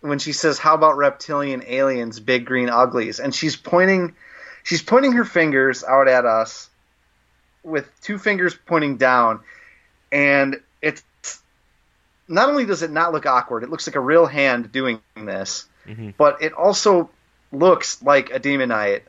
when 0.00 0.18
she 0.18 0.32
says, 0.32 0.58
"How 0.58 0.74
about 0.74 0.96
reptilian 0.96 1.62
aliens, 1.66 2.18
big 2.20 2.46
green 2.46 2.70
uglies?" 2.70 3.20
and 3.20 3.34
she's 3.34 3.56
pointing, 3.56 4.14
she's 4.62 4.80
pointing 4.82 5.12
her 5.12 5.24
fingers 5.24 5.84
out 5.84 6.08
at 6.08 6.24
us, 6.24 6.70
with 7.62 7.88
two 8.00 8.16
fingers 8.18 8.54
pointing 8.66 8.96
down, 8.96 9.40
and 10.10 10.60
it's 10.80 11.02
not 12.28 12.48
only 12.48 12.64
does 12.64 12.82
it 12.82 12.90
not 12.90 13.12
look 13.12 13.26
awkward, 13.26 13.62
it 13.64 13.70
looks 13.70 13.86
like 13.86 13.96
a 13.96 14.00
real 14.00 14.26
hand 14.26 14.70
doing 14.72 15.00
this, 15.16 15.66
Mhm. 15.86 16.14
but 16.16 16.40
it 16.42 16.52
also 16.52 17.10
looks 17.52 18.00
like 18.02 18.30
a 18.30 18.38
Daemonite. 18.40 19.02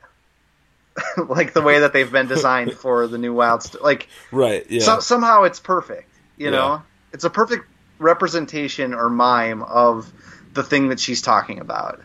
like 1.27 1.53
the 1.53 1.61
way 1.61 1.79
that 1.79 1.93
they've 1.93 2.11
been 2.11 2.27
designed 2.27 2.73
for 2.77 3.07
the 3.07 3.17
new 3.17 3.33
Wild. 3.33 3.63
St- 3.63 3.83
like 3.83 4.07
Right. 4.31 4.65
Yeah. 4.69 4.81
so, 4.81 4.99
somehow 4.99 5.43
it's 5.43 5.59
perfect. 5.59 6.09
You 6.37 6.45
Yeah. 6.45 6.51
know, 6.51 6.81
it's 7.13 7.23
a 7.23 7.29
perfect 7.29 7.65
representation 7.99 8.93
or 8.93 9.09
mime 9.09 9.61
of 9.63 10.11
the 10.53 10.63
thing 10.63 10.89
that 10.89 10.99
she's 10.99 11.21
talking 11.21 11.59
about, 11.59 12.01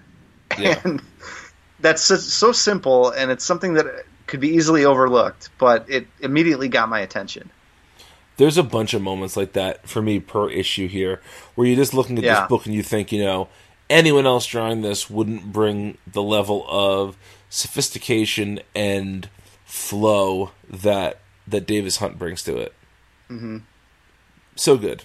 Yeah. 0.58 0.80
and 0.84 1.02
that's 1.80 2.02
so, 2.02 2.16
so 2.16 2.52
simple, 2.52 3.10
and 3.10 3.30
it's 3.30 3.44
something 3.44 3.74
that 3.74 4.04
could 4.26 4.40
be 4.40 4.48
easily 4.50 4.84
overlooked, 4.84 5.50
but 5.58 5.88
it 5.88 6.06
immediately 6.20 6.68
got 6.68 6.88
my 6.88 7.00
attention. 7.00 7.50
There's 8.36 8.58
a 8.58 8.62
bunch 8.62 8.94
of 8.94 9.02
moments 9.02 9.36
like 9.36 9.52
that 9.52 9.86
for 9.88 10.02
me 10.02 10.18
per 10.18 10.50
issue 10.50 10.88
here, 10.88 11.20
where 11.54 11.66
you're 11.66 11.76
just 11.76 11.94
looking 11.94 12.18
at 12.18 12.24
Yeah. 12.24 12.40
this 12.40 12.48
book 12.48 12.66
and 12.66 12.74
you 12.74 12.82
think, 12.82 13.12
you 13.12 13.22
know, 13.24 13.48
anyone 13.88 14.26
else 14.26 14.46
drawing 14.46 14.82
this 14.82 15.08
wouldn't 15.08 15.52
bring 15.52 15.98
the 16.06 16.22
level 16.22 16.64
of 16.68 17.16
sophistication 17.54 18.58
and 18.74 19.28
flow 19.64 20.50
that 20.68 21.20
that 21.46 21.66
Davis 21.66 21.98
Hunt 21.98 22.18
brings 22.18 22.42
to 22.42 22.56
it. 22.56 22.74
Mm-hmm. 23.30 23.58
So 24.56 24.76
good. 24.76 25.04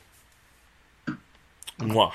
Mwah. 1.78 2.14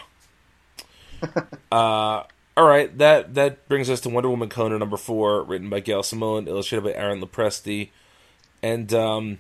uh, 1.73 2.25
all 2.57 2.67
right, 2.67 2.97
that 2.99 3.35
that 3.35 3.69
brings 3.69 3.89
us 3.89 4.01
to 4.01 4.09
Wonder 4.09 4.29
Woman 4.29 4.49
Conan 4.49 4.81
number 4.81 4.97
four, 4.97 5.45
written 5.45 5.71
by 5.71 5.79
Gail 5.79 6.03
Simone, 6.03 6.49
illustrated 6.49 6.85
by 6.85 6.93
Aaron 6.99 7.21
Lopresti, 7.21 7.91
and 8.61 8.93
um, 8.93 9.39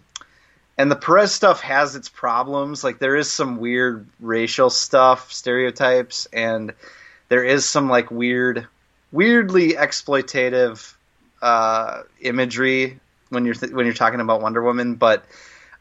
and 0.77 0.89
the 0.89 0.95
Perez 0.95 1.33
stuff 1.33 1.61
has 1.61 1.95
its 1.95 2.09
problems. 2.09 2.83
Like 2.83 2.99
there 2.99 3.15
is 3.15 3.31
some 3.31 3.57
weird 3.57 4.07
racial 4.19 4.69
stuff, 4.69 5.31
stereotypes, 5.31 6.27
and 6.31 6.73
there 7.27 7.43
is 7.43 7.65
some 7.65 7.89
like 7.89 8.11
weird, 8.11 8.67
weirdly 9.11 9.73
exploitative 9.73 10.93
uh, 11.41 12.03
imagery 12.21 12.99
when 13.29 13.45
you're 13.45 13.55
th- 13.55 13.71
when 13.71 13.85
you're 13.85 13.95
talking 13.95 14.19
about 14.19 14.41
Wonder 14.41 14.61
Woman. 14.61 14.95
But 14.95 15.25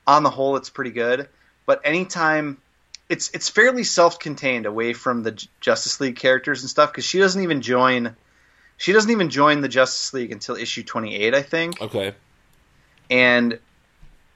on 0.07 0.22
the 0.22 0.30
whole, 0.30 0.57
it's 0.57 0.70
pretty 0.70 0.90
good. 0.92 1.28
But 1.66 1.82
anytime 1.84 2.59
it's 3.09 3.30
it's 3.34 3.49
fairly 3.49 3.84
self-contained 3.84 4.66
away 4.66 4.92
from 4.92 5.22
the 5.22 5.32
J- 5.32 5.49
Justice 5.61 6.01
League 6.01 6.16
characters 6.16 6.62
and 6.62 6.70
stuff 6.70 6.90
because 6.92 7.05
she 7.05 7.18
doesn't 7.18 7.42
even 7.42 7.61
join. 7.62 8.14
She 8.76 8.92
doesn't 8.92 9.11
even 9.11 9.28
join 9.28 9.61
the 9.61 9.68
Justice 9.68 10.12
League 10.14 10.30
until 10.30 10.55
issue 10.55 10.84
28, 10.84 11.34
I 11.34 11.42
think 11.42 11.83
Okay. 11.83 12.14
and 13.11 13.58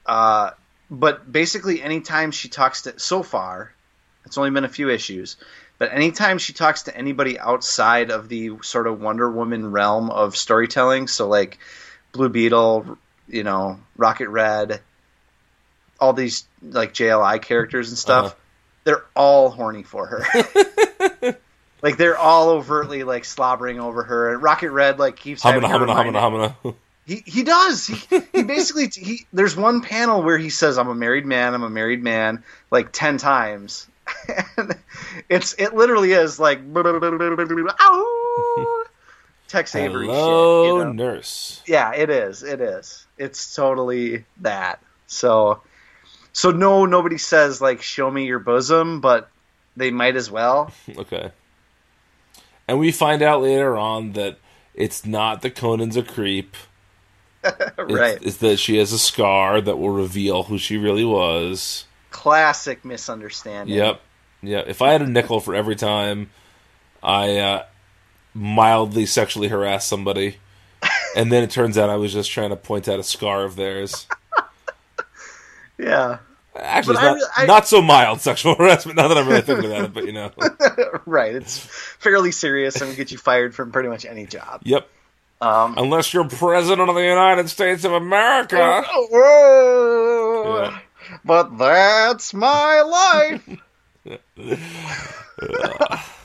uh, 0.05 0.51
but 0.89 1.31
basically 1.31 1.81
anytime 1.81 2.31
she 2.31 2.49
talks 2.49 2.83
to 2.83 2.99
so 2.99 3.23
far 3.23 3.73
it's 4.25 4.37
only 4.37 4.51
been 4.51 4.65
a 4.65 4.69
few 4.69 4.89
issues 4.89 5.37
but 5.79 5.93
anytime 5.93 6.37
she 6.37 6.53
talks 6.53 6.83
to 6.83 6.97
anybody 6.97 7.39
outside 7.39 8.11
of 8.11 8.27
the 8.29 8.51
sort 8.61 8.85
of 8.87 8.99
wonder 9.01 9.31
woman 9.31 9.71
realm 9.71 10.09
of 10.09 10.35
storytelling 10.35 11.07
so 11.07 11.27
like 11.29 11.57
blue 12.11 12.29
beetle 12.29 12.97
you 13.27 13.43
know 13.43 13.79
rocket 13.97 14.29
red 14.29 14.81
all 15.99 16.13
these 16.13 16.45
like 16.61 16.93
jli 16.93 17.41
characters 17.41 17.89
and 17.89 17.97
stuff 17.97 18.25
Uh-huh. 18.25 18.35
they're 18.83 19.05
all 19.15 19.49
horny 19.49 19.83
for 19.83 20.05
her 20.07 20.25
like 21.81 21.97
they're 21.97 22.17
all 22.17 22.49
overtly 22.49 23.03
like 23.03 23.25
slobbering 23.25 23.79
over 23.79 24.03
her 24.03 24.33
and 24.33 24.41
rocket 24.43 24.71
red 24.71 24.99
like 24.99 25.15
keeps 25.17 25.43
Humana, 25.43 25.67
humana, 25.67 26.03
humana, 26.03 26.29
humana. 26.61 26.77
he 27.05 27.21
he 27.25 27.43
does. 27.43 27.85
He 27.87 27.95
he 28.33 28.43
basically 28.43 28.87
he 28.87 29.25
there's 29.33 29.55
one 29.55 29.81
panel 29.81 30.21
where 30.23 30.37
he 30.37 30.49
says 30.49 30.77
I'm 30.77 30.87
a 30.89 30.95
married 30.95 31.25
man, 31.25 31.53
I'm 31.53 31.63
a 31.63 31.69
married 31.69 32.01
man 32.03 32.43
like 32.71 32.91
10 32.93 33.17
times. 33.17 33.87
and 34.57 34.75
it's 35.29 35.53
it 35.57 35.73
literally 35.73 36.11
is 36.11 36.39
like 36.39 36.59
ow, 37.79 38.82
Tex 39.53 39.75
Avery 39.75 40.07
Hello, 40.07 40.63
shit, 40.63 40.73
you 40.73 40.83
know? 40.83 40.91
nurse. 40.93 41.61
Yeah, 41.67 41.93
it 41.93 42.09
is. 42.09 42.41
It 42.41 42.59
is. 42.59 43.05
It's 43.19 43.53
totally 43.53 44.25
that. 44.41 44.81
So 45.05 45.61
so 46.31 46.49
no 46.49 46.87
nobody 46.87 47.19
says 47.19 47.61
like 47.61 47.83
show 47.83 48.09
me 48.09 48.25
your 48.25 48.39
bosom, 48.39 48.99
but 48.99 49.29
they 49.77 49.91
might 49.91 50.15
as 50.15 50.31
well. 50.31 50.71
Okay. 50.97 51.31
And 52.67 52.79
we 52.79 52.91
find 52.91 53.21
out 53.21 53.43
later 53.43 53.77
on 53.77 54.13
that 54.13 54.39
it's 54.73 55.05
not 55.05 55.43
that 55.43 55.53
Conan's 55.53 55.97
a 55.97 56.03
creep. 56.03 56.57
It's, 57.45 57.93
right. 57.93 58.17
It's 58.21 58.37
that 58.37 58.57
she 58.57 58.77
has 58.77 58.91
a 58.91 58.97
scar 58.97 59.61
that 59.61 59.77
will 59.77 59.91
reveal 59.91 60.43
who 60.43 60.57
she 60.57 60.77
really 60.77 61.05
was. 61.05 61.85
Classic 62.09 62.83
misunderstanding. 62.83 63.75
Yep. 63.75 64.01
Yeah. 64.41 64.63
If 64.65 64.81
I 64.81 64.93
had 64.93 65.01
a 65.03 65.07
nickel 65.07 65.41
for 65.41 65.53
every 65.53 65.75
time 65.75 66.31
I 67.03 67.37
uh, 67.37 67.65
mildly 68.33 69.05
sexually 69.05 69.47
harass 69.47 69.85
somebody, 69.85 70.37
and 71.15 71.31
then 71.31 71.43
it 71.43 71.51
turns 71.51 71.77
out 71.77 71.89
I 71.89 71.97
was 71.97 72.13
just 72.13 72.31
trying 72.31 72.49
to 72.49 72.55
point 72.55 72.87
out 72.87 72.99
a 72.99 73.03
scar 73.03 73.43
of 73.43 73.55
theirs. 73.55 74.07
Yeah. 75.77 76.19
Actually, 76.55 76.95
not, 76.95 77.17
I- 77.35 77.45
not 77.47 77.67
so 77.67 77.81
mild 77.81 78.21
sexual 78.21 78.53
harassment. 78.55 78.95
Now 78.97 79.07
that 79.07 79.17
I'm 79.17 79.27
really 79.27 79.41
thinking 79.41 79.65
about 79.65 79.85
it, 79.85 79.93
but 79.93 80.05
you 80.05 80.13
know. 80.13 80.31
right. 81.05 81.33
It's 81.33 81.57
fairly 81.57 82.31
serious 82.31 82.79
and 82.79 82.95
get 82.95 83.11
you 83.11 83.17
fired 83.17 83.55
from 83.55 83.71
pretty 83.71 83.89
much 83.89 84.05
any 84.05 84.27
job. 84.27 84.61
Yep. 84.63 84.87
Um, 85.41 85.75
Unless 85.77 86.13
you're 86.13 86.27
president 86.27 86.89
of 86.89 86.95
the 86.95 87.03
United 87.03 87.49
States 87.49 87.83
of 87.83 87.91
America. 87.91 88.83
Whoa. 88.87 90.61
Yeah. 90.61 90.79
But 91.25 91.57
that's 91.57 92.33
my 92.33 92.81
life. 94.05 94.05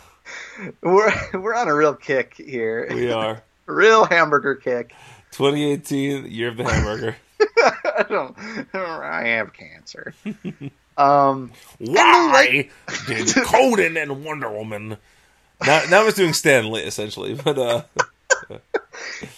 we're 0.82 1.12
we're 1.34 1.54
on 1.54 1.68
a 1.68 1.74
real 1.74 1.94
kick 1.94 2.34
here. 2.36 2.88
We 2.92 3.10
are. 3.12 3.42
Real 3.66 4.06
hamburger 4.06 4.54
kick. 4.54 4.94
2018, 5.32 6.30
year 6.30 6.48
of 6.48 6.56
the 6.56 6.64
hamburger. 6.64 7.16
I 7.58 8.04
don't. 8.08 8.34
I 8.74 9.26
have 9.26 9.52
cancer. 9.52 10.14
Um, 10.96 11.52
Why 11.78 12.70
did 13.06 13.34
Conan 13.34 13.98
and 13.98 14.24
Wonder 14.24 14.50
Woman? 14.50 14.96
Now, 15.66 15.82
now 15.90 16.00
I 16.00 16.04
was 16.04 16.14
doing 16.14 16.32
Stanley 16.32 16.80
essentially, 16.82 17.34
but 17.34 17.58
uh, 17.58 17.82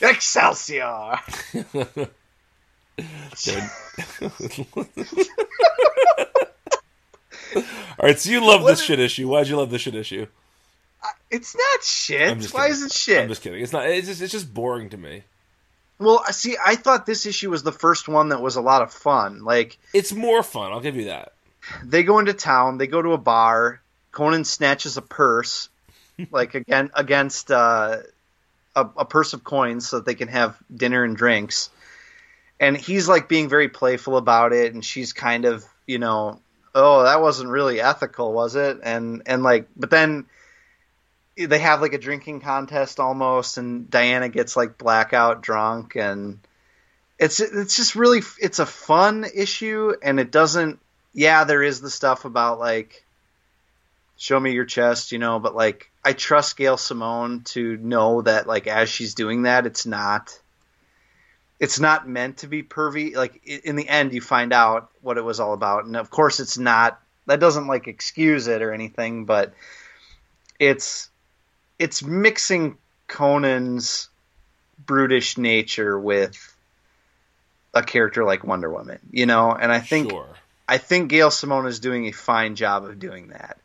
Excelsior. 0.01 0.85
all 0.85 1.19
right. 8.03 8.19
So 8.19 8.31
you 8.31 8.45
love 8.47 8.63
What 8.63 8.69
this 8.71 8.81
is- 8.81 8.85
shit 8.87 9.01
issue. 9.01 9.29
Why'd 9.29 9.49
you 9.49 9.57
love 9.57 9.71
this 9.71 9.83
shit 9.83 9.95
issue? 9.95 10.27
It's 11.31 11.55
not 11.55 11.85
shit. 11.85 12.53
Why 12.53 12.69
kidding. 12.69 12.73
is 12.73 12.83
it 12.83 12.93
shit? 12.93 13.23
I'm 13.23 13.29
just 13.29 13.43
kidding. 13.43 13.63
It's 13.63 13.73
not. 13.73 13.87
It's 13.87 14.09
just. 14.09 14.21
It's 14.21 14.33
just 14.33 14.53
boring 14.53 14.91
to 14.91 14.97
me. 14.97 15.23
Well, 15.99 16.25
see. 16.31 16.57
I 16.65 16.77
thought 16.77 17.07
this 17.07 17.27
issue 17.27 17.51
was 17.51 17.63
the 17.63 17.73
first 17.73 18.09
one 18.09 18.31
that 18.31 18.41
was 18.43 18.57
a 18.57 18.61
lot 18.61 18.83
of 18.83 18.93
fun. 18.93 19.45
Like 19.45 19.79
It's 19.95 20.13
more 20.13 20.43
fun. 20.43 20.73
I'll 20.73 20.81
give 20.81 20.97
you 20.97 21.05
that. 21.07 21.33
they 21.85 22.03
go 22.03 22.19
into 22.19 22.33
town, 22.33 22.79
they 22.79 22.87
go 22.87 23.01
to 23.03 23.13
a 23.13 23.19
bar. 23.19 23.81
Conan 24.13 24.45
snatches 24.45 24.97
a 24.97 25.03
purse, 25.03 25.69
like 26.33 26.55
again 26.57 26.91
against 26.95 27.51
uh, 27.53 27.99
a, 28.75 28.89
a 28.97 29.05
purse 29.05 29.35
of 29.35 29.45
coins, 29.45 29.89
so 29.89 29.97
that 29.99 30.07
they 30.07 30.15
can 30.17 30.29
have 30.29 30.59
dinner 30.75 31.05
and 31.05 31.17
drinks. 31.17 31.71
And 32.59 32.77
he's 32.77 33.09
like 33.09 33.29
being 33.29 33.49
very 33.49 33.69
playful 33.69 34.17
about 34.17 34.53
it, 34.53 34.75
and 34.75 34.85
she's 34.85 35.13
kind 35.13 35.45
of, 35.45 35.65
you 35.87 35.99
know, 35.99 36.41
oh, 36.75 37.05
that 37.05 37.23
wasn't 37.23 37.51
really 37.51 37.81
ethical, 37.81 38.33
was 38.33 38.57
it? 38.57 38.81
And 38.83 39.23
and 39.27 39.43
like, 39.45 39.69
but 39.77 39.91
then 39.91 40.27
they 41.47 41.59
have 41.59 41.81
like 41.81 41.93
a 41.93 41.99
drinking 41.99 42.41
contest 42.41 43.01
almost, 43.01 43.59
and 43.59 43.91
Diana 43.91 44.29
gets 44.29 44.57
like 44.57 44.79
blackout 44.79 45.43
drunk, 45.43 45.97
and 45.97 46.39
it's 47.19 47.41
it's 47.41 47.77
just 47.77 47.97
really 47.97 48.21
it's 48.41 48.59
a 48.59 48.67
fun 48.67 49.25
issue, 49.35 49.95
and 50.03 50.21
it 50.21 50.31
doesn't. 50.31 50.81
Yeah, 51.13 51.45
there 51.45 51.63
is 51.63 51.81
the 51.81 51.91
stuff 51.91 52.25
about 52.25 52.59
like 52.59 53.05
show 54.17 54.39
me 54.39 54.53
your 54.53 54.67
chest, 54.67 55.13
you 55.13 55.19
know, 55.19 55.39
but 55.39 55.55
like 55.55 55.91
I 56.05 56.13
trust 56.13 56.57
Gail 56.57 56.77
Simone 56.77 57.41
to 57.47 57.77
know 57.79 58.23
that 58.23 58.47
like 58.47 58.67
as 58.67 58.89
she's 58.89 59.15
doing 59.15 59.43
that, 59.43 59.67
it's 59.67 59.87
not 59.87 60.39
it's 61.61 61.79
not 61.79 62.09
meant 62.09 62.39
to 62.39 62.49
be 62.49 62.63
pervy. 62.63 63.15
Like 63.15 63.47
in 63.47 63.77
the 63.77 63.89
end, 63.89 64.15
you 64.15 64.23
find 64.23 64.53
out 64.53 64.91
what 65.03 65.19
it 65.19 65.25
was 65.25 65.41
all 65.41 65.53
about, 65.53 65.85
and 65.85 65.97
of 65.97 66.11
course, 66.11 66.41
it's 66.41 66.59
not. 66.59 67.01
That 67.27 67.39
doesn't 67.39 67.67
like 67.67 67.87
excuse 67.87 68.49
it 68.49 68.63
or 68.63 68.73
anything, 68.73 69.27
but 69.27 69.53
it's 70.59 71.10
it's 71.81 72.03
mixing 72.03 72.77
Conan's 73.09 74.11
brutish 74.85 75.39
nature 75.39 75.99
with 75.99 76.37
a 77.73 77.83
character 77.83 78.23
like 78.23 78.45
Wonder 78.45 78.71
Woman, 78.71 78.99
you 79.11 79.25
know. 79.25 79.53
And 79.53 79.73
I 79.73 79.81
think 79.81 80.11
sure. 80.11 80.29
I 80.69 80.77
think 80.77 81.09
Gail 81.09 81.31
Simone 81.31 81.67
is 81.67 81.81
doing 81.81 82.07
a 82.07 82.13
fine 82.13 82.55
job 82.55 82.85
of 82.85 83.01
doing 83.01 83.29
that. 83.29 83.59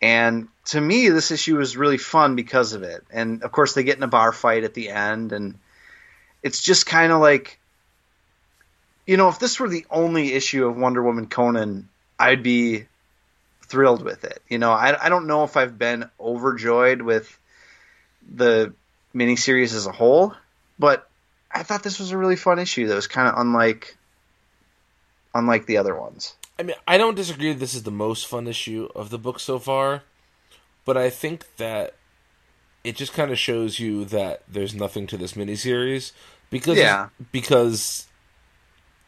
And 0.00 0.48
to 0.66 0.80
me, 0.80 1.08
this 1.08 1.32
issue 1.32 1.56
was 1.56 1.76
really 1.76 1.98
fun 1.98 2.36
because 2.36 2.74
of 2.74 2.84
it. 2.84 3.04
And 3.10 3.42
of 3.42 3.50
course, 3.50 3.74
they 3.74 3.82
get 3.82 3.96
in 3.96 4.04
a 4.04 4.08
bar 4.08 4.32
fight 4.32 4.62
at 4.62 4.74
the 4.74 4.90
end, 4.90 5.32
and 5.32 5.58
it's 6.44 6.62
just 6.62 6.86
kind 6.86 7.10
of 7.10 7.20
like, 7.20 7.58
you 9.04 9.16
know, 9.16 9.28
if 9.28 9.40
this 9.40 9.58
were 9.58 9.68
the 9.68 9.86
only 9.90 10.32
issue 10.32 10.64
of 10.64 10.76
Wonder 10.76 11.02
Woman 11.02 11.26
Conan, 11.26 11.88
I'd 12.20 12.44
be 12.44 12.86
thrilled 13.68 14.02
with 14.02 14.24
it. 14.24 14.42
You 14.48 14.58
know, 14.58 14.70
I, 14.72 15.06
I 15.06 15.08
don't 15.08 15.26
know 15.26 15.44
if 15.44 15.56
I've 15.56 15.78
been 15.78 16.08
overjoyed 16.20 17.02
with 17.02 17.38
the 18.34 18.72
miniseries 19.14 19.74
as 19.74 19.86
a 19.86 19.92
whole, 19.92 20.34
but 20.78 21.08
I 21.50 21.62
thought 21.62 21.82
this 21.82 21.98
was 21.98 22.10
a 22.12 22.18
really 22.18 22.36
fun 22.36 22.58
issue 22.58 22.86
that 22.88 22.94
was 22.94 23.06
kind 23.06 23.28
of 23.28 23.34
unlike 23.38 23.96
unlike 25.34 25.66
the 25.66 25.76
other 25.76 25.94
ones. 25.94 26.34
I 26.58 26.62
mean, 26.62 26.76
I 26.88 26.96
don't 26.96 27.14
disagree. 27.14 27.52
This 27.52 27.74
is 27.74 27.82
the 27.82 27.90
most 27.90 28.26
fun 28.26 28.46
issue 28.46 28.88
of 28.94 29.10
the 29.10 29.18
book 29.18 29.38
so 29.38 29.58
far, 29.58 30.02
but 30.84 30.96
I 30.96 31.10
think 31.10 31.44
that 31.58 31.94
it 32.82 32.96
just 32.96 33.12
kind 33.12 33.30
of 33.30 33.38
shows 33.38 33.78
you 33.78 34.04
that 34.06 34.42
there's 34.48 34.74
nothing 34.74 35.06
to 35.08 35.16
this 35.16 35.32
miniseries 35.32 36.12
because 36.50 36.78
Yeah. 36.78 37.08
because 37.32 38.06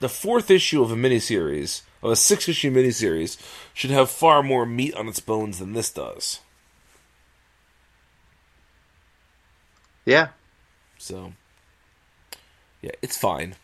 the 0.01 0.09
fourth 0.09 0.51
issue 0.51 0.82
of 0.82 0.93
a 0.93 0.97
miniseries 0.97 1.82
of 2.03 2.11
a 2.11 2.16
six 2.16 2.49
issue 2.49 2.73
miniseries 2.73 3.37
should 3.75 3.91
have 3.91 4.11
far 4.11 4.43
more 4.43 4.66
meat 4.66 4.95
on 4.95 5.09
its 5.09 5.20
bones 5.20 5.59
than 5.59 5.73
this 5.73 5.91
does. 5.91 6.41
Yeah. 10.05 10.29
So, 10.97 11.33
yeah, 12.81 12.93
it's 13.03 13.16
fine. 13.16 13.57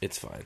It's 0.00 0.18
fine. 0.18 0.44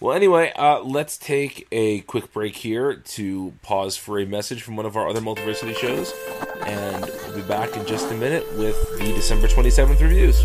Well, 0.00 0.14
anyway, 0.14 0.52
uh, 0.54 0.80
let's 0.80 1.16
take 1.16 1.66
a 1.72 2.00
quick 2.02 2.32
break 2.32 2.56
here 2.56 2.96
to 2.96 3.54
pause 3.62 3.96
for 3.96 4.18
a 4.18 4.26
message 4.26 4.62
from 4.62 4.76
one 4.76 4.84
of 4.84 4.96
our 4.96 5.08
other 5.08 5.20
Multiversity 5.20 5.74
shows, 5.74 6.12
and 6.66 7.04
we'll 7.04 7.36
be 7.36 7.42
back 7.42 7.74
in 7.76 7.86
just 7.86 8.10
a 8.10 8.14
minute 8.14 8.46
with 8.58 8.76
the 8.98 9.12
December 9.14 9.48
27th 9.48 10.00
reviews. 10.00 10.44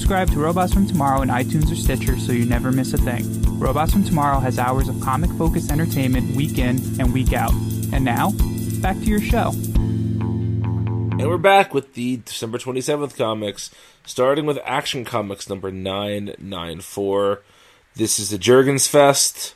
to 0.07 0.39
Robots 0.39 0.73
from 0.73 0.87
Tomorrow 0.87 1.21
in 1.21 1.29
iTunes 1.29 1.71
or 1.71 1.75
Stitcher 1.75 2.17
so 2.17 2.31
you 2.31 2.45
never 2.45 2.71
miss 2.71 2.93
a 2.93 2.97
thing. 2.97 3.23
Robots 3.59 3.93
from 3.93 4.03
Tomorrow 4.03 4.39
has 4.39 4.59
hours 4.59 4.89
of 4.89 4.99
comic 4.99 5.29
focused 5.31 5.71
entertainment 5.71 6.35
week 6.35 6.57
in 6.57 6.79
and 6.99 7.13
week 7.13 7.33
out. 7.33 7.53
And 7.93 8.03
now, 8.03 8.31
back 8.81 8.97
to 8.97 9.05
your 9.05 9.21
show. 9.21 9.51
And 9.51 11.27
we're 11.27 11.37
back 11.37 11.73
with 11.73 11.93
the 11.93 12.17
December 12.17 12.57
27th 12.57 13.15
comics, 13.15 13.69
starting 14.05 14.45
with 14.45 14.59
Action 14.65 15.05
Comics 15.05 15.47
number 15.47 15.71
994. 15.71 17.41
This 17.95 18.19
is 18.19 18.31
the 18.31 18.37
Jurgens 18.37 18.87
Fest, 18.87 19.55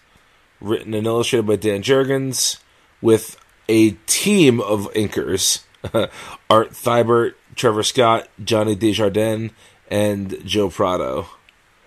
written 0.62 0.94
and 0.94 1.08
illustrated 1.08 1.48
by 1.48 1.56
Dan 1.58 1.82
Jurgens, 1.82 2.60
with 3.02 3.38
a 3.68 3.92
team 4.06 4.62
of 4.62 4.92
inkers 4.94 5.64
Art 6.50 6.72
Thibert, 6.72 7.34
Trevor 7.56 7.84
Scott, 7.84 8.30
Johnny 8.44 8.76
Desjardins, 8.76 9.52
and 9.90 10.38
Joe 10.45 10.70
Prado. 10.70 11.28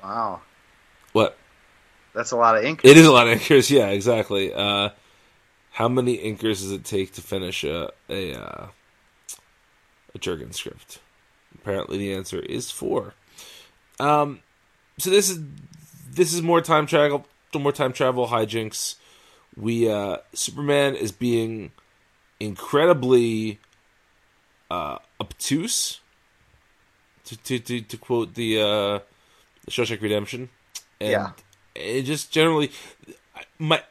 Wow. 0.03 0.41
What? 1.13 1.37
That's 2.15 2.31
a 2.31 2.37
lot 2.37 2.57
of 2.57 2.65
ink. 2.65 2.81
It 2.85 2.97
is 2.97 3.07
a 3.07 3.13
lot 3.13 3.29
of 3.29 3.39
inkers, 3.39 3.71
yeah, 3.77 3.89
exactly. 3.89 4.53
Uh, 4.53 4.91
how 5.73 5.89
many 5.89 6.19
inkers 6.19 6.61
does 6.61 6.73
it 6.73 6.85
take 6.85 7.13
to 7.15 7.23
finish 7.23 7.65
a 7.65 7.93
a, 8.09 8.35
uh, 8.35 8.67
a 10.15 10.19
Jurgen 10.19 10.53
script? 10.53 11.01
Apparently, 11.55 11.99
the 11.99 12.15
answer 12.15 12.41
is 12.41 12.71
four. 12.71 13.15
Um, 14.01 14.41
so 14.99 15.11
this 15.11 15.31
is 15.31 15.41
this 16.11 16.33
is 16.33 16.43
more 16.43 16.61
time 16.61 16.87
travel, 16.87 17.27
more 17.55 17.73
time 17.73 17.93
travel 17.93 18.29
hijinks. 18.29 18.97
We 19.57 19.91
uh, 19.91 20.19
Superman 20.33 20.95
is 20.95 21.13
being 21.13 21.73
incredibly 22.41 23.61
uh, 24.71 24.99
obtuse, 25.21 26.01
to 27.29 27.37
to 27.45 27.59
to, 27.59 27.81
to 27.83 27.97
quote 27.97 28.35
the 28.35 28.61
uh, 28.61 28.99
Shawshank 29.71 30.01
Redemption, 30.03 30.49
and 31.01 31.11
Yeah. 31.11 31.31
it 31.75 32.03
just 32.03 32.31
generally 32.33 32.71
my 33.59 33.83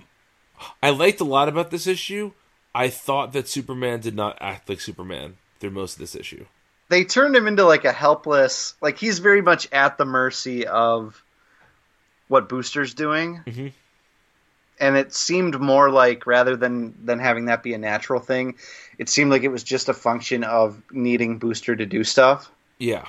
I 0.82 0.90
liked 0.90 1.20
a 1.22 1.24
lot 1.26 1.50
about 1.50 1.72
this 1.72 1.88
issue. 1.88 2.32
I 2.74 2.90
thought 2.90 3.34
that 3.34 3.48
Superman 3.48 4.00
did 4.02 4.16
not 4.16 4.38
act 4.42 4.70
like 4.70 4.82
Superman 4.82 5.38
through 5.60 5.72
most 5.72 5.94
of 5.94 6.00
this 6.00 6.16
issue. 6.16 6.46
They 6.90 7.04
turned 7.04 7.36
him 7.36 7.48
into 7.48 7.64
like 7.66 7.86
a 7.86 7.92
helpless, 7.92 8.76
like 8.82 8.98
he's 8.98 9.20
very 9.20 9.42
much 9.42 9.68
at 9.72 9.98
the 9.98 10.06
mercy 10.06 10.66
of 10.68 11.22
what 12.28 12.50
Booster's 12.50 12.94
doing. 12.94 13.42
Mhm. 13.46 13.72
And 14.80 14.96
it 14.96 15.14
seemed 15.14 15.60
more 15.60 15.90
like 15.90 16.28
rather 16.28 16.56
than 16.56 16.94
than 17.06 17.20
having 17.20 17.46
that 17.46 17.64
be 17.64 17.74
a 17.74 17.78
natural 17.80 18.20
thing, 18.20 18.56
it 18.98 19.10
seemed 19.10 19.32
like 19.32 19.44
it 19.44 19.48
was 19.50 19.64
just 19.64 19.90
a 19.90 19.94
function 19.94 20.44
of 20.44 20.82
needing 20.92 21.40
Booster 21.40 21.76
to 21.76 21.86
do 21.86 22.04
stuff. 22.04 22.50
Yeah. 22.78 23.06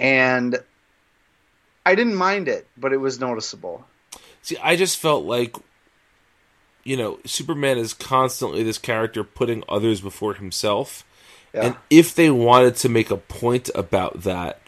And 0.00 0.58
I 1.84 1.94
didn't 1.94 2.16
mind 2.16 2.48
it, 2.48 2.66
but 2.76 2.92
it 2.92 2.98
was 2.98 3.20
noticeable. 3.20 3.84
See, 4.42 4.56
I 4.62 4.76
just 4.76 4.98
felt 4.98 5.24
like 5.24 5.56
you 6.84 6.96
know, 6.96 7.18
Superman 7.24 7.78
is 7.78 7.92
constantly 7.92 8.62
this 8.62 8.78
character 8.78 9.22
putting 9.22 9.62
others 9.68 10.00
before 10.00 10.34
himself. 10.34 11.04
Yeah. 11.52 11.66
And 11.66 11.76
if 11.90 12.14
they 12.14 12.30
wanted 12.30 12.76
to 12.76 12.88
make 12.88 13.10
a 13.10 13.16
point 13.16 13.70
about 13.74 14.22
that, 14.22 14.60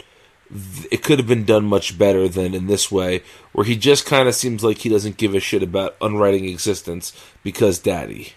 it 0.91 1.03
could 1.03 1.19
have 1.19 1.27
been 1.29 1.45
done 1.45 1.65
much 1.65 1.97
better 1.97 2.29
than 2.29 2.55
in 2.55 2.67
this 2.67 2.93
way, 2.93 3.23
where 3.53 3.65
he 3.65 3.77
just 3.77 4.05
kind 4.05 4.29
of 4.29 4.35
seems 4.35 4.63
like 4.63 4.79
he 4.79 4.89
doesn't 4.89 5.17
give 5.17 5.35
a 5.35 5.41
shit 5.41 5.63
about 5.63 5.97
unwriting 6.03 6.45
existence 6.45 7.13
because 7.43 7.79
daddy. 7.79 8.35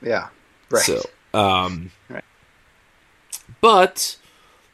Yeah. 0.00 0.28
Right. 0.70 0.82
So, 0.82 1.02
um, 1.34 1.90
Right. 2.08 2.24
but 3.60 4.16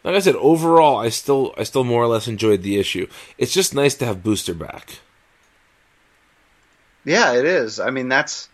like 0.05 0.15
I 0.15 0.19
said, 0.21 0.37
overall, 0.37 0.99
I 0.99 1.09
still 1.09 1.55
I 1.57 1.63
still 1.65 1.85
more 1.85 2.03
or 2.03 2.07
less 2.09 2.29
enjoyed 2.29 2.63
the 2.63 2.79
issue. 2.79 3.07
It's 3.39 3.53
just 3.53 3.75
nice 3.75 3.95
to 3.97 4.05
have 4.05 4.23
Booster 4.23 4.55
back. 4.55 4.99
Yeah, 7.05 7.35
it 7.35 7.45
is. 7.45 7.81
I 7.81 7.91
mean, 7.91 8.09
that's 8.09 8.49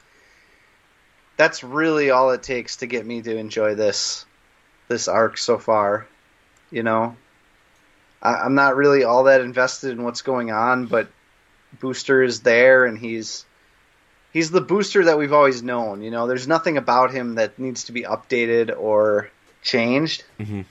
that's 1.37 1.63
really 1.63 2.11
all 2.11 2.31
it 2.31 2.43
takes 2.43 2.77
to 2.77 2.87
get 2.87 3.07
me 3.07 3.23
to 3.23 3.37
enjoy 3.37 3.75
this 3.75 4.25
this 4.89 5.09
arc 5.09 5.39
so 5.39 5.59
far. 5.59 6.07
You 6.71 6.83
know, 6.83 7.17
I, 8.23 8.35
I'm 8.35 8.55
not 8.55 8.77
really 8.77 9.05
all 9.05 9.25
that 9.25 9.41
invested 9.41 9.93
in 9.93 10.03
what's 10.03 10.23
going 10.23 10.51
on, 10.51 10.87
but 10.87 11.09
Booster 11.81 12.23
is 12.23 12.41
there, 12.41 12.85
and 12.87 12.99
he's 12.99 13.45
he's 14.33 14.51
the 14.51 14.61
Booster 14.61 15.05
that 15.07 15.19
we've 15.19 15.33
always 15.33 15.63
known. 15.63 16.03
You 16.03 16.11
know, 16.11 16.27
there's 16.27 16.49
nothing 16.49 16.77
about 16.77 17.11
him 17.13 17.37
that 17.37 17.59
needs 17.59 17.85
to 17.85 17.93
be 17.93 18.03
updated 18.03 18.75
or 18.79 19.31
changed. 19.63 20.25
Mhm. 20.41 20.65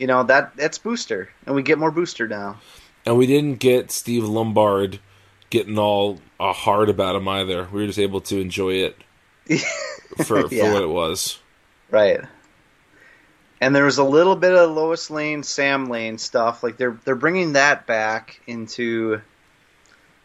You 0.00 0.06
know 0.08 0.22
that 0.24 0.56
that's 0.56 0.78
Booster, 0.78 1.28
and 1.46 1.54
we 1.54 1.62
get 1.62 1.78
more 1.78 1.90
Booster 1.92 2.26
now. 2.26 2.58
And 3.06 3.16
we 3.18 3.26
didn't 3.26 3.56
get 3.56 3.90
Steve 3.92 4.24
Lombard 4.24 4.98
getting 5.50 5.78
all 5.78 6.20
uh, 6.40 6.52
hard 6.52 6.88
about 6.88 7.16
him 7.16 7.28
either. 7.28 7.68
We 7.70 7.82
were 7.82 7.86
just 7.86 7.98
able 7.98 8.20
to 8.22 8.40
enjoy 8.40 8.74
it 8.74 8.96
for, 10.24 10.48
for 10.48 10.54
Yeah. 10.54 10.72
what 10.72 10.82
it 10.82 10.88
was. 10.88 11.38
Right. 11.90 12.20
And 13.60 13.76
there 13.76 13.84
was 13.84 13.98
a 13.98 14.04
little 14.04 14.36
bit 14.36 14.54
of 14.54 14.70
Lois 14.70 15.10
Lane, 15.10 15.42
Sam 15.42 15.90
Lane 15.90 16.16
stuff. 16.16 16.62
Like 16.62 16.78
they're 16.78 16.98
they're 17.04 17.14
bringing 17.14 17.52
that 17.52 17.86
back 17.86 18.40
into. 18.46 19.20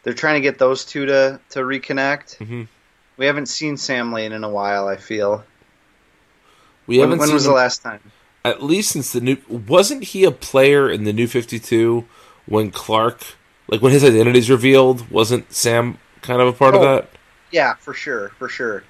They're 0.03 0.13
trying 0.13 0.35
to 0.35 0.41
get 0.41 0.57
those 0.57 0.85
two 0.85 1.05
to 1.07 1.39
to 1.49 1.59
reconnect. 1.59 2.37
Mhm. 2.37 2.67
We 3.17 3.25
haven't 3.25 3.47
seen 3.47 3.75
Sam 3.75 4.13
Lane 4.13 4.31
in 4.31 4.43
a 4.45 4.49
while. 4.49 4.87
I 4.87 4.95
feel. 4.95 5.43
We 6.87 6.99
When, 6.99 7.07
haven't 7.09 7.19
when 7.19 7.27
seen 7.27 7.33
was 7.33 7.45
him, 7.45 7.51
the 7.51 7.55
last 7.57 7.81
time? 7.81 7.99
At 8.45 8.63
least 8.63 8.91
since 8.91 9.11
the 9.11 9.21
new. 9.21 9.37
Wasn't 9.49 10.03
he 10.05 10.23
a 10.23 10.31
player 10.31 10.89
in 10.89 11.03
the 11.03 11.13
New 11.13 11.27
Fifty 11.27 11.59
Two 11.59 12.05
when 12.45 12.71
Clark, 12.71 13.21
like 13.67 13.81
when 13.81 13.91
his 13.91 14.03
identity's 14.03 14.49
revealed? 14.49 15.09
Wasn't 15.11 15.51
Sam 15.53 15.97
kind 16.21 16.41
of 16.41 16.47
a 16.47 16.53
part 16.53 16.75
of 16.75 16.81
Oh. 16.81 16.85
that? 16.85 17.09
Yeah, 17.51 17.75
for 17.75 17.93
sure, 17.93 18.29
for 18.39 18.47
sure. 18.49 18.83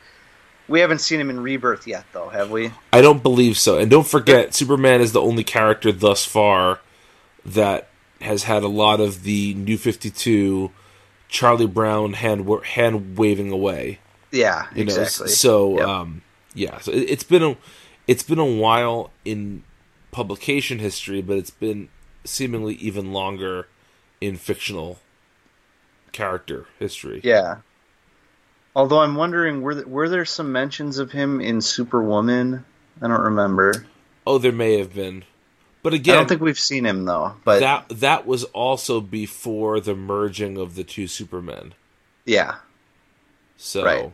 We 0.68 0.80
haven't 0.80 0.99
seen 0.99 1.19
him 1.19 1.30
in 1.30 1.40
Rebirth 1.41 1.86
yet, 1.86 2.06
though, 2.11 2.30
have 2.30 2.49
we? 2.49 2.72
I 2.91 3.02
don't 3.02 3.22
believe 3.22 3.56
so. 3.57 3.77
And 3.77 3.91
don't 3.91 4.07
forget, 4.07 4.56
Superman 4.56 4.99
is 4.99 5.11
the 5.11 5.22
only 5.22 5.44
character 5.44 5.91
thus 5.91 6.26
far 6.26 6.80
that 7.45 7.90
has 8.22 8.44
had 8.44 8.64
a 8.64 8.68
lot 8.68 8.99
of 8.99 9.23
the 9.23 9.53
New 9.53 9.77
Fifty 9.77 10.10
Two, 10.10 10.72
Charlie 11.30 11.68
Brown 11.68 12.14
hand 12.14 12.49
hand 12.65 13.18
waving 13.18 13.52
away. 13.52 13.99
Yeah, 14.32 14.65
You 14.73 14.86
know, 14.86 14.94
exactly. 14.95 15.27
so 15.30 15.77
Yep. 15.77 15.88
um, 15.88 16.22
yeah, 16.56 16.80
so 16.80 16.91
it, 16.91 17.10
it's 17.10 17.23
been 17.23 17.44
a 17.44 17.56
it's 18.07 18.23
been 18.23 18.40
a 18.40 18.45
while 18.45 19.11
in 19.23 19.64
publication 20.11 20.80
history, 20.80 21.22
but 21.22 21.38
it's 21.38 21.49
been 21.49 21.90
seemingly 22.23 22.76
even 22.76 23.11
longer 23.14 23.68
in 24.22 24.38
fictional 24.38 24.99
character 26.11 26.65
history. 26.80 27.22
yeah. 27.23 27.57
Although 28.77 28.99
I'm 28.99 29.15
wondering, 29.15 29.61
were 29.61 29.76
there, 29.76 29.88
were 29.88 30.10
there 30.10 30.26
some 30.26 30.52
mentions 30.52 30.98
of 30.98 31.10
him 31.11 31.40
in 31.40 31.61
Superwoman? 31.61 32.65
I 33.02 33.07
don't 33.07 33.22
remember. 33.22 33.86
Oh, 34.27 34.38
there 34.38 34.52
may 34.52 34.77
have 34.80 34.94
been, 34.94 35.23
but 35.82 35.94
again, 35.94 36.15
I 36.15 36.18
don't 36.18 36.27
think 36.27 36.41
we've 36.41 36.60
seen 36.60 36.86
him 36.86 37.06
though. 37.06 37.36
But 37.45 37.60
that 37.61 37.88
that 37.99 38.26
was 38.27 38.44
also 38.45 38.99
before 38.99 39.80
the 39.80 39.95
merging 39.95 40.57
of 40.57 40.76
the 40.76 40.84
two 40.84 41.07
Supermen. 41.07 41.73
yeah, 42.26 42.56
So 43.56 43.86
Right. 43.86 44.11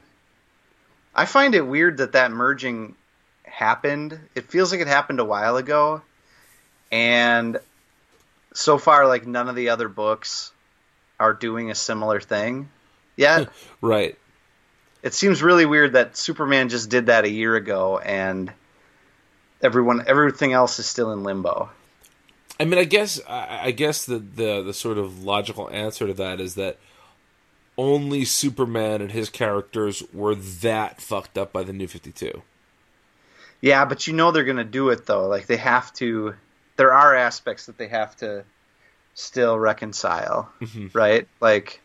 I 1.15 1.25
find 1.25 1.55
it 1.55 1.61
weird 1.65 1.97
that 1.97 2.11
that 2.11 2.31
merging 2.31 2.95
happened. 3.51 4.17
It 4.35 4.49
feels 4.49 4.71
like 4.71 4.81
it 4.81 4.87
happened 4.87 5.19
a 5.19 5.25
while 5.25 5.57
ago, 5.57 6.01
and 6.91 7.59
so 8.53 8.77
far, 8.77 9.07
like 9.07 9.27
none 9.27 9.49
of 9.49 9.55
the 9.55 9.69
other 9.69 9.87
books 9.87 10.51
are 11.19 11.33
doing 11.33 11.69
a 11.69 11.75
similar 11.75 12.19
thing 12.19 12.69
yet. 13.15 13.49
right, 13.81 14.17
it 15.03 15.13
seems 15.13 15.43
really 15.43 15.65
weird 15.65 15.93
that 15.93 16.17
Superman 16.17 16.69
just 16.69 16.89
did 16.89 17.07
that 17.07 17.25
a 17.25 17.29
year 17.29 17.55
ago, 17.55 17.99
and 17.99 18.51
everyone, 19.61 20.03
everything 20.07 20.53
else 20.53 20.79
is 20.79 20.85
still 20.85 21.11
in 21.11 21.23
limbo. 21.23 21.69
I 22.59 22.65
mean, 22.65 22.79
I 22.79 22.83
guess 22.83 23.19
I, 23.27 23.59
I 23.65 23.71
guess 23.71 24.05
the, 24.05 24.19
the 24.19 24.61
the 24.61 24.73
sort 24.73 24.97
of 24.97 25.23
logical 25.23 25.69
answer 25.71 26.07
to 26.07 26.13
that 26.13 26.39
is 26.39 26.55
that 26.55 26.77
only 27.77 28.25
Superman 28.25 29.01
and 29.01 29.11
his 29.11 29.29
characters 29.29 30.03
were 30.13 30.35
that 30.35 31.01
fucked 31.01 31.37
up 31.37 31.51
by 31.51 31.63
the 31.63 31.73
New 31.73 31.87
Fifty 31.87 32.11
Two. 32.11 32.43
Yeah, 33.61 33.85
but 33.85 34.07
you 34.07 34.13
know 34.13 34.31
they're 34.31 34.43
gonna 34.43 34.63
do 34.63 34.89
it 34.89 35.05
though. 35.05 35.27
Like 35.27 35.47
they 35.47 35.57
have 35.57 35.93
to. 35.93 36.35
There 36.77 36.93
are 36.93 37.15
aspects 37.15 37.67
that 37.67 37.77
they 37.77 37.87
have 37.87 38.15
to 38.17 38.43
still 39.13 39.57
reconcile, 39.57 40.51
mm-hmm. 40.59 40.87
right? 40.93 41.27
Like, 41.39 41.81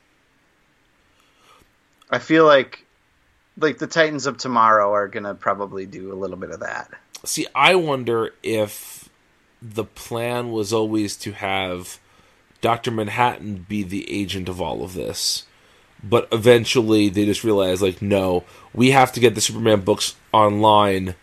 I 2.11 2.19
feel 2.19 2.47
like 2.47 2.85
like 3.59 3.79
the 3.79 3.87
Titans 3.87 4.27
of 4.27 4.39
Tomorrow 4.39 4.93
are 4.93 5.09
gonna 5.09 5.35
probably 5.35 5.87
do 5.87 6.13
a 6.13 6.17
little 6.17 6.37
bit 6.37 6.51
of 6.51 6.61
that. 6.61 6.91
See, 7.25 7.47
I 7.55 7.75
wonder 7.75 8.33
if 8.43 9.09
the 9.61 9.85
plan 9.85 10.51
was 10.51 10.73
always 10.73 11.17
to 11.19 11.33
have 11.33 11.99
Doctor 12.61 12.91
Manhattan 12.91 13.67
be 13.69 13.83
the 13.83 14.11
agent 14.11 14.49
of 14.49 14.61
all 14.61 14.83
of 14.83 14.95
this, 14.95 15.45
but 16.03 16.29
eventually 16.33 17.09
they 17.09 17.25
just 17.25 17.45
realized, 17.45 17.83
like, 17.83 18.01
no, 18.01 18.45
we 18.75 18.91
have 18.91 19.13
to 19.13 19.21
get 19.21 19.35
the 19.35 19.41
Superman 19.41 19.81
books 19.81 20.15
online 20.33 21.15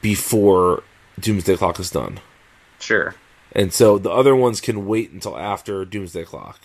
before 0.00 0.82
Doomsday 1.20 1.56
Clock 1.56 1.78
is 1.80 1.90
done. 1.90 2.20
Sure. 2.80 3.14
And 3.52 3.72
so 3.72 3.98
the 3.98 4.10
other 4.10 4.34
ones 4.34 4.60
can 4.60 4.86
wait 4.86 5.10
until 5.10 5.36
after 5.38 5.84
Doomsday 5.84 6.24
Clock, 6.24 6.58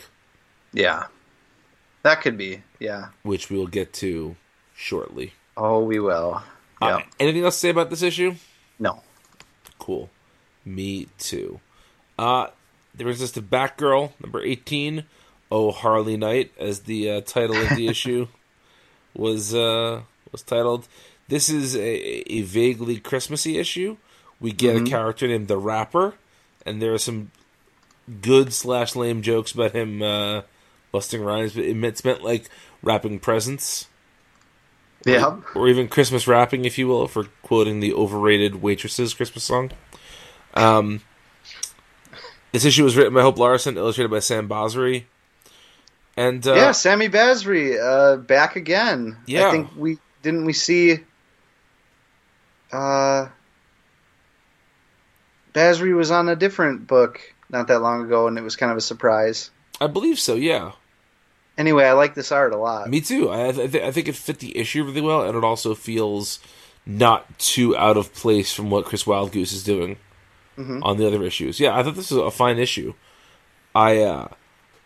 Yeah. 0.74 1.08
That 2.04 2.22
could 2.22 2.38
be. 2.38 2.64
Yeah. 2.80 3.08
which 3.24 3.49
we 3.49 3.58
will 3.58 3.68
get 3.68 3.91
to 3.94 4.36
shortly. 4.76 5.34
Oh, 5.58 5.84
we 5.84 5.99
will. 5.99 6.41
Uh, 6.82 6.86
Yeah. 6.99 7.04
anything 7.20 7.44
else 7.44 7.56
to 7.56 7.60
say 7.60 7.70
about 7.70 7.90
this 7.90 8.02
issue? 8.02 8.36
no. 8.80 9.04
Cool. 9.80 10.10
Me 10.66 11.08
too. 11.18 11.60
Uh, 12.20 12.48
there 12.94 13.06
brings 13.06 13.22
us 13.22 13.32
to 13.32 13.41
Batgirl, 13.41 14.12
number 14.22 14.41
18. 14.41 15.06
Oh, 15.52 15.72
Harley 15.72 16.18
Knight, 16.18 16.52
as 16.60 16.82
the 16.82 17.10
uh, 17.10 17.22
title 17.22 17.56
of 17.56 17.70
the 17.76 17.88
issue 17.94 18.28
was 19.14 19.54
uh, 19.56 20.02
was 20.32 20.41
titled. 20.41 20.88
This 21.28 21.49
is 21.49 21.76
a, 21.76 22.32
a 22.34 22.41
vaguely 22.44 22.99
Christmassy 22.99 23.58
issue. 23.58 23.98
We 24.40 24.52
get 24.52 24.76
a 24.78 24.84
character 24.84 25.28
named 25.28 25.48
the 25.48 25.58
Rapper, 25.58 26.14
and 26.66 26.82
there 26.82 26.94
are 26.94 26.98
some 26.99 27.32
good 28.22 28.54
slash 28.54 28.95
lame 28.95 29.22
jokes 29.22 29.52
about 29.52 29.72
him 29.74 30.02
uh, 30.02 30.44
busting 30.91 31.22
rhymes, 31.22 31.54
but 31.54 31.66
it 31.66 31.76
meant, 31.76 31.94
it's 31.94 32.06
meant 32.06 32.24
like 32.24 32.49
wrapping 32.82 33.20
presents 33.20 33.88
Yeah. 35.06 35.38
or 35.56 35.68
even 35.68 35.88
Christmas 35.90 36.28
rapping, 36.28 36.66
if 36.66 36.78
you 36.78 36.88
will, 36.88 37.08
for 37.08 37.26
quoting 37.41 37.80
the 37.80 37.94
overrated 37.94 38.62
waitresses 38.62 39.14
Christmas 39.14 39.44
song. 39.44 39.72
Um, 40.54 41.02
this 42.52 42.64
issue 42.64 42.84
was 42.84 42.95
written 42.95 43.14
by 43.14 43.22
Hope 43.22 43.38
Larson, 43.38 43.76
illustrated 43.78 44.10
by 44.12 44.20
Sam 44.20 44.48
Basri, 44.48 45.04
and 46.16 46.45
uh, 46.48 46.54
yeah, 46.54 46.72
Sami 46.72 47.10
Basri, 47.10 47.78
uh, 47.80 48.18
back 48.18 48.56
again. 48.56 49.18
Yeah. 49.26 49.48
I 49.48 49.52
think 49.52 49.70
we 49.76 49.98
didn't 50.24 50.45
we 50.45 50.54
see 50.54 50.99
uh 52.72 53.27
Basri 55.53 55.95
was 55.95 56.11
on 56.11 56.30
a 56.30 56.35
different 56.35 56.88
book 56.88 57.19
not 57.49 57.68
that 57.68 57.80
long 57.81 58.03
ago 58.03 58.27
and 58.27 58.38
it 58.38 58.41
was 58.41 58.56
kind 58.56 58.72
of 58.72 58.77
a 58.77 58.81
surprise. 58.81 59.49
I 59.80 59.88
believe 59.88 60.19
so. 60.19 60.35
Yeah, 60.35 60.73
Anyway, 61.57 61.85
I 61.85 61.94
like 61.94 62.14
this 62.14 62.31
art 62.31 62.53
a 62.53 62.57
lot. 62.57 62.88
me 62.88 63.02
too. 63.02 63.30
I, 63.30 63.48
I, 63.48 63.52
th- 63.52 63.84
I 63.84 63.91
think 63.91 64.07
it 64.07 64.15
fit 64.15 64.38
the 64.38 64.56
issue 64.56 64.84
really 64.84 65.02
well, 65.02 65.23
and 65.27 65.35
it 65.35 65.44
also 65.44 65.73
feels 65.73 66.39
not 66.85 67.39
too 67.39 67.76
out 67.76 67.98
of 67.98 68.14
place 68.14 68.53
from 68.53 68.69
what 68.69 68.85
Chris 68.85 69.06
Wildgoose 69.06 69.53
is 69.53 69.64
doing 69.64 69.98
on 70.57 70.98
the 70.98 71.07
other 71.07 71.23
issues. 71.23 71.60
Yeah, 71.60 71.76
I 71.77 71.81
thought 71.84 71.95
this 71.95 72.11
was 72.11 72.19
a 72.19 72.30
fine 72.31 72.60
issue. 72.60 72.94
I 73.73 74.02
uh, 74.02 74.27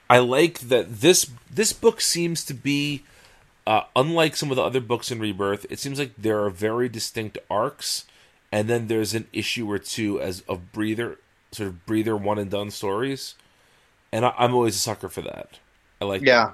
I 0.09 0.19
like 0.19 0.59
that 0.59 1.01
this 1.01 1.29
this 1.49 1.73
book 1.73 1.99
seems 1.99 2.45
to 2.45 2.53
be 2.53 3.03
uh, 3.67 3.83
unlike 3.95 4.35
some 4.35 4.51
of 4.51 4.57
the 4.57 4.63
other 4.63 4.81
books 4.81 5.11
in 5.11 5.19
Rebirth. 5.19 5.65
It 5.69 5.79
seems 5.79 5.99
like 5.99 6.13
there 6.17 6.43
are 6.43 6.49
very 6.49 6.89
distinct 6.89 7.37
arcs, 7.49 8.05
and 8.51 8.67
then 8.69 8.87
there's 8.87 9.13
an 9.13 9.27
issue 9.33 9.69
or 9.71 9.79
two 9.79 10.19
as 10.21 10.41
of 10.41 10.71
breather 10.71 11.19
sort 11.51 11.69
of 11.69 11.85
breather 11.85 12.15
one 12.17 12.39
and 12.39 12.51
done 12.51 12.71
stories, 12.71 13.35
and 14.11 14.25
I, 14.25 14.33
I'm 14.37 14.53
always 14.55 14.75
a 14.75 14.79
sucker 14.79 15.09
for 15.09 15.21
that. 15.21 15.59
I 16.01 16.05
like 16.05 16.25
Yeah, 16.25 16.51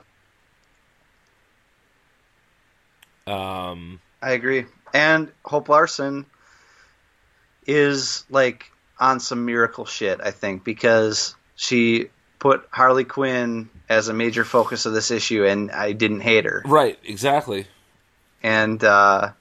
that. 3.27 3.33
Um, 3.33 4.01
I 4.21 4.31
agree. 4.31 4.65
And 4.93 5.31
Hope 5.45 5.69
Larson 5.69 6.25
is 7.65 8.25
like 8.29 8.71
on 8.99 9.19
some 9.19 9.45
miracle 9.45 9.85
shit, 9.85 10.19
I 10.23 10.31
think, 10.31 10.63
because 10.63 11.35
she 11.55 12.09
put 12.39 12.67
Harley 12.71 13.03
Quinn 13.03 13.69
as 13.89 14.07
a 14.07 14.13
major 14.13 14.43
focus 14.43 14.85
of 14.85 14.93
this 14.93 15.11
issue, 15.11 15.45
and 15.45 15.71
I 15.71 15.93
didn't 15.93 16.21
hate 16.21 16.45
her. 16.45 16.61
Right, 16.65 16.99
exactly. 17.03 17.67
and 18.43 18.83
uh, 18.83 19.31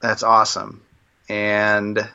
that's 0.00 0.22
awesome. 0.22 0.82
And 1.28 2.08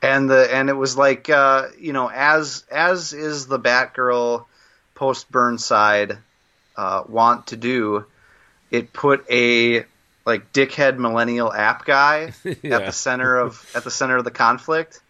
and 0.00 0.30
the 0.30 0.54
and 0.54 0.68
it 0.68 0.76
was 0.76 0.96
like 0.96 1.28
uh, 1.28 1.68
you 1.78 1.92
know 1.92 2.08
as 2.08 2.64
as 2.70 3.12
is 3.12 3.46
the 3.46 3.58
Batgirl 3.58 4.44
post 4.94 5.30
Burnside 5.30 6.18
uh, 6.76 7.02
want 7.08 7.48
to 7.48 7.56
do, 7.56 8.06
it 8.70 8.92
put 8.92 9.24
a 9.30 9.84
like 10.24 10.52
dickhead 10.52 10.98
millennial 10.98 11.52
app 11.52 11.84
guy 11.84 12.32
at 12.44 12.62
the 12.62 12.92
center 12.92 13.36
of 13.38 13.70
at 13.74 13.84
the 13.84 13.90
center 13.90 14.16
of 14.16 14.24
the 14.24 14.30
conflict, 14.30 15.00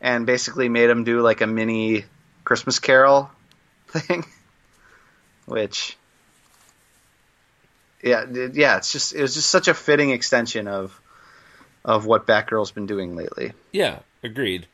and 0.00 0.26
basically 0.26 0.68
made 0.68 0.90
him 0.90 1.04
do 1.04 1.20
like 1.20 1.40
a 1.40 1.46
mini 1.46 2.04
Christmas 2.44 2.78
Carol 2.78 3.30
thing, 3.88 4.24
which 5.46 5.96
yeah, 8.02 8.24
yeah, 8.52 8.76
it's 8.76 8.92
just 8.92 9.14
it 9.14 9.22
was 9.22 9.34
just 9.34 9.50
such 9.50 9.68
a 9.68 9.74
fitting 9.74 10.10
extension 10.10 10.68
of 10.68 10.98
of 11.84 12.06
what 12.06 12.26
Batgirl's 12.26 12.70
been 12.70 12.86
doing 12.86 13.16
lately. 13.16 13.52
Yeah, 13.72 14.00
agreed. 14.22 14.66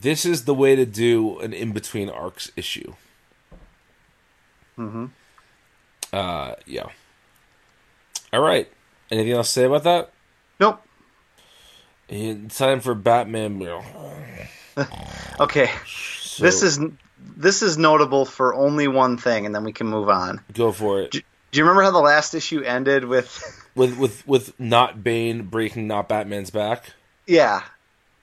This 0.00 0.24
is 0.24 0.44
the 0.44 0.54
way 0.54 0.74
to 0.76 0.86
do 0.86 1.38
an 1.40 1.52
in 1.52 1.72
between 1.72 2.08
arcs 2.08 2.50
issue. 2.56 2.94
Mhm. 4.78 5.10
Uh, 6.12 6.54
yeah. 6.66 6.86
All 8.32 8.40
right. 8.40 8.70
Anything 9.10 9.32
else 9.32 9.48
to 9.48 9.52
say 9.52 9.64
about 9.64 9.84
that? 9.84 10.10
Nope. 10.58 10.82
And 12.12 12.50
time 12.50 12.80
for 12.80 12.94
Batman. 12.94 13.58
Okay, 15.40 15.70
So, 15.86 16.42
this 16.44 16.62
is 16.62 16.78
this 17.18 17.62
is 17.62 17.76
notable 17.76 18.24
for 18.24 18.54
only 18.54 18.86
one 18.86 19.16
thing, 19.16 19.44
and 19.46 19.54
then 19.54 19.64
we 19.64 19.72
can 19.72 19.86
move 19.86 20.08
on. 20.08 20.40
go 20.52 20.72
for 20.72 21.00
it. 21.00 21.10
Do 21.10 21.20
you 21.52 21.62
remember 21.64 21.82
how 21.82 21.90
the 21.90 21.98
last 21.98 22.34
issue 22.34 22.60
ended 22.62 23.04
with? 23.04 23.58
With 23.74 23.98
with 23.98 24.26
with 24.28 24.60
not 24.60 25.02
Bane 25.02 25.44
breaking 25.44 25.86
not 25.86 26.06
Batman's 26.08 26.50
back. 26.50 26.92
Yeah, 27.26 27.62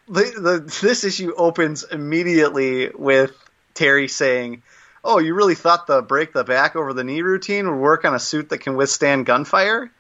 the, 0.07 0.22
the 0.22 0.80
this 0.82 1.03
issue 1.03 1.34
opens 1.36 1.84
immediately 1.84 2.90
with 2.90 3.32
Terry 3.74 4.07
saying, 4.07 4.61
"Oh, 5.03 5.18
you 5.18 5.34
really 5.34 5.56
thought 5.56 5.88
the 5.88 6.03
break 6.03 6.34
the 6.34 6.44
back 6.44 6.76
over 6.76 6.94
the 6.94 7.03
knee 7.03 7.24
routine 7.24 7.68
would 7.68 7.80
work 7.80 8.06
on 8.06 8.14
a 8.14 8.20
suit 8.20 8.49
that 8.49 8.60
can 8.60 8.76
withstand 8.76 9.26
gunfire?" 9.26 9.91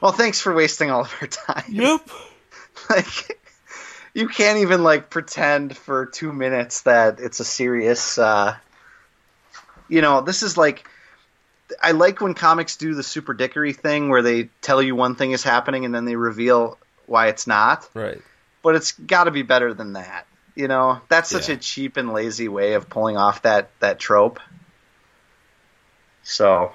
Well, 0.00 0.10
thanks 0.12 0.40
for 0.40 0.52
wasting 0.52 0.90
all 0.90 1.02
of 1.02 1.14
our 1.20 1.28
time. 1.28 1.64
Yep. 1.68 2.10
like 2.90 3.40
you 4.14 4.28
can't 4.28 4.58
even 4.58 4.82
like 4.82 5.10
pretend 5.10 5.76
for 5.76 6.06
two 6.06 6.32
minutes 6.32 6.82
that 6.82 7.18
it's 7.20 7.40
a 7.40 7.44
serious 7.44 8.18
uh 8.18 8.56
you 9.88 10.00
know 10.00 10.20
this 10.20 10.42
is 10.42 10.56
like 10.56 10.88
i 11.82 11.92
like 11.92 12.20
when 12.20 12.34
comics 12.34 12.76
do 12.76 12.94
the 12.94 13.02
super 13.02 13.34
dickery 13.34 13.72
thing 13.72 14.08
where 14.08 14.22
they 14.22 14.44
tell 14.60 14.80
you 14.80 14.94
one 14.94 15.14
thing 15.14 15.32
is 15.32 15.42
happening 15.42 15.84
and 15.84 15.94
then 15.94 16.04
they 16.04 16.16
reveal 16.16 16.78
why 17.06 17.28
it's 17.28 17.46
not 17.46 17.88
Right. 17.94 18.20
but 18.62 18.74
it's 18.76 18.92
got 18.92 19.24
to 19.24 19.30
be 19.30 19.42
better 19.42 19.74
than 19.74 19.94
that 19.94 20.26
you 20.54 20.68
know 20.68 21.00
that's 21.08 21.28
such 21.30 21.48
Yeah. 21.48 21.54
a 21.54 21.58
cheap 21.58 21.96
and 21.96 22.12
lazy 22.12 22.48
way 22.48 22.74
of 22.74 22.88
pulling 22.88 23.16
off 23.16 23.42
that 23.42 23.70
that 23.80 23.98
trope 23.98 24.40
so 26.22 26.72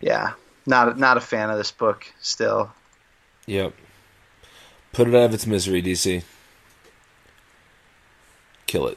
yeah 0.00 0.32
not 0.66 0.98
not 0.98 1.16
a 1.16 1.20
fan 1.20 1.50
of 1.50 1.58
this 1.58 1.70
book 1.70 2.06
still 2.20 2.72
Yep. 3.46 3.74
Put 4.96 5.08
it 5.08 5.14
out 5.14 5.24
of 5.24 5.34
its 5.34 5.46
misery, 5.46 5.82
DC. 5.82 6.22
Kill 8.66 8.88
it. 8.88 8.96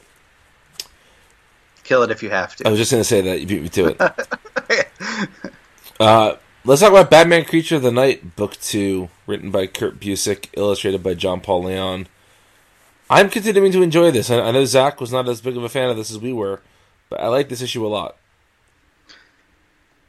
kill 1.84 2.02
it 2.02 2.10
if 2.10 2.22
you 2.22 2.30
have 2.30 2.56
to 2.56 2.66
I 2.66 2.70
was 2.70 2.78
just 2.78 2.90
gonna 2.90 3.04
say 3.04 3.20
that 3.20 3.38
you 3.38 3.46
beat 3.46 3.62
me 3.62 3.68
to 3.68 3.88
it. 3.88 5.28
uh, 6.00 6.36
let's 6.64 6.80
talk 6.80 6.90
about 6.90 7.10
Batman: 7.10 7.44
Creature 7.44 7.76
of 7.76 7.82
the 7.82 7.92
Night, 7.92 8.34
Book 8.34 8.58
Two, 8.62 9.10
written 9.26 9.50
by 9.50 9.66
Kurt 9.66 10.00
Busiek, 10.00 10.48
illustrated 10.54 11.02
by 11.02 11.12
John 11.12 11.42
Paul 11.42 11.64
Leon. 11.64 12.06
I'm 13.10 13.28
continuing 13.28 13.72
to 13.72 13.82
enjoy 13.82 14.10
this. 14.10 14.30
I, 14.30 14.40
I 14.40 14.52
know 14.52 14.64
Zach 14.64 15.02
was 15.02 15.12
not 15.12 15.28
as 15.28 15.42
big 15.42 15.58
of 15.58 15.64
a 15.64 15.68
fan 15.68 15.90
of 15.90 15.98
this 15.98 16.10
as 16.10 16.18
we 16.18 16.32
were, 16.32 16.62
but 17.10 17.20
I 17.20 17.26
like 17.26 17.50
this 17.50 17.60
issue 17.60 17.84
a 17.84 17.88
lot. 17.88 18.16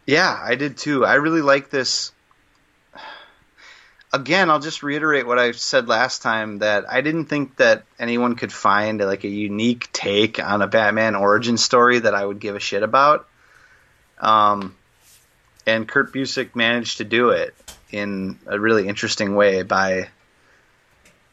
Yeah, 0.07 0.39
I 0.41 0.55
did 0.55 0.77
too. 0.77 1.05
I 1.05 1.15
really 1.15 1.41
like 1.41 1.69
this. 1.69 2.13
Again, 4.13 4.49
I'll 4.49 4.59
just 4.59 4.83
reiterate 4.83 5.25
what 5.25 5.39
I 5.39 5.51
said 5.53 5.87
last 5.87 6.21
time 6.21 6.59
that 6.59 6.91
I 6.91 6.99
didn't 6.99 7.25
think 7.25 7.55
that 7.57 7.83
anyone 7.97 8.35
could 8.35 8.51
find 8.51 8.99
like 8.99 9.23
a 9.23 9.29
unique 9.29 9.91
take 9.93 10.43
on 10.43 10.61
a 10.61 10.67
Batman 10.67 11.15
origin 11.15 11.57
story 11.57 11.99
that 11.99 12.13
I 12.13 12.25
would 12.25 12.39
give 12.39 12.55
a 12.55 12.59
shit 12.59 12.83
about. 12.83 13.27
Um, 14.19 14.75
and 15.65 15.87
Kurt 15.87 16.13
Busiek 16.13 16.55
managed 16.55 16.97
to 16.97 17.03
do 17.03 17.29
it 17.29 17.55
in 17.91 18.37
a 18.45 18.59
really 18.59 18.87
interesting 18.87 19.35
way 19.35 19.63
by 19.63 20.09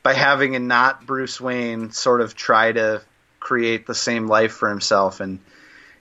by 0.02 0.14
having 0.14 0.56
a 0.56 0.58
not 0.58 1.06
Bruce 1.06 1.40
Wayne 1.40 1.90
sort 1.90 2.20
of 2.20 2.34
try 2.34 2.72
to 2.72 3.02
create 3.40 3.86
the 3.86 3.94
same 3.94 4.26
life 4.26 4.52
for 4.52 4.68
himself 4.68 5.20
and 5.20 5.38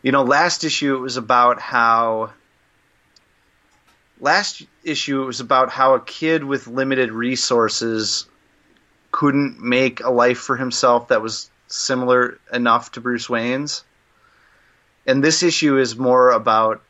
you 0.02 0.12
know 0.12 0.24
last 0.24 0.64
issue 0.64 0.95
it 0.95 0.99
was 0.99 1.18
about 1.18 1.60
how 1.60 2.32
last 4.19 4.64
issue 4.84 5.22
it 5.22 5.26
was 5.26 5.39
about 5.39 5.69
how 5.69 5.95
a 5.95 5.99
kid 5.99 6.44
with 6.44 6.68
limited 6.68 7.11
resources 7.11 8.26
couldn't 9.11 9.60
make 9.60 10.02
a 10.02 10.10
life 10.10 10.39
for 10.39 10.56
himself 10.56 11.10
that 11.10 11.22
was 11.22 11.49
similar 11.68 12.39
enough 12.52 12.91
to 12.94 13.02
Bruce 13.02 13.30
Wayne's. 13.30 13.84
And 15.06 15.23
this 15.23 15.44
issue 15.44 15.77
is 15.77 15.98
more 15.98 16.31
about 16.31 16.81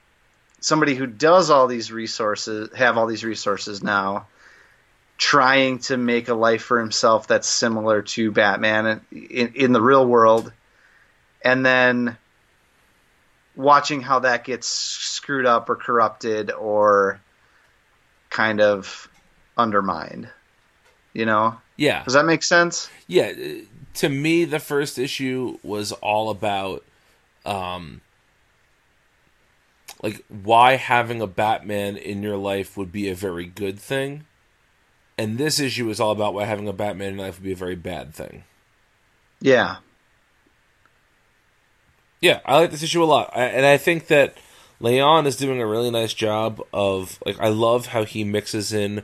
somebody 0.60 0.96
who 0.96 1.06
does 1.06 1.50
all 1.50 1.68
these 1.68 1.92
resources, 1.92 2.70
have 2.76 2.98
all 2.98 3.06
these 3.06 3.24
resources 3.24 3.84
now, 3.84 4.28
trying 5.18 5.80
to 5.80 5.98
make 5.98 6.30
a 6.30 6.34
life 6.34 6.64
for 6.64 6.80
himself 6.80 7.28
that's 7.28 7.48
similar 7.48 8.02
to 8.02 8.32
Batman 8.32 9.02
in, 9.12 9.54
in 9.54 9.72
the 9.72 9.82
real 9.82 10.06
world. 10.06 10.52
And 11.44 11.66
then 11.66 12.18
watching 13.58 14.02
how 14.02 14.20
that 14.20 14.46
gets 14.46 14.68
screwed 14.68 15.46
up 15.46 15.70
or 15.70 15.76
corrupted 15.76 16.52
or 16.52 17.20
kind 18.30 18.62
of 18.62 19.10
undermined. 19.58 20.30
You 21.14 21.26
know? 21.26 21.58
Yeah, 21.76 22.04
Does 22.04 22.14
that 22.14 22.26
make 22.26 22.44
sense? 22.44 22.90
yeah. 23.08 23.34
uh, 23.36 23.66
To 23.96 24.10
me, 24.10 24.46
the 24.46 24.60
first 24.60 24.98
issue 25.00 25.58
was 25.64 25.92
all 25.92 26.30
about, 26.30 26.84
um, 27.46 28.02
like 30.04 30.24
why 30.30 30.76
having 30.76 31.22
a 31.22 31.28
Batman 31.28 31.98
in 31.98 32.22
your 32.22 32.38
life 32.38 32.78
would 32.78 32.92
be 32.92 33.10
a 33.10 33.16
very 33.16 33.46
good 33.46 33.80
thing, 33.80 34.26
and 35.18 35.38
this 35.40 35.60
issue 35.60 35.90
is 35.90 36.00
all 36.00 36.12
about 36.12 36.36
why 36.36 36.46
having 36.46 36.68
a 36.68 36.74
Batman 36.74 37.10
in 37.10 37.16
your 37.18 37.26
life 37.26 37.40
would 37.40 37.46
be 37.46 37.54
a 37.54 37.56
very 37.56 37.76
bad 37.76 38.14
thing. 38.14 38.44
Yeah. 39.40 39.78
Yeah, 42.22 42.40
I 42.46 42.58
like 42.58 42.72
this 42.72 42.84
issue 42.84 43.04
a 43.04 43.06
lot, 43.06 43.30
I, 43.36 43.44
and 43.46 43.66
I 43.66 43.78
think 43.78 44.08
that 44.08 44.38
Leon 44.80 45.28
is 45.28 45.38
doing 45.38 45.62
a 45.62 45.68
really 45.68 45.92
nice 45.92 46.14
job 46.14 46.62
of 46.74 47.20
like. 47.26 47.40
I 47.40 47.50
love 47.50 47.88
how 47.88 48.04
he 48.06 48.24
mixes 48.24 48.74
in 48.74 49.04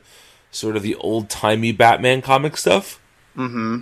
sort 0.52 0.76
of 0.76 0.84
the 0.84 0.95
old 0.95 1.30
timey 1.30 1.72
Batman 1.72 2.22
comic 2.22 2.57
stuff, 2.57 2.99
Mm-hmm. 3.38 3.81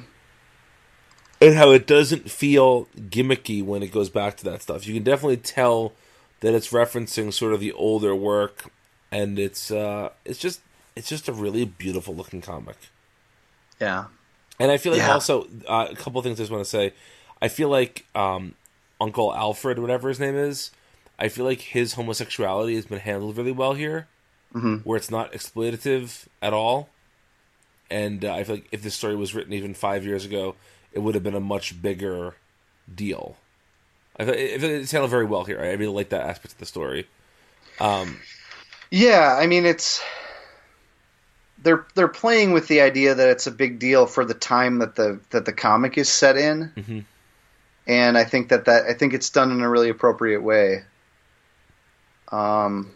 and 1.41 1.55
how 1.55 1.71
it 1.71 1.87
doesn't 1.87 2.29
feel 2.29 2.87
gimmicky 2.97 3.63
when 3.63 3.81
it 3.83 3.91
goes 3.91 4.09
back 4.09 4.37
to 4.37 4.43
that 4.45 4.61
stuff. 4.61 4.85
You 4.87 4.93
can 4.93 5.03
definitely 5.03 5.37
tell 5.37 5.93
that 6.41 6.53
it's 6.53 6.71
referencing 6.71 7.33
sort 7.33 7.53
of 7.53 7.59
the 7.59 7.71
older 7.73 8.15
work, 8.15 8.69
and 9.11 9.39
it's 9.39 9.71
uh, 9.71 10.09
it's 10.25 10.39
just 10.39 10.61
it's 10.95 11.07
just 11.09 11.27
a 11.29 11.33
really 11.33 11.65
beautiful 11.65 12.15
looking 12.15 12.41
comic. 12.41 12.75
Yeah. 13.79 14.05
And 14.59 14.71
I 14.71 14.77
feel 14.77 14.91
like 14.91 15.01
Yeah. 15.01 15.13
also 15.13 15.47
uh, 15.67 15.87
a 15.89 15.95
couple 15.95 16.19
of 16.19 16.23
things 16.25 16.39
I 16.39 16.43
just 16.43 16.51
want 16.51 16.63
to 16.63 16.69
say. 16.69 16.93
I 17.41 17.47
feel 17.47 17.69
like 17.69 18.05
um, 18.13 18.53
Uncle 19.01 19.33
Alfred, 19.35 19.79
whatever 19.79 20.07
his 20.09 20.19
name 20.19 20.35
is, 20.35 20.71
I 21.19 21.27
feel 21.27 21.43
like 21.45 21.59
his 21.61 21.93
homosexuality 21.93 22.75
has 22.75 22.85
been 22.85 22.99
handled 22.99 23.35
really 23.35 23.51
well 23.51 23.73
here, 23.73 24.07
Mhm. 24.55 24.85
where 24.85 24.95
it's 24.97 25.09
not 25.11 25.33
exploitative 25.33 26.27
at 26.41 26.53
all. 26.53 26.89
And 27.89 28.23
uh, 28.23 28.33
I 28.33 28.43
feel 28.43 28.55
like 28.55 28.67
if 28.71 28.81
this 28.83 28.95
story 28.95 29.15
was 29.15 29.33
written 29.35 29.53
even 29.53 29.73
five 29.73 30.05
years 30.05 30.23
ago, 30.23 30.55
it 30.93 30.99
would 30.99 31.15
have 31.15 31.23
been 31.23 31.35
a 31.35 31.39
much 31.41 31.81
bigger 31.81 32.35
deal. 32.93 33.37
I 34.19 34.23
it, 34.23 34.63
it's 34.63 34.91
handled 34.91 35.11
very 35.11 35.25
well 35.25 35.43
here. 35.45 35.59
I 35.59 35.71
really 35.71 35.87
like 35.87 36.09
that 36.09 36.21
aspect 36.21 36.53
of 36.53 36.59
the 36.59 36.65
story. 36.65 37.07
Um, 37.79 38.19
Yeah, 38.91 39.35
I 39.39 39.47
mean 39.47 39.65
it's 39.65 40.01
they're 41.63 41.85
they're 41.95 42.07
playing 42.07 42.51
with 42.53 42.67
the 42.67 42.81
idea 42.81 43.13
that 43.15 43.29
it's 43.29 43.47
a 43.47 43.51
big 43.51 43.79
deal 43.79 44.05
for 44.05 44.25
the 44.25 44.33
time 44.33 44.79
that 44.79 44.95
the 44.95 45.19
that 45.29 45.45
the 45.45 45.53
comic 45.53 45.97
is 45.97 46.09
set 46.09 46.37
in, 46.37 46.71
Mhm. 46.77 47.05
And 47.91 48.17
I 48.17 48.23
think 48.23 48.49
that 48.49 48.65
that 48.65 48.85
I 48.85 48.93
think 48.93 49.13
it's 49.13 49.29
done 49.29 49.51
in 49.51 49.61
a 49.61 49.69
really 49.69 49.89
appropriate 49.89 50.41
way. 50.41 50.83
Um, 52.31 52.91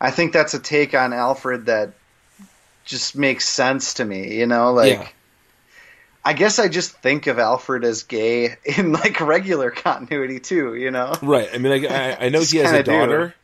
I 0.00 0.10
think 0.10 0.32
that's 0.32 0.54
a 0.54 0.58
take 0.58 0.94
on 0.94 1.12
Alfred 1.12 1.66
that 1.66 1.92
just 2.84 3.16
makes 3.16 3.48
sense 3.48 3.94
to 3.94 4.04
me. 4.04 4.36
You 4.36 4.46
know, 4.46 4.72
like 4.72 4.90
Yeah. 4.98 5.08
I 6.24 6.34
guess 6.34 6.58
I 6.58 6.68
just 6.68 6.92
think 6.98 7.26
of 7.26 7.38
Alfred 7.38 7.84
as 7.84 8.02
gay 8.04 8.56
in 8.76 8.92
like 8.92 9.20
regular 9.20 9.70
continuity 9.70 10.40
too. 10.40 10.74
You 10.74 10.90
know? 10.90 11.14
Right. 11.22 11.48
I 11.52 11.58
mean, 11.58 11.86
I, 11.86 11.86
I, 12.12 12.26
I 12.26 12.28
know 12.28 12.40
he 12.44 12.58
has 12.58 12.72
a 12.72 12.74
kinda 12.76 12.82
do. 12.82 12.90
daughter. 12.92 13.34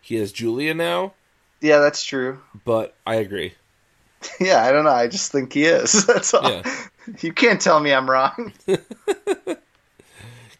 He 0.00 0.16
has 0.16 0.30
Julia 0.32 0.72
now, 0.74 1.14
Yeah, 1.60 1.78
that's 1.80 2.04
true. 2.04 2.40
but 2.64 2.94
I 3.06 3.16
agree. 3.16 3.54
Yeah, 4.40 4.62
I 4.64 4.72
don't 4.72 4.84
know. 4.84 4.90
I 4.90 5.06
just 5.08 5.30
think 5.30 5.52
he 5.52 5.64
is. 5.66 6.04
That's 6.06 6.32
all. 6.34 6.50
Yeah. 6.50 6.62
You 7.20 7.32
can't 7.32 7.60
tell 7.60 7.78
me 7.80 7.92
I'm 7.92 8.08
wrong. 8.10 8.52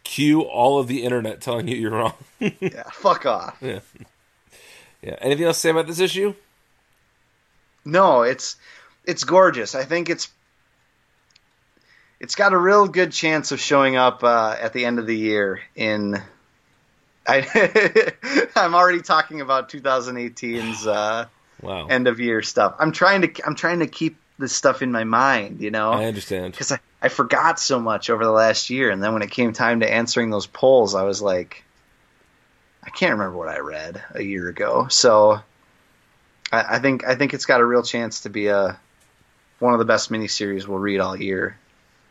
Cue 0.03 0.41
all 0.41 0.79
of 0.79 0.87
the 0.87 1.03
internet 1.03 1.41
telling 1.41 1.67
you 1.67 1.75
you're 1.75 1.91
wrong. 1.91 2.13
yeah, 2.39 2.83
fuck 2.91 3.25
off. 3.25 3.57
yeah. 3.61 3.79
Yeah. 5.01 5.15
Anything 5.21 5.45
else 5.45 5.57
to 5.57 5.61
say 5.61 5.69
about 5.69 5.85
this 5.87 5.99
issue? 5.99 6.33
No, 7.85 8.21
it's 8.23 8.55
it's 9.05 9.23
gorgeous. 9.23 9.75
I 9.75 9.83
think 9.83 10.09
it's 10.09 10.29
it's 12.19 12.35
got 12.35 12.53
a 12.53 12.57
real 12.57 12.87
good 12.87 13.11
chance 13.11 13.51
of 13.51 13.59
showing 13.59 13.95
up 13.95 14.23
uh, 14.23 14.55
at 14.59 14.73
the 14.73 14.85
end 14.85 14.99
of 14.99 15.05
the 15.07 15.15
year 15.17 15.59
in. 15.75 16.21
I, 17.29 18.13
I'm 18.55 18.73
already 18.73 19.01
talking 19.01 19.41
about 19.41 19.69
2018's 19.69 20.87
uh, 20.87 21.25
Wow. 21.61 21.87
end 21.87 22.07
of 22.07 22.19
year 22.21 22.41
stuff. 22.41 22.75
I'm 22.79 22.91
trying 22.93 23.23
to 23.23 23.45
I'm 23.45 23.55
trying 23.55 23.79
to 23.79 23.87
keep 23.87 24.15
this 24.39 24.53
stuff 24.55 24.81
in 24.81 24.91
my 24.91 25.03
mind, 25.03 25.61
you 25.61 25.71
know, 25.71 25.91
I 25.91 26.05
understand. 26.05 26.51
because 26.53 26.71
I, 26.71 26.79
I 27.01 27.09
forgot 27.09 27.59
so 27.59 27.79
much 27.79 28.09
over 28.09 28.23
the 28.23 28.31
last 28.31 28.69
year, 28.69 28.89
and 28.91 29.01
then 29.01 29.13
when 29.13 29.21
it 29.21 29.31
came 29.31 29.53
time 29.53 29.79
to 29.79 29.91
answering 29.91 30.29
those 30.29 30.45
polls, 30.47 30.93
I 30.95 31.03
was 31.03 31.21
like, 31.21 31.63
I 32.83 32.89
can't 32.89 33.13
remember 33.13 33.37
what 33.37 33.49
I 33.49 33.59
read 33.59 34.01
a 34.13 34.21
year 34.21 34.47
ago. 34.49 34.87
So 34.89 35.39
I, 36.51 36.75
I 36.75 36.79
think 36.79 37.05
I 37.05 37.15
think 37.15 37.33
it's 37.33 37.45
got 37.45 37.61
a 37.61 37.65
real 37.65 37.83
chance 37.83 38.21
to 38.21 38.29
be 38.29 38.47
a 38.47 38.79
one 39.59 39.73
of 39.73 39.79
the 39.79 39.85
best 39.85 40.11
miniseries 40.11 40.67
we'll 40.67 40.79
read 40.79 40.99
all 40.99 41.15
year. 41.19 41.57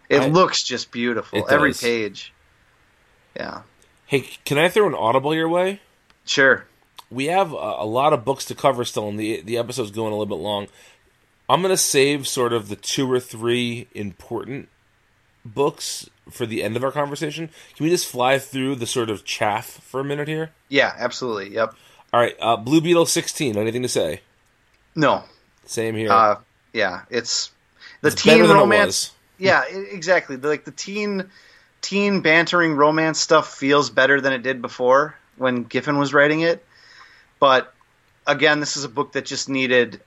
It 0.08 0.20
I- 0.22 0.26
looks 0.28 0.62
just 0.62 0.90
beautiful, 0.92 1.46
every 1.50 1.70
does. 1.70 1.80
page. 1.80 2.32
Yeah, 3.36 3.62
Hey, 4.06 4.20
can 4.44 4.56
I 4.56 4.68
throw 4.68 4.86
an 4.86 4.94
audible 4.94 5.34
your 5.34 5.48
way? 5.48 5.80
sure. 6.24 6.64
we 7.10 7.26
have 7.26 7.52
a, 7.52 7.56
a 7.56 7.84
lot 7.86 8.12
of 8.12 8.24
books 8.24 8.44
to 8.46 8.54
cover 8.54 8.84
still, 8.84 9.08
and 9.08 9.18
the 9.20 9.40
the 9.42 9.58
episode's 9.58 9.90
going 9.90 10.12
a 10.12 10.16
little 10.16 10.26
bit 10.36 10.42
long. 10.42 10.68
I'm 11.48 11.62
gonna 11.62 11.76
save 11.76 12.26
sort 12.26 12.52
of 12.52 12.68
the 12.68 12.76
two 12.76 13.10
or 13.10 13.20
three 13.20 13.88
important 13.94 14.68
books 15.44 16.08
for 16.30 16.44
the 16.46 16.62
end 16.62 16.76
of 16.76 16.82
our 16.84 16.90
conversation. 16.90 17.48
Can 17.76 17.84
we 17.84 17.90
just 17.90 18.06
fly 18.08 18.38
through 18.38 18.76
the 18.76 18.86
sort 18.86 19.10
of 19.10 19.24
chaff 19.24 19.66
for 19.66 20.00
a 20.00 20.04
minute 20.04 20.26
here? 20.28 20.50
Yeah, 20.68 20.92
absolutely. 20.98 21.54
Yep. 21.54 21.74
All 22.12 22.20
right, 22.20 22.34
uh, 22.40 22.56
Blue 22.56 22.80
Beetle 22.80 23.06
16. 23.06 23.56
Anything 23.56 23.82
to 23.82 23.88
say? 23.88 24.20
No. 24.94 25.24
Same 25.66 25.94
here. 25.94 26.10
Uh, 26.10 26.36
yeah, 26.72 27.02
it's 27.10 27.50
the 28.00 28.08
It's 28.08 28.22
teen 28.22 28.42
romance. 28.42 29.12
Yeah, 29.38 29.64
exactly. 29.70 30.36
The- 30.36 30.48
Like 30.48 30.64
the 30.64 30.70
teen 30.70 31.28
teen 31.82 32.22
bantering 32.22 32.72
romance 32.74 33.20
stuff 33.20 33.54
feels 33.54 33.90
better 33.90 34.18
than 34.20 34.32
it 34.32 34.42
did 34.42 34.62
before 34.62 35.14
when 35.36 35.64
Giffen 35.64 35.98
was 35.98 36.14
writing 36.14 36.40
it. 36.40 36.64
But 37.38 37.72
again, 38.26 38.60
this 38.60 38.78
is 38.78 38.84
a 38.84 38.88
book 38.88 39.12
that 39.12 39.26
just 39.26 39.50
needed, 39.50 40.00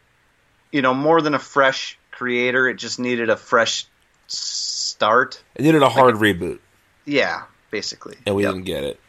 you 0.71 0.81
know, 0.81 0.93
more 0.93 1.21
than 1.21 1.33
a 1.33 1.39
fresh 1.39 1.97
creator. 2.11 2.67
It 2.69 2.75
just 2.75 2.99
needed 2.99 3.29
a 3.29 3.35
fresh 3.37 3.85
start. 4.27 5.41
It 5.55 5.63
needed 5.63 5.81
a 5.81 5.89
hard 5.89 6.15
reboot, 6.15 6.59
Yeah, 7.05 7.43
basically. 7.71 8.17
and 8.25 8.35
we 8.35 8.43
Yep. 8.43 8.53
didn't 8.53 8.65
get 8.65 8.83
it. 8.83 8.99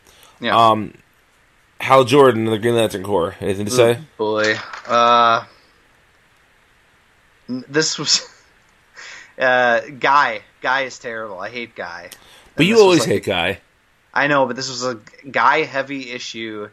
Yeah. 0.40 0.56
Um, 0.56 0.94
Hal 1.80 2.04
Jordan 2.04 2.44
the 2.44 2.58
Green 2.58 2.74
Lantern 2.76 3.02
Corps. 3.02 3.34
Anything 3.40 3.66
to 3.66 3.70
say? 3.72 3.98
boy. 4.18 4.56
Uh, 4.86 5.44
this 7.48 7.98
was 7.98 8.28
uh, 9.38 9.80
Guy. 9.98 10.42
Guy 10.60 10.82
is 10.82 10.98
terrible. 10.98 11.38
I 11.38 11.48
hate 11.50 11.74
Guy. 11.74 12.10
But 12.54 12.60
And 12.62 12.68
you 12.68 12.80
always 12.80 13.00
like- 13.00 13.08
hate 13.08 13.24
Guy. 13.24 13.60
I 14.12 14.26
know, 14.26 14.44
but 14.46 14.56
this 14.56 14.68
was 14.68 14.82
a 14.84 14.98
guy 15.30 15.62
heavy 15.62 16.10
issue, 16.10 16.68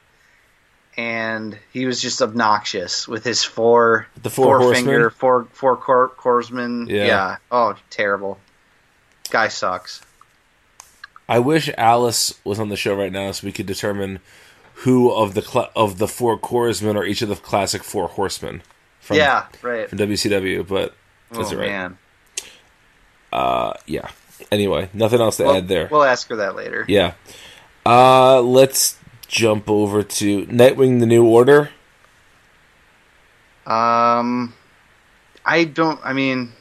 and 0.98 1.58
he 1.72 1.86
was 1.86 2.02
just 2.02 2.22
obnoxious 2.22 3.08
with 3.08 3.24
his 3.24 3.44
four 3.44 4.08
The 4.24 4.30
four 4.30 4.58
horsemen? 4.60 4.86
finger 4.86 5.10
four 5.10 5.48
four 5.54 5.78
cor- 5.78 6.10
corpsmen. 6.10 6.90
Yeah. 6.90 7.06
Yeah. 7.06 7.36
Oh, 7.52 7.76
terrible. 7.90 8.40
Guy 9.30 9.48
sucks. 9.50 10.02
I 11.30 11.40
wish 11.40 11.70
Alice 11.78 12.34
was 12.44 12.60
on 12.60 12.70
the 12.70 12.78
show 12.78 12.96
right 12.96 13.12
now 13.12 13.32
so 13.32 13.46
we 13.46 13.52
could 13.52 13.66
determine 13.66 14.20
who 14.82 15.12
of 15.12 15.34
the 15.34 15.42
cl- 15.42 15.72
of 15.76 15.98
the 15.98 16.08
four 16.08 16.38
corpsmen 16.40 16.96
are 16.96 17.04
each 17.04 17.22
of 17.22 17.30
the 17.30 17.36
classic 17.36 17.84
four 17.84 18.08
horsemen 18.08 18.62
from 19.00 19.18
yeah, 19.18 19.48
right. 19.62 19.90
from 19.90 20.00
WCW. 20.00 20.66
But 20.68 20.94
that's 21.32 21.52
oh 21.52 21.56
all 21.56 21.60
right. 21.62 21.68
man. 21.70 21.98
Uh, 23.34 23.74
yeah. 23.86 24.08
Anyway, 24.52 24.90
nothing 24.94 25.20
else 25.20 25.38
to 25.38 25.44
We'll, 25.44 25.56
add 25.58 25.68
there. 25.68 25.90
we'll 25.92 26.04
ask 26.04 26.30
her 26.30 26.38
that 26.38 26.56
later. 26.56 26.86
yeah. 26.88 27.14
Uh, 27.86 28.42
let's 28.42 28.98
jump 29.28 29.70
over 29.70 30.04
to 30.04 30.46
Nightwing: 30.48 31.00
The 31.00 31.06
New 31.06 31.26
Order. 31.26 31.70
Um, 33.66 34.54
I 35.46 35.66
don't. 35.66 36.00
I 36.04 36.14
mean, 36.14 36.52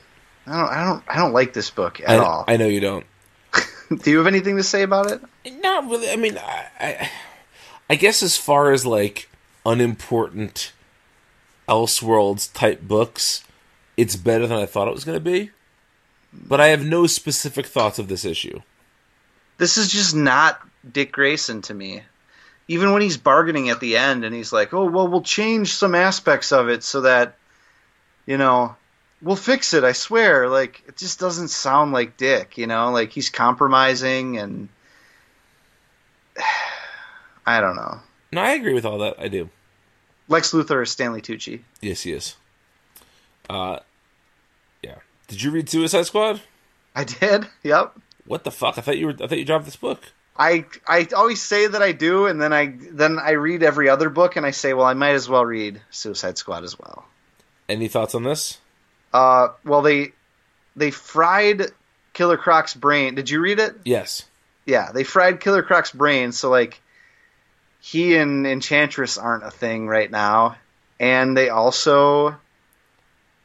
I 0.47 0.57
don't. 0.59 0.71
I 0.71 0.85
don't. 0.85 1.05
I 1.09 1.17
don't 1.17 1.33
like 1.33 1.53
this 1.53 1.71
book 1.71 2.01
at 2.01 2.11
I, 2.11 2.17
all. 2.17 2.45
I 2.49 2.57
know 2.57 2.67
you 2.67 2.81
don't. 2.81 3.07
Do 4.03 4.11
you 4.11 4.19
have 4.19 4.27
anything 4.27 4.57
to 4.57 4.63
say 4.65 4.83
about 4.83 5.11
it? 5.11 5.23
Not 5.63 5.89
really. 5.89 6.11
I 6.11 6.17
mean, 6.17 6.37
I, 6.39 6.67
I, 6.81 7.11
I 7.91 7.95
guess 7.95 8.23
as 8.23 8.37
far 8.37 8.73
as 8.73 8.85
like 8.85 9.29
unimportant 9.65 10.73
Elseworlds 11.69 12.53
type 12.53 12.83
books, 12.83 13.45
it's 13.97 14.17
better 14.17 14.47
than 14.47 14.59
I 14.59 14.67
thought 14.67 14.89
it 14.89 14.95
was 14.95 15.05
going 15.05 15.17
to 15.17 15.25
be. 15.25 15.51
But 16.33 16.61
I 16.61 16.69
have 16.69 16.85
no 16.85 17.07
specific 17.07 17.67
thoughts 17.67 17.99
of 17.99 18.09
this 18.09 18.25
issue. 18.25 18.61
this 19.59 19.79
is 19.79 19.91
just 19.91 20.15
not 20.15 20.61
Dick 20.91 21.13
Grayson 21.13 21.63
to 21.63 21.75
me. 21.75 22.03
Even 22.69 22.93
when 22.93 23.03
he's 23.03 23.17
bargaining 23.17 23.71
at 23.71 23.81
the 23.81 23.97
end 23.97 24.25
and 24.25 24.35
he's 24.35 24.53
like, 24.53 24.75
"Oh, 24.75 24.87
well, 24.87 25.09
we'll 25.09 25.23
change 25.23 25.75
some 25.75 25.95
aspects 25.95 26.53
of 26.53 26.69
it 26.69 26.83
so 26.83 27.03
that 27.03 27.37
you 28.27 28.37
know, 28.39 28.75
we'll 29.23 29.37
fix 29.37 29.73
it, 29.73 29.85
I 29.85 29.93
swear." 29.93 30.49
Like 30.49 30.83
it 30.89 30.97
just 30.97 31.21
doesn't 31.21 31.49
sound 31.49 31.93
like 31.93 32.17
Dick, 32.17 32.59
you 32.59 32.67
know? 32.67 32.91
Like 32.91 33.11
he's 33.11 33.31
compromising 33.31 34.39
and 34.39 34.69
I 37.47 37.61
don't 37.61 37.77
know. 37.77 38.01
No, 38.33 38.41
I 38.41 38.53
agree 38.53 38.75
with 38.75 38.85
all 38.85 38.99
that. 38.99 39.15
I 39.19 39.29
do. 39.29 39.49
Lex 40.29 40.53
Luthor 40.53 40.83
is 40.83 40.91
Stanley 40.91 41.23
Tucci. 41.23 41.61
Yes, 41.81 42.03
he 42.03 42.13
is. 42.13 42.35
Uh, 43.49 43.79
yeah. 44.83 44.97
Did 45.29 45.43
you 45.43 45.53
read 45.53 45.69
Suicide 45.71 46.07
Squad? 46.07 46.41
I 46.95 47.05
did. 47.05 47.47
Yep. 47.63 47.99
What 48.27 48.43
the 48.43 48.51
fuck? 48.51 48.77
I 48.77 48.81
thought 48.81 48.99
you 48.99 49.07
were. 49.07 49.13
I 49.13 49.29
thought 49.29 49.39
you 49.39 49.45
dropped 49.45 49.67
this 49.67 49.77
book. 49.77 50.13
I 50.39 50.67
I 50.87 51.09
always 51.15 51.43
say 51.43 51.67
that 51.67 51.83
I 51.83 51.93
do, 51.93 52.27
and 52.27 52.41
then 52.41 52.53
I 52.53 52.77
then 52.91 53.19
I 53.19 53.33
read 53.33 53.63
every 53.63 53.89
other 53.89 54.11
book, 54.11 54.37
and 54.37 54.45
I 54.45 54.51
say, 54.51 54.75
well, 54.75 54.87
I 54.87 54.95
might 54.95 55.15
as 55.15 55.29
well 55.29 55.45
read 55.45 55.81
Suicide 55.91 56.39
Squad 56.39 56.65
as 56.65 56.79
well. 56.79 57.05
Any 57.69 57.89
thoughts 57.89 58.15
on 58.15 58.23
this? 58.23 58.59
Uh, 59.13 59.49
well, 59.65 59.83
they 59.83 60.13
they 60.77 60.91
fried 60.91 61.71
Killer 62.13 62.37
Croc's 62.37 62.75
brain. 62.75 63.15
Did 63.15 63.31
you 63.31 63.41
read 63.41 63.59
it? 63.59 63.77
Yes. 63.85 64.25
Yeah, 64.67 64.93
they 64.93 65.05
fried 65.05 65.41
Killer 65.41 65.63
Croc's 65.63 65.93
brain, 65.93 66.33
so 66.33 66.51
like 66.51 66.81
he 67.81 68.17
and 68.17 68.47
Enchantress 68.47 69.17
aren't 69.17 69.45
a 69.45 69.51
thing 69.51 69.87
right 69.87 70.11
now, 70.11 70.57
and 70.99 71.37
they 71.37 71.49
also 71.49 72.37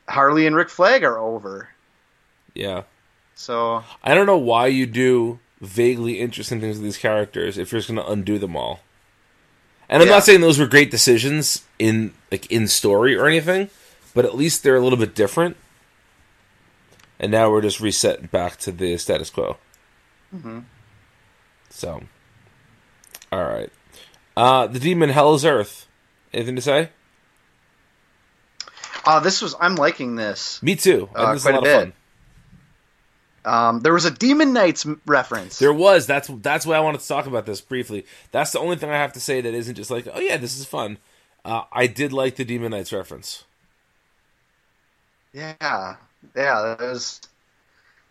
Harley 0.10 0.48
and 0.48 0.56
Rick 0.56 0.70
Flag 0.70 1.04
are 1.04 1.18
over. 1.18 1.70
Yeah. 2.54 2.84
So 3.36 3.84
I 4.04 4.14
don't 4.14 4.26
know 4.26 4.38
why 4.38 4.68
you 4.68 4.86
do 4.86 5.40
vaguely 5.62 6.20
interesting 6.20 6.60
things 6.60 6.78
with 6.78 6.84
these 6.84 6.98
characters 6.98 7.58
if 7.58 7.72
you're 7.72 7.80
just 7.80 7.90
going 7.94 8.04
to 8.04 8.12
undo 8.12 8.38
them 8.40 8.56
all. 8.58 8.80
And 9.88 10.02
I'm 10.02 10.08
Yeah. 10.10 10.16
not 10.16 10.24
saying 10.24 10.42
those 10.42 10.58
were 10.60 10.66
great 10.68 10.90
decisions 10.92 11.64
in 11.78 12.14
like 12.32 12.50
in 12.52 12.68
story 12.68 13.16
or 13.16 13.28
anything, 13.28 13.70
but 14.16 14.26
at 14.26 14.36
least 14.36 14.64
they're 14.64 14.76
a 14.76 14.82
little 14.82 14.98
bit 14.98 15.14
different. 15.16 15.56
And 17.20 17.32
now 17.32 17.52
we're 17.52 17.62
just 17.62 17.80
reset 17.80 18.32
back 18.32 18.58
to 18.60 18.72
the 18.72 18.98
status 18.98 19.30
quo. 19.30 19.58
So, 21.70 22.02
all 23.32 23.44
right. 23.44 23.70
Uh, 24.36 24.66
the 24.68 24.80
demon 24.80 25.10
hell 25.10 25.36
is 25.36 25.46
earth. 25.46 25.88
Anything 26.34 26.56
to 26.56 26.62
say? 26.62 26.90
uh, 29.06 29.20
this 29.20 29.42
was 29.42 29.56
I'm 29.60 29.76
liking 29.76 30.16
this. 30.16 30.62
Me 30.64 30.76
too. 30.76 31.10
Uh, 31.16 31.34
this 31.34 31.44
quite 31.44 31.56
a 31.56 31.60
a 31.60 31.62
bit. 31.62 31.80
fun. 31.80 31.94
Um, 33.44 33.80
there 33.80 33.94
was 33.94 34.06
a 34.06 34.12
Demon 34.12 34.54
Knights 34.54 34.86
reference. 35.06 35.58
There 35.60 35.74
was. 35.74 36.06
That's 36.08 36.28
that's 36.42 36.66
why 36.66 36.76
I 36.76 36.80
wanted 36.80 37.02
to 37.02 37.08
talk 37.08 37.26
about 37.26 37.46
this 37.46 37.62
briefly. 37.62 38.06
That's 38.32 38.52
the 38.52 38.60
only 38.60 38.76
thing 38.76 38.90
I 38.90 38.98
have 38.98 39.14
to 39.14 39.20
say 39.20 39.42
that 39.42 39.54
isn't 39.54 39.76
just 39.76 39.90
like, 39.92 40.08
oh 40.14 40.20
yeah, 40.20 40.38
this 40.38 40.60
is 40.60 40.66
fun. 40.66 40.98
Uh, 41.44 41.64
I 41.72 41.88
did 41.88 42.14
like 42.14 42.36
the 42.36 42.46
Demon 42.46 42.72
Knights 42.72 42.94
reference. 42.94 43.44
Yeah, 45.34 45.54
yeah. 45.62 45.96
That 46.34 46.80
was. 46.80 47.22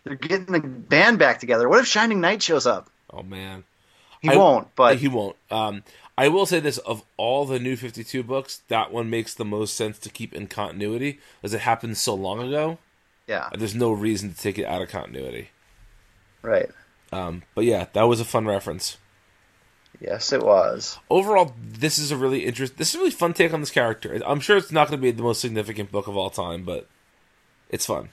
They're 0.04 0.16
getting 0.16 0.46
the 0.46 0.60
band 0.60 1.18
back 1.18 1.38
together. 1.40 1.68
What 1.68 1.78
if 1.78 1.86
Shining 1.86 2.20
Knight 2.20 2.42
shows 2.42 2.66
up? 2.66 2.88
Oh 3.12 3.22
man, 3.22 3.64
He 4.22 4.30
I- 4.30 4.36
won't, 4.36 4.74
but 4.74 4.96
he 4.96 5.08
won't. 5.08 5.36
Um, 5.50 5.82
I 6.16 6.28
will 6.28 6.46
say 6.46 6.58
this: 6.60 6.78
of 6.78 7.02
all 7.16 7.44
the 7.44 7.58
new 7.58 7.76
Fifty 7.76 8.02
Two 8.02 8.22
books, 8.22 8.62
that 8.68 8.92
one 8.92 9.10
makes 9.10 9.34
the 9.34 9.44
most 9.44 9.74
sense 9.76 9.98
to 10.00 10.08
keep 10.10 10.32
in 10.34 10.46
continuity, 10.46 11.20
as 11.42 11.52
it 11.54 11.60
happened 11.60 11.98
so 11.98 12.14
long 12.14 12.40
ago. 12.40 12.78
Yeah, 13.30 13.48
There's 13.56 13.76
no 13.76 13.92
reason 13.92 14.32
to 14.34 14.36
take 14.36 14.58
it 14.58 14.64
out 14.64 14.82
of 14.82 14.88
continuity. 14.88 15.50
right. 16.42 16.68
Um, 17.12 17.42
but 17.54 17.64
yeah, 17.64 17.86
that 17.92 18.02
was 18.02 18.18
a 18.18 18.24
fun 18.24 18.46
reference. 18.46 18.96
Yes, 20.00 20.32
it 20.32 20.42
was. 20.42 20.98
Overall, 21.08 21.54
this 21.60 21.96
is 21.96 22.10
a 22.10 22.16
really 22.16 22.44
interest. 22.44 22.76
This 22.76 22.88
is 22.88 22.94
a 22.96 22.98
really 22.98 23.10
fun 23.12 23.34
take 23.34 23.52
on 23.54 23.60
this 23.60 23.70
character. 23.70 24.20
I'm 24.26 24.40
sure 24.40 24.56
it's 24.56 24.72
not 24.72 24.88
going 24.88 24.98
to 24.98 25.02
be 25.02 25.10
the 25.12 25.22
most 25.22 25.40
significant 25.40 25.92
book 25.92 26.08
of 26.08 26.16
all 26.16 26.30
time, 26.30 26.64
but 26.64 26.88
it's 27.68 27.86
fun. 27.86 28.08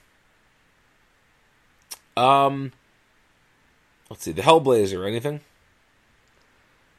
Um, 2.16 2.74
let's 4.10 4.24
see, 4.24 4.32
the 4.32 4.42
Hellblazer. 4.44 5.08
Anything? 5.08 5.42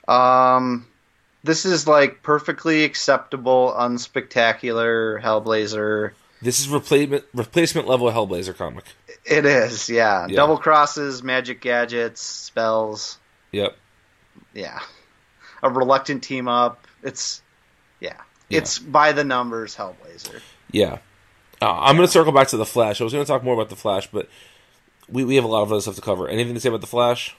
Um, 0.09 0.87
this 1.45 1.65
is 1.65 1.87
like 1.87 2.23
perfectly 2.23 2.83
acceptable, 2.85 3.75
unspectacular 3.79 5.23
Hellblazer. 5.23 6.13
This 6.41 6.61
is 6.61 6.69
replacement 6.69 7.25
replacement 7.35 7.89
level 7.89 8.11
Hellblazer 8.11 8.57
comic. 8.57 8.85
It 9.25 9.45
is, 9.45 9.89
yeah. 9.89 10.27
Yeah. 10.29 10.37
Double 10.37 10.57
crosses, 10.59 11.23
magic 11.23 11.61
gadgets, 11.61 12.23
spells. 12.23 13.19
Yep. 13.53 13.77
Yeah. 14.55 14.79
A 15.63 15.71
reluctant 15.71 16.23
team 16.23 16.47
up. 16.49 16.87
It's, 17.03 17.43
yeah. 18.01 18.15
Yeah. 18.49 18.59
It's 18.59 18.79
by 18.79 19.13
the 19.13 19.25
numbers 19.25 19.75
Hellblazer. 19.77 20.41
Yeah. 20.71 20.99
Uh, 21.61 21.73
I'm 21.81 21.97
going 21.97 22.07
to 22.07 22.13
circle 22.13 22.33
back 22.33 22.49
to 22.49 22.57
the 22.57 22.65
Flash. 22.67 23.01
I 23.01 23.05
was 23.05 23.13
going 23.13 23.25
to 23.25 23.29
talk 23.29 23.43
more 23.43 23.55
about 23.55 23.69
the 23.69 23.77
Flash, 23.77 24.07
but 24.11 24.29
we 25.09 25.25
we 25.25 25.35
have 25.35 25.45
a 25.45 25.49
lot 25.49 25.63
of 25.63 25.73
other 25.73 25.81
stuff 25.81 25.97
to 25.97 26.01
cover. 26.01 26.29
Anything 26.29 26.55
to 26.55 26.61
say 26.61 26.69
about 26.69 26.81
the 26.83 26.87
Flash? 26.87 27.35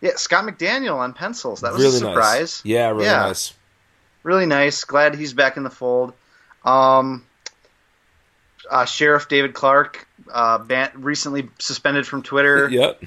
Yeah, 0.00 0.12
Scott 0.16 0.44
McDaniel 0.46 0.96
on 0.96 1.12
pencils. 1.12 1.60
That 1.60 1.72
was 1.74 1.82
really 1.82 1.96
a 1.96 1.98
surprise. 1.98 2.40
nice. 2.40 2.64
Yeah, 2.64 2.88
really 2.88 3.04
Yeah. 3.04 3.20
nice. 3.26 3.52
Really 4.22 4.46
nice. 4.46 4.84
Glad 4.84 5.14
he's 5.16 5.34
back 5.34 5.56
in 5.56 5.64
the 5.64 5.70
fold. 5.70 6.14
Um, 6.64 7.26
uh, 8.70 8.84
Sheriff 8.84 9.28
David 9.28 9.54
Clark, 9.54 10.06
uh, 10.32 10.58
ban- 10.58 10.92
recently 10.94 11.48
suspended 11.58 12.06
from 12.06 12.22
Twitter, 12.22 12.68
Yep. 12.70 13.04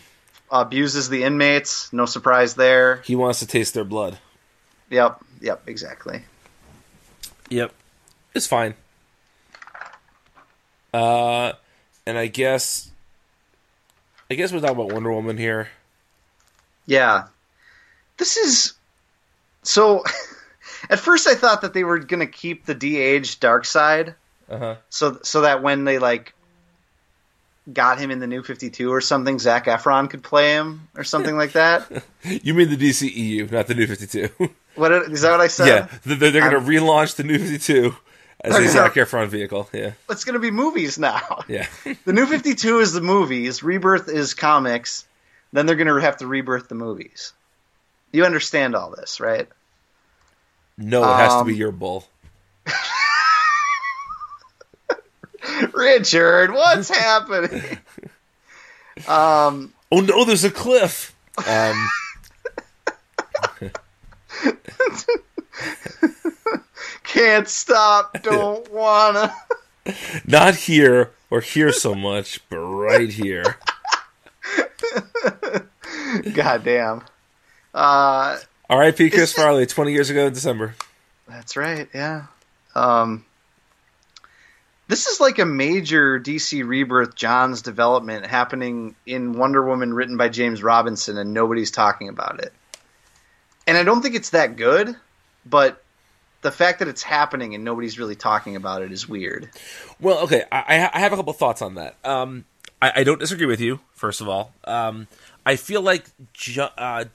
abuses 0.51 1.09
the 1.09 1.23
inmates. 1.23 1.91
No 1.93 2.05
surprise 2.05 2.55
there. 2.55 2.97
He 3.05 3.15
wants 3.15 3.39
to 3.39 3.47
taste 3.47 3.73
their 3.73 3.83
blood. 3.83 4.17
Yep, 4.89 5.19
yep, 5.41 5.63
exactly. 5.67 6.23
Yep. 7.49 7.73
It's 8.33 8.47
fine. 8.47 8.75
Uh, 10.93 11.53
and 12.05 12.17
I 12.17 12.27
guess, 12.27 12.89
I 14.29 14.35
guess 14.35 14.51
we're 14.53 14.59
talking 14.61 14.75
about 14.79 14.93
Wonder 14.93 15.11
Woman 15.11 15.37
here. 15.37 15.69
Yeah. 16.85 17.25
This 18.17 18.37
is 18.37 18.73
so 19.63 20.03
at 20.89 20.99
first 20.99 21.27
I 21.27 21.35
thought 21.35 21.61
that 21.61 21.73
they 21.73 21.83
were 21.83 21.99
going 21.99 22.19
to 22.21 22.27
keep 22.31 22.65
the 22.65 22.75
de-aged 22.75 23.41
Darkseid 23.41 24.15
Uh 24.49 24.57
huh. 24.57 24.75
so 24.89 25.19
so 25.23 25.41
that 25.41 25.63
when 25.63 25.83
they 25.85 25.97
like 25.99 26.33
got 27.73 27.97
him 27.97 28.11
in 28.11 28.19
the 28.19 28.27
new 28.27 28.43
52 28.43 28.91
or 28.93 29.01
something 29.01 29.39
Zac 29.39 29.65
Efron 29.65 30.07
could 30.09 30.21
play 30.21 30.51
him 30.53 30.87
or 30.95 31.03
something 31.03 31.35
like 31.35 31.53
that. 31.53 31.89
You 32.23 32.53
mean 32.53 32.69
the 32.69 32.77
DCEU, 32.77 33.51
not 33.51 33.67
the 33.67 33.75
New 33.75 33.85
Fifty 33.87 34.07
Two? 34.07 34.29
What 34.75 34.91
is 34.91 35.21
that 35.21 35.31
what 35.31 35.41
I 35.41 35.47
said? 35.47 35.67
yeah, 35.67 35.87
they're, 36.03 36.31
they're 36.31 36.49
going 36.49 36.63
to 36.63 36.71
relaunch 36.71 37.15
the 37.15 37.23
New 37.23 37.37
Fifty 37.39 37.59
Two 37.59 37.95
as 38.41 38.53
They're 38.53 38.63
a 38.63 38.67
Zac 38.67 38.93
Efron 38.95 39.27
vehicle. 39.27 39.69
Yeah, 39.73 39.91
It's 40.09 40.23
going 40.25 40.33
to 40.33 40.39
be 40.39 40.49
movies 40.51 40.97
now. 40.99 41.43
yeah. 41.47 41.67
The 42.05 42.13
new 42.13 42.25
52 42.25 42.79
is 42.79 42.93
the 42.93 43.01
movies, 43.01 43.61
Rebirth 43.63 44.09
is 44.09 44.33
comics, 44.33 45.05
then 45.53 45.65
they're 45.67 45.75
going 45.75 45.87
to 45.87 45.95
have 46.01 46.17
to 46.17 46.27
rebirth 46.27 46.67
the 46.67 46.75
movies. 46.75 47.33
You 48.11 48.25
understand 48.25 48.75
all 48.75 48.89
this, 48.95 49.19
right? 49.19 49.47
no, 50.77 51.03
it 51.03 51.15
has 51.15 51.31
to 51.33 51.39
Um, 51.39 51.47
be 51.47 51.55
your 51.55 51.71
bull. 51.71 52.05
Richard, 55.73 56.51
what's 56.51 56.89
happening? 56.89 57.77
Um 59.09 59.73
Oh 59.91 59.99
no, 59.99 60.23
there's 60.23 60.45
a 60.45 60.49
cliff. 60.51 61.13
Um, 61.45 61.89
can't 67.03 67.47
stop, 67.47 68.21
don't 68.23 68.71
wanna. 68.71 69.33
not 70.25 70.55
here 70.55 71.11
or 71.29 71.41
here 71.41 71.71
so 71.73 71.93
much, 71.93 72.39
but 72.49 72.59
right 72.59 73.09
here. 73.09 73.57
Goddamn. 76.33 77.03
Uh, 77.73 78.39
R.I.P. 78.69 79.09
Chris 79.09 79.33
Farley, 79.33 79.65
twenty 79.65 79.91
years 79.91 80.09
ago 80.09 80.27
in 80.27 80.33
December. 80.33 80.75
that's 81.27 81.57
right. 81.57 81.89
Yeah. 81.93 82.27
Um, 82.75 83.25
this 84.87 85.07
is 85.07 85.19
like 85.19 85.39
a 85.39 85.45
major 85.45 86.19
DC 86.19 86.65
Rebirth 86.67 87.15
Johns 87.15 87.61
development 87.61 88.25
happening 88.25 88.95
in 89.05 89.33
Wonder 89.33 89.65
Woman, 89.65 89.93
written 89.93 90.17
by 90.17 90.29
James 90.29 90.61
Robinson, 90.61 91.17
and 91.17 91.33
nobody's 91.33 91.71
talking 91.71 92.09
about 92.09 92.39
it. 92.43 92.53
And 93.67 93.77
I 93.77 93.83
don't 93.83 94.01
think 94.01 94.15
it's 94.15 94.29
that 94.31 94.57
good, 94.57 94.95
but 95.45 95.81
the 96.41 96.51
fact 96.51 96.79
that 96.79 96.87
it's 96.87 97.01
happening 97.01 97.55
and 97.55 97.63
nobody's 97.63 97.97
really 97.97 98.15
talking 98.15 98.55
about 98.55 98.83
it 98.83 98.91
is 98.91 99.09
weird. 99.09 99.49
Well, 99.99 100.19
okay, 100.19 100.43
I, 100.51 100.89
I 100.93 100.99
have 100.99 101.13
a 101.13 101.15
couple 101.15 101.33
thoughts 101.33 101.63
on 101.63 101.75
that. 101.75 101.95
Um, 102.03 102.45
I, 102.79 102.91
I 102.97 103.03
don't 103.03 103.19
disagree 103.19 103.47
with 103.47 103.59
you. 103.59 103.79
First 103.93 104.21
of 104.21 104.29
all, 104.29 104.53
um, 104.65 105.07
I 105.45 105.55
feel 105.55 105.81
like 105.81 106.05
jo- 106.33 106.69
uh, 106.77 107.05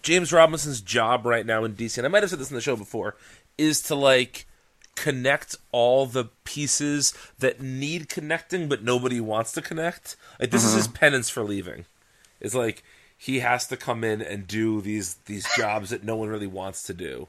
James 0.00 0.32
Robinson's 0.32 0.80
job 0.80 1.26
right 1.26 1.44
now 1.44 1.64
in 1.64 1.74
DC, 1.74 1.98
and 1.98 2.06
I 2.06 2.08
might 2.08 2.22
have 2.22 2.30
said 2.30 2.38
this 2.38 2.50
in 2.50 2.54
the 2.54 2.62
show 2.62 2.76
before, 2.76 3.14
is 3.58 3.82
to 3.82 3.94
like 3.94 4.46
connect 4.94 5.56
all 5.72 6.06
the 6.06 6.26
pieces 6.44 7.14
that 7.38 7.60
need 7.60 8.08
connecting, 8.08 8.68
but 8.68 8.82
nobody 8.82 9.20
wants 9.20 9.52
to 9.52 9.62
connect. 9.62 10.16
Like 10.40 10.50
this 10.50 10.64
is 10.64 10.74
his 10.74 10.88
penance 10.88 11.28
for 11.30 11.42
leaving. 11.42 11.86
It's 12.40 12.54
like 12.54 12.82
he 13.16 13.40
has 13.40 13.66
to 13.68 13.76
come 13.76 14.02
in 14.04 14.20
and 14.20 14.46
do 14.46 14.80
these 14.80 15.14
these 15.26 15.46
jobs 15.56 15.90
that 15.90 16.04
no 16.04 16.16
one 16.16 16.28
really 16.28 16.46
wants 16.46 16.82
to 16.84 16.94
do. 16.94 17.28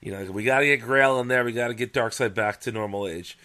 You 0.00 0.12
know, 0.12 0.30
we 0.30 0.44
got 0.44 0.58
to 0.58 0.66
get 0.66 0.82
Grail 0.82 1.18
in 1.20 1.28
there. 1.28 1.44
We 1.44 1.52
got 1.52 1.68
to 1.68 1.74
get 1.74 1.94
Darkseid 1.94 2.34
back 2.34 2.60
to 2.60 2.72
normal 2.72 3.06
age. 3.06 3.38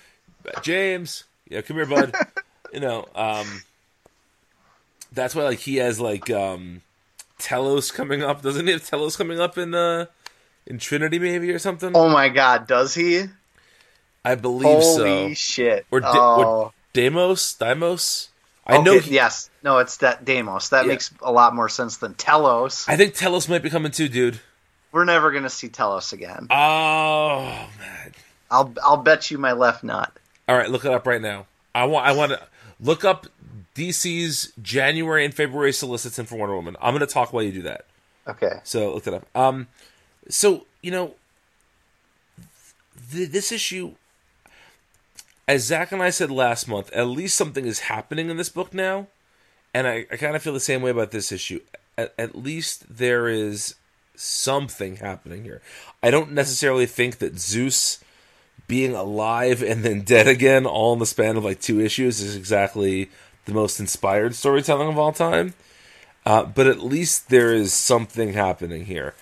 James, 0.62 1.24
yeah, 1.48 1.62
come 1.62 1.78
here, 1.78 1.86
bud. 1.86 2.14
you 2.74 2.82
know, 2.82 3.08
um, 3.16 3.62
that's 5.12 5.34
why 5.34 5.44
like 5.44 5.60
he 5.60 5.78
has 5.78 6.00
like 6.00 6.30
um, 6.30 6.82
Telos 7.38 7.92
coming 7.92 8.24
up. 8.24 8.42
Doesn't 8.42 8.66
he 8.66 8.74
have 8.74 8.86
Telos 8.86 9.16
coming 9.16 9.40
up 9.40 9.58
in 9.58 9.74
uh, 9.74 10.08
in 10.66 10.80
Trinity 10.80 11.18
maybe 11.18 11.50
or 11.52 11.60
something? 11.60 11.92
Oh 11.96 12.10
my 12.10 12.28
god, 12.28 12.68
does 12.68 12.94
he? 12.94 13.24
I 14.26 14.36
believe 14.36 14.64
Holy 14.68 14.82
so. 14.84 15.06
Holy 15.08 15.36
shit. 15.36 15.86
Or, 15.92 16.00
Di- 16.02 16.12
oh. 16.14 16.44
or 16.44 16.74
Deimos, 16.94 17.54
Deimos. 17.56 18.30
I 18.66 18.76
Okay, 18.76 18.84
know. 18.84 19.00
he- 19.00 19.14
yes. 19.16 19.50
No, 19.64 19.78
it's 19.80 19.98
that 19.98 20.26
Deimos. 20.26 20.70
That 20.70 20.86
Yeah. 20.86 20.90
makes 20.94 21.12
a 21.22 21.32
lot 21.32 21.56
more 21.56 21.70
sense 21.70 21.98
than 21.98 22.14
Telos. 22.16 22.88
I 22.88 22.98
think 22.98 23.14
Telos 23.16 23.48
might 23.50 23.64
be 23.64 23.70
coming 23.70 23.92
too, 23.92 24.08
dude. 24.10 24.40
We're 24.92 25.06
never 25.06 25.32
gonna 25.32 25.50
see 25.50 25.70
Telos 25.70 26.14
again. 26.14 26.48
Oh 26.50 27.68
man. 27.80 28.14
I'll 28.52 28.74
I'll 28.84 28.98
bet 28.98 29.30
you 29.32 29.38
my 29.38 29.52
left 29.54 29.84
nut. 29.84 30.12
All 30.48 30.58
right, 30.58 30.70
look 30.70 30.84
it 30.86 30.92
up 30.92 31.06
right 31.08 31.22
now. 31.22 31.46
I 31.76 31.86
want 31.86 32.06
I 32.08 32.12
want 32.12 32.32
to 32.32 32.42
look 32.80 33.06
up 33.06 33.28
DC's 33.76 34.52
January 34.62 35.24
and 35.24 35.34
February 35.34 35.72
solicits 35.72 36.18
in 36.20 36.26
for 36.26 36.36
Wonder 36.38 36.56
Woman. 36.56 36.76
I'm 36.82 36.94
going 36.94 37.06
to 37.08 37.12
talk 37.14 37.32
while 37.32 37.44
you 37.44 37.52
do 37.52 37.62
that. 37.62 37.86
Okay. 38.28 38.60
So 38.64 38.94
look 38.94 39.06
it 39.08 39.14
up. 39.14 39.26
Um, 39.36 39.68
so 40.28 40.66
you 40.82 40.92
know, 40.92 41.14
th- 43.12 43.30
this 43.30 43.52
issue, 43.52 43.94
as 45.50 45.66
Zach 45.66 45.92
and 45.92 46.04
I 46.04 46.12
said 46.12 46.30
last 46.30 46.68
month, 46.68 46.94
at 46.94 47.08
least 47.08 47.36
something 47.36 47.66
is 47.66 47.80
happening 47.80 48.30
in 48.30 48.38
this 48.38 48.50
book 48.50 48.72
now, 48.72 49.08
and 49.74 49.88
I, 49.88 50.06
I 50.12 50.16
kind 50.16 50.36
of 50.36 50.44
feel 50.44 50.54
the 50.54 50.60
same 50.60 50.84
way 50.84 50.92
about 50.92 51.10
this 51.10 51.32
issue. 51.32 51.60
At, 51.98 52.14
at 52.20 52.36
least 52.36 52.86
there 52.88 53.28
is 53.28 53.74
something 54.14 54.98
happening 54.98 55.44
here. 55.44 55.64
I 56.04 56.12
don't 56.12 56.34
necessarily 56.34 56.86
think 56.86 57.18
that 57.18 57.40
Zeus 57.40 57.98
being 58.68 58.94
alive 58.94 59.64
and 59.64 59.84
then 59.84 60.02
dead 60.02 60.28
again, 60.28 60.68
all 60.68 60.94
in 60.94 61.00
the 61.00 61.08
span 61.08 61.36
of 61.36 61.46
like 61.46 61.60
two 61.60 61.80
issues, 61.80 62.22
is 62.22 62.36
exactly 62.36 63.10
the 63.46 63.54
most 63.54 63.80
inspired 63.80 64.36
storytelling 64.36 64.90
of 64.90 65.00
all 65.00 65.12
time. 65.12 65.56
Uh, 66.28 66.44
but 66.44 66.68
at 66.68 66.84
least 66.84 67.30
there 67.30 67.56
is 67.56 67.74
something 67.74 68.34
happening 68.34 68.86
here. 68.86 69.16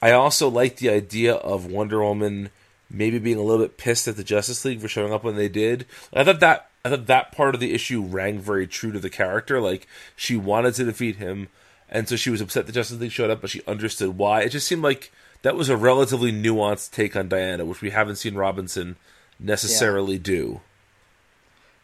I 0.00 0.12
also 0.12 0.48
like 0.48 0.76
the 0.76 0.88
idea 0.88 1.34
of 1.34 1.66
Wonder 1.66 2.02
Woman 2.02 2.48
maybe 2.94 3.18
being 3.18 3.38
a 3.38 3.42
little 3.42 3.64
bit 3.64 3.76
pissed 3.76 4.08
at 4.08 4.16
the 4.16 4.24
Justice 4.24 4.64
League 4.64 4.80
for 4.80 4.88
showing 4.88 5.12
up 5.12 5.24
when 5.24 5.36
they 5.36 5.48
did. 5.48 5.86
I 6.12 6.24
thought 6.24 6.40
that 6.40 6.70
I 6.84 6.90
thought 6.90 7.06
that 7.06 7.32
part 7.32 7.54
of 7.54 7.60
the 7.60 7.72
issue 7.74 8.02
rang 8.02 8.38
very 8.38 8.66
true 8.66 8.92
to 8.92 8.98
the 9.00 9.10
character. 9.10 9.60
Like 9.60 9.86
she 10.16 10.36
wanted 10.36 10.74
to 10.74 10.84
defeat 10.84 11.16
him, 11.16 11.48
and 11.88 12.08
so 12.08 12.16
she 12.16 12.30
was 12.30 12.40
upset 12.40 12.66
the 12.66 12.72
Justice 12.72 13.00
League 13.00 13.10
showed 13.12 13.30
up, 13.30 13.40
but 13.40 13.50
she 13.50 13.62
understood 13.66 14.16
why. 14.18 14.42
It 14.42 14.50
just 14.50 14.66
seemed 14.68 14.82
like 14.82 15.12
that 15.42 15.56
was 15.56 15.68
a 15.68 15.76
relatively 15.76 16.32
nuanced 16.32 16.92
take 16.92 17.16
on 17.16 17.28
Diana, 17.28 17.64
which 17.64 17.80
we 17.82 17.90
haven't 17.90 18.16
seen 18.16 18.34
Robinson 18.34 18.96
necessarily 19.38 20.18
do. 20.18 20.60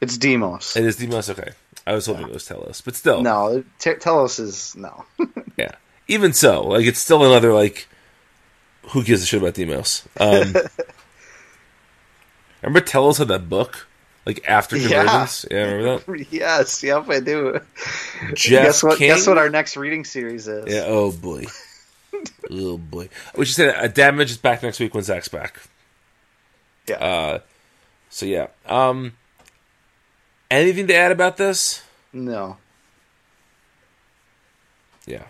It's 0.00 0.16
Deimos. 0.16 0.76
It 0.76 0.84
is 0.84 0.96
Deimos. 0.96 1.28
okay. 1.30 1.50
I 1.86 1.92
was 1.94 2.06
hoping 2.06 2.28
it 2.28 2.32
was 2.32 2.44
Telos, 2.46 2.80
but 2.82 2.94
still, 2.94 3.22
no, 3.22 3.64
Te- 3.78 3.94
Telos 3.94 4.38
is 4.38 4.74
no. 4.76 5.04
Yeah. 5.56 5.72
Even 6.08 6.32
so, 6.32 6.62
like 6.62 6.86
it's 6.86 6.98
still 7.00 7.24
another 7.24 7.52
like 7.52 7.86
who 8.88 9.02
gives 9.04 9.22
a 9.22 9.26
shit 9.26 9.42
about 9.42 9.54
emails? 9.54 10.06
Um, 10.18 10.54
remember 12.62 12.80
Telos 12.80 13.18
had 13.18 13.28
that 13.28 13.48
book, 13.48 13.86
like 14.26 14.46
after 14.48 14.76
Yeah. 14.76 15.04
convergence. 15.04 15.46
Yeah, 15.50 15.62
remember 15.62 15.98
that? 16.16 16.26
yes, 16.32 16.82
yep, 16.82 17.08
I 17.08 17.20
do. 17.20 17.60
Jeff 18.34 18.64
guess 18.64 18.82
what? 18.82 18.98
King? 18.98 19.08
Guess 19.08 19.26
what 19.26 19.38
our 19.38 19.48
next 19.50 19.76
reading 19.76 20.04
series 20.04 20.46
is? 20.48 20.72
Yeah. 20.72 20.84
Oh 20.86 21.12
boy. 21.12 21.46
oh 22.50 22.76
boy. 22.78 23.08
We 23.36 23.44
should 23.44 23.56
say 23.56 23.74
uh, 23.74 23.86
damage 23.88 24.30
is 24.30 24.38
back 24.38 24.62
next 24.62 24.78
week 24.80 24.94
when 24.94 25.02
Zach's 25.04 25.28
back. 25.28 25.60
Yeah. 26.88 26.96
Uh, 26.96 27.38
so 28.08 28.26
yeah. 28.26 28.48
Um, 28.66 29.12
anything 30.50 30.86
to 30.88 30.94
add 30.94 31.12
about 31.12 31.36
this? 31.36 31.82
no. 32.12 32.56
Yeah. 35.06 35.24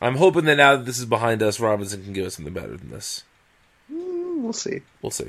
I'm 0.00 0.16
hoping 0.16 0.44
that 0.44 0.56
now 0.56 0.76
that 0.76 0.84
this 0.86 0.98
is 0.98 1.06
behind 1.06 1.42
us, 1.42 1.58
Robinson 1.58 2.04
can 2.04 2.12
give 2.12 2.26
us 2.26 2.36
something 2.36 2.52
better 2.54 2.76
than 2.76 2.90
this. 2.90 3.24
We'll 3.90 4.52
see. 4.52 4.82
We'll 5.02 5.10
see. 5.10 5.28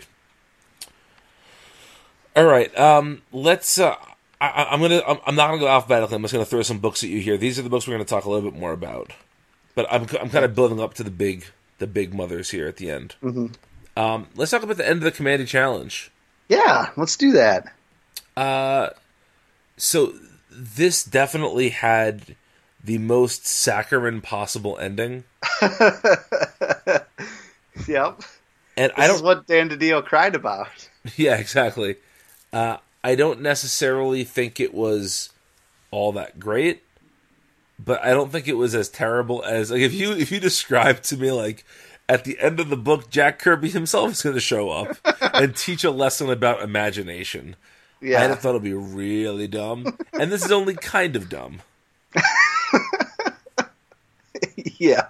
All 2.38 2.45
right. 2.45 2.76
Um, 2.77 3.22
let's. 3.31 3.77
Uh, 3.80 3.95
I, 4.39 4.68
I'm 4.72 4.80
gonna. 4.80 5.01
I'm, 5.07 5.18
I'm 5.26 5.35
not 5.35 5.47
gonna 5.47 5.59
go 5.59 5.68
alphabetically. 5.68 6.15
I'm 6.15 6.22
just 6.22 6.34
gonna 6.34 6.45
throw 6.45 6.61
some 6.61 6.80
books 6.80 7.03
at 7.03 7.09
you 7.09 7.19
here. 7.19 7.35
These 7.38 7.57
are 7.59 7.64
the 7.64 7.69
books 7.69 7.88
we're 7.88 7.95
gonna 7.95 8.05
talk 8.05 8.26
a 8.26 8.30
little 8.30 8.49
bit 8.49 8.57
more 8.59 8.72
about. 8.73 9.11
But 9.76 9.88
I'm. 9.91 10.03
I'm 10.22 10.30
kind 10.30 10.45
of 10.45 10.53
building 10.55 10.80
up 10.80 10.93
to 10.95 11.03
the 11.03 11.11
big, 11.11 11.45
the 11.80 11.88
big 11.88 12.14
mothers 12.14 12.51
here 12.51 12.68
at 12.68 12.77
the 12.77 12.89
end. 12.91 13.15
Mm-hmm. 13.23 13.47
Um, 13.99 14.27
let's 14.35 14.51
talk 14.51 14.61
about 14.64 14.77
the 14.77 14.88
end 14.88 15.03
of 15.03 15.03
the 15.03 15.11
Kamandi 15.11 15.47
Challenge. 15.47 16.11
Yeah, 16.49 16.91
let's 16.95 17.18
do 17.18 17.31
that. 17.31 17.73
Uh, 18.38 18.89
so 19.76 20.14
this 20.51 21.03
definitely 21.03 21.69
had 21.69 22.35
the 22.84 22.99
most 22.99 23.47
saccharine 23.47 24.22
possible 24.22 24.77
ending, 24.77 25.23
Yep. 27.88 28.22
and 28.77 28.91
This 28.91 28.97
I 28.97 29.07
don't. 29.07 29.23
what 29.23 29.47
Dan 29.47 29.69
DiDio 29.69 30.03
cried 30.05 30.35
about. 30.35 30.68
Yeah, 31.15 31.38
exactly. 31.38 31.95
Uh, 32.53 32.78
I 33.03 33.15
don't 33.15 33.41
necessarily 33.41 34.24
think 34.24 34.60
it 34.60 34.74
was 34.74 35.30
all 35.91 36.11
that 36.14 36.40
great, 36.40 36.84
but 37.80 38.03
I 38.03 38.10
don't 38.11 38.32
think 38.32 38.48
it 38.48 38.53
was 38.57 38.74
as 38.76 38.90
terrible 38.90 39.44
as 39.44 39.72
like 39.72 39.82
if 39.82 39.94
you 39.94 40.11
if 40.14 40.32
you 40.32 40.40
describe 40.40 41.02
to 41.03 41.18
me 41.18 41.32
like 41.32 41.64
at 42.10 42.24
the 42.24 42.40
end 42.40 42.60
of 42.60 42.69
the 42.69 42.78
book 42.78 43.10
Jack 43.10 43.40
Kirby 43.40 43.69
himself 43.69 44.11
is 44.11 44.22
going 44.24 44.36
to 44.36 44.40
show 44.41 44.69
up 44.69 44.98
and 45.34 45.56
teach 45.56 45.84
a 45.84 45.91
lesson 45.91 46.30
about 46.30 46.61
imagination. 46.61 47.56
I'd 48.02 48.07
Yeah. 48.07 48.28
have 48.28 48.40
thought 48.40 48.52
it'd 48.52 48.64
be 48.64 48.74
really 48.74 49.48
dumb, 49.48 49.98
and 50.14 50.32
this 50.32 50.45
is 50.45 50.52
only 50.52 50.76
kind 50.76 51.15
of 51.15 51.30
dumb. 51.30 51.60
yeah. 54.56 55.07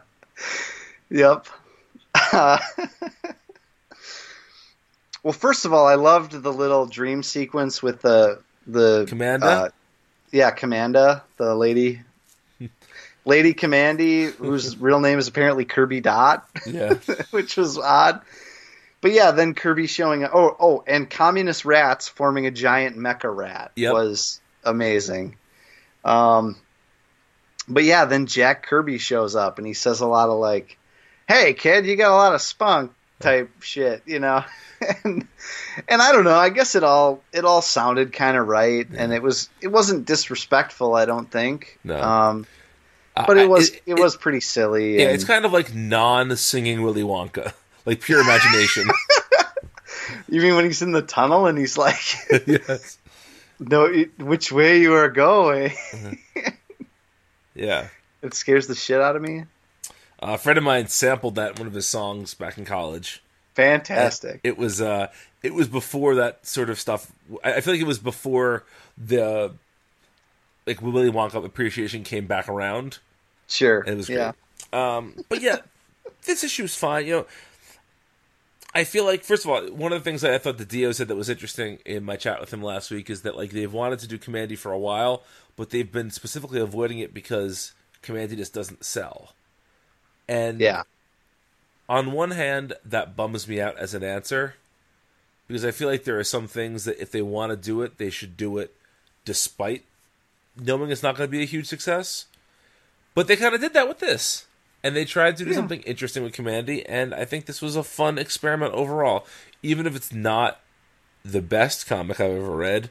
Yep. 1.10 1.48
Uh, 2.34 2.58
well, 5.28 5.34
first 5.34 5.66
of 5.66 5.74
all, 5.74 5.86
I 5.86 5.96
loved 5.96 6.32
the 6.32 6.54
little 6.54 6.86
dream 6.86 7.22
sequence 7.22 7.84
with 7.84 8.02
the 8.02 8.40
the 8.66 9.06
Commanda? 9.10 9.44
uh, 9.44 9.70
yeah, 10.32 10.52
Commanda, 10.52 11.22
the 11.36 11.54
lady, 11.54 12.00
Lady 13.26 13.54
Kamandi, 13.54 14.32
whose 14.34 14.78
real 14.80 15.02
name 15.02 15.20
is 15.20 15.28
apparently 15.28 15.66
Kirby 15.66 16.00
Dot, 16.00 16.48
Yeah, 16.66 16.94
which 17.32 17.58
was 17.58 17.78
odd. 17.78 18.22
But 19.02 19.12
yeah, 19.12 19.32
then 19.32 19.54
Kirby 19.54 19.88
showing 19.88 20.24
up. 20.24 20.32
Oh, 20.34 20.56
oh, 20.58 20.84
and 20.88 21.10
communist 21.10 21.66
rats 21.66 22.08
forming 22.08 22.46
a 22.46 22.52
giant 22.52 22.96
mecha 22.96 23.36
rat 23.36 23.74
Yep. 23.76 23.92
was 23.92 24.40
amazing. 24.64 25.36
Um, 26.06 26.56
but 27.68 27.84
yeah, 27.84 28.06
then 28.06 28.28
Jack 28.28 28.64
Kirby 28.66 28.98
shows 28.98 29.36
up 29.36 29.58
and 29.58 29.68
he 29.68 29.74
says 29.74 30.00
a 30.00 30.08
lot 30.08 30.30
of 30.30 30.40
like, 30.40 30.78
"Hey, 31.28 31.54
kid, 31.54 31.86
you 31.86 31.98
got 31.98 32.12
a 32.12 32.16
lot 32.16 32.34
of 32.34 32.40
spunk." 32.40 32.94
Type 33.20 33.50
shit, 33.64 34.04
you 34.06 34.20
know, 34.20 34.46
and 35.04 35.28
and 35.88 36.02
I 36.02 36.12
don't 36.12 36.24
know. 36.24 36.36
I 36.36 36.50
guess 36.50 36.76
it 36.76 36.84
all 36.84 37.22
it 37.34 37.46
all 37.46 37.62
sounded 37.62 38.14
kind 38.14 38.38
of 38.38 38.48
right, 38.48 38.88
and 38.96 39.14
it 39.14 39.22
was 39.24 39.50
it 39.62 39.68
wasn't 39.70 40.06
disrespectful. 40.06 40.96
I 40.96 41.06
don't 41.06 41.30
think. 41.30 41.80
No. 41.84 42.02
Um, 42.02 42.46
but 43.16 43.38
it 43.38 43.50
was 43.50 43.70
it- 43.70 43.82
it, 43.88 44.00
was 44.00 44.16
pretty 44.16 44.42
silly. 44.42 44.98
yeah. 44.98 45.06
and- 45.08 45.16
It's 45.16 45.24
kind 45.24 45.44
of 45.46 45.52
like 45.54 45.74
non-singing 45.74 46.84
Willy 46.84 47.02
Wonka, 47.02 47.54
like 47.86 48.02
pure 48.02 48.22
imagination. 48.22 48.86
You 50.30 50.42
mean 50.42 50.56
when 50.56 50.66
he's 50.66 50.82
in 50.82 50.92
the 50.92 51.02
tunnel 51.02 51.48
and 51.48 51.58
he's 51.58 51.78
like, 51.78 52.00
yes. 52.46 52.98
"No, 53.60 53.90
which 54.20 54.52
way 54.52 54.80
you 54.82 54.94
are 54.94 55.10
going?" 55.10 55.72
Yeah. 57.56 57.88
it 58.22 58.34
scares 58.34 58.68
the 58.68 58.76
shit 58.76 59.02
out 59.02 59.16
of 59.16 59.22
me. 59.22 59.46
Uh, 60.22 60.34
a 60.34 60.38
friend 60.38 60.58
of 60.58 60.64
mine 60.64 60.88
sampled 60.88 61.36
that 61.36 61.52
in 61.52 61.58
one 61.58 61.68
of 61.68 61.74
his 61.74 61.88
songs 61.88 62.34
back 62.34 62.58
in 62.58 62.66
college. 62.66 63.22
Fantastic. 63.58 64.42
It 64.44 64.56
was 64.56 64.80
uh, 64.82 65.08
it 65.42 65.52
was 65.52 65.68
before 65.68 66.14
that 66.14 66.46
sort 66.46 66.70
of 66.70 66.80
stuff. 66.80 67.12
I 67.44 67.60
feel 67.62 67.74
like 67.74 67.82
it 67.82 67.88
was 67.88 67.98
before 67.98 68.66
the 69.00 69.52
like 70.68 70.80
Willy 70.80 71.10
Wonka 71.10 71.44
appreciation 71.44 72.04
came 72.04 72.28
back 72.28 72.48
around. 72.48 73.00
sure. 73.48 73.80
and 73.80 73.90
It 73.90 73.98
was 73.98 74.10
yeah. 74.10 74.34
great. 74.72 74.80
Um, 74.80 75.16
but 75.28 75.42
yeah, 75.42 75.58
this 76.26 76.44
issue 76.44 76.66
is 76.66 76.76
fine. 76.76 77.08
You 77.08 77.14
know, 77.14 77.26
I 78.76 78.84
feel 78.84 79.06
like 79.06 79.24
first 79.24 79.44
of 79.44 79.50
all, 79.50 79.66
one 79.72 79.92
of 79.92 80.02
the 80.02 80.04
things 80.04 80.22
that 80.22 80.36
I 80.36 80.38
thought 80.38 80.58
DiDio 80.58 80.94
said 80.94 81.08
that 81.08 81.16
was 81.16 81.28
interesting 81.28 81.80
in 81.84 82.04
my 82.04 82.16
chat 82.16 82.40
with 82.40 82.54
him 82.54 82.62
last 82.62 82.92
week 82.92 83.10
is 83.10 83.24
that 83.24 83.36
like 83.36 83.50
they've 83.50 83.74
wanted 83.74 83.98
to 84.00 84.08
do 84.08 84.20
Kamandi 84.20 84.56
for 84.56 84.72
a 84.72 84.78
while, 84.78 85.24
but 85.56 85.72
they've 85.72 85.92
been 85.92 86.12
specifically 86.12 86.60
avoiding 86.60 87.00
it 87.00 87.12
because 87.12 87.74
Kamandi 88.04 88.38
just 88.38 88.54
doesn't 88.54 88.86
sell. 88.86 89.34
And 90.28 90.62
Yeah. 90.62 90.84
On 91.90 92.12
one 92.12 92.32
hand, 92.32 92.74
that 92.84 93.16
bums 93.16 93.48
me 93.48 93.62
out 93.62 93.78
as 93.78 93.94
an 93.94 94.04
answer 94.04 94.56
because 95.48 95.64
I 95.64 95.72
feel 95.72 95.88
like 95.88 96.04
there 96.04 96.20
are 96.20 96.24
some 96.24 96.48
things 96.48 96.84
that 96.86 97.02
if 97.02 97.12
they 97.12 97.22
want 97.22 97.52
to 97.52 97.56
do 97.56 97.82
it, 97.82 97.98
they 97.98 98.10
should 98.10 98.36
do 98.36 98.58
it 98.58 98.74
despite 99.24 99.86
knowing 100.58 100.92
it's 100.92 101.04
not 101.04 101.16
going 101.16 101.28
to 101.28 101.32
be 101.32 101.42
a 101.44 101.46
huge 101.46 101.68
success. 101.68 102.26
But 103.16 103.28
they 103.28 103.36
kind 103.36 103.56
of 103.56 103.62
did 103.62 103.74
that 103.74 103.88
with 103.88 104.00
this. 104.00 104.46
And 104.84 104.96
they 104.96 105.06
tried 105.06 105.38
to 105.38 105.46
do 105.46 105.54
something 105.54 105.82
interesting 105.82 106.24
with 106.24 106.34
Kamandi, 106.36 106.86
and 106.88 107.14
I 107.14 107.26
think 107.26 107.46
this 107.46 107.62
was 107.64 107.76
a 107.76 107.84
fun 107.84 108.18
experiment 108.20 108.74
overall. 108.74 109.26
Even 109.64 109.88
if 109.88 109.96
it's 109.96 110.14
not 110.14 110.60
the 111.26 111.42
best 111.42 111.88
comic 111.88 112.20
I've 112.22 112.32
ever 112.32 112.56
read, 112.56 112.90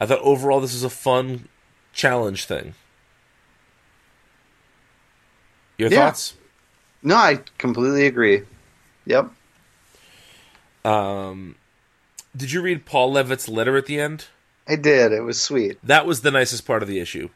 I 0.00 0.06
thought 0.06 0.18
overall 0.20 0.60
this 0.60 0.72
was 0.74 0.82
a 0.82 0.90
fun 0.90 1.48
challenge 1.92 2.46
thing. 2.46 2.74
Your 5.78 5.88
Yeah. 5.90 6.06
thoughts? 6.06 6.34
No, 7.02 7.16
I 7.16 7.40
completely 7.58 8.06
agree. 8.06 8.42
Yep. 9.06 9.30
Um, 10.84 11.56
did 12.36 12.52
you 12.52 12.62
read 12.62 12.86
Paul 12.86 13.12
Levitz's 13.12 13.48
letter 13.48 13.76
at 13.76 13.86
the 13.86 14.00
end? 14.00 14.26
I 14.68 14.76
did. 14.76 15.12
It 15.12 15.22
was 15.22 15.40
sweet. 15.40 15.78
That 15.82 16.06
was 16.06 16.20
the 16.20 16.30
nicest 16.30 16.66
part 16.66 16.82
of 16.82 16.88
the 16.88 17.00
issue. 17.00 17.28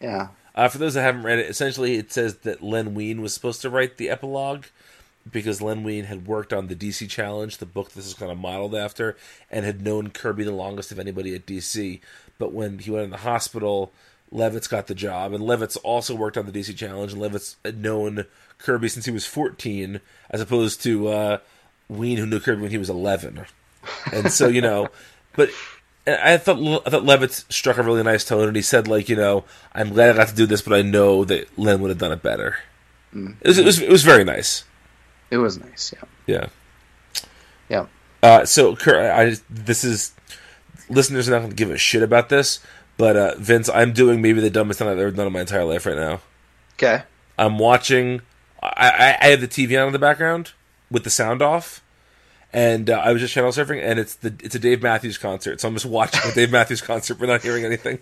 Yeah. 0.00 0.28
Uh, 0.54 0.68
for 0.68 0.78
those 0.78 0.94
that 0.94 1.02
haven't 1.02 1.22
read 1.22 1.38
it, 1.38 1.48
essentially 1.48 1.96
it 1.96 2.12
says 2.12 2.38
that 2.38 2.62
Len 2.62 2.94
Wein 2.94 3.22
was 3.22 3.32
supposed 3.32 3.62
to 3.62 3.70
write 3.70 3.96
the 3.96 4.10
epilogue 4.10 4.64
because 5.30 5.62
Len 5.62 5.82
Wein 5.82 6.04
had 6.04 6.26
worked 6.26 6.52
on 6.52 6.66
the 6.66 6.74
DC 6.74 7.08
Challenge, 7.08 7.56
the 7.56 7.66
book 7.66 7.92
this 7.92 8.06
is 8.06 8.14
kind 8.14 8.30
of 8.30 8.38
modeled 8.38 8.74
after, 8.74 9.16
and 9.50 9.64
had 9.64 9.82
known 9.82 10.10
Kirby 10.10 10.44
the 10.44 10.52
longest 10.52 10.92
of 10.92 10.98
anybody 10.98 11.34
at 11.34 11.46
DC. 11.46 12.00
But 12.38 12.52
when 12.52 12.80
he 12.80 12.90
went 12.90 13.04
in 13.04 13.10
the 13.10 13.18
hospital, 13.18 13.92
Levitz 14.32 14.68
got 14.68 14.86
the 14.86 14.94
job, 14.94 15.32
and 15.32 15.44
Levitz 15.44 15.76
also 15.82 16.14
worked 16.14 16.36
on 16.36 16.46
the 16.46 16.52
DC 16.52 16.76
Challenge, 16.76 17.12
and 17.12 17.22
Levitz 17.22 17.56
had 17.64 17.82
known 17.82 18.26
Kirby 18.58 18.88
since 18.88 19.04
he 19.04 19.10
was 19.10 19.26
14, 19.26 20.00
as 20.30 20.40
opposed 20.40 20.82
to 20.82 21.08
uh, 21.08 21.38
Wein, 21.88 22.16
who 22.16 22.26
knew 22.26 22.40
Kirby 22.40 22.62
when 22.62 22.70
he 22.70 22.78
was 22.78 22.90
11. 22.90 23.44
And 24.12 24.32
so, 24.32 24.48
you 24.48 24.60
know, 24.60 24.88
but 25.36 25.50
I 26.06 26.36
thought 26.36 26.58
I 26.86 26.90
thought 26.90 27.04
Levitz 27.04 27.50
struck 27.52 27.78
a 27.78 27.82
really 27.82 28.02
nice 28.02 28.24
tone, 28.24 28.48
and 28.48 28.56
he 28.56 28.62
said 28.62 28.88
like, 28.88 29.08
you 29.08 29.16
know, 29.16 29.44
I'm 29.74 29.90
glad 29.90 30.10
I 30.10 30.18
got 30.18 30.28
to 30.28 30.34
do 30.34 30.46
this, 30.46 30.62
but 30.62 30.76
I 30.76 30.82
know 30.82 31.24
that 31.24 31.56
Len 31.58 31.80
would 31.80 31.90
have 31.90 31.98
done 31.98 32.12
it 32.12 32.22
better. 32.22 32.56
It, 33.14 33.46
was, 33.46 33.58
it 33.58 33.64
was 33.64 33.80
it 33.80 33.90
was 33.90 34.02
very 34.02 34.24
nice. 34.24 34.64
It 35.30 35.36
was 35.36 35.58
nice. 35.58 35.92
Yeah. 35.94 36.08
Yeah. 36.26 36.46
Yeah. 37.68 37.86
Uh, 38.22 38.44
so, 38.44 38.74
Kurt, 38.74 38.96
I 38.96 39.36
this 39.50 39.84
is 39.84 40.12
listeners 40.88 41.28
are 41.28 41.32
not 41.32 41.38
going 41.38 41.50
to 41.50 41.56
give 41.56 41.70
a 41.70 41.78
shit 41.78 42.02
about 42.02 42.28
this, 42.28 42.60
but 43.02 43.16
uh, 43.16 43.34
Vince, 43.36 43.68
I'm 43.68 43.92
doing 43.92 44.22
maybe 44.22 44.40
the 44.40 44.48
dumbest 44.48 44.78
thing 44.78 44.86
I've 44.86 44.96
ever 44.96 45.10
done 45.10 45.26
in 45.26 45.32
my 45.32 45.40
entire 45.40 45.64
life 45.64 45.86
right 45.86 45.96
now. 45.96 46.20
Okay. 46.74 47.02
I'm 47.36 47.58
watching. 47.58 48.20
I, 48.62 48.68
I, 49.20 49.26
I 49.26 49.30
have 49.30 49.40
the 49.40 49.48
TV 49.48 49.76
on 49.80 49.88
in 49.88 49.92
the 49.92 49.98
background 49.98 50.52
with 50.88 51.02
the 51.02 51.10
sound 51.10 51.42
off, 51.42 51.82
and 52.52 52.88
uh, 52.88 53.00
I 53.00 53.10
was 53.10 53.20
just 53.20 53.34
channel 53.34 53.50
surfing, 53.50 53.82
and 53.82 53.98
it's 53.98 54.14
the 54.14 54.32
it's 54.38 54.54
a 54.54 54.60
Dave 54.60 54.84
Matthews 54.84 55.18
concert. 55.18 55.60
So 55.60 55.66
I'm 55.66 55.74
just 55.74 55.84
watching 55.84 56.20
a 56.30 56.32
Dave 56.32 56.52
Matthews 56.58 56.80
concert, 56.80 57.16
but 57.16 57.26
not 57.26 57.42
hearing 57.42 57.64
anything. 57.64 57.98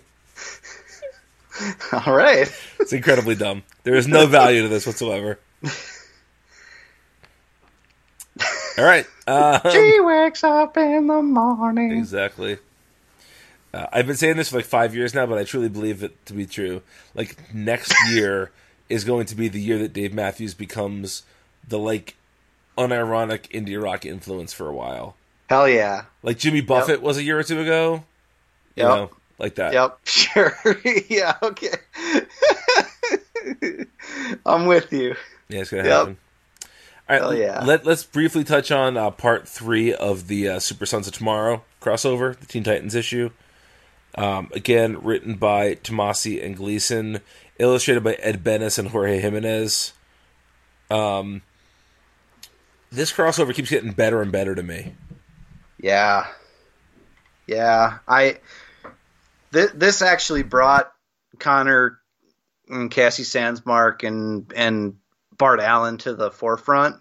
All 1.91 2.13
right. 2.13 2.47
It's 2.79 2.93
incredibly 2.93 3.33
dumb. 3.33 3.63
There 3.81 3.95
is 3.95 4.07
no 4.07 4.27
value 4.27 4.61
to 4.61 4.67
this 4.67 4.85
whatsoever. 4.85 5.39
All 8.77 8.85
right. 8.85 9.07
Um, 9.25 9.61
She 9.71 9.99
wakes 9.99 10.43
up 10.43 10.77
in 10.77 11.07
the 11.07 11.23
morning. 11.23 11.91
exactly. 11.91 12.59
Uh, 13.73 13.87
I've 13.91 14.07
been 14.07 14.17
saying 14.17 14.37
this 14.37 14.49
for 14.49 14.57
like 14.57 14.65
five 14.65 14.93
years 14.95 15.13
now, 15.13 15.25
but 15.25 15.37
I 15.37 15.43
truly 15.43 15.69
believe 15.69 16.03
it 16.03 16.25
to 16.25 16.33
be 16.33 16.45
true. 16.45 16.81
Like 17.15 17.53
next 17.53 17.93
year 18.11 18.51
is 18.89 19.03
going 19.03 19.25
to 19.27 19.35
be 19.35 19.47
the 19.47 19.61
year 19.61 19.77
that 19.79 19.93
Dave 19.93 20.13
Matthews 20.13 20.53
becomes 20.53 21.23
the 21.67 21.79
like 21.79 22.15
unironic 22.77 23.49
indie 23.51 23.81
rock 23.81 24.05
influence 24.05 24.51
for 24.53 24.67
a 24.67 24.73
while. 24.73 25.15
Hell 25.49 25.67
yeah. 25.69 26.05
Like 26.23 26.37
Jimmy 26.37 26.61
Buffett 26.61 27.01
was 27.01 27.17
a 27.17 27.23
year 27.23 27.39
or 27.39 27.43
two 27.43 27.59
ago. 27.61 28.03
You 28.75 28.83
Yep. 28.83 28.87
know, 28.87 29.09
like 29.37 29.55
that. 29.55 29.73
Yep. 29.73 29.99
Sure. 30.05 30.57
yeah. 31.09 31.37
Okay. 31.41 31.75
I'm 34.45 34.65
with 34.65 34.91
you. 34.93 35.15
Yeah, 35.49 35.61
it's 35.61 35.69
gonna 35.69 35.83
Yep. 35.83 35.91
happen. 35.91 36.17
All 37.09 37.15
right, 37.15 37.21
Hell 37.21 37.35
yeah. 37.35 37.63
let 37.65 37.85
let's 37.85 38.03
briefly 38.03 38.43
touch 38.43 38.71
on 38.71 38.95
uh, 38.97 39.11
part 39.11 39.47
three 39.47 39.93
of 39.93 40.27
the 40.27 40.47
uh, 40.47 40.59
Super 40.59 40.85
Sons 40.85 41.07
of 41.07 41.13
Tomorrow 41.13 41.63
crossover, 41.81 42.37
the 42.37 42.45
Teen 42.45 42.63
Titans 42.63 42.95
issue. 42.95 43.31
Um, 44.15 44.49
again, 44.53 45.01
written 45.03 45.35
by 45.35 45.75
Tomasi 45.75 46.43
and 46.43 46.55
Gleason, 46.55 47.21
illustrated 47.57 48.03
by 48.03 48.13
Ed 48.15 48.43
Benes 48.43 48.77
and 48.77 48.89
Jorge 48.89 49.19
Jimenez. 49.19 49.93
Um, 50.89 51.41
this 52.91 53.13
crossover 53.13 53.53
keeps 53.53 53.69
getting 53.69 53.91
better 53.91 54.21
and 54.21 54.31
better 54.31 54.53
to 54.53 54.63
me. 54.63 54.93
Yeah. 55.79 56.27
Yeah. 57.47 57.99
I. 58.07 58.39
Th- 59.53 59.71
this 59.73 60.01
actually 60.01 60.43
brought 60.43 60.91
Connor 61.39 61.99
and 62.69 62.89
Cassie 62.89 63.23
Sandsmark 63.23 64.07
and 64.07 64.51
and 64.55 64.95
Bart 65.37 65.59
Allen 65.59 65.97
to 65.99 66.13
the 66.13 66.31
forefront, 66.31 66.97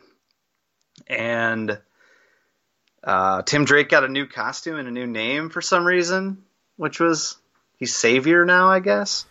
and 1.07 1.79
uh, 3.05 3.43
Tim 3.43 3.65
Drake 3.65 3.89
got 3.89 4.05
a 4.05 4.09
new 4.09 4.27
costume 4.27 4.79
and 4.79 4.89
a 4.89 4.91
new 4.91 5.07
name 5.07 5.51
for 5.51 5.61
some 5.61 5.87
reason, 5.87 6.43
which 6.81 6.99
was 6.99 7.37
he's 7.79 7.95
Savior 7.95 8.47
now, 8.47 8.71
I 8.71 8.81
guess. 8.81 9.27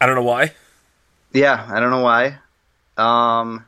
I 0.00 0.06
don't 0.06 0.14
know 0.14 0.22
why. 0.22 0.52
Yeah, 1.34 1.68
I 1.70 1.80
don't 1.80 1.90
know 1.90 2.00
why. 2.00 2.38
Um, 2.96 3.66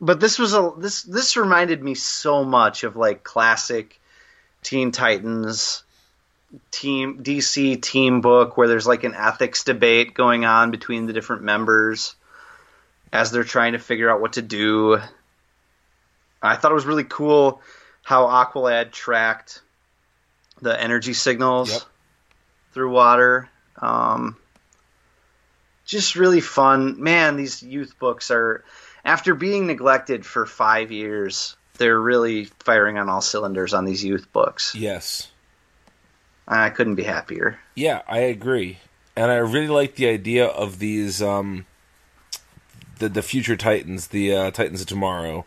but 0.00 0.18
this 0.18 0.40
was 0.40 0.54
a 0.54 0.72
this 0.76 1.04
this 1.04 1.36
reminded 1.36 1.84
me 1.84 1.94
so 1.94 2.44
much 2.44 2.82
of 2.82 2.96
like 2.96 3.22
classic 3.22 4.00
Teen 4.64 4.90
Titans 4.90 5.84
team 6.72 7.22
DC 7.22 7.80
team 7.80 8.20
book 8.20 8.56
where 8.56 8.66
there's 8.66 8.88
like 8.88 9.04
an 9.04 9.14
ethics 9.14 9.62
debate 9.62 10.14
going 10.14 10.44
on 10.44 10.72
between 10.72 11.06
the 11.06 11.12
different 11.12 11.44
members 11.44 12.16
as 13.12 13.30
they're 13.30 13.44
trying 13.44 13.74
to 13.74 13.78
figure 13.78 14.10
out 14.10 14.20
what 14.20 14.32
to 14.32 14.42
do. 14.42 14.98
I 16.42 16.56
thought 16.56 16.72
it 16.72 16.74
was 16.74 16.86
really 16.86 17.04
cool 17.04 17.60
how 18.06 18.26
Aqualad 18.26 18.92
tracked 18.92 19.62
the 20.62 20.80
energy 20.80 21.12
signals 21.12 21.72
Yep. 21.72 21.82
through 22.72 22.90
water. 22.92 23.48
Um, 23.82 24.36
just 25.84 26.14
really 26.14 26.40
fun. 26.40 27.02
Man, 27.02 27.36
these 27.36 27.64
youth 27.64 27.98
books 27.98 28.30
are, 28.30 28.62
after 29.04 29.34
being 29.34 29.66
neglected 29.66 30.24
for 30.24 30.46
five 30.46 30.92
years, 30.92 31.56
they're 31.78 32.00
really 32.00 32.44
firing 32.60 32.96
on 32.96 33.08
all 33.08 33.20
cylinders 33.20 33.74
on 33.74 33.84
these 33.84 34.04
youth 34.04 34.32
books. 34.32 34.76
Yes. 34.76 35.28
I 36.46 36.70
couldn't 36.70 36.94
be 36.94 37.02
happier. 37.02 37.58
Yeah, 37.74 38.02
I 38.06 38.18
agree, 38.18 38.78
and 39.16 39.32
I 39.32 39.38
really 39.38 39.66
like 39.66 39.96
the 39.96 40.06
idea 40.06 40.46
of 40.46 40.78
these 40.78 41.20
um, 41.20 41.66
the 43.00 43.08
the 43.08 43.22
future 43.22 43.56
Titans, 43.56 44.06
the 44.06 44.32
uh, 44.32 44.50
Titans 44.52 44.80
of 44.82 44.86
tomorrow. 44.86 45.44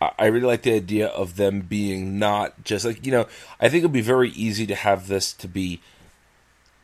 I, 0.00 0.26
really 0.26 0.46
like 0.46 0.62
the 0.62 0.74
idea 0.74 1.08
of 1.08 1.36
them 1.36 1.60
being 1.60 2.18
not 2.18 2.64
just 2.64 2.84
like 2.84 3.04
you 3.04 3.10
know. 3.10 3.26
I 3.60 3.68
think 3.68 3.80
it'd 3.80 3.92
be 3.92 4.00
very 4.00 4.30
easy 4.30 4.66
to 4.66 4.74
have 4.74 5.08
this 5.08 5.32
to 5.34 5.48
be 5.48 5.80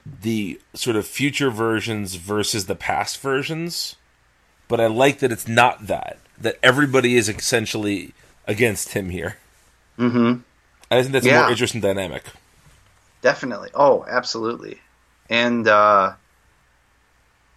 the 0.04 0.60
sort 0.74 0.96
of 0.96 1.06
future 1.06 1.50
versions 1.50 2.16
versus 2.16 2.66
the 2.66 2.74
past 2.74 3.20
versions, 3.20 3.96
but 4.68 4.80
I 4.80 4.86
like 4.86 5.20
that 5.20 5.32
it's 5.32 5.48
not 5.48 5.86
that. 5.86 6.18
That 6.36 6.58
everybody 6.62 7.16
is 7.16 7.28
essentially 7.28 8.12
against 8.46 8.90
him 8.94 9.10
here. 9.10 9.36
Mm-hmm. 9.98 10.40
I 10.90 11.00
think 11.02 11.12
that's 11.12 11.26
a 11.26 11.32
more 11.32 11.50
interesting 11.50 11.80
dynamic. 11.80 12.24
Definitely. 13.22 13.70
Oh, 13.74 14.04
absolutely. 14.08 14.80
And 15.30 15.66
uh, 15.68 16.14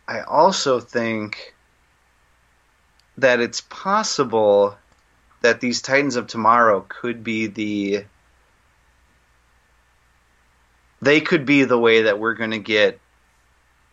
I 0.07 0.21
also 0.21 0.79
think 0.79 1.55
that 3.17 3.39
it's 3.39 3.61
possible 3.61 4.77
that 5.41 5.61
these 5.61 5.81
Titans 5.81 6.15
of 6.15 6.27
Tomorrow 6.27 6.85
could 6.87 7.23
be 7.23 7.47
the 7.47 8.05
they 11.01 11.21
could 11.21 11.45
be 11.45 11.63
the 11.63 11.77
way 11.77 12.03
that 12.03 12.19
we're 12.19 12.33
going 12.33 12.51
to 12.51 12.59
get 12.59 12.99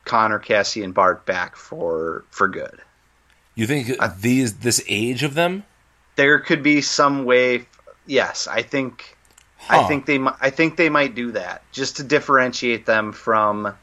Connor, 0.04 0.38
Cassie, 0.38 0.82
and 0.82 0.94
Bart 0.94 1.26
back 1.26 1.56
for 1.56 2.24
for 2.30 2.48
good. 2.48 2.80
You 3.54 3.66
think 3.66 3.90
these 4.18 4.58
this 4.58 4.82
age 4.88 5.22
of 5.22 5.34
them? 5.34 5.64
There 6.16 6.38
could 6.38 6.62
be 6.62 6.80
some 6.80 7.24
way. 7.24 7.66
Yes, 8.06 8.46
I 8.46 8.62
think 8.62 9.14
Huh. 9.66 9.80
I 9.80 9.84
think 9.84 10.04
they 10.04 10.18
I 10.40 10.50
think 10.50 10.76
they 10.76 10.90
might 10.90 11.14
do 11.14 11.32
that 11.32 11.62
just 11.72 11.96
to 11.96 12.04
differentiate 12.04 12.84
them 12.84 13.12
from. 13.12 13.74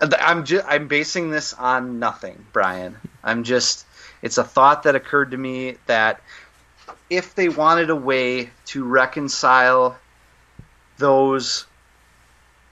I'm 0.00 0.44
just 0.44 0.64
I'm 0.68 0.86
basing 0.86 1.30
this 1.30 1.52
on 1.52 1.98
nothing, 1.98 2.46
Brian. 2.52 2.96
I'm 3.24 3.42
just 3.42 3.86
it's 4.22 4.38
a 4.38 4.44
thought 4.44 4.84
that 4.84 4.94
occurred 4.94 5.32
to 5.32 5.36
me 5.36 5.76
that 5.86 6.20
if 7.10 7.34
they 7.34 7.48
wanted 7.48 7.90
a 7.90 7.96
way 7.96 8.50
to 8.66 8.84
reconcile 8.84 9.98
those 10.98 11.66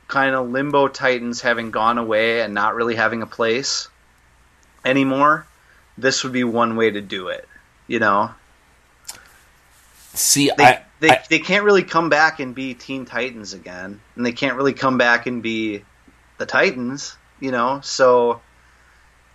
kind 0.09 0.35
of 0.35 0.49
limbo 0.49 0.89
titans 0.89 1.41
having 1.41 1.71
gone 1.71 1.99
away 1.99 2.41
and 2.41 2.55
not 2.55 2.75
really 2.75 2.95
having 2.95 3.23
a 3.23 3.27
place 3.27 3.89
anymore, 4.85 5.47
this 5.99 6.23
would 6.25 6.33
be 6.33 6.45
one 6.45 6.77
way 6.77 6.91
to 6.91 7.01
do 7.01 7.29
it. 7.29 7.49
You 7.89 8.01
know, 8.01 8.31
See, 10.17 10.51
they 10.57 10.65
I, 10.65 10.83
they, 11.01 11.11
I 11.11 11.23
they 11.29 11.39
can't 11.39 11.65
really 11.65 11.83
come 11.83 12.09
back 12.09 12.41
and 12.41 12.55
be 12.55 12.75
Teen 12.75 13.05
Titans 13.05 13.53
again, 13.53 14.01
and 14.17 14.27
they 14.27 14.33
can't 14.33 14.57
really 14.57 14.73
come 14.73 14.99
back 14.99 15.27
and 15.27 15.43
be 15.43 15.85
the 16.39 16.47
Titans, 16.47 17.17
you 17.39 17.51
know. 17.51 17.81
So, 17.83 18.41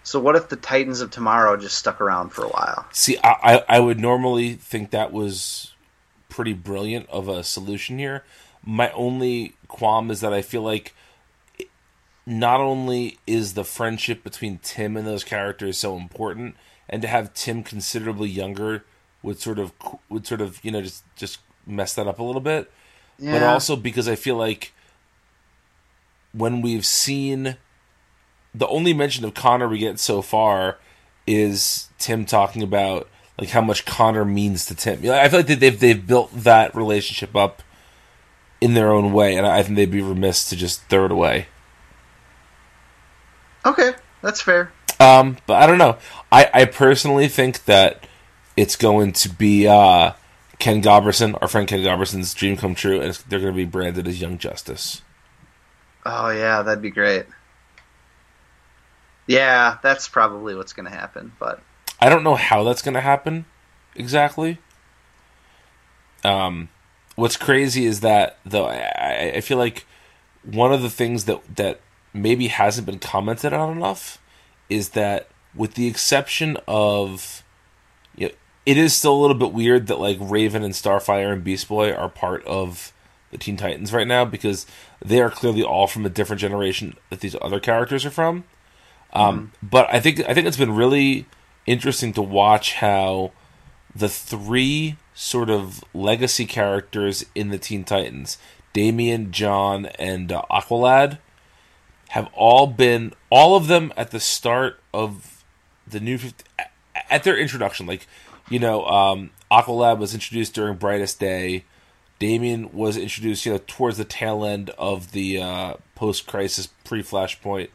so 0.04 0.20
what 0.20 0.36
if 0.36 0.50
the 0.50 0.56
Titans 0.56 1.02
of 1.02 1.12
tomorrow 1.12 1.56
just 1.58 1.78
stuck 1.78 2.02
around 2.02 2.30
for 2.30 2.44
a 2.46 2.50
while? 2.50 2.86
see. 2.92 3.18
I, 3.24 3.36
I 3.44 3.64
I 3.70 3.80
would 3.80 4.00
normally 4.00 4.54
think 4.54 4.92
that 4.92 5.12
was 5.12 5.74
pretty 6.30 6.54
brilliant 6.54 7.10
of 7.10 7.28
a 7.28 7.44
solution 7.44 8.00
here. 8.00 8.24
My 8.64 8.92
only 8.92 9.56
qualm 9.68 10.12
is 10.12 10.22
that 10.22 10.34
I 10.34 10.42
feel 10.42 10.62
like 10.62 10.94
not 12.26 12.62
only 12.62 13.18
is 13.26 13.54
the 13.54 13.64
friendship 13.64 14.24
between 14.24 14.60
Tim 14.62 14.96
and 14.96 15.08
those 15.08 15.24
characters 15.24 15.78
so 15.78 15.98
important, 15.98 16.56
and 16.88 17.02
to 17.02 17.08
have 17.08 17.34
Tim 17.34 17.64
considerably 17.64 18.30
younger 18.30 18.86
would 19.24 19.40
sort 19.40 19.60
of 19.60 19.74
would 20.10 20.26
sort 20.26 20.42
of 20.42 20.64
you 20.64 20.72
know 20.72 20.82
just 20.82 21.04
just 21.16 21.40
mess 21.66 21.94
that 21.96 22.08
up 22.08 22.20
a 22.20 22.24
little 22.24 22.42
bit. 22.42 22.72
but 23.20 23.44
also 23.44 23.76
because 23.76 24.08
I 24.08 24.16
feel 24.16 24.36
like 24.36 24.74
when 26.34 26.62
we've 26.62 26.86
seen 26.86 27.58
the 28.54 28.68
only 28.68 28.94
mention 28.94 29.26
of 29.26 29.34
Connor 29.34 29.68
we 29.68 29.78
get 29.78 30.00
so 30.00 30.22
far 30.22 30.78
is 31.26 31.90
Tim 31.98 32.26
talking 32.26 32.64
about 32.64 33.08
like 33.40 33.50
how 33.50 33.62
much 33.62 33.86
Connor 33.86 34.26
means 34.26 34.66
to 34.68 34.76
Tim. 34.76 35.00
I 35.10 35.28
feel 35.30 35.40
like 35.40 35.48
they've 35.48 35.80
they've 35.80 36.08
built 36.08 36.32
that 36.34 36.76
relationship 36.76 37.36
up 37.36 37.64
in 38.60 38.74
their 38.76 38.92
own 38.92 39.14
way, 39.14 39.36
and 39.36 39.46
I 39.46 39.64
think 39.64 39.76
they'd 39.76 39.90
be 39.90 40.02
remiss 40.02 40.50
to 40.50 40.56
just 40.56 40.84
throw 40.84 41.06
it 41.06 41.12
away. 41.12 41.48
okay, 43.66 43.94
that's 44.22 44.42
fair. 44.42 44.72
Um, 45.00 45.38
but 45.48 45.62
I 45.62 45.66
don't 45.66 45.80
know. 45.80 45.98
I, 46.32 46.50
I 46.54 46.66
personally 46.66 47.28
think 47.28 47.66
that 47.66 48.06
it's 48.56 48.76
going 48.76 49.14
to 49.14 49.30
be 49.30 49.68
uh, 49.68 50.14
Ken 50.60 50.82
Goberson, 50.82 51.36
our 51.42 51.48
friend 51.48 51.68
Ken 51.68 51.80
Goberson's 51.80 52.34
dream 52.36 52.56
come 52.56 52.76
true, 52.76 53.00
and 53.00 53.10
it's, 53.10 53.24
they're 53.24 53.40
going 53.40 53.54
to 53.54 53.58
be 53.58 53.66
branded 53.66 54.08
as 54.08 54.22
Young 54.22 54.38
Justice. 54.38 55.02
Oh 56.06 56.30
yeah, 56.30 56.62
that'd 56.62 56.82
be 56.82 56.92
great. 56.92 57.26
Yeah, 59.32 59.78
that's 59.82 60.08
probably 60.10 60.56
what's 60.56 60.74
going 60.74 60.90
to 60.92 60.96
happen. 60.98 61.32
But 61.40 61.62
I 62.00 62.10
don't 62.10 62.24
know 62.24 62.36
how 62.36 62.64
that's 62.64 62.82
going 62.82 62.96
to 62.96 63.02
happen 63.02 63.46
exactly. 63.96 64.58
Um, 66.24 66.70
what's 67.16 67.38
crazy 67.38 67.86
is 67.86 68.02
that 68.02 68.38
though 68.46 68.66
I, 68.66 69.34
I- 69.36 69.42
feel 69.42 69.58
like 69.58 69.86
one 70.44 70.74
of 70.74 70.82
the 70.82 70.90
things 70.90 71.26
that 71.26 71.56
that 71.56 71.80
maybe 72.14 72.48
hasn't 72.48 72.86
been 72.86 73.00
commented 73.00 73.54
on 73.54 73.78
enough 73.78 74.20
is 74.70 74.90
that 74.90 75.28
with 75.56 75.76
the 75.76 75.88
exception 75.88 76.58
of 76.68 77.44
you 78.16 78.28
know, 78.28 78.34
it 78.66 78.78
is 78.78 78.94
still 78.96 79.14
a 79.16 79.22
little 79.22 79.36
bit 79.38 79.54
weird 79.54 79.88
that 79.88 80.00
like 80.00 80.18
Raven 80.20 80.64
and 80.64 80.74
Starfire 80.74 81.32
and 81.32 81.44
Beast 81.44 81.68
Boy 81.68 81.92
are 81.94 82.10
part 82.10 82.46
of 82.46 82.92
the 83.32 83.38
Teen 83.38 83.56
Titans 83.56 83.94
right 83.94 84.08
now 84.08 84.26
because 84.26 84.66
they 85.04 85.22
are 85.22 85.30
clearly 85.30 85.64
all 85.64 85.88
from 85.88 86.06
a 86.06 86.10
different 86.10 86.42
generation 86.42 86.98
that 87.10 87.22
these 87.22 87.36
other 87.42 87.60
characters 87.60 88.06
are 88.06 88.12
from. 88.12 88.44
Um, 89.14 89.52
But 89.62 89.88
I 89.94 90.00
think 90.00 90.22
I 90.28 90.34
think 90.34 90.48
it's 90.48 90.58
been 90.58 90.76
really 90.76 91.26
interesting 91.66 92.14
to 92.14 92.22
watch 92.22 92.76
how 92.76 93.32
the 93.96 94.10
three 94.10 94.98
sort 95.14 95.50
of 95.50 95.84
legacy 95.94 96.46
characters 96.46 97.26
in 97.36 97.50
the 97.50 97.58
Teen 97.58 97.84
Titans, 97.84 98.38
Damian, 98.74 99.32
Jon, 99.32 99.88
and 100.00 100.32
uh, 100.32 100.44
Aqualad, 100.50 101.20
have 102.10 102.30
all 102.34 102.68
been 102.68 103.14
all 103.30 103.56
of 103.56 103.68
them 103.68 103.92
at 103.98 104.12
the 104.12 104.20
start 104.20 104.80
of 104.94 105.44
the 105.86 106.00
new 106.00 106.18
50, 106.18 106.44
at 107.10 107.24
their 107.24 107.38
introduction, 107.38 107.86
like 107.86 108.08
you 108.50 108.60
know, 108.60 108.86
um, 108.86 109.32
Aqualad 109.50 109.98
was 109.98 110.14
introduced 110.14 110.54
during 110.54 110.78
Brightest 110.78 111.20
Day. 111.20 111.64
Damian 112.20 112.72
was 112.72 112.98
introduced, 112.98 113.46
you 113.46 113.54
know, 113.54 113.60
towards 113.66 113.98
the 113.98 114.06
tail 114.06 114.46
end 114.46 114.70
of 114.72 115.12
the 115.12 115.42
uh, 115.42 115.74
post-crisis, 115.96 116.68
pre-Flashpoint 116.84 117.70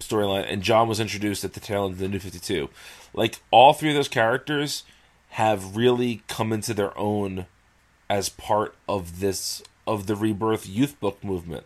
storyline, 0.00 0.46
and 0.50 0.62
Jon 0.62 0.88
was 0.88 1.00
introduced 1.00 1.44
at 1.44 1.52
the 1.52 1.60
tail 1.60 1.84
end 1.84 1.94
of 1.94 1.98
the 1.98 2.08
New 2.08 2.18
Fifty 2.18 2.38
Two. 2.38 2.68
Like 3.14 3.38
all 3.50 3.72
three 3.72 3.90
of 3.90 3.94
those 3.94 4.08
characters 4.08 4.84
have 5.30 5.76
really 5.76 6.22
come 6.26 6.52
into 6.52 6.74
their 6.74 6.96
own 6.98 7.46
as 8.08 8.28
part 8.28 8.74
of 8.88 9.20
this 9.20 9.62
of 9.86 10.06
the 10.06 10.16
rebirth 10.16 10.68
youth 10.68 10.98
book 11.00 11.22
movement. 11.22 11.64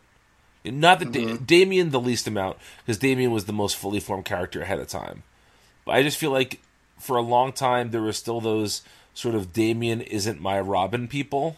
Not 0.65 0.99
that 1.01 1.13
da- 1.13 1.25
mm-hmm. 1.25 1.45
Damian 1.45 1.91
the 1.91 2.01
least 2.01 2.27
amount 2.27 2.57
because 2.85 2.99
Damian 2.99 3.31
was 3.31 3.45
the 3.45 3.53
most 3.53 3.77
fully 3.77 4.01
formed 4.01 4.25
character 4.25 4.63
ahead 4.63 4.79
of 4.79 4.89
time. 4.89 5.23
But 5.85 5.93
I 5.93 6.03
just 6.03 6.19
feel 6.19 6.31
like 6.31 6.61
for 6.99 7.17
a 7.17 7.23
long 7.23 7.53
time 7.53 7.91
there 7.91 8.03
were 8.03 8.13
still 8.13 8.41
those 8.41 8.83
sort 9.13 9.35
of 9.35 9.53
Damian 9.53 10.01
isn't 10.01 10.41
my 10.41 10.59
Robin 10.61 11.07
people, 11.07 11.57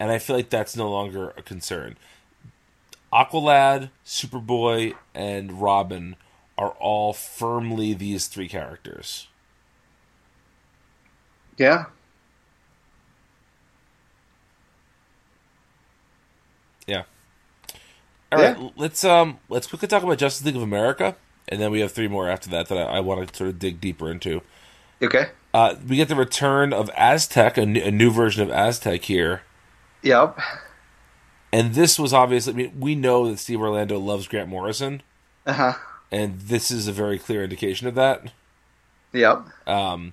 and 0.00 0.10
I 0.10 0.18
feel 0.18 0.36
like 0.36 0.50
that's 0.50 0.76
no 0.76 0.90
longer 0.90 1.32
a 1.36 1.42
concern. 1.42 1.96
Aqualad, 3.12 3.90
Superboy, 4.06 4.94
and 5.14 5.60
Robin 5.60 6.16
are 6.56 6.70
all 6.80 7.12
firmly 7.12 7.92
these 7.94 8.26
three 8.26 8.48
characters. 8.48 9.28
Yeah. 11.58 11.86
Yeah. 16.86 17.02
All 18.32 18.38
right, 18.38 18.58
Yeah. 18.58 18.68
let's 18.76 19.04
um 19.04 19.38
let's 19.48 19.66
quickly 19.66 19.88
talk 19.88 20.02
about 20.02 20.18
Justice 20.18 20.44
League 20.46 20.56
of 20.56 20.62
America, 20.62 21.16
and 21.48 21.60
then 21.60 21.70
we 21.70 21.80
have 21.80 21.92
three 21.92 22.08
more 22.08 22.28
after 22.28 22.48
that 22.50 22.68
that 22.68 22.78
I, 22.78 22.96
I 22.96 23.00
want 23.00 23.28
to 23.28 23.36
sort 23.36 23.50
of 23.50 23.58
dig 23.58 23.80
deeper 23.80 24.10
into. 24.10 24.40
Okay. 25.02 25.28
Uh, 25.52 25.74
we 25.86 25.96
get 25.96 26.08
the 26.08 26.14
return 26.16 26.72
of 26.72 26.88
Aztec, 26.96 27.58
a 27.58 27.66
new, 27.66 27.82
a 27.82 27.90
new 27.90 28.10
version 28.10 28.42
of 28.42 28.50
Aztec 28.50 29.02
here, 29.04 29.42
Yep. 30.02 30.38
And 31.52 31.74
this 31.74 31.98
was 31.98 32.12
obviously. 32.12 32.52
I 32.52 32.56
mean, 32.56 32.72
we 32.80 32.94
know 32.94 33.28
that 33.30 33.38
Steve 33.38 33.60
Orlando 33.60 33.98
loves 33.98 34.26
Grant 34.28 34.48
Morrison, 34.48 35.02
Uh 35.46 35.52
huh. 35.52 35.72
and 36.10 36.38
this 36.40 36.70
is 36.70 36.88
a 36.88 36.92
very 36.92 37.18
clear 37.18 37.44
indication 37.44 37.86
of 37.86 37.94
that. 37.94 38.32
Yep. 39.12 39.46
Um, 39.66 40.12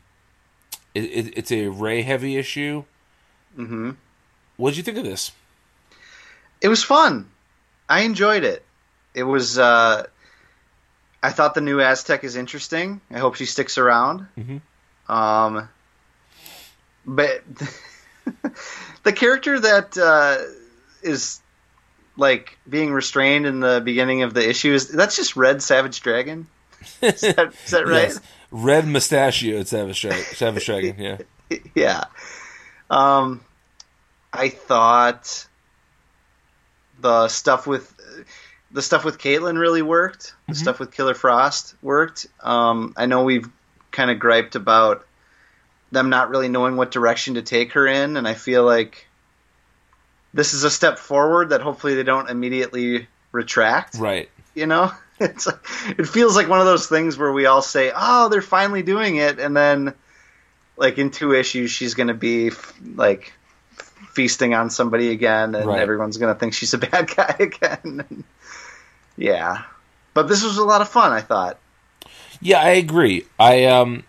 it, 0.93 1.03
it, 1.05 1.37
it's 1.37 1.51
a 1.51 1.67
Ray 1.67 2.01
heavy 2.01 2.37
issue. 2.37 2.83
Mm-hmm. 3.57 3.91
What 4.57 4.71
did 4.71 4.77
you 4.77 4.83
think 4.83 4.97
of 4.97 5.03
this? 5.05 5.31
It 6.61 6.67
was 6.67 6.83
fun. 6.83 7.29
I 7.87 8.01
enjoyed 8.01 8.43
it. 8.43 8.65
It 9.13 9.23
was. 9.23 9.57
uh 9.57 10.05
I 11.21 11.31
thought 11.31 11.53
the 11.53 11.61
new 11.61 11.81
Aztec 11.81 12.23
is 12.23 12.37
interesting. 12.37 13.01
I 13.11 13.19
hope 13.19 13.35
she 13.35 13.45
sticks 13.45 13.77
around. 13.77 14.25
Mhm. 14.37 14.61
Um, 15.13 15.67
but 17.05 17.43
the 19.03 19.11
character 19.11 19.59
that 19.59 19.97
uh, 19.97 20.37
is 21.01 21.41
like 22.17 22.57
being 22.67 22.91
restrained 22.91 23.45
in 23.45 23.59
the 23.59 23.81
beginning 23.83 24.23
of 24.23 24.33
the 24.33 24.47
issue 24.47 24.73
is 24.73 24.89
that's 24.89 25.15
just 25.15 25.35
Red 25.35 25.61
Savage 25.61 26.01
Dragon. 26.01 26.47
Is 27.01 27.21
that, 27.21 27.53
is 27.65 27.71
that 27.71 27.87
right? 27.87 28.09
Yes. 28.09 28.19
Red 28.51 28.87
mustachioed 28.87 29.67
Savage, 29.67 30.01
Dra- 30.01 30.13
Savage 30.13 30.65
Dragon. 30.65 30.95
Yeah. 30.97 31.17
yeah. 31.75 32.03
Um, 32.89 33.41
I 34.33 34.49
thought 34.49 35.47
the 36.99 37.27
stuff 37.27 37.67
with 37.67 37.93
the 38.71 38.81
stuff 38.81 39.03
with 39.03 39.17
Caitlin 39.17 39.59
really 39.59 39.81
worked. 39.81 40.33
The 40.47 40.55
stuff 40.55 40.79
with 40.79 40.91
Killer 40.91 41.15
Frost 41.15 41.75
worked. 41.81 42.27
Um, 42.41 42.93
I 42.97 43.05
know 43.05 43.23
we've 43.23 43.49
kind 43.91 44.11
of 44.11 44.19
griped 44.19 44.55
about 44.55 45.05
them 45.91 46.09
not 46.09 46.29
really 46.29 46.49
knowing 46.49 46.75
what 46.75 46.91
direction 46.91 47.35
to 47.35 47.41
take 47.41 47.73
her 47.73 47.87
in, 47.87 48.17
and 48.17 48.27
I 48.27 48.35
feel 48.35 48.63
like 48.63 49.07
this 50.33 50.53
is 50.53 50.63
a 50.63 50.69
step 50.71 50.99
forward 50.99 51.49
that 51.49 51.61
hopefully 51.61 51.95
they 51.95 52.03
don't 52.03 52.29
immediately 52.29 53.07
retract. 53.31 53.95
Right. 53.95 54.29
You 54.55 54.65
know, 54.67 54.91
it's 55.19 55.45
like, 55.47 55.59
it 55.97 56.07
feels 56.07 56.35
like 56.35 56.47
one 56.49 56.59
of 56.59 56.65
those 56.65 56.87
things 56.87 57.17
where 57.17 57.31
we 57.31 57.45
all 57.45 57.61
say, 57.61 57.91
"Oh, 57.95 58.29
they're 58.29 58.41
finally 58.41 58.83
doing 58.83 59.15
it," 59.17 59.39
and 59.39 59.55
then 59.55 59.93
like 60.77 60.97
in 60.97 61.11
two 61.11 61.33
issues, 61.33 61.71
she's 61.71 61.93
going 61.93 62.07
to 62.07 62.13
be 62.13 62.51
like 62.95 63.33
feasting 64.13 64.53
on 64.53 64.69
somebody 64.69 65.11
again, 65.11 65.55
and 65.55 65.65
Right. 65.67 65.79
everyone's 65.81 66.17
going 66.17 66.33
to 66.33 66.39
think 66.39 66.53
she's 66.53 66.73
a 66.73 66.77
bad 66.89 67.13
guy 67.15 67.35
again. 67.39 68.23
yeah, 69.17 69.63
but 70.13 70.27
this 70.27 70.43
was 70.43 70.57
a 70.57 70.63
lot 70.63 70.81
of 70.81 70.89
fun. 70.89 71.11
I 71.11 71.21
thought. 71.21 71.59
Yeah, 72.41 72.59
I 72.61 72.69
agree. 72.71 73.25
I 73.37 73.65
um 73.65 74.03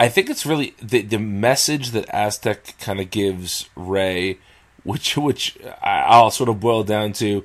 I 0.00 0.08
think 0.08 0.30
it's 0.30 0.44
really 0.46 0.74
the 0.80 1.02
the 1.02 1.18
message 1.18 1.90
that 1.90 2.08
Aztec 2.08 2.74
kind 2.80 2.98
of 3.00 3.10
gives 3.10 3.68
Ray, 3.76 4.38
which 4.84 5.16
which 5.16 5.56
I- 5.82 6.04
I'll 6.08 6.30
sort 6.30 6.48
of 6.48 6.60
boil 6.60 6.84
down 6.84 7.12
to 7.14 7.44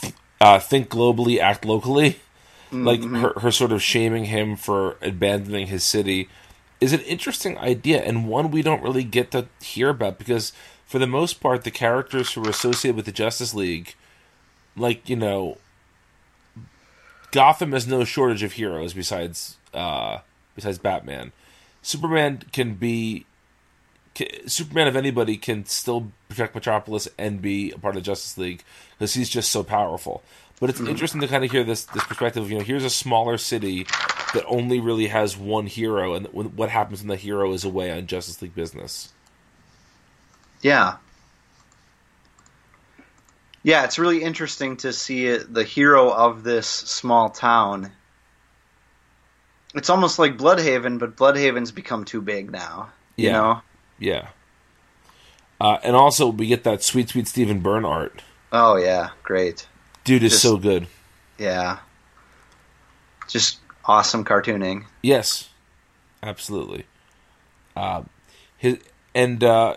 th- 0.00 0.14
uh, 0.40 0.58
think 0.58 0.88
globally, 0.88 1.38
act 1.38 1.64
locally. 1.64 2.20
Like 2.72 3.02
her 3.02 3.32
her 3.40 3.50
sort 3.50 3.72
of 3.72 3.82
shaming 3.82 4.26
him 4.26 4.54
for 4.56 4.96
abandoning 5.02 5.66
his 5.66 5.82
city 5.82 6.28
is 6.80 6.92
an 6.92 7.00
interesting 7.00 7.58
idea 7.58 8.00
and 8.00 8.28
one 8.28 8.50
we 8.52 8.62
don't 8.62 8.82
really 8.82 9.02
get 9.02 9.32
to 9.32 9.46
hear 9.60 9.88
about 9.88 10.18
because 10.18 10.52
for 10.86 11.00
the 11.00 11.06
most 11.06 11.40
part 11.40 11.64
the 11.64 11.70
characters 11.72 12.32
who 12.32 12.44
are 12.44 12.48
associated 12.48 12.94
with 12.94 13.06
the 13.06 13.12
Justice 13.12 13.54
League 13.54 13.96
like, 14.76 15.08
you 15.08 15.16
know, 15.16 15.58
Gotham 17.32 17.72
has 17.72 17.86
no 17.86 18.04
shortage 18.04 18.42
of 18.42 18.52
heroes 18.52 18.92
besides 18.92 19.56
uh, 19.72 20.18
besides 20.54 20.78
Batman. 20.78 21.32
Superman 21.82 22.42
can 22.52 22.74
be 22.74 23.26
Superman 24.46 24.86
of 24.88 24.96
anybody 24.96 25.36
can 25.36 25.64
still 25.64 26.12
protect 26.30 26.54
Metropolis 26.54 27.08
and 27.18 27.42
be 27.42 27.72
a 27.72 27.78
part 27.78 27.96
of 27.96 28.02
the 28.02 28.06
Justice 28.06 28.38
League 28.38 28.62
because 28.92 29.12
he's 29.14 29.28
just 29.28 29.50
so 29.50 29.62
powerful. 29.62 30.22
But 30.60 30.70
it's 30.70 30.78
hmm. 30.78 30.86
interesting 30.88 31.20
to 31.20 31.28
kind 31.28 31.44
of 31.44 31.50
hear 31.50 31.64
this 31.64 31.84
this 31.84 32.04
perspective. 32.04 32.42
of, 32.44 32.50
You 32.50 32.58
know, 32.58 32.64
here's 32.64 32.84
a 32.84 32.90
smaller 32.90 33.36
city 33.36 33.86
that 34.34 34.44
only 34.46 34.80
really 34.80 35.08
has 35.08 35.36
one 35.36 35.66
hero, 35.66 36.14
and 36.14 36.26
what 36.28 36.70
happens 36.70 37.00
when 37.00 37.08
the 37.08 37.16
hero 37.16 37.52
is 37.52 37.64
away 37.64 37.90
on 37.90 38.06
Justice 38.06 38.40
League 38.40 38.54
business. 38.54 39.12
Yeah. 40.62 40.96
Yeah, 43.62 43.84
it's 43.84 43.98
really 43.98 44.22
interesting 44.22 44.78
to 44.78 44.92
see 44.92 45.26
it, 45.26 45.52
the 45.52 45.64
hero 45.64 46.10
of 46.10 46.42
this 46.42 46.66
small 46.66 47.28
town. 47.30 47.92
It's 49.74 49.90
almost 49.90 50.18
like 50.18 50.38
Blüdhaven, 50.38 50.98
but 50.98 51.16
Blüdhaven's 51.16 51.70
become 51.70 52.04
too 52.04 52.22
big 52.22 52.50
now. 52.50 52.90
You 53.16 53.26
Yeah. 53.26 53.32
know? 53.32 53.62
Yeah. 53.98 54.28
Uh, 55.60 55.78
and 55.82 55.94
also, 55.94 56.28
we 56.28 56.46
get 56.46 56.64
that 56.64 56.82
sweet, 56.82 57.10
sweet 57.10 57.28
Stephen 57.28 57.60
Byrne 57.60 57.84
art. 57.84 58.22
Oh 58.52 58.76
yeah, 58.76 59.10
great. 59.22 59.68
Dude 60.04 60.22
is 60.22 60.32
Just- 60.32 60.42
so 60.42 60.56
good. 60.56 60.86
Yeah. 61.38 61.78
Just 63.28 63.58
awesome 63.84 64.24
cartooning. 64.24 64.84
Yes, 65.02 65.50
absolutely. 66.22 66.86
Uh, 67.76 68.02
his 68.56 68.78
and 69.14 69.42
uh, 69.44 69.76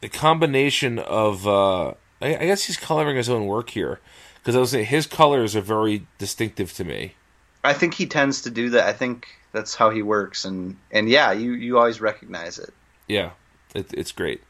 the 0.00 0.08
combination 0.08 0.98
of 0.98 1.46
uh, 1.46 1.88
I, 2.22 2.36
I 2.36 2.46
guess 2.46 2.64
he's 2.64 2.76
coloring 2.76 3.16
his 3.16 3.28
own 3.28 3.46
work 3.46 3.70
here 3.70 4.00
because 4.36 4.56
I 4.56 4.60
was 4.60 4.70
saying 4.70 4.86
his 4.86 5.06
colors 5.06 5.54
are 5.54 5.60
very 5.60 6.06
distinctive 6.18 6.72
to 6.74 6.84
me. 6.84 7.14
I 7.62 7.74
think 7.74 7.94
he 7.94 8.06
tends 8.06 8.42
to 8.42 8.50
do 8.50 8.70
that. 8.70 8.86
I 8.86 8.92
think 8.92 9.28
that's 9.52 9.74
how 9.74 9.90
he 9.90 10.02
works 10.02 10.44
and 10.44 10.76
and 10.90 11.08
yeah, 11.08 11.32
you 11.32 11.52
you 11.52 11.78
always 11.78 12.00
recognize 12.00 12.58
it. 12.58 12.72
Yeah, 13.06 13.30
it, 13.74 13.92
it's 13.92 14.12
great. 14.12 14.42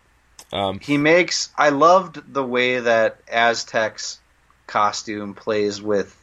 He 0.80 0.96
makes 0.96 1.50
I 1.56 1.70
loved 1.70 2.32
the 2.32 2.44
way 2.44 2.80
that 2.80 3.24
Aztec's 3.26 4.18
costume 4.66 5.34
plays 5.34 5.80
with 5.80 6.14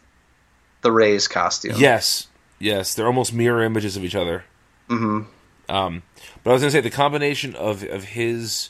the 0.81 0.91
Ray's 0.91 1.27
costume. 1.27 1.75
Yes, 1.77 2.27
yes, 2.59 2.93
they're 2.93 3.07
almost 3.07 3.33
mirror 3.33 3.63
images 3.63 3.97
of 3.97 4.03
each 4.03 4.15
other. 4.15 4.45
Mhm. 4.89 5.25
Um, 5.67 6.03
but 6.43 6.51
I 6.51 6.53
was 6.53 6.61
going 6.61 6.71
to 6.71 6.77
say 6.77 6.81
the 6.81 6.91
combination 6.91 7.55
of 7.55 7.83
of 7.83 8.03
his 8.03 8.69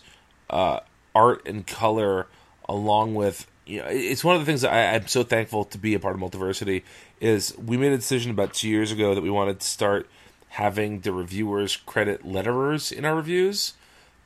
uh, 0.50 0.80
art 1.14 1.48
and 1.48 1.66
color, 1.66 2.28
along 2.68 3.16
with 3.16 3.48
you 3.66 3.80
know, 3.80 3.88
it's 3.90 4.24
one 4.24 4.36
of 4.36 4.42
the 4.42 4.46
things 4.46 4.62
that 4.62 4.72
I, 4.72 4.96
I'm 4.96 5.08
so 5.08 5.24
thankful 5.24 5.66
to 5.66 5.78
be 5.78 5.94
a 5.94 6.00
part 6.00 6.16
of 6.16 6.22
Multiversity. 6.22 6.84
Is 7.20 7.58
we 7.58 7.78
made 7.78 7.92
a 7.92 7.98
decision 7.98 8.32
about 8.32 8.54
two 8.54 8.70
years 8.70 8.92
ago 8.92 9.16
that 9.16 9.22
we 9.22 9.30
wanted 9.30 9.60
to 9.60 9.68
start 9.68 10.08
having 10.50 11.02
the 11.02 11.12
reviewers 11.12 11.76
credit 11.76 12.24
letterers 12.24 12.92
in 12.92 13.04
our 13.04 13.16
reviews 13.16 13.74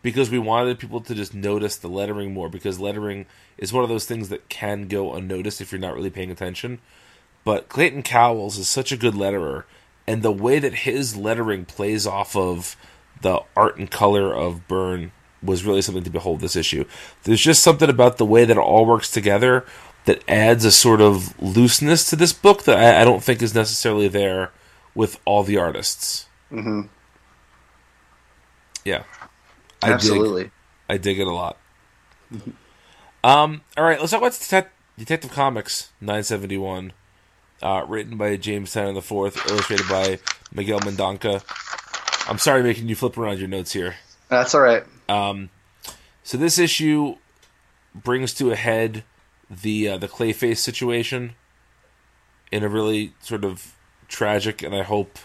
because 0.01 0.29
we 0.29 0.39
wanted 0.39 0.79
people 0.79 1.01
to 1.01 1.15
just 1.15 1.33
notice 1.33 1.75
the 1.75 1.87
lettering 1.87 2.33
more 2.33 2.49
because 2.49 2.79
lettering 2.79 3.25
is 3.57 3.73
one 3.73 3.83
of 3.83 3.89
those 3.89 4.05
things 4.05 4.29
that 4.29 4.49
can 4.49 4.87
go 4.87 5.13
unnoticed 5.13 5.61
if 5.61 5.71
you're 5.71 5.79
not 5.79 5.95
really 5.95 6.09
paying 6.09 6.31
attention. 6.31 6.79
But 7.43 7.69
Clayton 7.69 8.03
Cowles 8.03 8.57
is 8.57 8.67
such 8.67 8.91
a 8.91 8.97
good 8.97 9.13
letterer, 9.13 9.63
and 10.07 10.21
the 10.21 10.31
way 10.31 10.59
that 10.59 10.73
his 10.73 11.15
lettering 11.15 11.65
plays 11.65 12.05
off 12.05 12.35
of 12.35 12.75
the 13.21 13.41
art 13.55 13.77
and 13.77 13.89
color 13.89 14.33
of 14.33 14.67
Byrne 14.67 15.11
was 15.41 15.63
really 15.63 15.81
something 15.81 16.03
to 16.03 16.09
behold 16.09 16.41
this 16.41 16.55
issue. 16.55 16.85
There's 17.23 17.41
just 17.41 17.63
something 17.63 17.89
about 17.89 18.17
the 18.17 18.25
way 18.25 18.45
that 18.45 18.57
it 18.57 18.59
all 18.59 18.85
works 18.85 19.09
together 19.09 19.65
that 20.05 20.23
adds 20.27 20.65
a 20.65 20.71
sort 20.71 21.01
of 21.01 21.39
looseness 21.41 22.09
to 22.09 22.15
this 22.15 22.33
book 22.33 22.63
that 22.63 22.77
I, 22.77 23.01
I 23.01 23.05
don't 23.05 23.23
think 23.23 23.41
is 23.41 23.55
necessarily 23.55 24.07
there 24.07 24.51
with 24.95 25.19
all 25.25 25.43
the 25.43 25.57
artists. 25.57 26.27
hmm 26.49 26.81
Yeah, 28.83 29.03
I 29.81 29.87
dig, 29.87 29.93
Absolutely. 29.95 30.51
I 30.89 30.97
dig 30.97 31.19
it 31.19 31.27
a 31.27 31.31
lot. 31.33 31.57
um, 33.23 33.61
all 33.77 33.83
right, 33.83 33.99
let's 33.99 34.11
talk 34.11 34.21
about 34.21 34.33
Det- 34.49 34.71
Detective 34.97 35.31
Comics 35.31 35.89
971, 36.01 36.93
uh, 37.61 37.85
written 37.87 38.17
by 38.17 38.35
James 38.37 38.73
Tynion 38.73 38.93
the 38.93 39.01
Fourth, 39.01 39.49
illustrated 39.49 39.87
by 39.89 40.19
Miguel 40.53 40.79
Mendonca. 40.81 41.43
I'm 42.29 42.37
sorry, 42.37 42.61
making 42.63 42.87
you 42.89 42.95
flip 42.95 43.17
around 43.17 43.39
your 43.39 43.47
notes 43.47 43.73
here. 43.73 43.95
That's 44.27 44.53
all 44.53 44.61
right. 44.61 44.83
Um, 45.07 45.49
so 46.23 46.37
this 46.37 46.59
issue 46.59 47.15
brings 47.95 48.33
to 48.35 48.51
a 48.51 48.55
head 48.55 49.03
the 49.49 49.89
uh, 49.89 49.97
the 49.97 50.07
Clayface 50.07 50.57
situation 50.57 51.33
in 52.51 52.63
a 52.63 52.69
really 52.69 53.13
sort 53.21 53.43
of 53.43 53.73
tragic 54.07 54.61
and 54.61 54.75
I 54.75 54.83
hope 54.83 55.17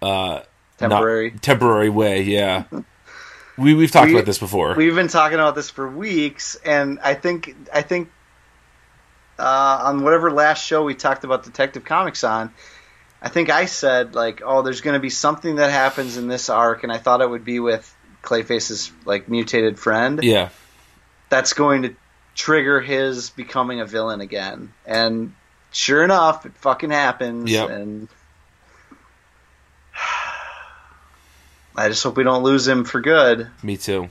uh, 0.00 0.40
Temporary. 0.78 1.32
temporary 1.32 1.90
way. 1.90 2.22
Yeah, 2.22 2.64
we 3.56 3.74
we've 3.74 3.90
talked 3.90 4.08
We- 4.08 4.14
about 4.14 4.26
this 4.26 4.38
before. 4.38 4.74
We've 4.74 4.94
been 4.94 5.08
talking 5.08 5.34
about 5.38 5.54
this 5.54 5.70
for 5.70 5.88
weeks, 5.88 6.56
and 6.64 6.98
I 7.02 7.14
think 7.14 7.54
I 7.72 7.82
think 7.82 8.10
uh, 9.38 9.80
on 9.84 10.02
whatever 10.04 10.30
last 10.30 10.64
show 10.64 10.84
we 10.84 10.94
talked 10.94 11.24
about 11.24 11.44
Detective 11.44 11.84
Comics 11.84 12.24
on, 12.24 12.52
I 13.22 13.28
think 13.28 13.50
I 13.50 13.64
said 13.66 14.14
like, 14.14 14.42
oh, 14.44 14.62
there's 14.62 14.80
going 14.80 14.94
to 14.94 15.00
be 15.00 15.10
something 15.10 15.56
that 15.56 15.70
happens 15.70 16.16
in 16.16 16.28
this 16.28 16.48
arc, 16.48 16.82
and 16.82 16.92
I 16.92 16.98
thought 16.98 17.20
it 17.20 17.28
would 17.30 17.44
be 17.44 17.60
with 17.60 17.94
Clayface's 18.22 18.92
like 19.04 19.28
mutated 19.28 19.78
friend. 19.78 20.22
yeah, 20.22 20.50
That's 21.30 21.52
going 21.54 21.82
to 21.82 21.94
trigger 22.34 22.80
his 22.80 23.30
becoming 23.30 23.80
a 23.80 23.86
villain 23.86 24.20
again, 24.20 24.72
and 24.86 25.34
sure 25.72 26.02
enough, 26.04 26.44
it 26.46 26.52
fucking 26.56 26.90
happens. 26.90 27.50
Yep. 27.50 27.70
And 27.70 28.08
I 31.76 31.88
just 31.88 32.02
hope 32.02 32.16
we 32.16 32.24
don't 32.24 32.42
lose 32.42 32.66
him 32.66 32.84
for 32.84 33.00
good. 33.00 33.48
me 33.62 33.76
too. 33.76 34.08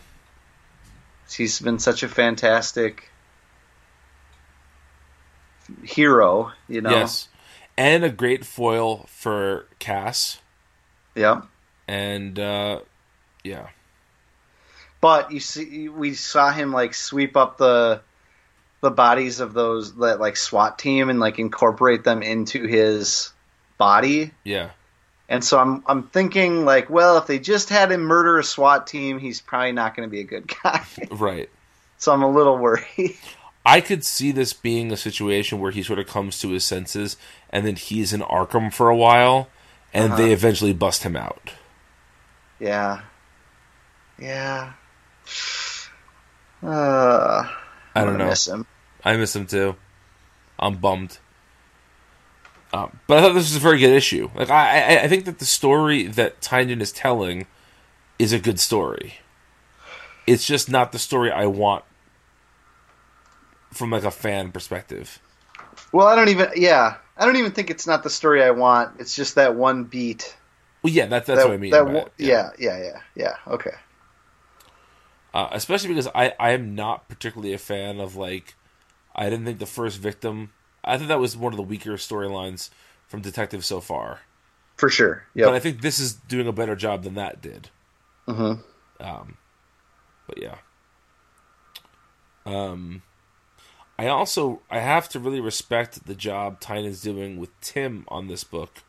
He's 1.31 1.59
been 1.59 1.77
such 1.79 2.01
a 2.03 2.07
fantastic 2.07 3.09
hero, 5.83 6.51
you 6.67 6.81
know. 6.81 6.89
Yes, 6.89 7.27
and 7.77 8.03
a 8.03 8.09
great 8.09 8.45
foil 8.45 9.05
for 9.07 9.67
Cass. 9.79 10.39
Yeah. 11.15 11.41
And 11.87 12.37
uh, 12.39 12.81
yeah, 13.43 13.69
But 15.01 15.31
you 15.31 15.39
see, 15.39 15.89
we 15.89 16.13
saw 16.13 16.51
him 16.51 16.71
like 16.71 16.93
sweep 16.93 17.35
up 17.35 17.57
the 17.57 18.01
the 18.81 18.91
bodies 18.91 19.39
of 19.39 19.53
those 19.53 19.95
that 19.95 20.19
like 20.19 20.37
SWAT 20.37 20.79
team 20.79 21.09
and 21.09 21.19
like 21.19 21.39
incorporate 21.39 22.03
them 22.03 22.21
into 22.23 22.65
his 22.65 23.31
body. 23.77 24.31
yeah, 24.43 24.69
And 25.29 25.43
so 25.43 25.59
I'm 25.59 25.83
I'm 25.85 26.03
thinking 26.09 26.65
like, 26.65 26.89
well, 26.89 27.17
if 27.17 27.27
they 27.27 27.37
just 27.39 27.69
had 27.69 27.91
him 27.91 28.01
murder 28.01 28.39
a 28.39 28.43
SWAT 28.43 28.87
team, 28.87 29.19
he's 29.19 29.39
probably 29.41 29.71
not 29.71 29.95
going 29.95 30.09
to 30.09 30.11
be 30.11 30.21
a 30.21 30.23
good 30.25 30.51
guy. 30.63 30.83
right. 31.11 31.49
so 31.99 32.11
I'm 32.11 32.23
a 32.23 32.29
little 32.29 32.57
worried. 32.57 33.15
I 33.65 33.79
could 33.81 34.03
see 34.03 34.31
this 34.31 34.53
being 34.53 34.91
a 34.91 34.97
situation 34.97 35.59
where 35.59 35.69
he 35.71 35.83
sort 35.83 35.99
of 35.99 36.07
comes 36.07 36.39
to 36.39 36.49
his 36.49 36.65
senses, 36.65 37.15
and 37.51 37.65
then 37.67 37.75
he's 37.75 38.11
in 38.11 38.21
Arkham 38.21 38.73
for 38.73 38.89
a 38.89 38.95
while, 38.95 39.49
and 39.93 40.13
Uh-huh. 40.13 40.21
they 40.21 40.31
eventually 40.33 40.73
bust 40.73 41.03
him 41.03 41.15
out. 41.15 41.51
yeah. 42.59 43.01
Yeah. 44.17 44.73
Uh, 46.61 47.47
I 47.95 48.03
don't 48.03 48.17
know. 48.17 48.27
Miss 48.27 48.45
him. 48.47 48.65
I 49.05 49.15
miss 49.15 49.33
him 49.33 49.47
too. 49.47 49.77
I'm 50.59 50.75
bummed. 50.75 51.17
Um, 52.71 52.99
but 53.07 53.17
I 53.17 53.21
thought 53.21 53.33
this 53.33 53.51
was 53.51 53.55
a 53.55 53.59
very 53.59 53.79
good 53.79 53.91
issue. 53.91 54.29
Like 54.35 54.49
I, 54.49 54.97
I, 54.97 55.03
I 55.03 55.07
think 55.07 55.25
that 55.25 55.39
the 55.39 55.45
story 55.45 56.03
that 56.07 56.39
Tynion 56.41 56.81
is 56.81 56.91
telling 56.91 57.47
is 58.19 58.31
a 58.31 58.39
good 58.39 58.59
story. 58.59 59.15
It's 60.27 60.45
just 60.45 60.69
not 60.69 60.91
the 60.91 60.99
story 60.99 61.31
I 61.31 61.47
want 61.47 61.83
from 63.71 63.89
like 63.89 64.03
a 64.03 64.11
fan 64.11 64.51
perspective. 64.51 65.19
Well, 65.91 66.07
I 66.07 66.15
don't 66.15 66.29
even. 66.29 66.49
Yeah, 66.55 66.97
I 67.17 67.25
don't 67.25 67.37
even 67.37 67.51
think 67.51 67.69
it's 67.71 67.87
not 67.87 68.03
the 68.03 68.09
story 68.09 68.43
I 68.43 68.51
want. 68.51 68.99
It's 68.99 69.15
just 69.15 69.35
that 69.35 69.55
one 69.55 69.85
beat. 69.85 70.35
Well, 70.83 70.93
yeah, 70.93 71.07
that, 71.07 71.25
that's 71.25 71.39
that, 71.39 71.47
what 71.47 71.53
I 71.53 71.57
mean. 71.57 71.71
that 71.71 71.85
one- 71.85 71.95
it, 71.95 72.11
yeah, 72.17 72.51
yeah, 72.59 72.81
yeah, 72.81 73.01
yeah. 73.15 73.35
Okay. 73.47 73.73
Uh, 75.33 75.47
especially 75.51 75.89
because 75.89 76.07
I, 76.15 76.33
I 76.39 76.51
am 76.51 76.73
not 76.73 77.07
particularly 77.07 77.53
a 77.53 77.59
fan 77.59 77.99
of 77.99 78.15
like 78.15 78.55
I 79.15 79.29
didn't 79.29 79.45
think 79.45 79.59
the 79.59 79.65
first 79.65 79.99
victim 79.99 80.51
I 80.83 80.97
thought 80.97 81.07
that 81.07 81.19
was 81.19 81.35
one 81.37 81.53
of 81.53 81.57
the 81.57 81.63
weaker 81.63 81.91
storylines 81.93 82.69
from 83.07 83.21
Detective 83.21 83.65
so 83.65 83.79
far. 83.81 84.21
For 84.77 84.89
sure. 84.89 85.25
Yeah. 85.33 85.45
But 85.45 85.55
I 85.55 85.59
think 85.59 85.81
this 85.81 85.99
is 85.99 86.13
doing 86.13 86.47
a 86.47 86.53
better 86.53 86.75
job 86.75 87.03
than 87.03 87.15
that 87.15 87.41
did. 87.41 87.69
hmm 88.25 88.53
Um, 88.99 89.37
but 90.27 90.41
yeah. 90.41 90.55
Um, 92.45 93.01
I 93.97 94.07
also 94.07 94.61
I 94.71 94.79
have 94.79 95.09
to 95.09 95.19
really 95.19 95.41
respect 95.41 96.05
the 96.05 96.15
job 96.15 96.61
Tynion's 96.61 97.01
doing 97.01 97.37
with 97.37 97.49
Tim 97.59 98.05
on 98.07 98.27
this 98.27 98.43
book, 98.45 98.83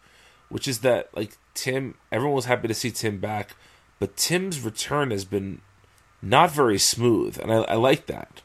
which 0.48 0.68
is 0.68 0.80
that 0.80 1.08
like 1.16 1.36
Tim, 1.54 1.96
everyone 2.12 2.36
was 2.36 2.44
happy 2.44 2.68
to 2.68 2.74
see 2.74 2.90
Tim 2.92 3.18
back, 3.18 3.56
but 3.98 4.16
Tim's 4.16 4.60
return 4.60 5.10
has 5.10 5.24
been 5.24 5.60
not 6.22 6.52
very 6.52 6.78
smooth, 6.78 7.38
and 7.40 7.52
I, 7.52 7.56
I 7.62 7.74
like 7.74 8.06
that. 8.06 8.42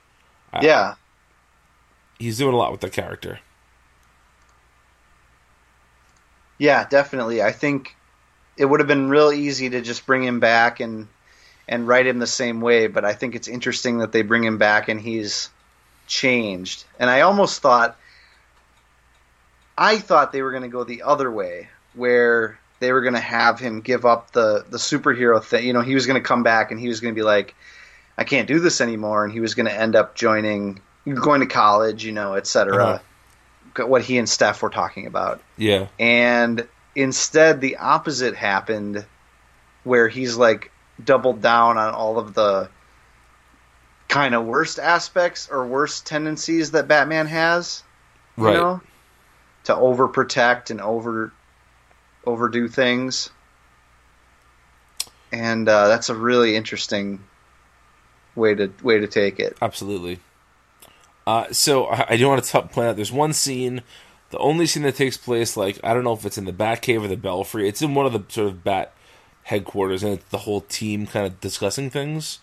Yeah. 0.61 0.95
He's 2.19 2.37
doing 2.37 2.53
a 2.53 2.57
lot 2.57 2.71
with 2.71 2.81
the 2.81 2.89
character. 2.89 3.39
Yeah, 6.57 6.87
definitely. 6.87 7.41
I 7.41 7.51
think 7.51 7.95
it 8.57 8.65
would 8.65 8.79
have 8.79 8.87
been 8.87 9.09
real 9.09 9.31
easy 9.31 9.69
to 9.69 9.81
just 9.81 10.05
bring 10.05 10.23
him 10.23 10.39
back 10.39 10.79
and 10.79 11.07
and 11.67 11.87
write 11.87 12.05
him 12.05 12.19
the 12.19 12.27
same 12.27 12.61
way, 12.61 12.87
but 12.87 13.03
I 13.03 13.13
think 13.13 13.33
it's 13.35 13.47
interesting 13.47 13.97
that 13.97 14.11
they 14.11 14.21
bring 14.21 14.43
him 14.43 14.59
back 14.59 14.87
and 14.87 15.01
he's 15.01 15.49
changed. 16.05 16.85
And 16.99 17.09
I 17.09 17.21
almost 17.21 17.61
thought 17.61 17.97
I 19.77 19.97
thought 19.97 20.31
they 20.31 20.41
were 20.41 20.51
going 20.51 20.63
to 20.63 20.69
go 20.69 20.83
the 20.83 21.01
other 21.01 21.29
way 21.29 21.69
where 21.95 22.59
they 22.79 22.91
were 22.91 23.01
going 23.01 23.15
to 23.15 23.19
have 23.19 23.59
him 23.59 23.81
give 23.81 24.05
up 24.05 24.31
the 24.31 24.65
the 24.69 24.77
superhero 24.77 25.43
thing. 25.43 25.65
You 25.65 25.73
know, 25.73 25.81
he 25.81 25.95
was 25.95 26.05
going 26.05 26.21
to 26.21 26.27
come 26.27 26.43
back 26.43 26.71
and 26.71 26.79
he 26.79 26.87
was 26.87 26.99
going 26.99 27.13
to 27.13 27.19
be 27.19 27.25
like 27.25 27.55
I 28.17 28.23
can't 28.23 28.47
do 28.47 28.59
this 28.59 28.79
anymore 28.79 29.25
and 29.25 29.33
he 29.33 29.39
was 29.39 29.55
going 29.55 29.65
to 29.65 29.73
end 29.73 29.95
up 29.95 30.15
joining 30.15 30.81
going 31.13 31.41
to 31.41 31.47
college, 31.47 32.03
you 32.03 32.11
know, 32.11 32.33
et 32.33 32.47
cetera. 32.47 33.01
What 33.77 34.03
he 34.03 34.17
and 34.17 34.27
Steph 34.27 34.61
were 34.61 34.69
talking 34.69 35.05
about 35.05 35.41
Yeah, 35.57 35.87
and 35.99 36.67
instead 36.95 37.59
the 37.59 37.77
opposite 37.77 38.35
happened 38.35 39.05
where 39.83 40.07
he's 40.07 40.37
like 40.37 40.71
doubled 41.03 41.41
down 41.41 41.77
on 41.77 41.93
all 41.93 42.17
of 42.17 42.33
the 42.33 42.69
kind 44.07 44.33
of 44.33 44.45
worst 44.45 44.79
aspects 44.79 45.49
or 45.51 45.65
worst 45.67 46.05
tendencies 46.05 46.71
that 46.71 46.87
Batman 46.87 47.27
has 47.27 47.83
you 48.37 48.45
right. 48.45 48.53
know 48.53 48.81
to 49.65 49.73
overprotect 49.73 50.69
and 50.69 50.79
over 50.79 51.33
overdo 52.25 52.67
things 52.67 53.29
and 55.31 55.67
uh, 55.67 55.87
that's 55.87 56.09
a 56.09 56.15
really 56.15 56.55
interesting 56.55 57.21
way 58.35 58.55
to 58.55 58.71
way 58.83 58.99
to 58.99 59.07
take 59.07 59.39
it 59.39 59.57
Absolutely. 59.61 60.19
Uh, 61.27 61.51
so 61.51 61.85
I, 61.85 62.05
I 62.09 62.17
do 62.17 62.27
want 62.27 62.43
to 62.43 62.51
t- 62.51 62.67
point 62.67 62.87
out 62.87 62.95
there's 62.95 63.11
one 63.11 63.33
scene, 63.33 63.81
the 64.29 64.37
only 64.37 64.65
scene 64.65 64.83
that 64.83 64.95
takes 64.95 65.17
place 65.17 65.57
like 65.57 65.79
I 65.83 65.93
don't 65.93 66.03
know 66.03 66.13
if 66.13 66.25
it's 66.25 66.37
in 66.37 66.45
the 66.45 66.53
Batcave 66.53 67.03
or 67.03 67.07
the 67.07 67.17
Belfry. 67.17 67.67
It's 67.67 67.81
in 67.81 67.95
one 67.95 68.05
of 68.05 68.13
the 68.13 68.23
sort 68.27 68.47
of 68.47 68.63
Bat 68.63 68.93
headquarters, 69.43 70.03
and 70.03 70.13
it's 70.13 70.29
the 70.29 70.39
whole 70.39 70.61
team 70.61 71.07
kind 71.07 71.25
of 71.25 71.39
discussing 71.39 71.89
things. 71.89 72.39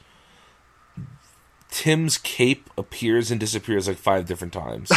Tim's 1.71 2.19
cape 2.19 2.69
appears 2.77 3.31
and 3.31 3.41
disappears 3.41 3.89
like 3.89 3.97
five 3.97 4.27
different 4.27 4.53
times. 4.53 4.93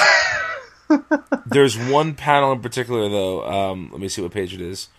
There's 1.46 1.78
one 1.78 2.16
panel 2.16 2.52
in 2.52 2.60
particular, 2.60 3.08
though. 3.08 3.48
Um, 3.48 3.90
let 3.92 4.02
me 4.02 4.10
see 4.10 4.22
what 4.22 4.32
page 4.32 4.54
it 4.54 4.62
is. 4.62 4.90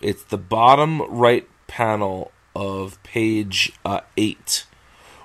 It's 0.00 0.24
the 0.24 0.38
bottom 0.38 1.02
right 1.02 1.48
panel 1.66 2.32
of 2.54 3.00
page 3.04 3.72
uh, 3.84 4.00
eight, 4.16 4.66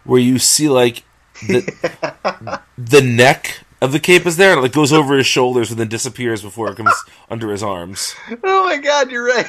where 0.04 0.20
you 0.20 0.38
see 0.38 0.70
like 0.70 1.04
the, 1.48 2.60
the 2.78 3.02
neck 3.02 3.60
of 3.82 3.92
the 3.92 4.00
cape 4.00 4.26
is 4.26 4.38
there, 4.38 4.52
and 4.52 4.60
it 4.60 4.62
like, 4.62 4.72
goes 4.72 4.94
over 4.94 5.18
his 5.18 5.28
shoulders 5.28 5.70
and 5.72 5.80
then 5.80 5.90
disappears 5.90 6.42
before 6.42 6.72
it 6.72 6.78
comes 6.78 6.94
under 7.30 7.52
his 7.52 7.62
arms. 7.64 8.16
oh 8.44 8.66
my 8.66 8.78
god 8.78 9.12
you're 9.12 9.26
right 9.26 9.48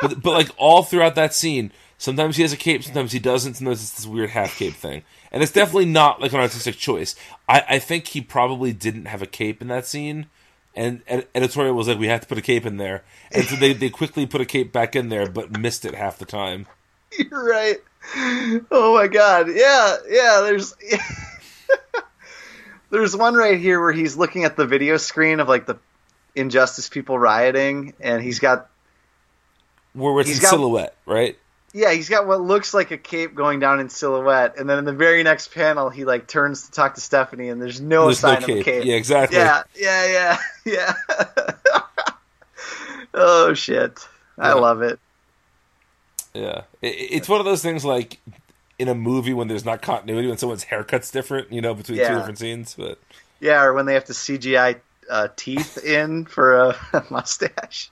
But 0.00 0.22
but 0.22 0.32
like 0.32 0.50
all 0.56 0.82
throughout 0.84 1.16
that 1.16 1.34
scene, 1.34 1.72
sometimes 1.98 2.36
he 2.36 2.42
has 2.42 2.52
a 2.52 2.56
cape, 2.56 2.84
sometimes 2.84 3.12
he 3.12 3.18
doesn't. 3.18 3.54
Sometimes 3.54 3.82
it's 3.82 3.96
this 3.96 4.06
weird 4.06 4.30
half 4.30 4.56
cape 4.56 4.74
thing, 4.74 5.02
and 5.32 5.42
it's 5.42 5.52
definitely 5.52 5.86
not 5.86 6.20
like 6.20 6.32
an 6.32 6.40
artistic 6.40 6.76
choice. 6.76 7.16
I, 7.48 7.64
I 7.68 7.78
think 7.80 8.06
he 8.06 8.20
probably 8.20 8.72
didn't 8.72 9.06
have 9.06 9.22
a 9.22 9.26
cape 9.26 9.60
in 9.60 9.66
that 9.68 9.86
scene, 9.86 10.26
and, 10.74 11.02
and 11.08 11.26
editorial 11.34 11.74
was 11.74 11.88
like, 11.88 11.98
we 11.98 12.06
have 12.06 12.20
to 12.20 12.28
put 12.28 12.38
a 12.38 12.42
cape 12.42 12.64
in 12.64 12.76
there, 12.76 13.02
and 13.32 13.44
so 13.44 13.56
they 13.56 13.72
they 13.72 13.90
quickly 13.90 14.24
put 14.26 14.40
a 14.40 14.46
cape 14.46 14.72
back 14.72 14.94
in 14.94 15.08
there, 15.08 15.28
but 15.28 15.58
missed 15.58 15.84
it 15.84 15.96
half 15.96 16.18
the 16.18 16.24
time. 16.24 16.66
You're 17.30 17.44
right. 17.48 17.76
Oh 18.70 18.94
my 18.94 19.08
god. 19.08 19.48
Yeah, 19.52 19.96
yeah, 20.08 20.40
there's 20.42 20.74
There's 22.90 23.14
one 23.16 23.34
right 23.34 23.58
here 23.58 23.80
where 23.80 23.92
he's 23.92 24.16
looking 24.16 24.44
at 24.44 24.56
the 24.56 24.66
video 24.66 24.96
screen 24.96 25.40
of 25.40 25.48
like 25.48 25.66
the 25.66 25.78
injustice 26.34 26.88
people 26.88 27.18
rioting 27.18 27.92
and 28.00 28.22
he's 28.22 28.38
got 28.38 28.70
where 29.92 30.18
it's 30.20 30.28
He's 30.28 30.38
in 30.38 30.42
got- 30.42 30.50
silhouette, 30.50 30.96
right? 31.06 31.38
Yeah, 31.74 31.92
he's 31.92 32.08
got 32.08 32.26
what 32.26 32.40
looks 32.40 32.72
like 32.72 32.92
a 32.92 32.96
cape 32.96 33.34
going 33.34 33.60
down 33.60 33.78
in 33.78 33.90
silhouette, 33.90 34.54
and 34.56 34.70
then 34.70 34.78
in 34.78 34.86
the 34.86 34.92
very 34.94 35.22
next 35.22 35.52
panel, 35.52 35.90
he 35.90 36.06
like 36.06 36.26
turns 36.26 36.64
to 36.64 36.72
talk 36.72 36.94
to 36.94 37.00
Stephanie, 37.02 37.50
and 37.50 37.60
there's 37.60 37.78
no 37.78 38.06
There's 38.06 38.22
no 38.22 38.28
sign 38.30 38.38
of 38.42 38.44
a 38.44 38.46
cape. 38.54 38.64
cape. 38.64 38.84
Yeah, 38.86 38.94
exactly. 38.94 39.36
Yeah, 39.36 39.62
yeah, 39.76 40.38
yeah, 40.64 40.64
yeah. 40.66 40.94
oh 43.12 43.52
shit, 43.52 44.08
I 44.38 44.54
love 44.54 44.80
it. 44.80 44.98
Yeah, 46.34 46.62
it, 46.82 46.88
it's 46.88 47.28
one 47.28 47.40
of 47.40 47.46
those 47.46 47.62
things 47.62 47.84
like 47.84 48.18
in 48.78 48.88
a 48.88 48.94
movie 48.94 49.32
when 49.34 49.48
there's 49.48 49.64
not 49.64 49.82
continuity 49.82 50.28
when 50.28 50.38
someone's 50.38 50.64
haircut's 50.64 51.10
different, 51.10 51.52
you 51.52 51.60
know, 51.60 51.74
between 51.74 51.98
two 51.98 52.14
different 52.14 52.38
scenes. 52.38 52.74
But 52.78 52.98
Yeah, 53.40 53.62
or 53.62 53.72
when 53.72 53.86
they 53.86 53.94
have 53.94 54.04
to 54.06 54.12
CGI 54.12 54.80
uh, 55.10 55.28
teeth 55.36 55.78
in 55.84 56.24
for 56.26 56.54
a 56.92 57.04
mustache. 57.10 57.90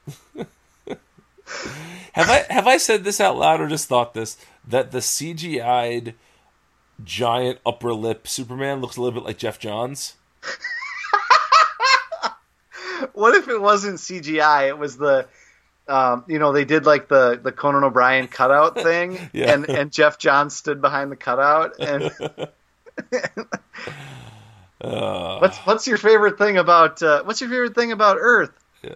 have 2.12 2.30
I 2.30 2.46
have 2.50 2.66
I 2.66 2.76
said 2.76 3.04
this 3.04 3.20
out 3.20 3.36
loud 3.36 3.60
or 3.60 3.68
just 3.68 3.88
thought 3.88 4.14
this 4.14 4.36
that 4.66 4.92
the 4.92 4.98
CGI'd 4.98 6.14
giant 7.04 7.58
upper 7.66 7.92
lip 7.92 8.26
Superman 8.26 8.80
looks 8.80 8.96
a 8.96 9.02
little 9.02 9.20
bit 9.20 9.26
like 9.26 9.38
Geoff 9.38 9.58
Johns? 9.58 10.14
What 13.12 13.34
if 13.34 13.48
it 13.48 13.60
wasn't 13.60 13.96
CGI? 13.96 14.68
It 14.68 14.78
was 14.78 14.96
the, 14.98 15.26
um, 15.88 16.24
you 16.28 16.38
know, 16.38 16.52
they 16.52 16.64
did 16.64 16.84
like 16.86 17.08
the 17.08 17.38
the 17.42 17.52
Conan 17.52 17.84
O'Brien 17.84 18.28
cutout 18.28 18.74
thing, 18.82 19.18
Yeah. 19.32 19.52
and 19.52 19.68
and 19.68 19.92
Geoff 19.92 20.18
Johns 20.18 20.54
stood 20.56 20.80
behind 20.80 21.10
the 21.12 21.16
cutout. 21.16 21.78
And 21.80 22.10
Uh, 24.80 25.38
what's 25.40 25.58
what's 25.58 25.86
your 25.86 25.98
favorite 25.98 26.38
thing 26.38 26.56
about 26.58 27.02
uh, 27.02 27.22
what's 27.24 27.40
your 27.40 27.50
favorite 27.50 27.74
thing 27.74 27.92
about 27.92 28.16
Earth? 28.20 28.52
Yeah. 28.82 28.94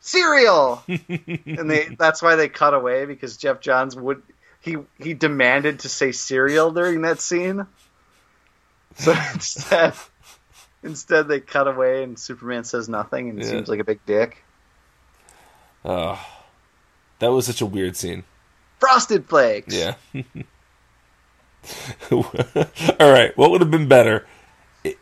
Cereal. 0.00 0.82
and 0.88 1.70
they 1.70 1.94
that's 1.98 2.22
why 2.22 2.36
they 2.36 2.48
cut 2.48 2.74
away 2.74 3.04
because 3.06 3.36
Geoff 3.36 3.60
Johns 3.60 3.94
would 3.96 4.22
he 4.60 4.76
he 4.98 5.14
demanded 5.14 5.80
to 5.80 5.88
say 5.88 6.12
cereal 6.12 6.70
during 6.72 7.02
that 7.02 7.20
scene. 7.20 7.66
So 8.96 9.12
instead. 9.34 9.94
Instead, 10.84 11.28
they 11.28 11.38
cut 11.38 11.68
away 11.68 12.02
and 12.02 12.18
Superman 12.18 12.64
says 12.64 12.88
nothing 12.88 13.30
and 13.30 13.38
Yeah. 13.38 13.48
seems 13.48 13.68
like 13.68 13.78
a 13.78 13.84
big 13.84 14.00
dick. 14.04 14.42
Uh, 15.84 16.16
that 17.18 17.28
was 17.32 17.46
such 17.46 17.60
a 17.60 17.66
weird 17.66 17.96
scene. 17.96 18.24
Frosted 18.80 19.28
Flakes. 19.28 19.74
Yeah. 19.74 19.94
All 22.10 22.22
right. 23.12 23.36
What 23.36 23.50
would 23.50 23.60
have 23.60 23.70
been 23.70 23.88
better, 23.88 24.26
I- 24.84 24.96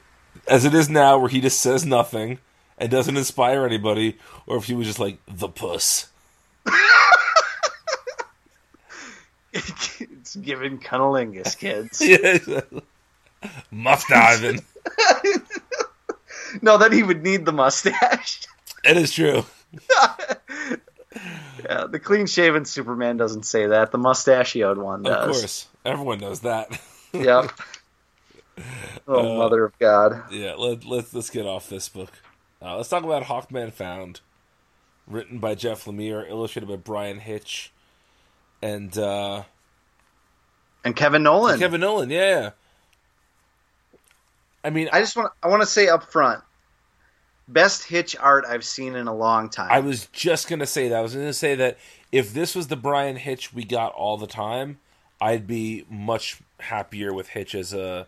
as 0.46 0.64
it 0.64 0.74
is 0.74 0.88
now, 0.90 1.18
where 1.18 1.28
he 1.30 1.40
just 1.40 1.60
says 1.60 1.86
nothing 1.86 2.38
and 2.78 2.90
doesn't 2.90 3.16
inspire 3.16 3.64
anybody, 3.64 4.18
or 4.46 4.56
if 4.58 4.64
he 4.64 4.74
was 4.74 4.86
just 4.86 4.98
like 4.98 5.18
the 5.26 5.48
puss? 5.48 6.08
it's 9.52 10.36
giving 10.36 10.78
cunnilingus, 10.78 11.56
kids. 11.58 12.00
Yeah. 12.06 12.60
Diving. 14.08 14.62
no, 16.62 16.76
then 16.76 16.92
he 16.92 17.02
would 17.02 17.22
need 17.22 17.46
the 17.46 17.52
mustache. 17.52 18.42
That 18.84 18.98
is 18.98 19.12
true. 19.12 19.44
yeah, 21.64 21.86
the 21.88 22.00
clean-shaven 22.02 22.64
Superman 22.64 23.16
doesn't 23.16 23.44
say 23.44 23.66
that. 23.66 23.90
The 23.92 23.98
mustachioed 23.98 24.78
one 24.78 25.02
does. 25.02 25.16
Of 25.16 25.32
course, 25.32 25.68
everyone 25.84 26.18
knows 26.18 26.40
that. 26.40 26.78
Yep. 27.12 27.50
Oh, 29.08 29.34
Uh, 29.34 29.38
mother 29.38 29.64
of 29.64 29.76
God. 29.78 30.24
yeah. 30.30 30.52
Let, 30.54 30.84
let's 30.84 31.12
let's 31.14 31.30
get 31.30 31.46
off 31.46 31.68
this 31.70 31.88
book. 31.88 32.12
Uh, 32.62 32.76
let's 32.76 32.88
talk 32.90 33.02
about 33.04 33.22
Hawkman 33.24 33.72
Found, 33.72 34.20
written 35.08 35.38
by 35.38 35.54
Jeff 35.54 35.86
Lemire, 35.86 36.28
illustrated 36.28 36.68
by 36.68 36.76
Bryan 36.76 37.18
Hitch, 37.18 37.72
and 38.62 38.96
uh, 38.98 39.44
And 40.84 40.94
Kevin 40.94 41.22
Nowlan. 41.22 41.58
Kevin 41.58 41.80
Nowlan. 41.80 42.10
Yeah. 42.10 42.50
I 44.62 44.68
mean, 44.70 44.90
I 44.92 45.00
just 45.00 45.16
want 45.16 45.32
I 45.42 45.48
want 45.48 45.62
to 45.62 45.66
say 45.66 45.88
up 45.88 46.04
front, 46.04 46.44
best 47.52 47.84
Hitch 47.84 48.16
art 48.16 48.44
I've 48.48 48.64
seen 48.64 48.94
in 48.94 49.06
a 49.06 49.14
long 49.14 49.48
time. 49.48 49.68
I 49.70 49.80
was 49.80 50.06
just 50.12 50.48
gonna 50.48 50.66
say 50.66 50.88
that. 50.88 50.96
I 50.98 51.00
was 51.00 51.14
gonna 51.14 51.32
say 51.32 51.54
that 51.56 51.78
if 52.12 52.32
this 52.32 52.54
was 52.54 52.68
the 52.68 52.76
Bryan 52.76 53.16
Hitch 53.16 53.52
we 53.52 53.64
got 53.64 53.92
all 53.92 54.16
the 54.16 54.26
time, 54.26 54.78
I'd 55.20 55.46
be 55.46 55.84
much 55.88 56.40
happier 56.60 57.12
with 57.12 57.28
Hitch 57.28 57.54
as 57.54 57.72
a 57.72 58.06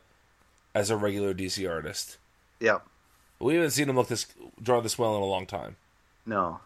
as 0.74 0.90
a 0.90 0.96
regular 0.96 1.34
DC 1.34 1.68
artist. 1.68 2.18
Yep. 2.60 2.86
We 3.40 3.54
haven't 3.54 3.70
seen 3.70 3.88
him 3.88 3.96
look 3.96 4.08
this 4.08 4.26
draw 4.62 4.80
this 4.80 4.98
well 4.98 5.16
in 5.16 5.22
a 5.22 5.26
long 5.26 5.46
time. 5.46 5.76
No. 6.24 6.60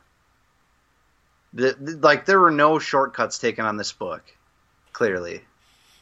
The, 1.52 1.76
the- 1.80 1.96
like 1.96 2.26
there 2.26 2.40
were 2.40 2.50
no 2.50 2.78
shortcuts 2.78 3.38
taken 3.38 3.64
on 3.64 3.76
this 3.76 3.92
book. 3.92 4.22
Clearly. 4.92 5.42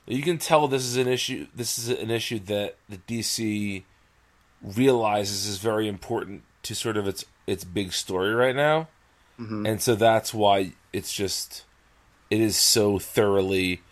You 0.06 0.22
can 0.22 0.38
tell 0.38 0.68
this 0.68 0.84
is 0.84 0.96
an 0.96 1.08
issue. 1.08 1.46
This 1.54 1.78
is 1.78 1.88
an 1.88 2.10
issue 2.10 2.38
that 2.40 2.76
the 2.88 2.98
DC 2.98 3.84
realizes 4.62 5.46
is 5.46 5.58
very 5.58 5.88
important 5.88 6.42
to 6.64 6.74
sort 6.74 6.96
of 6.96 7.06
its 7.06 7.24
its 7.46 7.64
big 7.64 7.92
story 7.92 8.34
right 8.34 8.56
now, 8.56 8.88
and 9.66 9.80
so 9.80 9.94
that's 9.94 10.34
why 10.34 10.72
it's 10.92 11.12
just 11.12 11.64
it 12.30 12.40
is 12.40 12.56
so 12.56 12.98
thoroughly. 12.98 13.82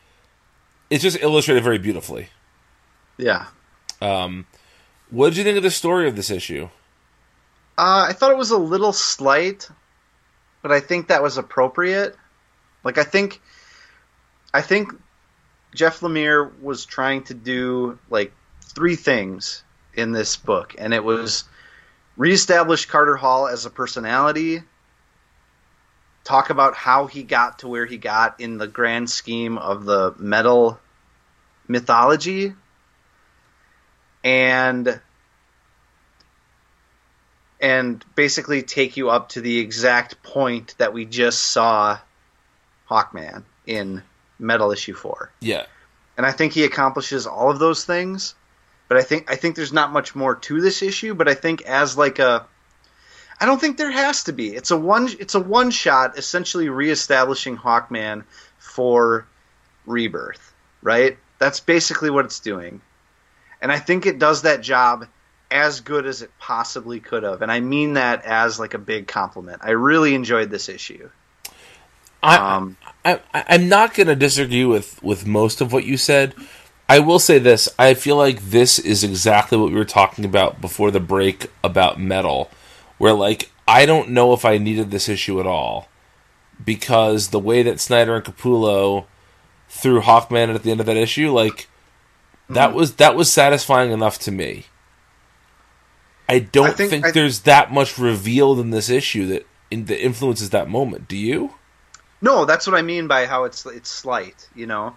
It's 0.91 1.03
just 1.03 1.23
illustrated 1.23 1.65
very 1.65 1.79
beautifully. 1.79 2.29
Yeah. 3.17 3.47
Um, 4.01 4.47
what 5.11 5.31
did 5.31 5.39
you 5.39 5.45
think 5.45 5.57
of 5.57 5.63
the 5.63 5.71
story 5.71 6.09
of 6.09 6.17
this 6.17 6.31
issue? 6.31 6.69
Uh, 7.79 8.07
I 8.09 8.13
thought 8.13 8.31
it 8.31 8.37
was 8.37 8.51
a 8.51 8.59
little 8.59 8.93
slight, 8.93 9.69
but 10.61 10.73
I 10.73 10.81
think 10.81 11.09
that 11.09 11.23
was 11.23 11.39
appropriate. 11.39 12.17
Like 12.85 12.99
I 12.99 13.05
think, 13.05 13.41
I 14.53 14.61
think 14.61 14.93
Jeff 15.75 16.01
Lemire 16.01 16.51
was 16.61 16.85
trying 16.85 17.25
to 17.25 17.35
do 17.35 17.99
like 18.11 18.33
three 18.63 18.97
things 18.97 19.63
in 19.95 20.13
this 20.13 20.37
book, 20.37 20.75
and 20.79 20.93
it 20.93 21.05
was 21.05 21.45
reestablish 22.17 22.87
Carter 22.87 23.17
Hall 23.17 23.49
as 23.49 23.67
a 23.67 23.71
personality, 23.71 24.63
talk 26.25 26.51
about 26.51 26.75
how 26.75 27.07
he 27.07 27.23
got 27.23 27.61
to 27.61 27.69
where 27.69 27.87
he 27.87 27.97
got 27.97 28.41
in 28.41 28.59
the 28.59 28.69
grand 28.69 29.11
scheme 29.11 29.59
of 29.59 29.85
the 29.85 30.15
metal 30.19 30.79
mythology, 31.69 32.55
and 34.25 35.01
and 37.61 38.05
basically 38.17 38.63
take 38.63 38.97
you 38.97 39.09
up 39.09 39.31
to 39.31 39.41
the 39.41 39.59
exact 39.59 40.23
point 40.23 40.75
that 40.79 40.93
we 40.93 41.05
just 41.05 41.41
saw 41.41 41.99
Hawkman 42.91 43.45
in 43.67 44.03
Metal 44.39 44.73
Issue 44.73 44.95
4. 44.95 45.31
Yeah, 45.41 45.67
And 46.17 46.27
I 46.27 46.33
think 46.33 46.53
he 46.53 46.65
accomplishes 46.65 47.27
all 47.27 47.51
of 47.51 47.61
those 47.61 47.85
things, 47.85 48.35
but 48.93 49.01
I 49.01 49.05
think 49.05 49.31
I 49.31 49.37
think 49.37 49.57
there's 49.57 49.73
not 49.73 49.91
much 49.91 50.15
more 50.15 50.35
to 50.35 50.61
this 50.61 50.83
issue, 50.83 51.15
but 51.15 51.27
I 51.27 51.33
think 51.33 51.63
as 51.63 51.97
like 51.97 52.19
a 52.19 52.45
I 53.41 53.47
don't 53.47 53.59
think 53.59 53.79
there 53.79 53.91
has 53.91 54.25
to 54.25 54.35
be. 54.35 54.49
It's 54.49 54.71
a 54.71 54.77
one 54.77 55.09
it's 55.19 55.35
a 55.35 55.41
one 55.41 55.71
shot 55.71 56.19
essentially 56.19 56.69
reestablishing 56.69 57.57
Hawkman 57.57 58.25
for 58.59 59.27
Rebirth, 59.87 60.53
right? 60.83 61.17
That's 61.39 61.59
basically 61.59 62.11
what 62.11 62.27
it's 62.27 62.41
doing. 62.41 62.83
And 63.63 63.73
I 63.73 63.79
think 63.79 64.05
it 64.05 64.19
does 64.19 64.43
that 64.43 64.61
job 64.61 65.07
as 65.51 65.81
good 65.81 66.05
as 66.05 66.21
it 66.21 66.31
possibly 66.39 67.01
could 67.01 67.23
have. 67.23 67.41
And 67.41 67.51
I 67.51 67.61
mean 67.61 67.95
that 67.95 68.27
as 68.27 68.61
like 68.61 68.75
a 68.75 68.79
big 68.79 69.07
compliment. 69.07 69.63
I 69.65 69.71
really 69.71 70.15
enjoyed 70.15 70.51
this 70.51 70.69
issue. 70.69 71.09
I, 72.23 72.37
Um, 72.37 72.77
I, 73.07 73.21
I 73.33 73.45
I'm 73.49 73.71
not 73.71 73.95
going 73.95 74.09
to 74.09 74.17
disagree 74.17 74.67
with 74.67 75.03
with 75.03 75.27
most 75.27 75.63
of 75.63 75.73
what 75.73 75.85
you 75.85 75.97
said. 75.97 76.35
I 76.93 76.99
will 76.99 77.19
say 77.19 77.39
this: 77.39 77.71
I 77.79 77.95
feel 77.95 78.17
like 78.17 78.51
this 78.51 78.79
is 78.79 79.03
exactly 79.03 79.57
what 79.57 79.71
we 79.71 79.77
were 79.77 79.85
talking 79.87 80.27
about 80.27 80.61
before 80.61 80.91
the 80.91 81.01
break 81.01 81.51
about 81.65 81.99
metal, 81.99 82.51
where 82.99 83.15
like 83.15 83.51
I 83.67 83.87
don't 83.87 84.11
know 84.11 84.35
if 84.35 84.45
I 84.45 84.59
needed 84.59 84.91
this 84.91 85.09
issue 85.09 85.41
at 85.41 85.47
all 85.47 85.89
because 86.63 87.29
the 87.29 87.39
way 87.39 87.63
that 87.63 87.81
Snyder 87.81 88.17
and 88.17 88.25
Capullo 88.27 89.07
threw 89.71 90.03
Hawkman 90.03 90.55
at 90.55 90.65
the 90.65 90.71
end 90.71 90.81
of 90.81 90.87
that 90.87 90.99
issue, 90.99 91.33
like 91.33 91.67
that 92.51 92.69
mm-hmm. 92.69 92.77
was 92.77 92.97
that 92.97 93.17
was 93.17 93.33
satisfying 93.33 93.91
enough 93.91 94.19
to 94.19 94.31
me. 94.31 94.67
I 96.29 96.41
don't 96.41 96.69
I 96.69 96.73
think- 96.73 96.91
think, 96.91 97.07
I- 97.07 97.11
there's 97.13 97.41
that 97.41 97.73
much 97.73 97.97
revealed 97.97 98.61
in 98.61 98.69
this 98.69 98.91
issue 98.91 99.25
that 99.29 99.47
in, 99.71 99.87
that 99.87 100.05
influences 100.05 100.51
that 100.51 100.69
moment. 100.69 101.09
Do 101.09 101.17
you? 101.17 101.55
No, 102.21 102.45
that's 102.45 102.67
what 102.67 102.77
I 102.77 102.83
mean 102.83 103.07
by 103.07 103.25
how 103.25 103.45
it's 103.45 103.65
it's 103.65 103.89
slight, 103.89 104.47
you 104.55 104.67
know. 104.67 104.95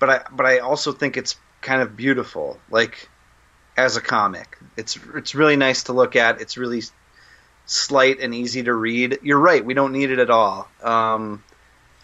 But 0.00 0.10
I 0.10 0.22
but 0.32 0.46
I 0.46 0.58
also 0.58 0.90
think 0.90 1.16
it's 1.16 1.36
kind 1.60 1.82
of 1.82 1.96
beautiful, 1.96 2.58
like 2.70 3.08
as 3.76 3.96
a 3.96 4.00
comic. 4.00 4.58
It's 4.76 4.98
it's 5.14 5.36
really 5.36 5.56
nice 5.56 5.84
to 5.84 5.92
look 5.92 6.16
at. 6.16 6.40
It's 6.40 6.56
really 6.56 6.82
slight 7.66 8.18
and 8.18 8.34
easy 8.34 8.64
to 8.64 8.74
read. 8.74 9.20
You're 9.22 9.38
right. 9.38 9.64
We 9.64 9.74
don't 9.74 9.92
need 9.92 10.10
it 10.10 10.18
at 10.18 10.30
all. 10.30 10.68
Um, 10.82 11.44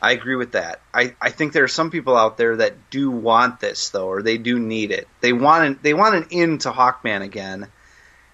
I 0.00 0.12
agree 0.12 0.36
with 0.36 0.52
that. 0.52 0.80
I, 0.92 1.14
I 1.20 1.30
think 1.30 1.52
there 1.52 1.64
are 1.64 1.68
some 1.68 1.90
people 1.90 2.16
out 2.16 2.36
there 2.36 2.56
that 2.56 2.90
do 2.90 3.10
want 3.10 3.60
this 3.60 3.88
though, 3.88 4.08
or 4.08 4.22
they 4.22 4.38
do 4.38 4.58
need 4.58 4.90
it. 4.90 5.08
They 5.20 5.32
want 5.32 5.64
an, 5.64 5.78
they 5.82 5.94
want 5.94 6.14
an 6.14 6.26
in 6.30 6.58
to 6.58 6.70
Hawkman 6.70 7.22
again, 7.22 7.68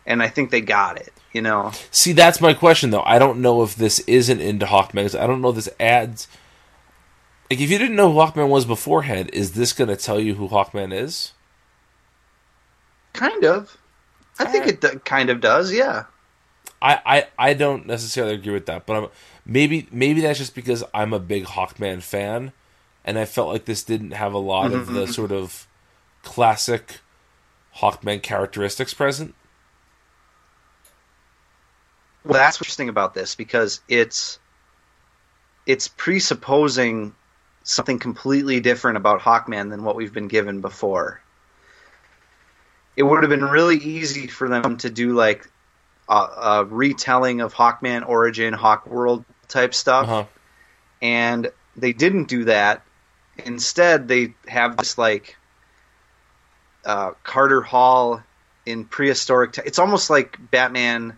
and 0.05 0.23
I 0.23 0.29
think 0.29 0.51
they 0.51 0.61
got 0.61 1.01
it. 1.01 1.13
You 1.33 1.41
know. 1.41 1.73
See, 1.91 2.13
that's 2.13 2.41
my 2.41 2.53
question 2.53 2.91
though. 2.91 3.05
I 3.07 3.19
don't 3.19 3.41
know 3.41 3.63
if 3.63 3.77
this 3.77 4.01
isn't 4.01 4.41
into 4.41 4.67
Hawkman. 4.67 5.19
I 5.19 5.27
don't 5.27 5.41
know 5.41 5.51
if 5.51 5.55
this 5.55 5.69
adds 5.81 6.29
Like, 7.53 7.61
if 7.61 7.70
you 7.70 7.77
didn't 7.77 7.97
know 7.97 8.11
who 8.11 8.19
Hawkman 8.19 8.49
was 8.49 8.65
beforehand, 8.65 9.29
is 9.35 9.53
this 9.53 9.74
going 9.74 9.89
to 9.89 9.97
tell 9.97 10.19
you 10.19 10.37
who 10.37 10.49
Hawkman 10.49 10.91
is? 10.91 11.35
Kind 13.12 13.45
of. 13.45 13.77
I 14.39 14.47
think 14.47 14.66
it 14.69 15.05
kind 15.05 15.29
of 15.29 15.43
does. 15.43 15.70
Yeah. 15.70 16.05
I, 16.81 17.01
I, 17.05 17.27
I 17.51 17.53
don't 17.53 17.87
necessarily 17.87 18.33
agree 18.33 18.55
with 18.55 18.65
that, 18.65 18.87
but 18.87 18.97
I'm, 18.97 19.09
maybe 19.45 19.87
maybe 19.93 20.23
that's 20.23 20.39
just 20.39 20.55
because 20.55 20.83
I'm 20.95 21.12
a 21.12 21.19
big 21.19 21.45
Hawkman 21.45 22.03
fan, 22.03 22.53
and 23.05 23.19
I 23.19 23.27
felt 23.27 23.49
like 23.53 23.66
this 23.66 23.83
didn't 23.83 24.12
have 24.12 24.33
a 24.33 24.39
lot 24.39 24.73
of 24.73 24.87
the 24.87 25.03
mm-hmm. 25.03 25.12
sort 25.12 25.31
of 25.31 25.69
classic 26.23 27.01
Hawkman 27.77 28.23
characteristics 28.23 28.95
present. 28.95 29.35
Well, 32.24 32.33
that's 32.33 32.57
what's 32.57 32.69
interesting 32.69 32.89
about 32.89 33.12
this 33.12 33.35
because 33.35 33.83
it's 33.89 34.39
it's 35.66 35.89
presupposing 35.89 37.15
something 37.65 37.99
completely 37.99 38.61
different 38.61 38.97
about 38.97 39.21
Hawkman 39.21 39.71
than 39.71 39.85
what 39.85 39.97
we've 39.97 40.13
been 40.13 40.29
given 40.29 40.61
before. 40.61 41.21
It 42.97 43.03
would 43.03 43.23
have 43.23 43.31
been 43.31 43.45
really 43.45 43.77
easy 43.77 44.27
for 44.27 44.49
them 44.49 44.77
to 44.79 44.91
do 44.91 45.15
like 45.15 45.49
a, 46.09 46.15
a 46.15 46.65
retelling 46.65 47.41
of 47.41 47.55
Hawkman 47.55 48.07
origin, 48.07 48.53
Hawkworld 48.55 49.25
type 49.49 49.73
stuff, 49.75 50.09
Uh-huh. 50.09 50.25
and 51.01 51.51
they 51.77 51.93
didn't 51.93 52.25
do 52.29 52.45
that. 52.45 52.83
Instead, 53.45 54.09
they 54.09 54.35
have 54.47 54.77
this 54.77 54.99
like 54.99 55.37
uh, 56.85 57.13
Carter 57.25 57.63
Hall 57.63 58.23
in 58.67 58.85
prehistoric. 58.85 59.53
T- 59.53 59.63
it's 59.65 59.79
almost 59.79 60.11
like 60.11 60.37
Batman. 60.51 61.17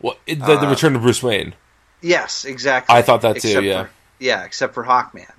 Well, 0.00 0.16
the, 0.26 0.34
the 0.34 0.66
Uh, 0.66 0.70
return 0.70 0.96
of 0.96 1.02
Bruce 1.02 1.22
Wayne. 1.22 1.54
Yes, 2.02 2.44
exactly. 2.44 2.94
I 2.94 3.00
thought 3.02 3.22
that 3.22 3.40
too, 3.40 3.48
Except 3.48 3.64
yeah. 3.64 3.84
for- 3.84 3.90
yeah, 4.18 4.44
except 4.44 4.74
for 4.74 4.84
Hawkman. 4.84 5.30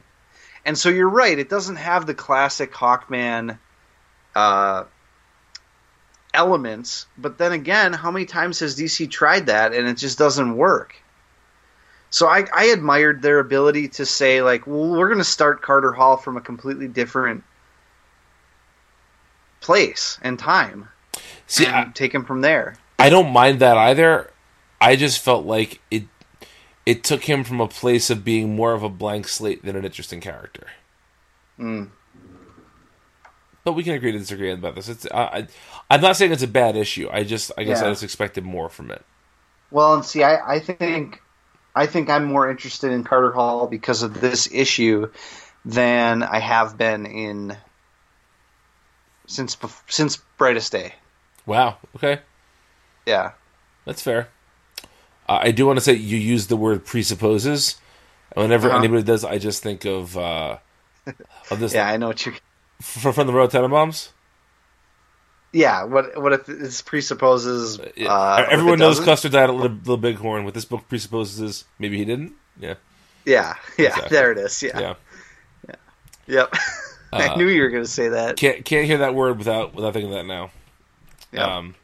And 0.67 0.77
so 0.77 0.89
you're 0.89 1.09
right. 1.09 1.39
It 1.39 1.47
doesn't 1.47 1.77
have 1.77 2.05
the 2.05 2.13
classic 2.13 2.73
Hawkman 2.73 3.57
uh, 4.35 4.83
elements. 6.33 7.07
But 7.17 7.37
then 7.37 7.53
again, 7.53 7.93
how 7.93 8.11
many 8.11 8.25
times 8.25 8.59
has 8.59 8.77
DC 8.77 9.09
tried 9.09 9.45
that 9.45 9.73
and 9.73 9.87
it 9.87 9.95
just 9.95 10.17
doesn't 10.17 10.57
work? 10.57 10.93
So 12.09 12.27
I, 12.27 12.45
I 12.53 12.65
admired 12.65 13.21
their 13.21 13.39
ability 13.39 13.87
to 13.89 14.05
say 14.05 14.41
like, 14.41 14.67
well, 14.67 14.89
we're 14.89 15.07
going 15.07 15.19
to 15.19 15.23
start 15.23 15.61
Carter 15.61 15.93
Hall 15.93 16.17
from 16.17 16.35
a 16.35 16.41
completely 16.41 16.89
different 16.89 17.45
place 19.61 20.19
and 20.21 20.37
time, 20.37 20.89
See, 21.47 21.65
and 21.65 21.75
I, 21.75 21.85
take 21.93 22.13
him 22.13 22.25
from 22.25 22.41
there. 22.41 22.75
I 22.99 23.09
don't 23.09 23.31
mind 23.31 23.61
that 23.61 23.77
either. 23.77 24.31
I 24.81 24.97
just 24.97 25.23
felt 25.23 25.45
like 25.45 25.79
it 25.89 26.03
it 26.87 27.03
took 27.03 27.25
him 27.25 27.43
from 27.43 27.59
a 27.59 27.67
place 27.67 28.09
of 28.09 28.23
being 28.23 28.55
more 28.55 28.73
of 28.73 28.81
a 28.81 28.87
blank 28.87 29.27
slate 29.27 29.61
than 29.61 29.75
an 29.75 29.83
interesting 29.83 30.21
character. 30.21 30.67
Mm. 31.59 31.89
But 33.65 33.73
we 33.73 33.83
can 33.83 33.93
agree 33.93 34.13
to 34.13 34.17
disagree 34.17 34.49
about 34.53 34.75
this. 34.75 34.87
It's 34.87 35.05
I, 35.13 35.21
I, 35.21 35.47
I'm 35.89 35.99
not 35.99 36.15
saying 36.15 36.31
it's 36.31 36.43
a 36.43 36.47
bad 36.47 36.77
issue. 36.77 37.09
I 37.11 37.25
just 37.25 37.51
I 37.57 37.65
guess 37.65 37.81
I 37.81 37.89
just 37.89 38.03
expected 38.03 38.45
more 38.45 38.69
from 38.69 38.89
it. 38.89 39.03
Well, 39.69 39.95
and 39.95 40.05
see, 40.05 40.23
I, 40.23 40.55
I 40.55 40.59
think 40.59 41.21
I 41.75 41.87
think 41.87 42.09
I'm 42.09 42.23
more 42.23 42.49
interested 42.49 42.93
in 42.93 43.03
Carter 43.03 43.33
Hall 43.33 43.67
because 43.67 44.01
of 44.01 44.21
this 44.21 44.49
issue 44.49 45.11
than 45.65 46.23
I 46.23 46.39
have 46.39 46.77
been 46.77 47.05
in 47.05 47.57
since 49.25 49.57
since 49.87 50.15
Brightest 50.37 50.71
Day. 50.71 50.95
Wow. 51.45 51.79
Okay, 51.97 52.21
Yeah, 53.05 53.33
that's 53.83 54.01
fair. 54.01 54.29
Uh, 55.27 55.39
I 55.43 55.51
do 55.51 55.65
want 55.65 55.77
to 55.77 55.81
say 55.81 55.93
you 55.93 56.17
use 56.17 56.47
the 56.47 56.57
word 56.57 56.85
presupposes. 56.85 57.75
Whenever 58.33 58.69
Uh-huh. 58.69 58.77
anybody 58.79 59.03
does, 59.03 59.23
I 59.25 59.37
just 59.39 59.63
think 59.63 59.85
of 59.85 60.17
uh, 60.17 60.57
of 61.51 61.59
this 61.59 61.73
yeah, 61.73 61.87
I 61.87 61.97
know 61.97 62.07
what 62.07 62.25
you. 62.25 62.33
from, 62.81 63.13
from 63.13 63.27
the 63.27 63.33
Royal 63.33 63.47
Tenenbaums. 63.47 64.09
Yeah, 65.53 65.83
what 65.83 66.21
what 66.21 66.33
if 66.33 66.45
this 66.45 66.81
presupposes? 66.81 67.79
Uh, 67.79 67.83
if 68.45 68.49
Everyone 68.51 68.79
knows? 68.79 68.99
Custer 68.99 69.29
died 69.29 69.49
at 69.49 69.55
Little, 69.55 69.77
Little 69.77 69.97
Bighorn. 69.97 70.43
What 70.45 70.53
this 70.53 70.65
book 70.65 70.87
presupposes 70.89 71.63
maybe 71.79 71.97
he 71.97 72.05
didn't. 72.05 72.33
Yeah. 72.59 72.75
Yeah, 73.25 73.55
yeah, 73.77 73.87
Exactly. 73.87 74.09
there 74.17 74.31
it 74.33 74.37
is. 74.37 74.61
Yeah, 74.63 74.79
Yeah. 75.67 75.75
yep. 76.27 76.53
Uh, 77.09 77.19
I 77.19 77.35
knew 77.37 77.47
you 77.47 77.61
were 77.61 77.69
going 77.69 77.85
to 77.85 77.89
say 77.89 78.09
that. 78.09 78.35
Can't 78.35 78.65
can't 78.65 78.85
hear 78.85 78.97
that 78.97 79.15
word 79.15 79.37
without 79.37 79.73
without 79.73 79.93
thinking 79.93 80.11
of 80.11 80.17
that 80.17 80.25
now. 80.25 80.51
Yeah. 81.31 81.55
Um, 81.57 81.75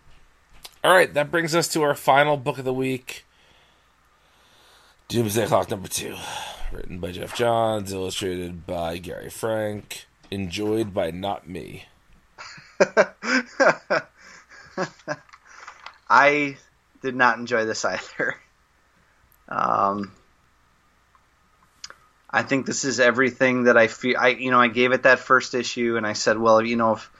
all 0.84 0.92
right, 0.94 1.12
that 1.14 1.32
brings 1.32 1.56
us 1.56 1.70
to 1.70 1.82
our 1.84 1.96
final 1.96 2.36
book 2.36 2.58
of 2.58 2.66
the 2.66 2.74
week. 2.74 3.24
Doomsday 5.14 5.46
Clock 5.46 5.70
number 5.70 5.88
two, 5.88 6.16
written 6.72 6.98
by 6.98 7.12
Geoff 7.12 7.36
Johns, 7.36 7.94
illustrated 7.94 8.66
by 8.66 8.98
Gary 8.98 9.30
Frank, 9.30 10.08
enjoyed 10.32 10.92
by 10.92 11.12
not 11.12 11.48
me. 11.48 11.86
I 16.10 16.58
did 17.04 17.16
not 17.16 17.38
enjoy 17.38 17.66
this 17.66 17.86
either. 17.86 18.38
Um, 19.48 20.12
I 22.28 22.42
think 22.42 22.66
this 22.66 22.84
is 22.84 23.00
everything 23.00 23.66
that 23.66 23.78
I 23.78 23.86
feel. 23.86 24.18
I 24.18 24.30
you 24.30 24.50
know 24.50 24.60
I 24.60 24.68
gave 24.68 24.94
it 24.94 25.04
that 25.04 25.20
first 25.20 25.54
issue, 25.54 25.96
and 25.96 26.08
I 26.08 26.14
said, 26.14 26.40
well, 26.40 26.60
you 26.66 26.76
know, 26.76 26.94
if 26.94 27.12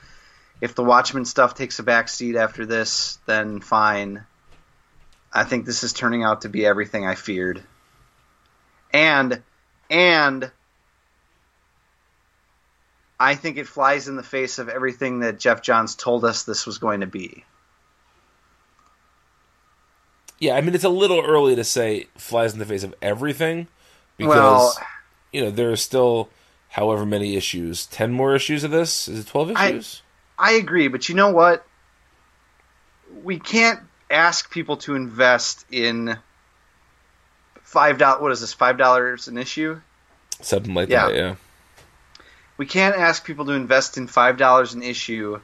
if 0.60 0.74
the 0.74 0.82
Watchmen 0.82 1.26
stuff 1.26 1.54
takes 1.54 1.78
a 1.78 1.84
back 1.84 2.08
seat 2.08 2.34
after 2.34 2.66
this, 2.66 3.20
then 3.26 3.60
fine. 3.60 4.26
I 5.32 5.44
think 5.44 5.64
this 5.64 5.84
is 5.84 5.92
turning 5.92 6.24
out 6.24 6.40
to 6.40 6.48
be 6.48 6.66
everything 6.66 7.06
I 7.06 7.14
feared, 7.14 7.62
and 8.94 9.42
and 9.90 10.50
I 13.20 13.34
think 13.34 13.58
it 13.58 13.66
flies 13.66 14.08
in 14.08 14.16
the 14.16 14.22
face 14.22 14.58
of 14.58 14.68
everything 14.68 15.20
that 15.20 15.38
Geoff 15.38 15.60
Johns 15.60 15.94
told 15.94 16.24
us 16.24 16.44
this 16.44 16.64
was 16.64 16.78
going 16.78 17.00
to 17.00 17.06
be. 17.06 17.44
Yeah, 20.38 20.54
I 20.54 20.60
mean 20.62 20.74
it's 20.74 20.84
a 20.84 20.88
little 20.88 21.20
early 21.20 21.54
to 21.56 21.64
say 21.64 22.06
flies 22.16 22.52
in 22.54 22.58
the 22.60 22.64
face 22.64 22.84
of 22.84 22.94
everything 23.02 23.66
because 24.16 24.36
Well- 24.36 24.78
you 25.32 25.42
know 25.42 25.50
there 25.50 25.70
are 25.70 25.76
still 25.76 26.30
however 26.70 27.04
many 27.04 27.36
issues, 27.36 27.86
ten 27.86 28.12
more 28.12 28.34
issues 28.34 28.64
of 28.64 28.70
this. 28.70 29.08
Is 29.08 29.20
it 29.20 29.26
twelve 29.26 29.52
I- 29.54 29.68
issues? 29.70 30.02
I 30.38 30.52
agree, 30.52 30.88
but 30.88 31.08
you 31.08 31.14
know 31.14 31.30
what? 31.30 31.64
We 33.22 33.38
can't 33.38 33.80
ask 34.10 34.50
people 34.50 34.76
to 34.78 34.94
invest 34.96 35.64
in 35.70 36.18
five 37.74 37.98
dollars. 37.98 38.22
What 38.22 38.32
is 38.32 38.40
this? 38.40 38.52
Five 38.54 38.78
dollars 38.78 39.26
an 39.28 39.36
issue? 39.36 39.80
Something 40.40 40.74
like 40.74 40.88
Yeah. 40.88 41.08
that. 41.08 41.14
Yeah. 41.16 41.34
We 42.56 42.66
can't 42.66 42.94
ask 42.96 43.24
people 43.24 43.46
to 43.46 43.52
invest 43.52 43.98
in 43.98 44.06
five 44.06 44.36
dollars 44.38 44.74
an 44.74 44.82
issue 44.82 45.40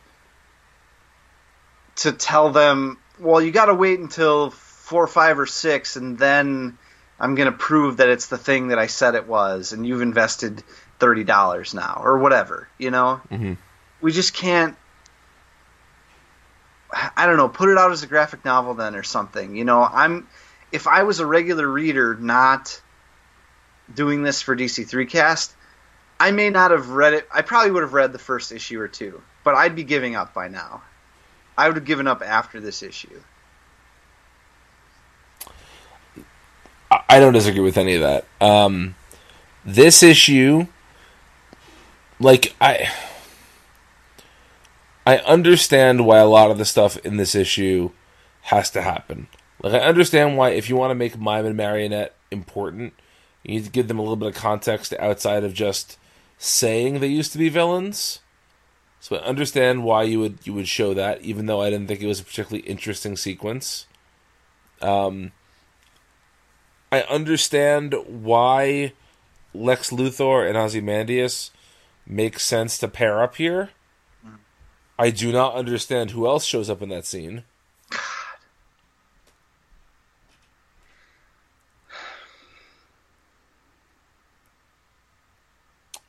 to 1.97 2.13
tell 2.13 2.51
them, 2.51 2.99
well, 3.19 3.43
you 3.43 3.51
got 3.51 3.67
to 3.67 3.75
wait 3.75 3.99
until 3.99 4.51
four, 4.51 5.07
five, 5.07 5.39
or 5.39 5.47
six, 5.47 5.97
and 5.97 6.17
then 6.19 6.79
I'm 7.19 7.35
going 7.35 7.51
to 7.51 7.59
prove 7.59 7.97
that 7.99 8.09
it's 8.09 8.29
the 8.29 8.39
thing 8.39 8.69
that 8.69 8.79
I 8.79 8.87
said 8.87 9.15
it 9.17 9.27
was, 9.27 9.73
and 9.73 9.85
you've 9.87 10.03
invested 10.03 10.63
thirty 11.01 11.25
dollars 11.25 11.75
now, 11.75 12.01
or 12.03 12.19
whatever. 12.19 12.69
You 12.79 12.91
know, 12.93 13.21
Mhm. 13.31 13.57
we 14.01 14.13
just 14.13 14.33
can't. 14.35 14.77
I 17.17 17.27
don't 17.27 17.37
know. 17.37 17.49
Put 17.49 17.69
it 17.69 17.79
out 17.79 17.93
as 17.93 18.03
a 18.03 18.07
graphic 18.07 18.45
novel 18.45 18.75
then, 18.75 18.95
or 18.97 19.03
something. 19.03 19.55
You 19.57 19.65
know, 19.65 19.83
I'm. 19.85 20.27
If 20.73 20.87
I 20.87 21.03
was 21.03 21.21
a 21.21 21.27
regular 21.27 21.67
reader, 21.67 22.15
not 22.15 22.81
doing 23.95 24.23
this 24.23 24.41
for 24.41 24.55
DC3 24.55 25.09
Cast, 25.09 25.55
I 26.19 26.31
may 26.31 26.51
not 26.51 26.71
have 26.71 26.91
read 26.91 27.15
it. 27.15 27.29
I 27.33 27.43
probably 27.43 27.71
would 27.71 27.83
have 27.83 27.95
read 27.95 28.13
the 28.13 28.19
first 28.19 28.53
issue 28.53 28.81
or 28.81 28.89
two, 28.89 29.23
but 29.43 29.55
I'd 29.55 29.75
be 29.75 29.85
giving 29.85 30.17
up 30.17 30.35
by 30.35 30.49
now. 30.49 30.83
I 31.57 31.67
would 31.67 31.77
have 31.77 31.85
given 31.85 32.07
up 32.07 32.23
after 32.23 32.61
this 32.61 32.83
issue. 32.83 33.21
I- 36.91 37.21
don't 37.21 37.33
disagree 37.33 37.61
with 37.61 37.79
any 37.79 37.95
of 37.95 38.01
that. 38.03 38.25
Um, 38.41 38.97
this 39.65 40.03
issue, 40.03 40.67
like 42.19 42.55
I, 42.61 42.91
I 45.07 45.19
understand 45.19 46.07
why 46.07 46.19
a 46.19 46.27
lot 46.27 46.51
of 46.51 46.59
the 46.59 46.65
stuff 46.65 46.97
in 46.99 47.17
this 47.17 47.35
issue 47.35 47.91
has 48.43 48.71
to 48.71 48.83
happen. 48.83 49.29
Like 49.63 49.75
I 49.75 49.87
understand 49.87 50.37
why 50.37 50.51
if 50.51 50.69
you 50.69 50.77
want 50.77 50.91
to 50.91 50.95
make 50.95 51.19
Mime 51.19 51.47
and 51.47 51.57
Marionette 51.57 52.15
important, 52.31 52.95
you 53.43 53.55
need 53.55 53.65
to 53.65 53.71
give 53.71 53.89
them 53.89 53.99
a 53.99 54.03
little 54.03 54.17
bit 54.17 54.29
of 54.29 54.35
context 54.35 54.95
outside 54.99 55.45
of 55.45 55.55
just 55.55 55.99
saying 56.39 57.01
they 57.01 57.07
used 57.07 57.33
to 57.33 57.39
be 57.39 57.49
villains. 57.49 58.21
So 59.01 59.17
I 59.17 59.21
understand 59.21 59.85
why 59.85 60.03
you 60.05 60.21
would 60.21 60.39
you 60.45 60.55
would 60.55 60.69
show 60.69 60.95
that, 60.95 61.23
even 61.23 61.47
though 61.47 61.61
I 61.61 61.71
didn't 61.71 61.89
think 61.89 62.01
it 62.01 62.07
was 62.07 62.21
a 62.21 62.25
particularly 62.25 62.67
interesting 62.67 63.17
sequence. 63.17 63.87
Um, 64.81 65.33
I 66.93 67.03
understand 67.03 67.95
why 68.07 68.93
Lex 69.55 69.91
Luthor 69.91 70.47
and 70.47 70.57
Ozymandias 70.57 71.51
make 72.07 72.39
sense 72.39 72.79
to 72.79 72.89
pair 72.89 73.23
up 73.23 73.37
here. 73.37 73.71
I 74.99 75.11
do 75.11 75.33
not 75.33 75.55
understand 75.55 76.11
who 76.11 76.27
else 76.27 76.45
shows 76.45 76.69
up 76.69 76.83
in 76.83 76.91
that 76.91 77.07
scene. 77.07 77.45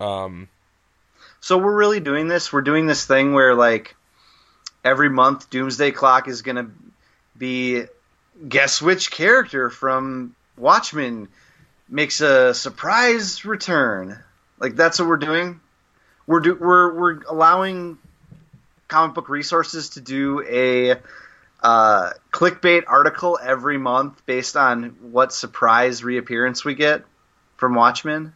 Um, 0.02 0.50
So 1.40 1.58
we're 1.58 1.76
really 1.76 2.00
doing 2.00 2.28
this. 2.28 2.52
We're 2.52 2.62
doing 2.62 2.88
this 2.88 3.06
thing 3.06 3.34
where 3.34 3.56
like 3.56 3.96
every 4.84 5.10
month 5.10 5.50
Doomsday 5.50 5.92
Clock 5.92 6.28
is 6.28 6.42
going 6.42 6.56
to 6.58 6.72
be 7.38 7.86
guess 8.48 8.82
which 8.82 9.12
character 9.12 9.70
from 9.70 10.36
Watchmen 10.58 11.28
makes 11.88 12.22
a 12.22 12.54
surprise 12.54 13.46
return. 13.46 14.20
Like 14.60 14.76
that's 14.76 15.00
what 15.00 15.08
we're 15.08 15.18
doing. 15.18 15.60
We're 16.28 16.40
do, 16.40 16.56
we're 16.56 16.94
we're 16.94 17.20
allowing 17.24 17.98
comic 18.88 19.16
book 19.16 19.30
resources 19.30 19.90
to 19.90 20.02
do 20.02 20.44
a 20.48 21.00
uh, 21.64 22.12
clickbait 22.32 22.84
article 22.88 23.40
every 23.42 23.78
month 23.78 24.26
based 24.26 24.56
on 24.56 25.12
what 25.12 25.34
surprise 25.34 26.04
reappearance 26.04 26.66
we 26.66 26.76
get 26.76 27.04
from 27.58 27.76
Watchmen. 27.76 28.34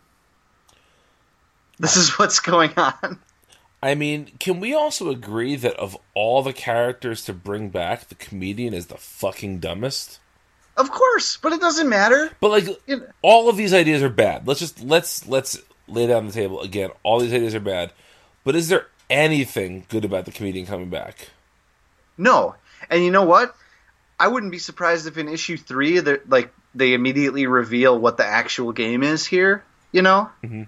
This 1.80 1.97
is 1.97 2.18
what's 2.18 2.39
going 2.39 2.72
on. 2.77 3.19
I 3.84 3.93
mean, 3.95 4.31
can 4.39 4.60
we 4.60 4.73
also 4.73 5.10
agree 5.10 5.56
that 5.57 5.76
of 5.76 5.97
all 6.14 6.41
the 6.41 6.53
characters 6.53 7.23
to 7.26 7.34
bring 7.34 7.69
back, 7.69 8.07
the 8.07 8.15
comedian 8.15 8.73
is 8.73 8.88
the 8.88 8.97
fucking 8.97 9.60
dumbest? 9.60 10.19
Of 10.77 10.89
course, 10.91 11.38
but 11.38 11.53
it 11.53 11.61
doesn't 11.61 11.88
matter. 11.88 12.31
But 12.39 12.52
like, 12.52 12.65
You 12.88 12.97
know- 12.97 13.07
all 13.22 13.47
of 13.49 13.57
these 13.57 13.73
ideas 13.73 14.02
are 14.03 14.10
bad. 14.10 14.47
Let's 14.47 14.60
just 14.60 14.81
let's 14.81 15.27
let's 15.27 15.60
lay 15.88 16.07
down 16.07 16.26
the 16.27 16.34
table 16.34 16.61
again. 16.61 16.89
All 17.03 17.19
these 17.19 17.34
ideas 17.34 17.53
are 17.56 17.60
bad. 17.60 17.91
But 18.43 18.56
is 18.56 18.69
there 18.69 18.88
anything 19.10 19.85
good 19.89 20.03
about 20.06 20.26
the 20.26 20.31
comedian 20.31 20.65
coming 20.65 20.89
back? 20.89 21.30
No, 22.18 22.56
and 22.89 23.03
you 23.03 23.11
know 23.11 23.23
what? 23.26 23.56
I 24.19 24.27
wouldn't 24.30 24.52
be 24.52 24.60
surprised 24.60 25.07
if 25.07 25.18
in 25.18 25.27
issue 25.27 25.57
three, 25.57 25.99
they 25.99 26.18
like 26.27 26.52
they 26.73 26.93
immediately 26.93 27.45
reveal 27.47 27.97
what 27.99 28.18
the 28.18 28.26
actual 28.26 28.72
game 28.72 29.03
is 29.03 29.26
here. 29.26 29.64
You 29.91 30.02
know, 30.02 30.30
Mhm. 30.43 30.68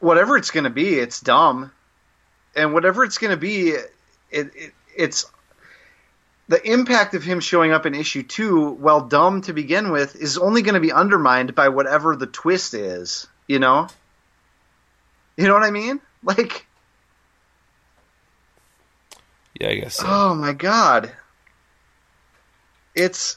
Whatever 0.00 0.36
it's 0.36 0.50
going 0.50 0.64
to 0.64 0.70
be, 0.70 0.94
it's 0.98 1.20
dumb, 1.20 1.70
and 2.56 2.74
whatever 2.74 3.04
it's 3.04 3.18
going 3.18 3.30
to 3.30 3.36
be, 3.36 3.68
it, 3.70 3.92
it 4.30 4.72
it's 4.96 5.26
the 6.48 6.60
impact 6.68 7.14
of 7.14 7.22
him 7.22 7.38
showing 7.38 7.70
up 7.70 7.86
in 7.86 7.94
issue 7.94 8.24
two, 8.24 8.70
while 8.70 9.02
dumb 9.02 9.42
to 9.42 9.52
begin 9.52 9.92
with, 9.92 10.16
is 10.16 10.36
only 10.36 10.62
going 10.62 10.74
to 10.74 10.80
be 10.80 10.90
undermined 10.92 11.54
by 11.54 11.68
whatever 11.68 12.16
the 12.16 12.26
twist 12.26 12.74
is. 12.74 13.28
You 13.46 13.60
know, 13.60 13.88
you 15.36 15.46
know 15.46 15.54
what 15.54 15.62
I 15.62 15.70
mean? 15.70 16.00
Like, 16.22 16.66
Yeah, 19.60 19.68
I 19.68 19.74
guess 19.76 19.96
so. 19.96 20.04
Oh 20.06 20.34
my 20.34 20.52
god. 20.52 21.12
It's 22.94 23.36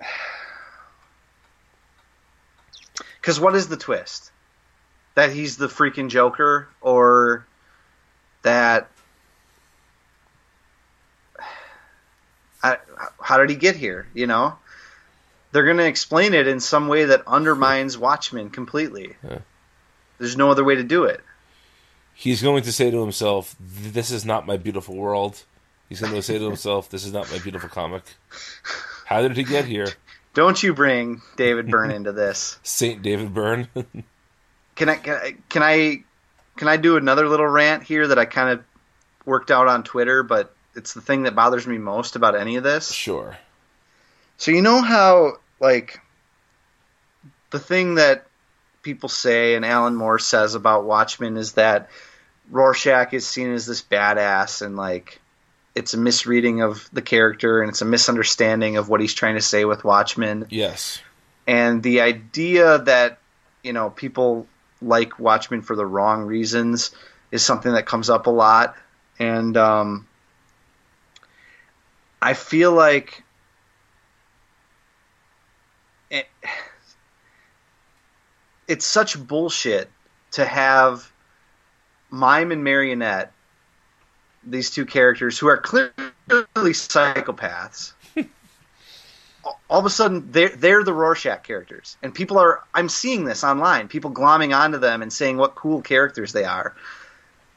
Cuz 3.22 3.40
what 3.40 3.54
is 3.54 3.68
the 3.68 3.76
twist? 3.76 4.30
That 5.16 5.32
he's 5.32 5.56
the 5.56 5.66
freaking 5.66 6.08
Joker 6.08 6.68
or 6.80 7.44
that 8.42 8.88
I, 12.62 12.78
how 13.20 13.38
did 13.38 13.50
he 13.50 13.56
get 13.56 13.76
here, 13.76 14.06
you 14.14 14.26
know? 14.26 14.58
They're 15.52 15.64
going 15.64 15.76
to 15.78 15.86
explain 15.86 16.34
it 16.34 16.46
in 16.46 16.60
some 16.60 16.88
way 16.88 17.06
that 17.06 17.22
undermines 17.26 17.96
Watchmen 17.96 18.50
completely. 18.50 19.16
Yeah. 19.22 19.38
There's 20.18 20.36
no 20.36 20.50
other 20.50 20.64
way 20.64 20.74
to 20.74 20.82
do 20.82 21.04
it. 21.04 21.20
He's 22.14 22.42
going 22.42 22.62
to 22.62 22.72
say 22.72 22.90
to 22.90 23.00
himself, 23.00 23.54
"This 23.60 24.10
is 24.10 24.24
not 24.24 24.46
my 24.46 24.56
beautiful 24.56 24.96
world." 24.96 25.44
He's 25.88 26.00
going 26.00 26.14
to 26.14 26.22
say 26.22 26.38
to 26.38 26.44
himself, 26.44 26.88
"This 26.88 27.04
is 27.04 27.12
not 27.12 27.30
my 27.30 27.38
beautiful 27.38 27.68
comic." 27.68 28.02
How 29.04 29.20
did 29.20 29.36
he 29.36 29.44
get 29.44 29.66
here? 29.66 29.88
Don't 30.32 30.62
you 30.62 30.74
bring 30.74 31.20
David 31.36 31.70
Byrne 31.70 31.90
into 31.90 32.12
this. 32.12 32.58
Saint 32.62 33.02
David 33.02 33.34
Byrne. 33.34 33.68
Can 34.76 34.88
I, 34.88 34.96
can 34.96 35.62
I 35.62 36.04
can 36.56 36.68
I 36.68 36.76
do 36.76 36.96
another 36.96 37.28
little 37.28 37.46
rant 37.46 37.82
here 37.82 38.06
that 38.08 38.18
I 38.18 38.24
kind 38.24 38.50
of 38.50 38.64
worked 39.24 39.50
out 39.50 39.66
on 39.68 39.82
Twitter, 39.82 40.22
but 40.22 40.54
it's 40.74 40.94
the 40.94 41.00
thing 41.00 41.24
that 41.24 41.34
bothers 41.34 41.66
me 41.66 41.78
most 41.78 42.16
about 42.16 42.36
any 42.36 42.56
of 42.56 42.62
this. 42.62 42.90
sure. 42.92 43.36
So 44.38 44.50
you 44.52 44.62
know 44.62 44.80
how 44.82 45.38
like 45.60 46.00
the 47.50 47.58
thing 47.58 47.94
that 47.96 48.26
people 48.82 49.08
say 49.08 49.54
and 49.54 49.64
Alan 49.64 49.94
Moore 49.96 50.18
says 50.18 50.54
about 50.54 50.84
Watchmen 50.84 51.36
is 51.36 51.52
that 51.52 51.88
Rorschach 52.50 53.12
is 53.14 53.26
seen 53.26 53.52
as 53.52 53.66
this 53.66 53.82
badass 53.82 54.60
and 54.64 54.76
like 54.76 55.20
it's 55.74 55.94
a 55.94 55.98
misreading 55.98 56.60
of 56.62 56.88
the 56.92 57.02
character 57.02 57.60
and 57.60 57.68
it's 57.70 57.82
a 57.82 57.86
misunderstanding 57.86 58.76
of 58.76 58.88
what 58.88 59.00
he's 59.00 59.14
trying 59.14 59.34
to 59.34 59.42
say 59.42 59.64
with 59.64 59.84
Watchmen 59.84 60.46
Yes. 60.50 61.00
and 61.46 61.82
the 61.82 62.00
idea 62.02 62.78
that 62.78 63.18
you 63.64 63.72
know 63.72 63.90
people 63.90 64.46
like 64.82 65.18
Watchmen 65.18 65.62
for 65.62 65.76
the 65.76 65.86
wrong 65.86 66.22
reasons 66.24 66.90
is 67.30 67.44
something 67.44 67.72
that 67.72 67.86
comes 67.86 68.10
up 68.10 68.26
a 68.26 68.30
lot, 68.30 68.76
and 69.18 69.56
um, 69.56 70.06
I 72.20 72.34
feel 72.34 72.72
like 72.72 73.22
it, 76.10 76.26
it's 78.68 78.86
such 78.86 79.18
bullshit 79.18 79.90
to 80.32 80.44
have 80.44 81.10
Mime 82.10 82.52
and 82.52 82.62
Marionette, 82.62 83.32
these 84.44 84.70
two 84.70 84.86
characters 84.86 85.38
who 85.38 85.48
are 85.48 85.58
clearly 85.58 85.92
psychopaths 86.72 87.92
all 89.68 89.80
of 89.80 89.86
a 89.86 89.90
sudden 89.90 90.30
they're 90.32 90.50
they're 90.50 90.84
the 90.84 90.92
Rorschach 90.92 91.42
characters, 91.42 91.96
and 92.02 92.14
people 92.14 92.38
are 92.38 92.62
I'm 92.74 92.88
seeing 92.88 93.24
this 93.24 93.42
online. 93.44 93.88
People 93.88 94.10
glomming 94.12 94.56
onto 94.56 94.78
them 94.78 95.02
and 95.02 95.12
saying 95.12 95.36
what 95.36 95.54
cool 95.54 95.82
characters 95.82 96.32
they 96.32 96.44
are. 96.44 96.74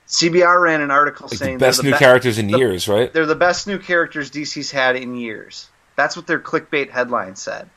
CBR 0.08 0.60
ran 0.62 0.82
an 0.82 0.90
article 0.90 1.28
Like 1.30 1.38
saying 1.38 1.58
the 1.60 1.66
best 1.66 1.82
they're 1.84 1.92
new 1.92 1.96
be- 1.96 2.00
characters 2.00 2.38
in 2.40 2.48
the- 2.48 2.58
years, 2.58 2.88
right? 2.88 3.14
They're 3.14 3.28
the 3.28 3.36
best 3.36 3.68
new 3.68 3.78
characters 3.78 4.32
DC's 4.32 4.72
had 4.72 4.96
in 4.96 5.16
years. 5.16 5.70
That's 5.96 6.16
what 6.16 6.26
their 6.26 6.40
clickbait 6.40 6.90
headline 6.90 7.36
said. 7.36 7.70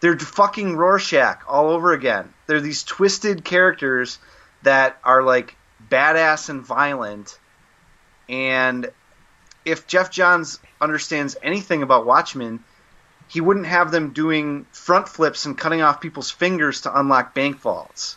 They're 0.00 0.18
fucking 0.18 0.76
Rorschach 0.76 1.42
all 1.46 1.68
over 1.68 1.92
again. 1.92 2.32
They're 2.46 2.62
these 2.62 2.82
twisted 2.82 3.44
characters 3.44 4.18
that 4.62 4.98
are 5.04 5.22
like 5.22 5.54
badass 5.90 6.48
and 6.48 6.62
violent. 6.64 7.38
And 8.30 8.90
if 9.66 9.86
Geoff 9.86 10.10
Johns 10.10 10.58
understands 10.80 11.36
anything 11.42 11.82
about 11.82 12.06
Watchmen, 12.06 12.64
he 13.30 13.40
wouldn't 13.40 13.66
have 13.66 13.92
them 13.92 14.10
doing 14.10 14.66
front 14.72 15.08
flips 15.08 15.46
and 15.46 15.56
cutting 15.56 15.82
off 15.82 16.00
people's 16.00 16.32
fingers 16.32 16.80
to 16.80 16.98
unlock 16.98 17.32
bank 17.32 17.60
vaults. 17.60 18.16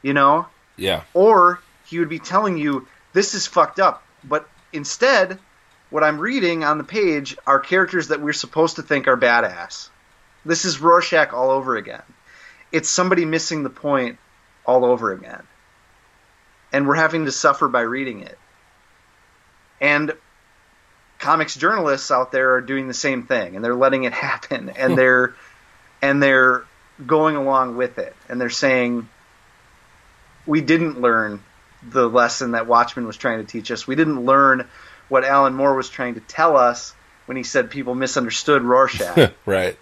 You 0.00 0.14
know? 0.14 0.46
Yeah. 0.76 1.02
or 1.12 1.60
he 1.86 1.98
would 1.98 2.08
be 2.08 2.20
telling 2.20 2.56
you 2.56 2.86
this 3.12 3.34
is 3.34 3.46
fucked 3.46 3.80
up. 3.80 4.02
But 4.24 4.48
instead, 4.72 5.38
what 5.90 6.04
I'm 6.04 6.18
reading 6.18 6.64
on 6.64 6.78
the 6.78 6.84
page 6.84 7.36
are 7.46 7.58
characters 7.58 8.08
that 8.08 8.20
we're 8.20 8.32
supposed 8.32 8.76
to 8.76 8.82
think 8.82 9.08
are 9.08 9.16
badass. 9.16 9.90
This 10.44 10.64
is 10.64 10.80
Rorschach 10.80 11.34
all 11.34 11.50
over 11.50 11.76
again. 11.76 12.02
It's 12.72 12.88
somebody 12.88 13.26
missing 13.26 13.62
the 13.62 13.70
point 13.70 14.18
all 14.64 14.86
over 14.86 15.12
again. 15.12 15.42
And 16.72 16.86
we're 16.86 16.94
having 16.94 17.26
to 17.26 17.32
suffer 17.32 17.68
by 17.68 17.82
reading 17.82 18.20
it. 18.20 18.38
And 19.80 20.14
comics 21.18 21.56
journalists 21.56 22.10
out 22.10 22.32
there 22.32 22.54
are 22.54 22.60
doing 22.60 22.88
the 22.88 22.94
same 22.94 23.24
thing 23.24 23.56
and 23.56 23.64
they're 23.64 23.74
letting 23.74 24.04
it 24.04 24.12
happen 24.28 24.70
and 24.70 24.96
they're 24.96 25.34
and 26.00 26.22
they're 26.22 26.64
going 27.04 27.36
along 27.36 27.76
with 27.76 27.98
it 27.98 28.14
and 28.28 28.40
they're 28.40 28.50
saying 28.50 29.08
we 30.46 30.60
didn't 30.60 31.00
learn 31.00 31.42
the 31.82 32.08
lesson 32.08 32.52
that 32.52 32.66
Watchmen 32.66 33.06
was 33.06 33.16
trying 33.16 33.38
to 33.38 33.44
teach 33.44 33.70
us. 33.70 33.86
We 33.86 33.94
didn't 33.94 34.24
learn 34.24 34.66
what 35.08 35.24
Alan 35.24 35.54
Moore 35.54 35.74
was 35.74 35.88
trying 35.88 36.14
to 36.14 36.20
tell 36.20 36.56
us 36.56 36.94
when 37.26 37.36
he 37.36 37.42
said 37.42 37.70
people 37.70 37.94
misunderstood 37.94 38.62
Rorschach. 38.62 39.32
right. 39.46 39.78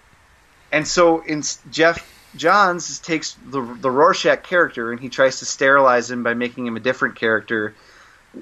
and 0.71 0.87
so 0.87 1.21
in 1.21 1.41
Geoff 1.71 2.05
Johns 2.35 2.99
takes 2.99 3.35
the 3.45 3.61
the 3.61 3.89
Rorschach 3.89 4.43
character 4.43 4.91
and 4.91 4.99
he 4.99 5.09
tries 5.09 5.39
to 5.39 5.45
sterilize 5.45 6.11
him 6.11 6.23
by 6.23 6.33
making 6.33 6.67
him 6.67 6.75
a 6.75 6.79
different 6.79 7.15
character, 7.15 7.73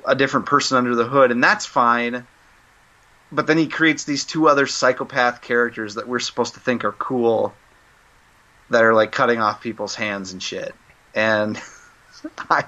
a 0.06 0.16
different 0.16 0.48
person 0.48 0.78
under 0.78 0.96
the 0.96 1.06
hood, 1.06 1.32
and 1.32 1.44
that's 1.44 1.66
fine. 1.66 2.28
But 3.32 3.48
then 3.48 3.58
he 3.58 3.68
creates 3.68 4.04
these 4.04 4.26
two 4.26 4.48
other 4.48 4.68
psychopath 4.68 5.42
characters 5.42 5.96
that 5.96 6.08
we're 6.08 6.20
supposed 6.20 6.54
to 6.54 6.60
think 6.60 6.86
are 6.86 6.92
cool, 6.92 7.54
that 8.70 8.84
are 8.84 8.94
like 8.94 9.12
cutting 9.12 9.40
off 9.40 9.62
people's 9.62 9.96
hands 9.96 10.32
and 10.32 10.42
shit. 10.42 10.74
And 11.14 11.60
I 12.50 12.66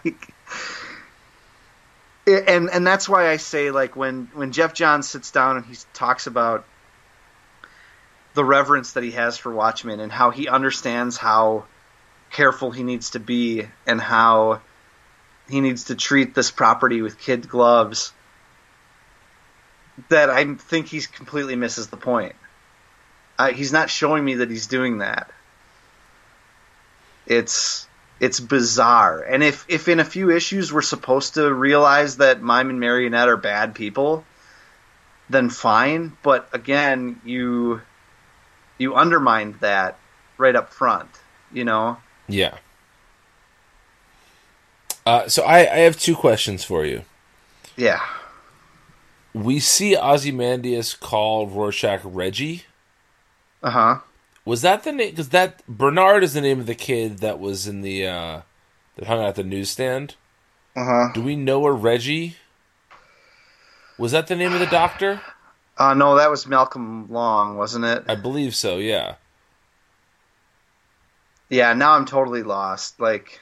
and 2.27 2.69
and 2.69 2.85
that's 2.85 3.07
why 3.07 3.29
I 3.29 3.38
say 3.38 3.71
like 3.71 3.95
when 3.95 4.29
when 4.34 4.51
Geoff 4.51 4.73
Johns 4.73 5.07
sits 5.07 5.31
down 5.31 5.57
and 5.57 5.65
he 5.65 5.75
talks 5.93 6.27
about 6.27 6.65
the 8.34 8.43
reverence 8.43 8.93
that 8.93 9.03
he 9.03 9.11
has 9.11 9.38
for 9.38 9.51
Watchmen 9.51 9.99
and 9.99 10.11
how 10.11 10.31
he 10.31 10.47
understands 10.47 11.17
how 11.17 11.65
careful 12.29 12.71
he 12.71 12.84
needs 12.84 13.11
to 13.11 13.19
be 13.19 13.67
and 13.85 14.01
how 14.01 14.61
he 15.49 15.61
needs 15.61 15.85
to 15.85 15.95
treat 15.95 16.35
this 16.35 16.51
property 16.51 17.01
with 17.01 17.17
kid 17.17 17.47
gloves 17.47 18.11
that 20.10 20.30
I 20.30 20.53
think 20.56 20.88
he's 20.88 21.07
completely 21.07 21.56
misses 21.56 21.88
the 21.88 21.98
point. 21.98 22.36
Uh, 23.38 23.52
he's 23.53 23.72
not 23.72 23.90
showing 23.90 24.24
me 24.24 24.36
that 24.36 24.49
he's 24.49 24.68
doing 24.68 24.99
that. 24.99 25.32
It's 27.26 27.88
It's 28.19 28.40
bizarre. 28.40 29.22
And 29.22 29.44
if 29.44 29.65
if 29.68 29.88
in 29.88 29.99
a 29.99 30.06
few 30.06 30.32
issues 30.32 30.74
we're 30.74 30.82
supposed 30.82 31.36
to 31.36 31.53
realize 31.53 32.18
that 32.18 32.41
Mime 32.41 32.72
and 32.72 32.80
Marionette 32.80 33.28
are 33.30 33.38
bad 33.38 33.76
people, 33.76 34.26
then 35.30 35.49
fine. 35.49 36.18
But 36.24 36.49
again, 36.52 37.22
you 37.24 37.82
you 38.80 38.95
undermined 38.95 39.56
that 39.60 39.99
right 40.38 40.56
up 40.56 40.74
front. 40.74 41.10
You 41.53 41.65
know. 41.65 41.98
Yeah. 42.28 42.57
Uh, 45.06 45.30
so 45.30 45.44
I, 45.44 45.60
I 45.60 45.78
have 45.86 45.98
two 45.98 46.15
questions 46.15 46.64
for 46.65 46.86
you. 46.86 47.03
Yeah. 47.78 48.02
We 49.38 49.59
see 49.59 49.95
Ozymandias 49.95 50.95
call 50.95 51.47
Rorschach 51.47 52.01
Reggie. 52.03 52.64
Uh 53.61 53.69
huh. 53.69 53.99
Was 54.45 54.61
that 54.64 54.84
the 54.84 54.91
name? 54.91 55.11
Because 55.11 55.30
that 55.30 55.65
Bernard 55.68 56.23
is 56.23 56.34
the 56.34 56.41
name 56.41 56.59
of 56.59 56.65
the 56.65 56.76
kid 56.76 57.19
that 57.19 57.39
was 57.39 57.68
in 57.68 57.81
the 57.81 58.07
uh, 58.07 58.41
that 58.95 59.07
hung 59.07 59.19
out 59.19 59.30
at 59.30 59.35
the 59.35 59.43
newsstand. 59.43 60.15
Uh 60.76 60.85
huh. 60.85 61.07
Do 61.14 61.22
we 61.22 61.35
know 61.35 61.65
a 61.65 61.72
Reggie? 61.72 62.38
Was 63.97 64.11
that 64.11 64.27
the 64.27 64.35
name 64.35 64.53
of 64.53 64.59
the 64.59 64.68
doctor? 64.68 65.22
Uh, 65.77 65.93
no, 65.93 66.15
that 66.15 66.31
was 66.31 66.47
Malcolm 66.47 67.11
Long, 67.11 67.57
wasn't 67.57 67.85
it? 67.85 68.05
I 68.07 68.15
believe 68.15 68.55
so. 68.55 68.77
Yeah. 68.77 69.15
Yeah. 71.49 71.73
Now 71.73 71.93
I'm 71.93 72.05
totally 72.05 72.41
lost. 72.43 72.99
Like. 72.99 73.39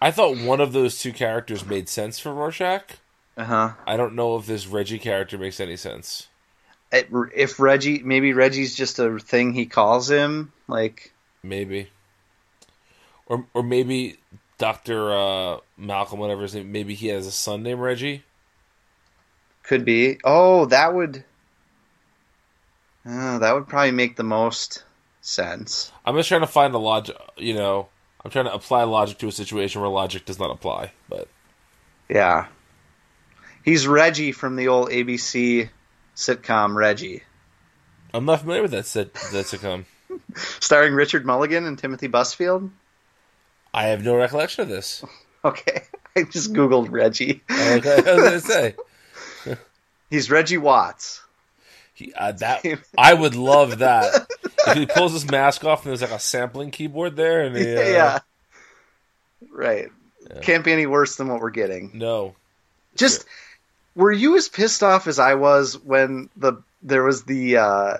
I 0.00 0.12
thought 0.12 0.38
one 0.38 0.60
of 0.60 0.72
those 0.72 1.00
two 1.00 1.12
characters 1.12 1.66
made 1.66 1.88
sense 1.88 2.20
for 2.20 2.32
Rorschach. 2.32 2.98
Uh 3.38 3.44
huh. 3.44 3.72
I 3.86 3.96
don't 3.96 4.16
know 4.16 4.36
if 4.36 4.46
this 4.46 4.66
Reggie 4.66 4.98
character 4.98 5.38
makes 5.38 5.60
any 5.60 5.76
sense. 5.76 6.26
If 6.90 7.60
Reggie, 7.60 8.02
maybe 8.02 8.32
Reggie's 8.32 8.74
just 8.74 8.98
a 8.98 9.18
thing 9.20 9.52
he 9.52 9.66
calls 9.66 10.10
him, 10.10 10.52
like 10.66 11.12
maybe, 11.44 11.88
or 13.26 13.46
or 13.54 13.62
maybe 13.62 14.18
Doctor 14.58 15.12
uh, 15.12 15.58
Malcolm, 15.76 16.18
whatever 16.18 16.42
his 16.42 16.56
name, 16.56 16.72
maybe 16.72 16.94
he 16.94 17.08
has 17.08 17.28
a 17.28 17.30
son 17.30 17.62
named 17.62 17.80
Reggie. 17.80 18.24
Could 19.62 19.84
be. 19.84 20.18
Oh, 20.24 20.64
that 20.66 20.92
would. 20.92 21.22
Oh, 23.06 23.38
that 23.38 23.54
would 23.54 23.68
probably 23.68 23.92
make 23.92 24.16
the 24.16 24.24
most 24.24 24.82
sense. 25.20 25.92
I'm 26.04 26.16
just 26.16 26.28
trying 26.28 26.40
to 26.40 26.48
find 26.48 26.74
a 26.74 26.78
logic. 26.78 27.16
You 27.36 27.54
know, 27.54 27.88
I'm 28.24 28.32
trying 28.32 28.46
to 28.46 28.54
apply 28.54 28.82
logic 28.82 29.18
to 29.18 29.28
a 29.28 29.32
situation 29.32 29.80
where 29.80 29.90
logic 29.90 30.24
does 30.24 30.40
not 30.40 30.50
apply. 30.50 30.90
But 31.08 31.28
yeah, 32.08 32.46
he's 33.68 33.86
Reggie 33.86 34.32
from 34.32 34.56
the 34.56 34.68
old 34.68 34.88
ABC 34.88 35.68
sitcom 36.16 36.74
Reggie. 36.74 37.22
I'm 38.14 38.24
not 38.24 38.40
familiar 38.40 38.62
with 38.62 38.70
that 38.70 38.86
sit- 38.86 39.12
that 39.14 39.44
sitcom. 39.44 39.84
Starring 40.60 40.94
Richard 40.94 41.26
Mulligan 41.26 41.66
and 41.66 41.78
Timothy 41.78 42.08
Busfield. 42.08 42.70
I 43.74 43.88
have 43.88 44.02
no 44.02 44.16
recollection 44.16 44.62
of 44.62 44.68
this. 44.68 45.04
Okay, 45.44 45.82
I 46.16 46.24
just 46.24 46.52
googled 46.52 46.90
Reggie. 46.90 47.42
Okay, 47.48 48.02
I 48.04 48.14
was 48.14 48.24
gonna 48.24 48.40
say 48.40 48.74
he's 50.10 50.32
Reggie 50.32 50.58
Watts. 50.58 51.22
He, 51.94 52.12
uh, 52.12 52.32
that 52.32 52.66
I 52.98 53.14
would 53.14 53.36
love 53.36 53.78
that 53.78 54.26
if 54.66 54.76
he 54.76 54.86
pulls 54.86 55.12
his 55.12 55.30
mask 55.30 55.64
off 55.64 55.84
and 55.84 55.90
there's 55.90 56.02
like 56.02 56.10
a 56.10 56.18
sampling 56.18 56.72
keyboard 56.72 57.14
there 57.14 57.42
and 57.42 57.56
he, 57.56 57.76
uh, 57.76 57.80
yeah, 57.82 58.18
right. 59.52 59.90
Yeah. 60.28 60.40
Can't 60.40 60.64
be 60.64 60.72
any 60.72 60.86
worse 60.86 61.14
than 61.14 61.28
what 61.28 61.40
we're 61.40 61.50
getting. 61.50 61.92
No, 61.94 62.34
just 62.96 63.24
were 63.98 64.12
you 64.12 64.36
as 64.36 64.48
pissed 64.48 64.84
off 64.84 65.08
as 65.08 65.18
I 65.18 65.34
was 65.34 65.76
when 65.76 66.30
the 66.36 66.62
there 66.82 67.02
was 67.02 67.24
the 67.24 67.56
uh, 67.56 67.96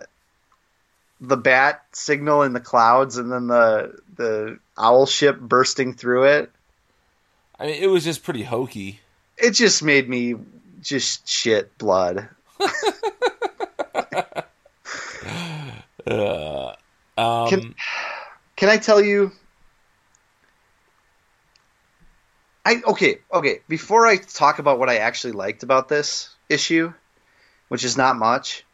the 1.21 1.37
bat 1.37 1.85
signal 1.91 2.45
in 2.45 2.53
the 2.53 2.61
clouds 2.61 3.19
and 3.19 3.33
then 3.33 3.49
the 3.49 3.99
the 4.17 4.61
owl 4.79 5.07
ship 5.07 5.41
bursting 5.41 5.95
through 5.95 6.25
it? 6.25 6.53
I 7.59 7.67
mean, 7.67 7.83
it 7.83 7.89
was 7.89 8.05
just 8.05 8.23
pretty 8.23 8.45
hokey. 8.45 9.01
It 9.37 9.51
just 9.51 9.83
made 9.83 10.09
me 10.09 10.37
just 10.83 11.29
shit 11.29 11.77
blood. 11.79 12.29
uh, 16.07 16.73
um, 17.17 17.49
can, 17.49 17.75
can 18.55 18.69
I 18.69 18.77
tell 18.77 19.01
you? 19.03 19.33
I 22.65 22.83
okay, 22.87 23.19
okay. 23.33 23.61
Before 23.69 24.07
I 24.07 24.17
talk 24.17 24.59
about 24.59 24.79
what 24.79 24.91
I 24.91 24.97
actually 24.99 25.33
liked 25.33 25.63
about 25.63 25.89
this 25.89 26.29
issue, 26.49 26.93
which 27.69 27.85
is 27.85 27.97
not 27.97 28.17
much, 28.17 28.65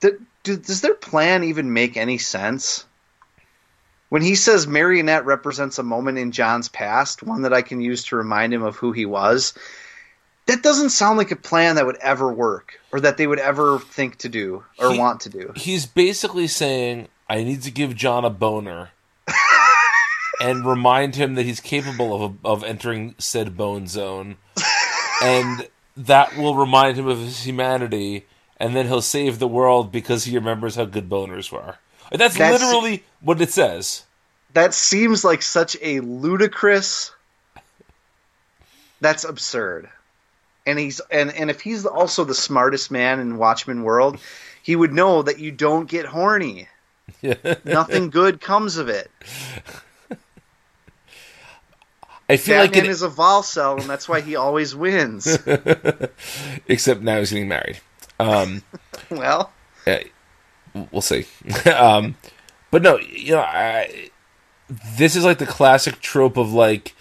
do, 0.00 0.20
do, 0.42 0.56
does 0.56 0.80
their 0.80 0.94
plan 0.94 1.44
even 1.44 1.72
make 1.72 1.96
any 1.96 2.18
sense? 2.18 2.84
When 4.08 4.22
he 4.22 4.34
says 4.34 4.66
Marionette 4.66 5.24
represents 5.24 5.78
a 5.78 5.84
moment 5.84 6.18
in 6.18 6.32
John's 6.32 6.68
past, 6.68 7.22
one 7.22 7.42
that 7.42 7.52
I 7.52 7.62
can 7.62 7.80
use 7.80 8.06
to 8.06 8.16
remind 8.16 8.52
him 8.52 8.64
of 8.64 8.74
who 8.74 8.90
he 8.90 9.06
was, 9.06 9.54
that 10.46 10.64
doesn't 10.64 10.90
sound 10.90 11.16
like 11.16 11.30
a 11.30 11.36
plan 11.36 11.76
that 11.76 11.86
would 11.86 11.98
ever 11.98 12.32
work 12.32 12.80
or 12.92 13.00
that 13.00 13.18
they 13.18 13.26
would 13.28 13.38
ever 13.38 13.78
think 13.78 14.16
to 14.18 14.28
do 14.28 14.64
or 14.80 14.92
he, 14.92 14.98
want 14.98 15.20
to 15.20 15.28
do. 15.28 15.52
He's 15.54 15.86
basically 15.86 16.48
saying, 16.48 17.06
I 17.28 17.44
need 17.44 17.62
to 17.62 17.70
give 17.70 17.94
John 17.94 18.24
a 18.24 18.30
boner 18.30 18.90
and 20.40 20.64
remind 20.64 21.14
him 21.14 21.34
that 21.34 21.44
he's 21.44 21.60
capable 21.60 22.24
of, 22.24 22.36
of 22.44 22.64
entering 22.64 23.14
said 23.18 23.56
bone 23.56 23.86
zone. 23.86 24.36
and 25.22 25.68
that 25.96 26.36
will 26.36 26.54
remind 26.54 26.96
him 26.96 27.06
of 27.06 27.18
his 27.18 27.44
humanity, 27.44 28.26
and 28.56 28.74
then 28.74 28.86
he'll 28.86 29.02
save 29.02 29.38
the 29.38 29.48
world 29.48 29.92
because 29.92 30.24
he 30.24 30.36
remembers 30.36 30.76
how 30.76 30.84
good 30.84 31.08
boners 31.08 31.52
were. 31.52 31.76
That's, 32.10 32.36
That's 32.36 32.62
literally 32.62 33.04
what 33.20 33.40
it 33.40 33.52
says. 33.52 34.04
That 34.54 34.74
seems 34.74 35.24
like 35.24 35.42
such 35.42 35.76
a 35.80 36.00
ludicrous. 36.00 37.12
That's 39.00 39.24
absurd. 39.24 39.88
And 40.66 40.78
he's 40.78 41.00
and 41.10 41.32
and 41.32 41.50
if 41.50 41.60
he's 41.60 41.86
also 41.86 42.24
the 42.24 42.34
smartest 42.34 42.90
man 42.90 43.20
in 43.20 43.38
Watchmen 43.38 43.82
world, 43.82 44.20
he 44.62 44.76
would 44.76 44.92
know 44.92 45.22
that 45.22 45.38
you 45.38 45.52
don't 45.52 45.88
get 45.88 46.04
horny. 46.04 46.68
Nothing 47.64 48.10
good 48.10 48.40
comes 48.40 48.76
of 48.76 48.88
it. 48.88 49.10
I 52.30 52.36
feel 52.36 52.58
Batman 52.58 52.70
like 52.70 52.84
it 52.84 52.88
is 52.88 53.02
a 53.02 53.08
Volcel, 53.08 53.80
and 53.80 53.90
that's 53.90 54.08
why 54.08 54.20
he 54.20 54.36
always 54.36 54.72
wins. 54.76 55.36
Except 56.68 57.02
now 57.02 57.18
he's 57.18 57.30
getting 57.30 57.48
married. 57.48 57.80
Um, 58.20 58.62
well, 59.10 59.50
yeah, 59.84 60.04
we'll 60.92 61.02
see. 61.02 61.26
um, 61.74 62.14
but 62.70 62.82
no, 62.82 62.98
you 63.00 63.32
know, 63.32 63.40
I, 63.40 64.10
this 64.96 65.16
is 65.16 65.24
like 65.24 65.38
the 65.38 65.46
classic 65.46 66.00
trope 66.00 66.36
of 66.36 66.52
like. 66.52 66.94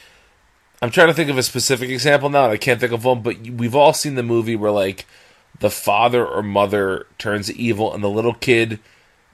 I'm 0.81 0.89
trying 0.89 1.09
to 1.09 1.13
think 1.13 1.29
of 1.29 1.37
a 1.37 1.43
specific 1.43 1.91
example 1.91 2.29
now, 2.29 2.45
and 2.45 2.53
I 2.53 2.57
can't 2.57 2.79
think 2.79 2.93
of 2.93 3.05
one. 3.05 3.21
But 3.21 3.37
we've 3.49 3.75
all 3.75 3.93
seen 3.93 4.15
the 4.15 4.23
movie 4.23 4.55
where 4.55 4.71
like 4.71 5.05
the 5.59 5.69
father 5.69 6.25
or 6.25 6.41
mother 6.41 7.05
turns 7.19 7.51
evil, 7.51 7.93
and 7.93 8.03
the 8.03 8.09
little 8.09 8.33
kid 8.33 8.79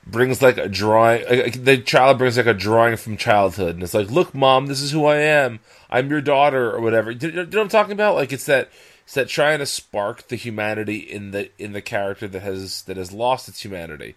brings 0.06 0.42
like 0.42 0.58
a 0.58 0.68
drawing. 0.68 1.24
The 1.64 1.78
child 1.78 2.18
brings 2.18 2.36
like 2.36 2.48
a 2.48 2.54
drawing 2.54 2.98
from 2.98 3.16
childhood, 3.16 3.76
and 3.76 3.84
it's 3.84 3.94
like, 3.94 4.12
"Look, 4.12 4.34
mom, 4.34 4.66
this 4.66 4.82
is 4.82 4.92
who 4.92 5.06
I 5.06 5.18
am. 5.18 5.60
I'm 5.96 6.10
your 6.10 6.22
daughter, 6.22 6.72
or 6.72 6.82
whatever." 6.82 7.14
Do, 7.14 7.28
you 7.28 7.34
know 7.34 7.44
what 7.44 7.56
I'm 7.58 7.70
talking 7.70 7.94
about? 7.94 8.16
Like 8.16 8.34
it's 8.34 8.46
that 8.46 8.70
it's 9.04 9.14
that 9.14 9.30
trying 9.30 9.60
to 9.60 9.66
spark 9.66 10.28
the 10.28 10.36
humanity 10.36 10.98
in 10.98 11.32
the 11.32 11.50
in 11.58 11.74
the 11.74 11.82
character 11.82 12.28
that 12.28 12.42
has 12.42 12.82
that 12.84 12.98
has 12.98 13.12
lost 13.12 13.48
its 13.48 13.64
humanity. 13.64 14.16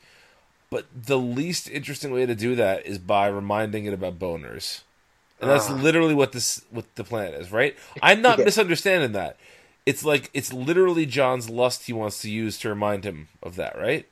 But 0.71 0.87
the 0.95 1.19
least 1.19 1.69
interesting 1.71 2.13
way 2.13 2.27
to 2.27 2.35
do 2.35 2.55
that 2.57 2.85
is 2.87 2.99
by 2.99 3.29
reminding 3.29 3.87
it 3.87 3.95
about 3.95 4.19
boners. 4.19 4.83
And 5.41 5.51
that's 5.51 5.71
uh, 5.71 5.75
literally 5.75 6.15
what 6.15 6.33
this 6.33 6.63
what 6.71 6.95
the 6.97 7.05
plan 7.05 7.35
is, 7.35 7.53
right? 7.53 7.77
I'm 8.03 8.23
not 8.23 8.39
yeah. 8.39 8.45
misunderstanding 8.47 9.13
that. 9.13 9.37
It's 9.87 10.05
like 10.05 10.31
it's 10.35 10.53
literally 10.53 11.07
John's 11.07 11.49
lust 11.49 11.87
he 11.87 11.93
wants 11.93 12.21
to 12.23 12.31
use 12.31 12.59
to 12.59 12.69
remind 12.69 13.05
him 13.05 13.29
of 13.43 13.57
that, 13.57 13.79
right? 13.79 14.07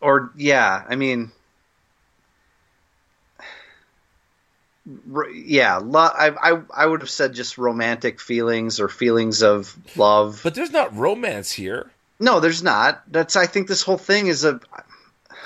Or 0.00 0.32
yeah, 0.36 0.84
I 0.88 0.96
mean 0.96 1.32
yeah, 5.32 5.76
lo- 5.76 6.00
I, 6.00 6.30
I 6.52 6.62
I 6.74 6.86
would 6.86 7.00
have 7.00 7.10
said 7.10 7.34
just 7.34 7.58
romantic 7.58 8.20
feelings 8.20 8.80
or 8.80 8.88
feelings 8.88 9.42
of 9.42 9.76
love. 9.96 10.40
But 10.42 10.54
there's 10.54 10.72
not 10.72 10.96
romance 10.96 11.52
here. 11.52 11.90
No, 12.18 12.40
there's 12.40 12.62
not. 12.62 13.02
That's 13.10 13.36
I 13.36 13.46
think 13.46 13.68
this 13.68 13.82
whole 13.82 13.98
thing 13.98 14.26
is 14.26 14.44
a 14.44 14.60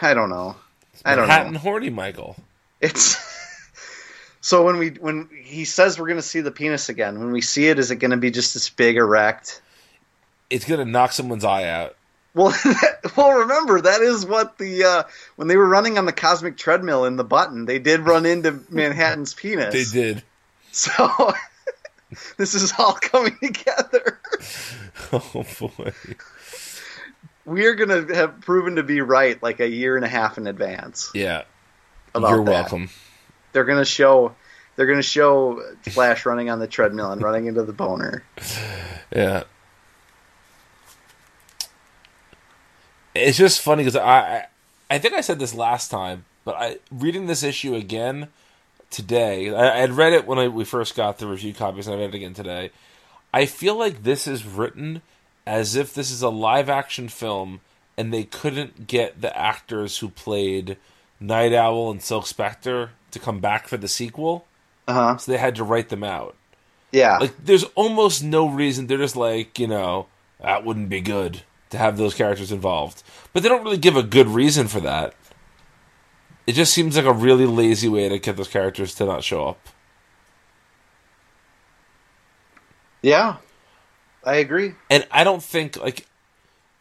I 0.00 0.14
don't 0.14 0.30
know. 0.30 0.56
I 1.04 1.14
don't 1.14 1.28
Manhattan 1.28 1.52
know. 1.54 1.58
horny 1.58 1.90
Michael. 1.90 2.36
It's 2.80 3.16
so 4.40 4.64
when 4.64 4.78
we 4.78 4.90
when 4.90 5.28
he 5.42 5.64
says 5.64 5.98
we're 5.98 6.06
going 6.06 6.18
to 6.18 6.22
see 6.22 6.40
the 6.40 6.50
penis 6.50 6.88
again, 6.88 7.18
when 7.18 7.32
we 7.32 7.40
see 7.42 7.68
it, 7.68 7.78
is 7.78 7.90
it 7.90 7.96
going 7.96 8.10
to 8.12 8.16
be 8.16 8.30
just 8.30 8.54
this 8.54 8.68
big 8.70 8.96
erect? 8.96 9.60
It's 10.48 10.64
going 10.64 10.78
to 10.84 10.90
knock 10.90 11.12
someone's 11.12 11.44
eye 11.44 11.64
out. 11.68 11.96
Well, 12.36 12.54
well, 13.16 13.32
remember 13.38 13.80
that 13.80 14.02
is 14.02 14.26
what 14.26 14.58
the 14.58 14.84
uh, 14.84 15.02
when 15.36 15.48
they 15.48 15.56
were 15.56 15.66
running 15.66 15.96
on 15.96 16.04
the 16.04 16.12
cosmic 16.12 16.58
treadmill 16.58 17.06
in 17.06 17.16
the 17.16 17.24
button, 17.24 17.64
they 17.64 17.78
did 17.78 18.00
run 18.00 18.26
into 18.26 18.60
Manhattan's 18.70 19.32
penis. 19.32 19.72
They 19.72 19.84
did. 19.84 20.22
So 20.70 21.32
this 22.36 22.52
is 22.52 22.74
all 22.78 22.92
coming 22.92 23.38
together. 23.42 24.20
Oh 25.14 25.46
boy. 25.58 25.92
We 27.46 27.64
are 27.66 27.74
going 27.74 28.06
to 28.06 28.14
have 28.14 28.42
proven 28.42 28.76
to 28.76 28.82
be 28.82 29.00
right 29.00 29.42
like 29.42 29.60
a 29.60 29.68
year 29.68 29.96
and 29.96 30.04
a 30.04 30.08
half 30.08 30.36
in 30.36 30.46
advance. 30.46 31.10
Yeah. 31.14 31.44
You're 32.14 32.44
that. 32.44 32.50
welcome. 32.50 32.90
They're 33.52 33.64
going 33.64 33.78
to 33.78 33.84
show 33.86 34.34
They're 34.76 34.86
gonna 34.86 35.02
show 35.02 35.62
Flash 35.88 36.26
running 36.26 36.50
on 36.50 36.58
the 36.58 36.66
treadmill 36.66 37.12
and 37.12 37.22
running 37.22 37.46
into 37.46 37.62
the 37.62 37.72
boner. 37.72 38.24
Yeah. 39.14 39.44
It's 43.16 43.38
just 43.38 43.60
funny 43.60 43.82
because 43.84 43.96
I, 43.96 44.02
I, 44.10 44.46
I 44.90 44.98
think 44.98 45.14
I 45.14 45.20
said 45.20 45.38
this 45.38 45.54
last 45.54 45.90
time, 45.90 46.24
but 46.44 46.54
I 46.56 46.78
reading 46.90 47.26
this 47.26 47.42
issue 47.42 47.74
again 47.74 48.28
today. 48.90 49.54
I, 49.54 49.76
I 49.76 49.80
had 49.80 49.92
read 49.92 50.12
it 50.12 50.26
when 50.26 50.38
I, 50.38 50.48
we 50.48 50.64
first 50.64 50.94
got 50.96 51.18
the 51.18 51.26
review 51.26 51.52
copies, 51.54 51.86
and 51.86 51.96
I 51.96 51.98
read 52.00 52.10
it 52.14 52.16
again 52.16 52.34
today. 52.34 52.70
I 53.34 53.46
feel 53.46 53.76
like 53.76 54.02
this 54.02 54.26
is 54.26 54.44
written 54.46 55.02
as 55.46 55.76
if 55.76 55.92
this 55.94 56.10
is 56.10 56.22
a 56.22 56.28
live 56.28 56.68
action 56.68 57.08
film, 57.08 57.60
and 57.96 58.12
they 58.12 58.24
couldn't 58.24 58.86
get 58.86 59.20
the 59.20 59.36
actors 59.36 59.98
who 59.98 60.08
played 60.08 60.76
Night 61.20 61.52
Owl 61.52 61.90
and 61.90 62.02
Silk 62.02 62.26
Spectre 62.26 62.90
to 63.10 63.18
come 63.18 63.40
back 63.40 63.68
for 63.68 63.76
the 63.76 63.88
sequel, 63.88 64.46
Uh 64.88 64.92
huh. 64.94 65.16
so 65.18 65.32
they 65.32 65.38
had 65.38 65.54
to 65.56 65.64
write 65.64 65.88
them 65.88 66.04
out. 66.04 66.34
Yeah. 66.92 67.18
Like, 67.18 67.34
there's 67.44 67.64
almost 67.74 68.22
no 68.22 68.48
reason. 68.48 68.86
They're 68.86 68.98
just 68.98 69.16
like, 69.16 69.58
you 69.58 69.66
know, 69.66 70.06
that 70.40 70.64
wouldn't 70.64 70.88
be 70.88 71.00
good 71.00 71.42
to 71.76 71.82
have 71.82 71.96
those 71.96 72.14
characters 72.14 72.52
involved. 72.52 73.02
But 73.32 73.42
they 73.42 73.48
don't 73.48 73.64
really 73.64 73.76
give 73.78 73.96
a 73.96 74.02
good 74.02 74.28
reason 74.28 74.68
for 74.68 74.80
that. 74.80 75.14
It 76.46 76.52
just 76.52 76.72
seems 76.72 76.96
like 76.96 77.04
a 77.04 77.12
really 77.12 77.46
lazy 77.46 77.88
way 77.88 78.08
to 78.08 78.18
get 78.18 78.36
those 78.36 78.48
characters 78.48 78.94
to 78.96 79.04
not 79.04 79.24
show 79.24 79.46
up. 79.48 79.58
yeah. 83.02 83.36
I 84.24 84.36
agree. 84.36 84.74
And 84.90 85.06
I 85.12 85.22
don't 85.22 85.42
think, 85.42 85.76
like, 85.76 86.06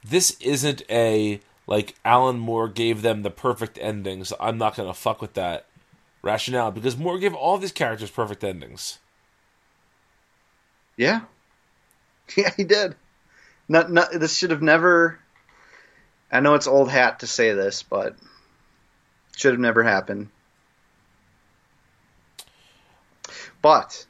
this 0.03 0.35
isn't 0.41 0.81
a, 0.89 1.39
like, 1.67 1.93
Alan 2.03 2.39
Moore 2.39 2.67
gave 2.67 3.03
them 3.03 3.21
the 3.21 3.29
perfect 3.29 3.77
ending, 3.79 4.23
so 4.23 4.35
I'm 4.39 4.57
not 4.57 4.75
going 4.75 4.89
to 4.89 4.93
fuck 4.95 5.21
with 5.21 5.35
that 5.35 5.67
rationale. 6.23 6.71
Because 6.71 6.97
Moore 6.97 7.19
gave 7.19 7.35
all 7.35 7.59
these 7.59 7.71
characters 7.71 8.09
perfect 8.09 8.43
endings. 8.43 8.97
Yeah. 10.97 11.21
Yeah, 12.35 12.49
he 12.57 12.63
did. 12.63 12.95
Not, 13.67 13.91
not, 13.91 14.11
this 14.11 14.37
should 14.37 14.51
have 14.51 14.61
never. 14.61 15.19
I 16.31 16.39
know 16.39 16.55
it's 16.55 16.67
old 16.67 16.89
hat 16.89 17.19
to 17.19 17.27
say 17.27 17.53
this, 17.53 17.83
but 17.83 18.15
should 19.35 19.53
have 19.53 19.59
never 19.59 19.83
happened. 19.83 20.29
But 23.61 24.05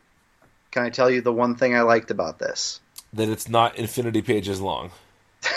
can 0.71 0.83
I 0.83 0.89
tell 0.89 1.09
you 1.09 1.21
the 1.21 1.31
one 1.31 1.55
thing 1.55 1.75
I 1.75 1.81
liked 1.81 2.11
about 2.11 2.39
this? 2.39 2.81
That 3.13 3.29
it's 3.29 3.47
not 3.47 3.77
infinity 3.77 4.21
pages 4.21 4.59
long. 4.59 4.91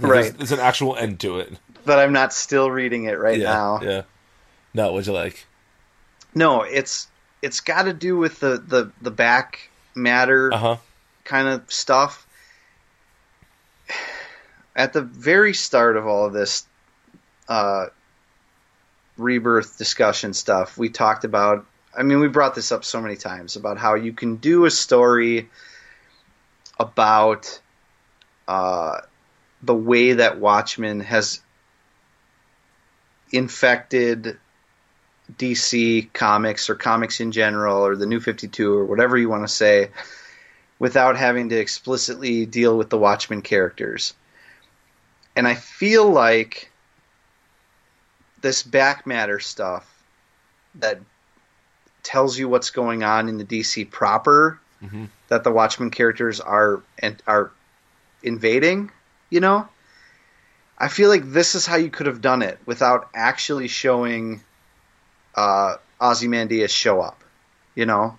Right. 0.00 0.22
There's, 0.22 0.34
there's 0.34 0.52
an 0.52 0.60
actual 0.60 0.94
end 0.96 1.18
to 1.20 1.40
it. 1.40 1.58
That 1.86 1.98
I'm 1.98 2.12
not 2.12 2.32
still 2.32 2.70
reading 2.70 3.04
it 3.04 3.18
right 3.18 3.38
yeah, 3.38 3.44
now. 3.46 3.80
Yeah. 3.82 4.02
No, 4.74 4.92
what'd 4.92 5.08
you 5.08 5.12
like? 5.12 5.44
No, 6.34 6.62
it's 6.62 7.08
it's 7.42 7.58
got 7.58 7.82
to 7.82 7.92
do 7.92 8.16
with 8.16 8.38
the 8.38 8.62
the 8.64 8.92
the 9.02 9.10
back 9.10 9.70
matter 9.96 10.52
Uh 10.52 10.56
huh. 10.56 10.76
kind 11.24 11.48
of 11.48 11.70
stuff. 11.72 12.26
At 14.74 14.92
the 14.92 15.02
very 15.02 15.54
start 15.54 15.96
of 15.96 16.06
all 16.06 16.26
of 16.26 16.32
this 16.32 16.66
uh, 17.48 17.86
rebirth 19.16 19.76
discussion 19.78 20.32
stuff, 20.32 20.78
we 20.78 20.88
talked 20.88 21.24
about. 21.24 21.66
I 21.96 22.02
mean, 22.02 22.20
we 22.20 22.28
brought 22.28 22.54
this 22.54 22.72
up 22.72 22.84
so 22.84 23.02
many 23.02 23.16
times 23.16 23.56
about 23.56 23.76
how 23.76 23.94
you 23.96 24.14
can 24.14 24.36
do 24.36 24.64
a 24.64 24.70
story 24.70 25.50
about 26.80 27.60
uh, 28.48 29.00
the 29.62 29.74
way 29.74 30.14
that 30.14 30.40
Watchmen 30.40 31.00
has 31.00 31.40
infected 33.30 34.38
DC 35.36 36.12
comics 36.12 36.68
or 36.68 36.74
comics 36.74 37.20
in 37.20 37.32
general 37.32 37.86
or 37.86 37.96
the 37.96 38.06
New 38.06 38.20
52 38.20 38.74
or 38.74 38.84
whatever 38.84 39.16
you 39.16 39.28
want 39.28 39.46
to 39.46 39.52
say 39.52 39.90
without 40.78 41.16
having 41.16 41.50
to 41.50 41.56
explicitly 41.56 42.44
deal 42.44 42.76
with 42.76 42.90
the 42.90 42.98
Watchmen 42.98 43.40
characters. 43.42 44.14
And 45.36 45.46
I 45.48 45.54
feel 45.54 46.08
like 46.10 46.70
this 48.40 48.62
back 48.62 49.06
matter 49.06 49.38
stuff 49.38 49.88
that 50.76 51.00
tells 52.02 52.38
you 52.38 52.48
what's 52.48 52.70
going 52.70 53.02
on 53.04 53.28
in 53.28 53.38
the 53.38 53.44
DC 53.44 53.84
proper 53.90 54.58
Mhm. 54.82 55.08
that 55.28 55.44
the 55.44 55.52
Watchmen 55.52 55.90
characters 55.90 56.40
are 56.40 56.82
and 56.98 57.22
are 57.26 57.52
invading, 58.22 58.90
you 59.30 59.40
know? 59.40 59.68
I 60.76 60.88
feel 60.88 61.08
like 61.08 61.30
this 61.30 61.54
is 61.54 61.64
how 61.64 61.76
you 61.76 61.90
could 61.90 62.06
have 62.06 62.20
done 62.20 62.42
it 62.42 62.58
without 62.66 63.08
actually 63.14 63.68
showing 63.68 64.42
uh, 65.34 65.76
Ozymandias 66.00 66.72
show 66.72 67.00
up. 67.00 67.22
You 67.74 67.86
know 67.86 68.18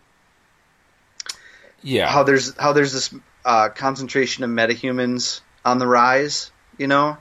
Yeah. 1.83 2.09
how 2.09 2.23
there's 2.23 2.57
how 2.57 2.71
there's 2.73 2.93
this 2.93 3.13
uh, 3.45 3.69
concentration 3.69 4.43
of 4.45 4.49
metahumans 4.49 5.41
on 5.65 5.77
the 5.77 5.85
rise. 5.85 6.49
You 6.77 6.87
know, 6.87 7.17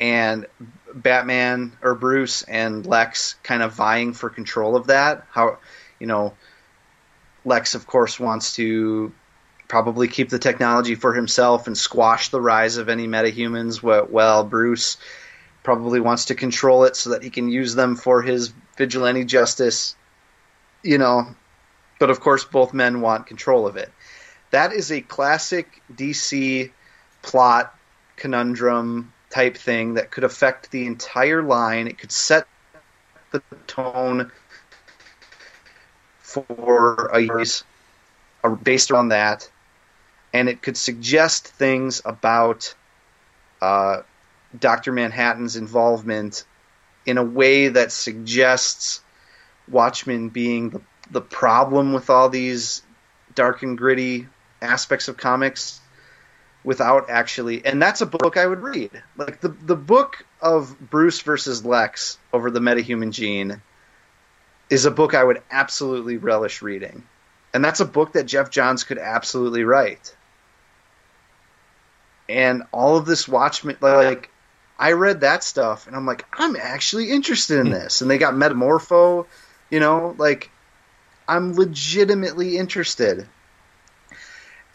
and 0.00 0.46
Batman 0.94 1.72
or 1.82 1.94
Bruce 1.94 2.42
and 2.42 2.86
Lex 2.86 3.34
kind 3.42 3.62
of 3.62 3.72
vying 3.72 4.12
for 4.12 4.30
control 4.30 4.76
of 4.76 4.88
that. 4.88 5.26
How 5.30 5.58
you 5.98 6.06
know 6.06 6.34
Lex, 7.44 7.74
of 7.74 7.86
course, 7.86 8.20
wants 8.20 8.56
to 8.56 9.12
probably 9.68 10.08
keep 10.08 10.28
the 10.28 10.38
technology 10.38 10.94
for 10.94 11.14
himself 11.14 11.66
and 11.66 11.76
squash 11.76 12.28
the 12.28 12.40
rise 12.40 12.76
of 12.76 12.88
any 12.88 13.06
metahumans. 13.06 13.82
Well, 13.82 14.44
Bruce 14.44 14.96
probably 15.62 16.00
wants 16.00 16.26
to 16.26 16.34
control 16.34 16.84
it 16.84 16.96
so 16.96 17.10
that 17.10 17.22
he 17.22 17.30
can 17.30 17.48
use 17.48 17.74
them 17.74 17.96
for 17.96 18.22
his 18.22 18.52
vigilante 18.76 19.24
justice. 19.24 19.94
You 20.82 20.98
know, 20.98 21.34
but 21.98 22.10
of 22.10 22.20
course, 22.20 22.44
both 22.44 22.72
men 22.72 23.00
want 23.00 23.26
control 23.26 23.66
of 23.66 23.76
it. 23.76 23.92
That 24.50 24.72
is 24.72 24.90
a 24.90 25.00
classic 25.00 25.82
DC 25.92 26.70
plot 27.22 27.74
conundrum 28.18 29.12
type 29.30 29.56
thing 29.56 29.94
that 29.94 30.10
could 30.10 30.24
affect 30.24 30.70
the 30.70 30.86
entire 30.86 31.42
line. 31.42 31.86
It 31.86 31.98
could 31.98 32.12
set 32.12 32.46
the 33.30 33.42
tone 33.66 34.30
for 36.20 37.10
a 37.12 37.20
years 37.20 37.64
uh, 38.44 38.50
based 38.50 38.92
on 38.92 39.08
that, 39.08 39.50
and 40.32 40.48
it 40.48 40.62
could 40.62 40.76
suggest 40.76 41.48
things 41.48 42.02
about 42.04 42.74
uh, 43.60 44.02
Doctor 44.58 44.92
Manhattan's 44.92 45.56
involvement 45.56 46.44
in 47.06 47.18
a 47.18 47.24
way 47.24 47.68
that 47.68 47.92
suggests 47.92 49.00
Watchmen 49.68 50.28
being 50.28 50.70
the 50.70 50.80
the 51.10 51.20
problem 51.20 51.94
with 51.94 52.10
all 52.10 52.28
these 52.28 52.82
dark 53.34 53.62
and 53.62 53.78
gritty 53.78 54.28
aspects 54.60 55.08
of 55.08 55.16
comics 55.16 55.80
without 56.64 57.08
actually 57.08 57.64
and 57.64 57.80
that's 57.80 58.00
a 58.00 58.06
book 58.06 58.36
I 58.36 58.46
would 58.46 58.60
read. 58.60 59.02
Like 59.16 59.40
the 59.40 59.48
the 59.48 59.76
book 59.76 60.24
of 60.40 60.78
Bruce 60.78 61.20
versus 61.20 61.64
Lex 61.64 62.18
over 62.32 62.50
the 62.50 62.60
metahuman 62.60 63.12
gene 63.12 63.62
is 64.70 64.84
a 64.84 64.90
book 64.90 65.14
I 65.14 65.24
would 65.24 65.42
absolutely 65.50 66.16
relish 66.16 66.62
reading. 66.62 67.04
And 67.54 67.64
that's 67.64 67.80
a 67.80 67.86
book 67.86 68.12
that 68.12 68.24
Geoff 68.24 68.50
Johns 68.50 68.84
could 68.84 68.98
absolutely 68.98 69.64
write. 69.64 70.14
And 72.28 72.64
all 72.72 72.96
of 72.96 73.06
this 73.06 73.26
Watchmen 73.26 73.78
like 73.80 74.30
I 74.78 74.92
read 74.92 75.22
that 75.22 75.42
stuff 75.42 75.86
and 75.86 75.96
I'm 75.96 76.06
like, 76.06 76.24
I'm 76.32 76.54
actually 76.54 77.10
interested 77.10 77.58
in 77.58 77.66
hmm. 77.66 77.72
this. 77.72 78.00
And 78.00 78.10
they 78.10 78.18
got 78.18 78.34
Metamorpho, 78.34 79.26
you 79.70 79.80
know, 79.80 80.14
like 80.18 80.50
I'm 81.26 81.54
legitimately 81.54 82.56
interested. 82.56 83.28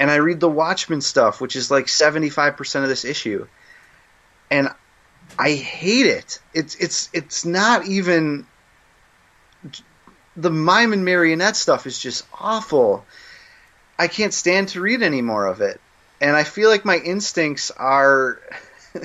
And 0.04 0.12
I 0.12 0.16
read 0.16 0.42
the 0.42 0.50
Watchmen 0.50 1.00
stuff, 1.00 1.40
which 1.40 1.56
is 1.56 1.72
like 1.72 1.86
75% 1.86 2.84
of 2.84 2.90
this 2.90 3.06
issue. 3.06 3.48
And 4.52 4.68
I 5.40 5.52
hate 5.52 6.08
it. 6.08 6.42
It's 6.54 6.76
it's 6.76 7.10
it's 7.14 7.46
not 7.46 7.86
even 7.86 8.46
the 10.36 10.50
mime 10.50 10.92
and 10.92 11.06
marionette 11.06 11.56
stuff 11.56 11.88
is 11.88 11.98
just 11.98 12.26
awful. 12.38 13.06
I 13.98 14.10
can't 14.10 14.34
stand 14.34 14.68
to 14.70 14.82
read 14.82 15.04
any 15.04 15.22
more 15.22 15.46
of 15.46 15.62
it. 15.62 15.80
And 16.20 16.36
I 16.36 16.44
feel 16.44 16.70
like 16.70 16.84
my 16.84 16.98
instincts 16.98 17.72
are 17.72 18.42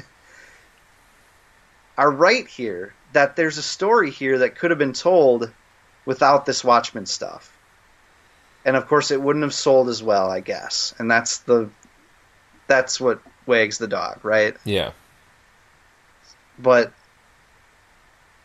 are 1.96 2.10
right 2.10 2.48
here 2.48 2.92
that 3.12 3.36
there's 3.36 3.58
a 3.58 3.62
story 3.62 4.10
here 4.10 4.38
that 4.38 4.56
could 4.56 4.72
have 4.72 4.80
been 4.80 4.94
told 4.94 5.48
without 6.04 6.44
this 6.44 6.64
Watchmen 6.64 7.06
stuff. 7.06 7.52
And 8.64 8.76
of 8.76 8.86
course 8.86 9.10
it 9.10 9.20
wouldn't 9.20 9.44
have 9.44 9.54
sold 9.54 9.88
as 9.88 10.02
well, 10.02 10.30
I 10.30 10.40
guess. 10.40 10.94
And 10.98 11.10
that's 11.10 11.38
the 11.38 11.70
that's 12.66 13.00
what 13.00 13.20
wags 13.46 13.78
the 13.78 13.88
dog, 13.88 14.24
right? 14.24 14.56
Yeah. 14.64 14.92
But 16.58 16.92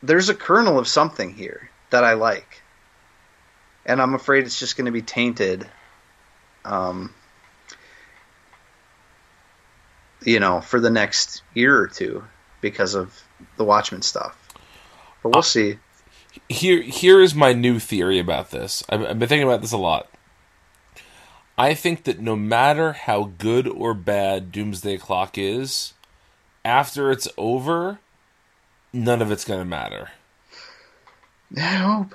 there's 0.02 0.30
a 0.30 0.36
kernel 0.36 0.80
of 0.80 0.88
something 0.88 1.34
here 1.34 1.70
that 1.90 2.04
I 2.04 2.14
like. 2.14 2.62
And 3.86 4.02
I'm 4.02 4.14
afraid 4.14 4.46
it's 4.46 4.60
just 4.60 4.78
going 4.78 4.86
to 4.86 4.92
be 4.92 5.02
tainted 5.02 5.68
um 6.64 7.14
you 10.26 10.40
know, 10.40 10.62
for 10.62 10.80
the 10.80 10.90
next 10.90 11.42
year 11.54 11.78
or 11.78 11.88
two 11.88 12.24
because 12.62 12.96
of 12.96 13.22
the 13.58 13.64
Watchmen 13.64 14.02
stuff. 14.02 14.38
But 15.22 15.34
we'll 15.34 15.44
see. 15.44 15.80
Here 16.50 16.82
here 16.82 17.22
is 17.22 17.36
my 17.36 17.54
new 17.54 17.80
theory 17.80 18.20
about 18.20 18.52
this. 18.52 18.84
I've, 18.90 19.02
I've 19.02 19.20
been 19.20 19.30
thinking 19.30 19.48
about 19.48 19.62
this 19.62 19.72
a 19.72 19.78
lot. 19.78 20.10
I 21.58 21.74
think 21.74 22.04
that 22.06 22.20
no 22.20 22.36
matter 22.36 22.94
how 22.94 23.32
good 23.38 23.68
or 23.68 23.94
bad 23.94 24.52
Doomsday 24.52 24.98
Clock 24.98 25.38
is, 25.38 25.94
after 26.66 27.12
it's 27.12 27.28
over, 27.38 28.00
none 28.92 29.22
of 29.22 29.32
it's 29.32 29.46
going 29.46 29.60
to 29.60 29.66
matter. 29.66 30.10
I 31.56 31.76
hope. 31.76 32.14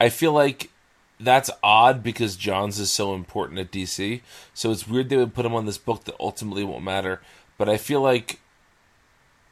I 0.00 0.08
feel 0.08 0.32
like 0.32 0.70
that's 1.18 1.50
odd 1.62 2.02
because 2.02 2.36
Johns 2.36 2.78
is 2.78 2.92
so 2.92 3.14
important 3.14 3.58
at 3.58 3.72
DC. 3.72 4.20
So 4.52 4.70
it's 4.70 4.86
weird 4.86 5.08
they 5.08 5.16
would 5.16 5.34
put 5.34 5.46
him 5.46 5.54
on 5.54 5.66
this 5.66 5.78
book 5.78 6.04
that 6.04 6.14
ultimately 6.20 6.62
won't 6.62 6.84
matter. 6.84 7.20
But 7.58 7.68
I 7.68 7.76
feel 7.76 8.00
like 8.00 8.40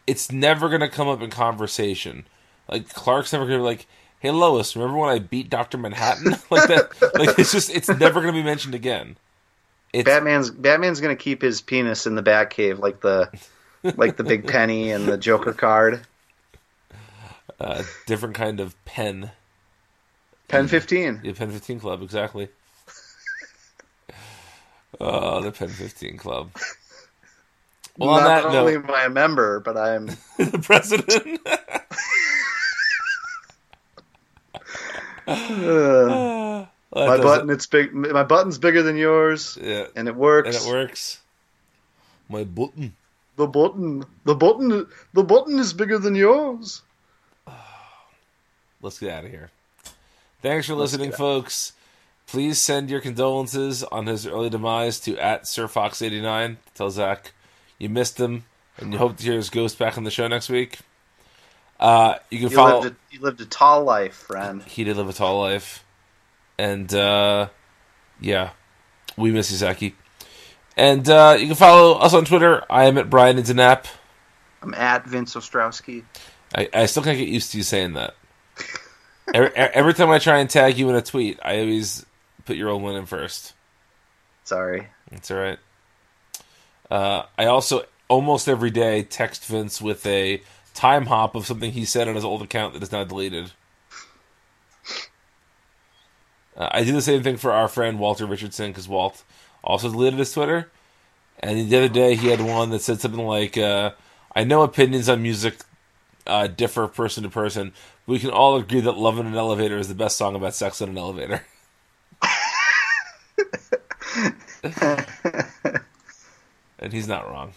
it's 0.06 0.30
never 0.30 0.68
going 0.68 0.80
to 0.80 0.88
come 0.88 1.08
up 1.08 1.22
in 1.22 1.30
conversation. 1.30 2.26
Like 2.72 2.88
Clark's 2.88 3.32
never 3.32 3.44
going 3.44 3.58
to 3.58 3.62
be 3.62 3.66
like, 3.66 3.86
"Hey 4.20 4.30
Lois, 4.30 4.74
remember 4.74 4.98
when 4.98 5.10
I 5.10 5.18
beat 5.18 5.50
Doctor 5.50 5.76
Manhattan?" 5.78 6.32
like 6.50 6.68
that. 6.68 6.90
Like 7.14 7.38
it's 7.38 7.52
just 7.52 7.70
it's 7.70 7.88
never 7.88 8.20
going 8.20 8.32
to 8.34 8.40
be 8.40 8.42
mentioned 8.42 8.74
again. 8.74 9.16
It's 9.92 10.06
Batman's 10.06 10.50
Batman's 10.50 11.00
gonna 11.00 11.16
keep 11.16 11.42
his 11.42 11.60
penis 11.60 12.06
in 12.06 12.14
the 12.14 12.22
Batcave 12.22 12.78
like 12.78 13.00
the 13.00 13.30
like 13.82 14.16
the 14.16 14.24
big 14.24 14.46
penny 14.48 14.90
and 14.90 15.06
the 15.06 15.18
Joker 15.18 15.52
card. 15.52 16.00
a 17.60 17.84
different 18.06 18.34
kind 18.34 18.58
of 18.60 18.82
pen. 18.86 19.32
Pen 20.48 20.66
fifteen. 20.66 21.20
The 21.22 21.34
Pen 21.34 21.50
15 21.50 21.80
Club, 21.80 22.02
exactly. 22.02 22.48
oh, 25.00 25.40
the 25.40 25.52
Pen 25.52 25.68
15 25.68 26.16
Club. 26.16 26.50
Well, 27.98 28.10
on 28.10 28.22
Not 28.22 28.42
that 28.42 28.58
only 28.58 28.74
note, 28.74 28.84
am 28.84 28.94
I 28.94 29.04
a 29.04 29.10
member, 29.10 29.60
but 29.60 29.76
I'm 29.76 30.06
the 30.38 30.62
president. 30.62 31.40
Uh, 35.26 36.66
Well, 36.90 37.06
my 37.08 37.16
does 37.16 37.24
button. 37.24 37.50
It's 37.50 37.66
big. 37.66 37.94
My 37.94 38.22
button's 38.22 38.58
bigger 38.58 38.82
than 38.82 38.96
yours. 38.96 39.58
Yeah, 39.60 39.86
and 39.96 40.08
it 40.08 40.14
works. 40.14 40.48
and 40.48 40.66
it 40.66 40.70
works. 40.70 41.20
My 42.28 42.44
button. 42.44 42.94
The 43.36 43.46
button. 43.46 44.04
The 44.24 44.34
button. 44.34 44.86
The 45.14 45.24
button 45.24 45.58
is 45.58 45.72
bigger 45.72 45.98
than 45.98 46.14
yours. 46.14 46.82
Let's 48.82 48.98
get 48.98 49.10
out 49.12 49.24
of 49.24 49.30
here. 49.30 49.50
Thanks 50.42 50.66
for 50.66 50.74
listening, 50.74 51.12
folks. 51.12 51.72
Please 52.26 52.60
send 52.60 52.90
your 52.90 53.00
condolences 53.00 53.84
on 53.84 54.06
his 54.06 54.26
early 54.26 54.50
demise 54.50 54.98
to 55.00 55.16
at 55.18 55.44
SirFox89. 55.44 56.56
Tell 56.74 56.90
Zach 56.90 57.32
you 57.78 57.88
missed 57.88 58.18
him 58.18 58.44
and 58.78 58.92
you 58.92 58.98
hope 58.98 59.16
to 59.18 59.22
hear 59.22 59.34
his 59.34 59.50
ghost 59.50 59.78
back 59.78 59.96
on 59.98 60.04
the 60.04 60.10
show 60.10 60.26
next 60.28 60.48
week. 60.48 60.78
Uh, 61.82 62.14
you 62.30 62.38
can 62.38 62.48
You 62.50 62.56
follow. 62.56 62.80
lived, 62.82 62.96
a, 62.96 63.14
you 63.14 63.20
lived 63.20 63.40
a 63.40 63.44
tall 63.46 63.82
life, 63.82 64.14
friend. 64.14 64.62
he 64.62 64.84
did 64.84 64.96
live 64.96 65.08
a 65.08 65.12
tall 65.12 65.40
life, 65.40 65.84
and 66.56 66.92
uh, 66.94 67.48
yeah, 68.20 68.50
we 69.16 69.32
miss 69.32 69.50
you, 69.50 69.56
Zaki. 69.56 69.96
And 70.76 71.08
uh, 71.08 71.36
you 71.38 71.46
can 71.48 71.56
follow 71.56 71.98
us 71.98 72.14
on 72.14 72.24
Twitter. 72.24 72.64
I 72.70 72.84
am 72.84 72.98
at 72.98 73.10
Brian 73.10 73.36
Intanap. 73.36 73.86
I'm 74.62 74.74
at 74.74 75.04
Vince 75.06 75.34
Ostrowski. 75.34 76.04
I, 76.54 76.68
I 76.72 76.86
still 76.86 77.02
can't 77.02 77.18
get 77.18 77.26
used 77.28 77.50
to 77.50 77.56
you 77.58 77.64
saying 77.64 77.94
that. 77.94 78.14
every, 79.34 79.50
every 79.56 79.92
time 79.92 80.08
I 80.10 80.20
try 80.20 80.38
and 80.38 80.48
tag 80.48 80.78
you 80.78 80.88
in 80.88 80.94
a 80.94 81.02
tweet, 81.02 81.40
I 81.42 81.58
always 81.58 82.06
put 82.44 82.56
your 82.56 82.68
old 82.68 82.82
one 82.82 82.94
in 82.94 83.06
first. 83.06 83.54
Sorry. 84.44 84.86
That's 85.10 85.30
all 85.32 85.36
right. 85.38 85.58
Uh, 86.90 87.24
I 87.36 87.46
also 87.46 87.86
almost 88.08 88.48
every 88.48 88.70
day 88.70 89.02
text 89.02 89.44
Vince 89.46 89.82
with 89.82 90.06
a 90.06 90.42
time 90.74 91.06
hop 91.06 91.34
of 91.34 91.46
something 91.46 91.72
he 91.72 91.84
said 91.84 92.08
on 92.08 92.14
his 92.14 92.24
old 92.24 92.42
account 92.42 92.74
that 92.74 92.82
is 92.82 92.92
now 92.92 93.04
deleted. 93.04 93.52
Uh, 96.56 96.68
I 96.70 96.84
do 96.84 96.92
the 96.92 97.02
same 97.02 97.22
thing 97.22 97.36
for 97.36 97.52
our 97.52 97.68
friend 97.68 97.98
Walter 97.98 98.26
Richardson 98.26 98.70
because 98.70 98.88
Walt 98.88 99.24
also 99.64 99.90
deleted 99.90 100.18
his 100.18 100.32
Twitter. 100.32 100.70
And 101.38 101.70
the 101.70 101.76
other 101.76 101.88
day 101.88 102.14
he 102.14 102.28
had 102.28 102.40
one 102.40 102.70
that 102.70 102.82
said 102.82 103.00
something 103.00 103.24
like, 103.26 103.56
uh, 103.56 103.92
"I 104.36 104.44
know 104.44 104.62
opinions 104.62 105.08
on 105.08 105.22
music 105.22 105.60
uh, 106.26 106.46
differ 106.46 106.86
person 106.88 107.22
to 107.24 107.28
person. 107.28 107.72
But 108.06 108.12
we 108.12 108.18
can 108.18 108.30
all 108.30 108.56
agree 108.56 108.80
that 108.80 108.96
"Love 108.96 109.18
in 109.18 109.26
an 109.26 109.34
Elevator" 109.34 109.78
is 109.78 109.88
the 109.88 109.94
best 109.94 110.16
song 110.16 110.36
about 110.36 110.54
sex 110.54 110.80
in 110.80 110.90
an 110.90 110.98
elevator." 110.98 111.44
and 116.78 116.92
he's 116.92 117.08
not 117.08 117.28
wrong. 117.28 117.52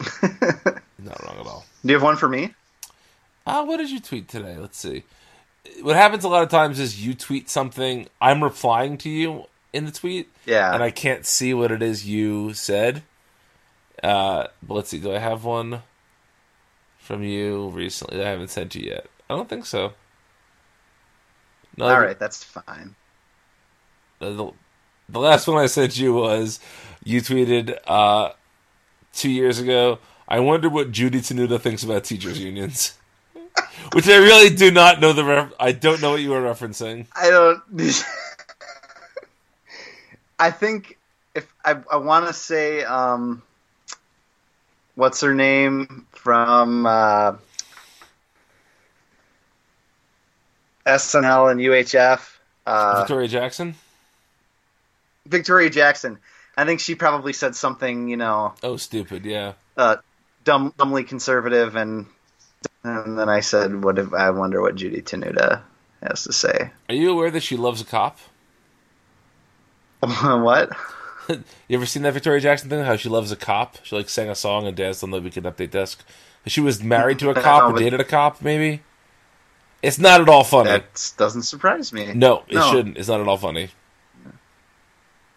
not 1.04 1.22
wrong 1.24 1.38
at 1.40 1.46
all. 1.46 1.64
Do 1.82 1.88
you 1.88 1.94
have 1.94 2.02
one 2.02 2.16
for 2.16 2.28
me? 2.28 2.54
Uh, 3.46 3.64
what 3.64 3.76
did 3.76 3.90
you 3.90 4.00
tweet 4.00 4.28
today? 4.28 4.56
Let's 4.58 4.78
see. 4.78 5.04
What 5.82 5.96
happens 5.96 6.24
a 6.24 6.28
lot 6.28 6.42
of 6.42 6.48
times 6.48 6.78
is 6.80 7.04
you 7.04 7.14
tweet 7.14 7.48
something, 7.50 8.08
I'm 8.20 8.42
replying 8.42 8.96
to 8.98 9.08
you 9.10 9.44
in 9.72 9.86
the 9.86 9.92
tweet, 9.92 10.30
Yeah. 10.46 10.72
and 10.74 10.82
I 10.82 10.90
can't 10.90 11.26
see 11.26 11.52
what 11.54 11.70
it 11.72 11.82
is 11.82 12.06
you 12.06 12.54
said. 12.54 13.02
Uh, 14.02 14.48
but 14.62 14.74
let's 14.74 14.90
see. 14.90 14.98
Do 15.00 15.12
I 15.14 15.18
have 15.18 15.44
one 15.44 15.82
from 16.98 17.22
you 17.22 17.68
recently 17.70 18.18
that 18.18 18.26
I 18.26 18.30
haven't 18.30 18.48
sent 18.50 18.74
you 18.74 18.82
yet? 18.90 19.06
I 19.28 19.34
don't 19.36 19.48
think 19.48 19.66
so. 19.66 19.92
No, 21.76 21.86
All 21.86 22.00
right, 22.00 22.18
that's 22.18 22.44
fine. 22.44 22.94
the, 24.20 24.52
the 25.08 25.18
last 25.18 25.46
one 25.48 25.56
I 25.62 25.66
sent 25.66 25.98
you 25.98 26.14
was 26.14 26.60
you 27.02 27.20
tweeted 27.20 27.76
uh, 27.86 28.30
two 29.12 29.30
years 29.30 29.58
ago. 29.58 29.98
I 30.28 30.40
wonder 30.40 30.68
what 30.68 30.90
Judy 30.90 31.20
Tenuta 31.20 31.60
thinks 31.60 31.82
about 31.84 32.04
teachers 32.04 32.38
unions, 32.40 32.96
which 33.92 34.08
I 34.08 34.16
really 34.16 34.54
do 34.54 34.70
not 34.70 35.00
know 35.00 35.12
the. 35.12 35.24
Ref- 35.24 35.52
I 35.60 35.72
don't 35.72 36.00
know 36.00 36.12
what 36.12 36.20
you 36.22 36.30
were 36.30 36.40
referencing. 36.40 37.06
I 37.14 37.30
don't. 37.30 37.62
I 40.38 40.50
think 40.50 40.98
if 41.34 41.46
I, 41.64 41.76
I 41.90 41.96
want 41.96 42.26
to 42.26 42.32
say, 42.32 42.82
um, 42.84 43.42
what's 44.94 45.20
her 45.20 45.34
name 45.34 46.06
from 46.12 46.86
uh, 46.86 47.34
SNL 50.86 51.50
and 51.50 51.60
UHF? 51.60 52.20
Uh, 52.66 53.00
Victoria 53.00 53.28
Jackson. 53.28 53.74
Victoria 55.26 55.70
Jackson. 55.70 56.18
I 56.56 56.64
think 56.64 56.80
she 56.80 56.94
probably 56.94 57.32
said 57.32 57.56
something, 57.56 58.08
you 58.08 58.16
know, 58.16 58.54
Oh, 58.62 58.76
stupid. 58.76 59.24
Yeah. 59.24 59.54
uh, 59.76 59.96
dumb, 60.44 60.72
dumbly 60.76 61.04
conservative, 61.04 61.76
and 61.76 62.06
and 62.82 63.18
then 63.18 63.28
I 63.28 63.40
said, 63.40 63.82
"What 63.82 63.98
if 63.98 64.12
I 64.12 64.30
wonder 64.30 64.60
what 64.60 64.76
Judy 64.76 65.02
Tenuta 65.02 65.62
has 66.02 66.24
to 66.24 66.32
say?" 66.32 66.70
Are 66.88 66.94
you 66.94 67.10
aware 67.10 67.30
that 67.30 67.42
she 67.42 67.56
loves 67.56 67.80
a 67.80 67.84
cop? 67.84 68.18
what? 70.00 70.70
You 71.68 71.78
ever 71.78 71.86
seen 71.86 72.02
that 72.02 72.12
Victoria 72.12 72.38
Jackson 72.42 72.68
thing? 72.68 72.84
How 72.84 72.96
she 72.96 73.08
loves 73.08 73.32
a 73.32 73.36
cop? 73.36 73.78
She 73.82 73.96
like 73.96 74.10
sang 74.10 74.28
a 74.28 74.34
song 74.34 74.66
and 74.66 74.76
danced 74.76 75.02
on 75.02 75.10
the 75.10 75.22
Weekend 75.22 75.46
Update 75.46 75.70
desk. 75.70 76.04
She 76.44 76.60
was 76.60 76.82
married 76.82 77.18
to 77.20 77.30
a 77.30 77.34
cop 77.42 77.72
or 77.72 77.78
dated 77.78 77.98
a 77.98 78.04
cop, 78.04 78.42
maybe. 78.42 78.82
It's 79.82 79.98
not 79.98 80.20
at 80.20 80.28
all 80.28 80.44
funny. 80.44 80.68
That 80.68 81.12
doesn't 81.16 81.44
surprise 81.44 81.94
me. 81.94 82.12
No, 82.12 82.44
it 82.46 82.56
No. 82.56 82.70
shouldn't. 82.70 82.98
It's 82.98 83.08
not 83.08 83.22
at 83.22 83.26
all 83.26 83.38
funny. 83.38 83.70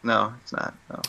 No, 0.03 0.33
it's 0.43 0.51
not. 0.51 0.73
No. 0.89 1.01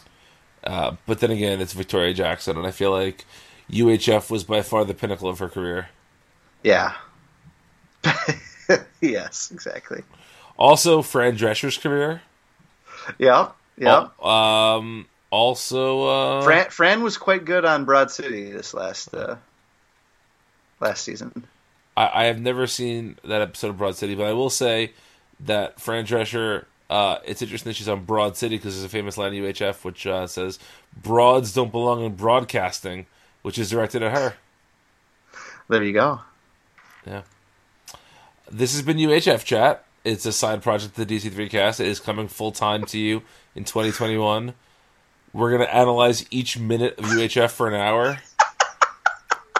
Uh, 0.62 0.96
but 1.06 1.18
then 1.18 1.32
again, 1.32 1.60
it's 1.60 1.72
Victoria 1.72 2.14
Jackson, 2.14 2.56
and 2.56 2.64
I 2.64 2.70
feel 2.70 2.92
like 2.92 3.24
UHF 3.70 4.30
was 4.30 4.44
by 4.44 4.62
far 4.62 4.84
the 4.84 4.94
pinnacle 4.94 5.28
of 5.28 5.38
her 5.38 5.48
career. 5.48 5.88
Yeah. 6.62 6.94
yes, 9.00 9.50
exactly. 9.50 10.02
Also, 10.56 11.02
Fran 11.02 11.36
Drescher's 11.36 11.78
career. 11.78 12.22
Yeah, 13.18 13.50
yeah. 13.76 14.08
Al- 14.22 14.28
um. 14.28 15.06
Also, 15.30 16.06
uh, 16.08 16.42
Fran, 16.42 16.70
Fran 16.70 17.02
was 17.02 17.18
quite 17.18 17.44
good 17.44 17.66
on 17.66 17.84
Broad 17.84 18.10
City 18.10 18.50
this 18.50 18.72
last 18.72 19.12
uh, 19.12 19.36
last 20.80 21.04
season. 21.04 21.46
I, 21.96 22.10
I 22.14 22.24
have 22.24 22.40
never 22.40 22.66
seen 22.66 23.18
that 23.24 23.42
episode 23.42 23.68
of 23.68 23.78
Broad 23.78 23.94
City, 23.96 24.14
but 24.14 24.24
I 24.24 24.32
will 24.32 24.50
say 24.50 24.92
that 25.40 25.80
Fran 25.80 26.06
Drescher. 26.06 26.64
Uh, 26.88 27.18
it's 27.26 27.42
interesting 27.42 27.68
that 27.68 27.76
she's 27.76 27.88
on 27.90 28.04
Broad 28.04 28.38
City 28.38 28.56
because 28.56 28.74
there's 28.74 28.84
a 28.86 28.88
famous 28.88 29.18
line 29.18 29.34
in 29.34 29.44
UHF 29.44 29.84
which 29.84 30.06
uh, 30.06 30.26
says 30.26 30.58
"Broads 30.96 31.52
don't 31.52 31.70
belong 31.70 32.02
in 32.02 32.14
broadcasting," 32.14 33.04
which 33.42 33.58
is 33.58 33.70
directed 33.70 34.02
at 34.02 34.12
her. 34.12 34.34
There 35.68 35.82
you 35.82 35.92
go. 35.92 36.20
Yeah. 37.06 37.22
This 38.50 38.72
has 38.72 38.82
been 38.82 38.96
UHF 38.96 39.44
Chat. 39.44 39.84
It's 40.04 40.24
a 40.24 40.32
side 40.32 40.62
project 40.62 40.96
of 40.98 41.06
the 41.06 41.16
DC3 41.18 41.50
cast. 41.50 41.80
It 41.80 41.86
is 41.86 42.00
coming 42.00 42.28
full 42.28 42.52
time 42.52 42.84
to 42.86 42.98
you 42.98 43.22
in 43.54 43.64
2021. 43.64 44.54
We're 45.34 45.50
going 45.50 45.60
to 45.60 45.74
analyze 45.74 46.24
each 46.30 46.58
minute 46.58 46.98
of 46.98 47.04
UHF 47.04 47.50
for 47.50 47.68
an 47.68 47.74
hour 47.74 48.18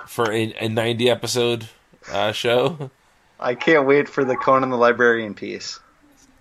for 0.07 0.33
a, 0.33 0.55
a 0.59 0.69
90 0.69 1.11
episode 1.11 1.69
uh, 2.11 2.33
show. 2.33 2.91
I 3.39 3.55
can't 3.55 3.87
wait 3.87 4.09
for 4.09 4.25
the 4.25 4.37
Conan 4.37 4.71
the 4.71 4.77
Librarian 4.77 5.35
piece. 5.35 5.79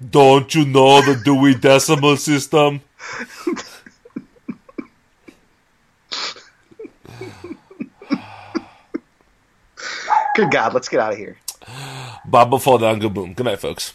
Don't 0.10 0.54
you 0.56 0.66
know 0.66 1.02
the 1.02 1.20
Dewey 1.24 1.56
Decimal 1.56 2.18
System? 2.18 2.82
Good 10.38 10.52
God, 10.52 10.76
let's 10.76 10.88
get 10.88 11.00
out 11.00 11.14
of 11.14 11.18
here. 11.18 11.36
Baba 12.24 12.60
fall 12.60 12.78
down, 12.78 13.00
go 13.00 13.10
boom. 13.10 13.34
Good 13.34 13.48
night, 13.48 13.60
folks. 13.60 13.92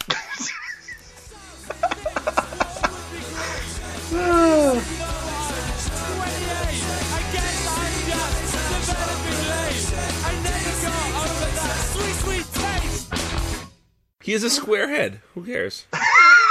He 14.25 14.33
has 14.33 14.43
a 14.43 14.51
square 14.51 14.89
head. 14.89 15.21
Who 15.35 15.45
cares? 15.45 15.87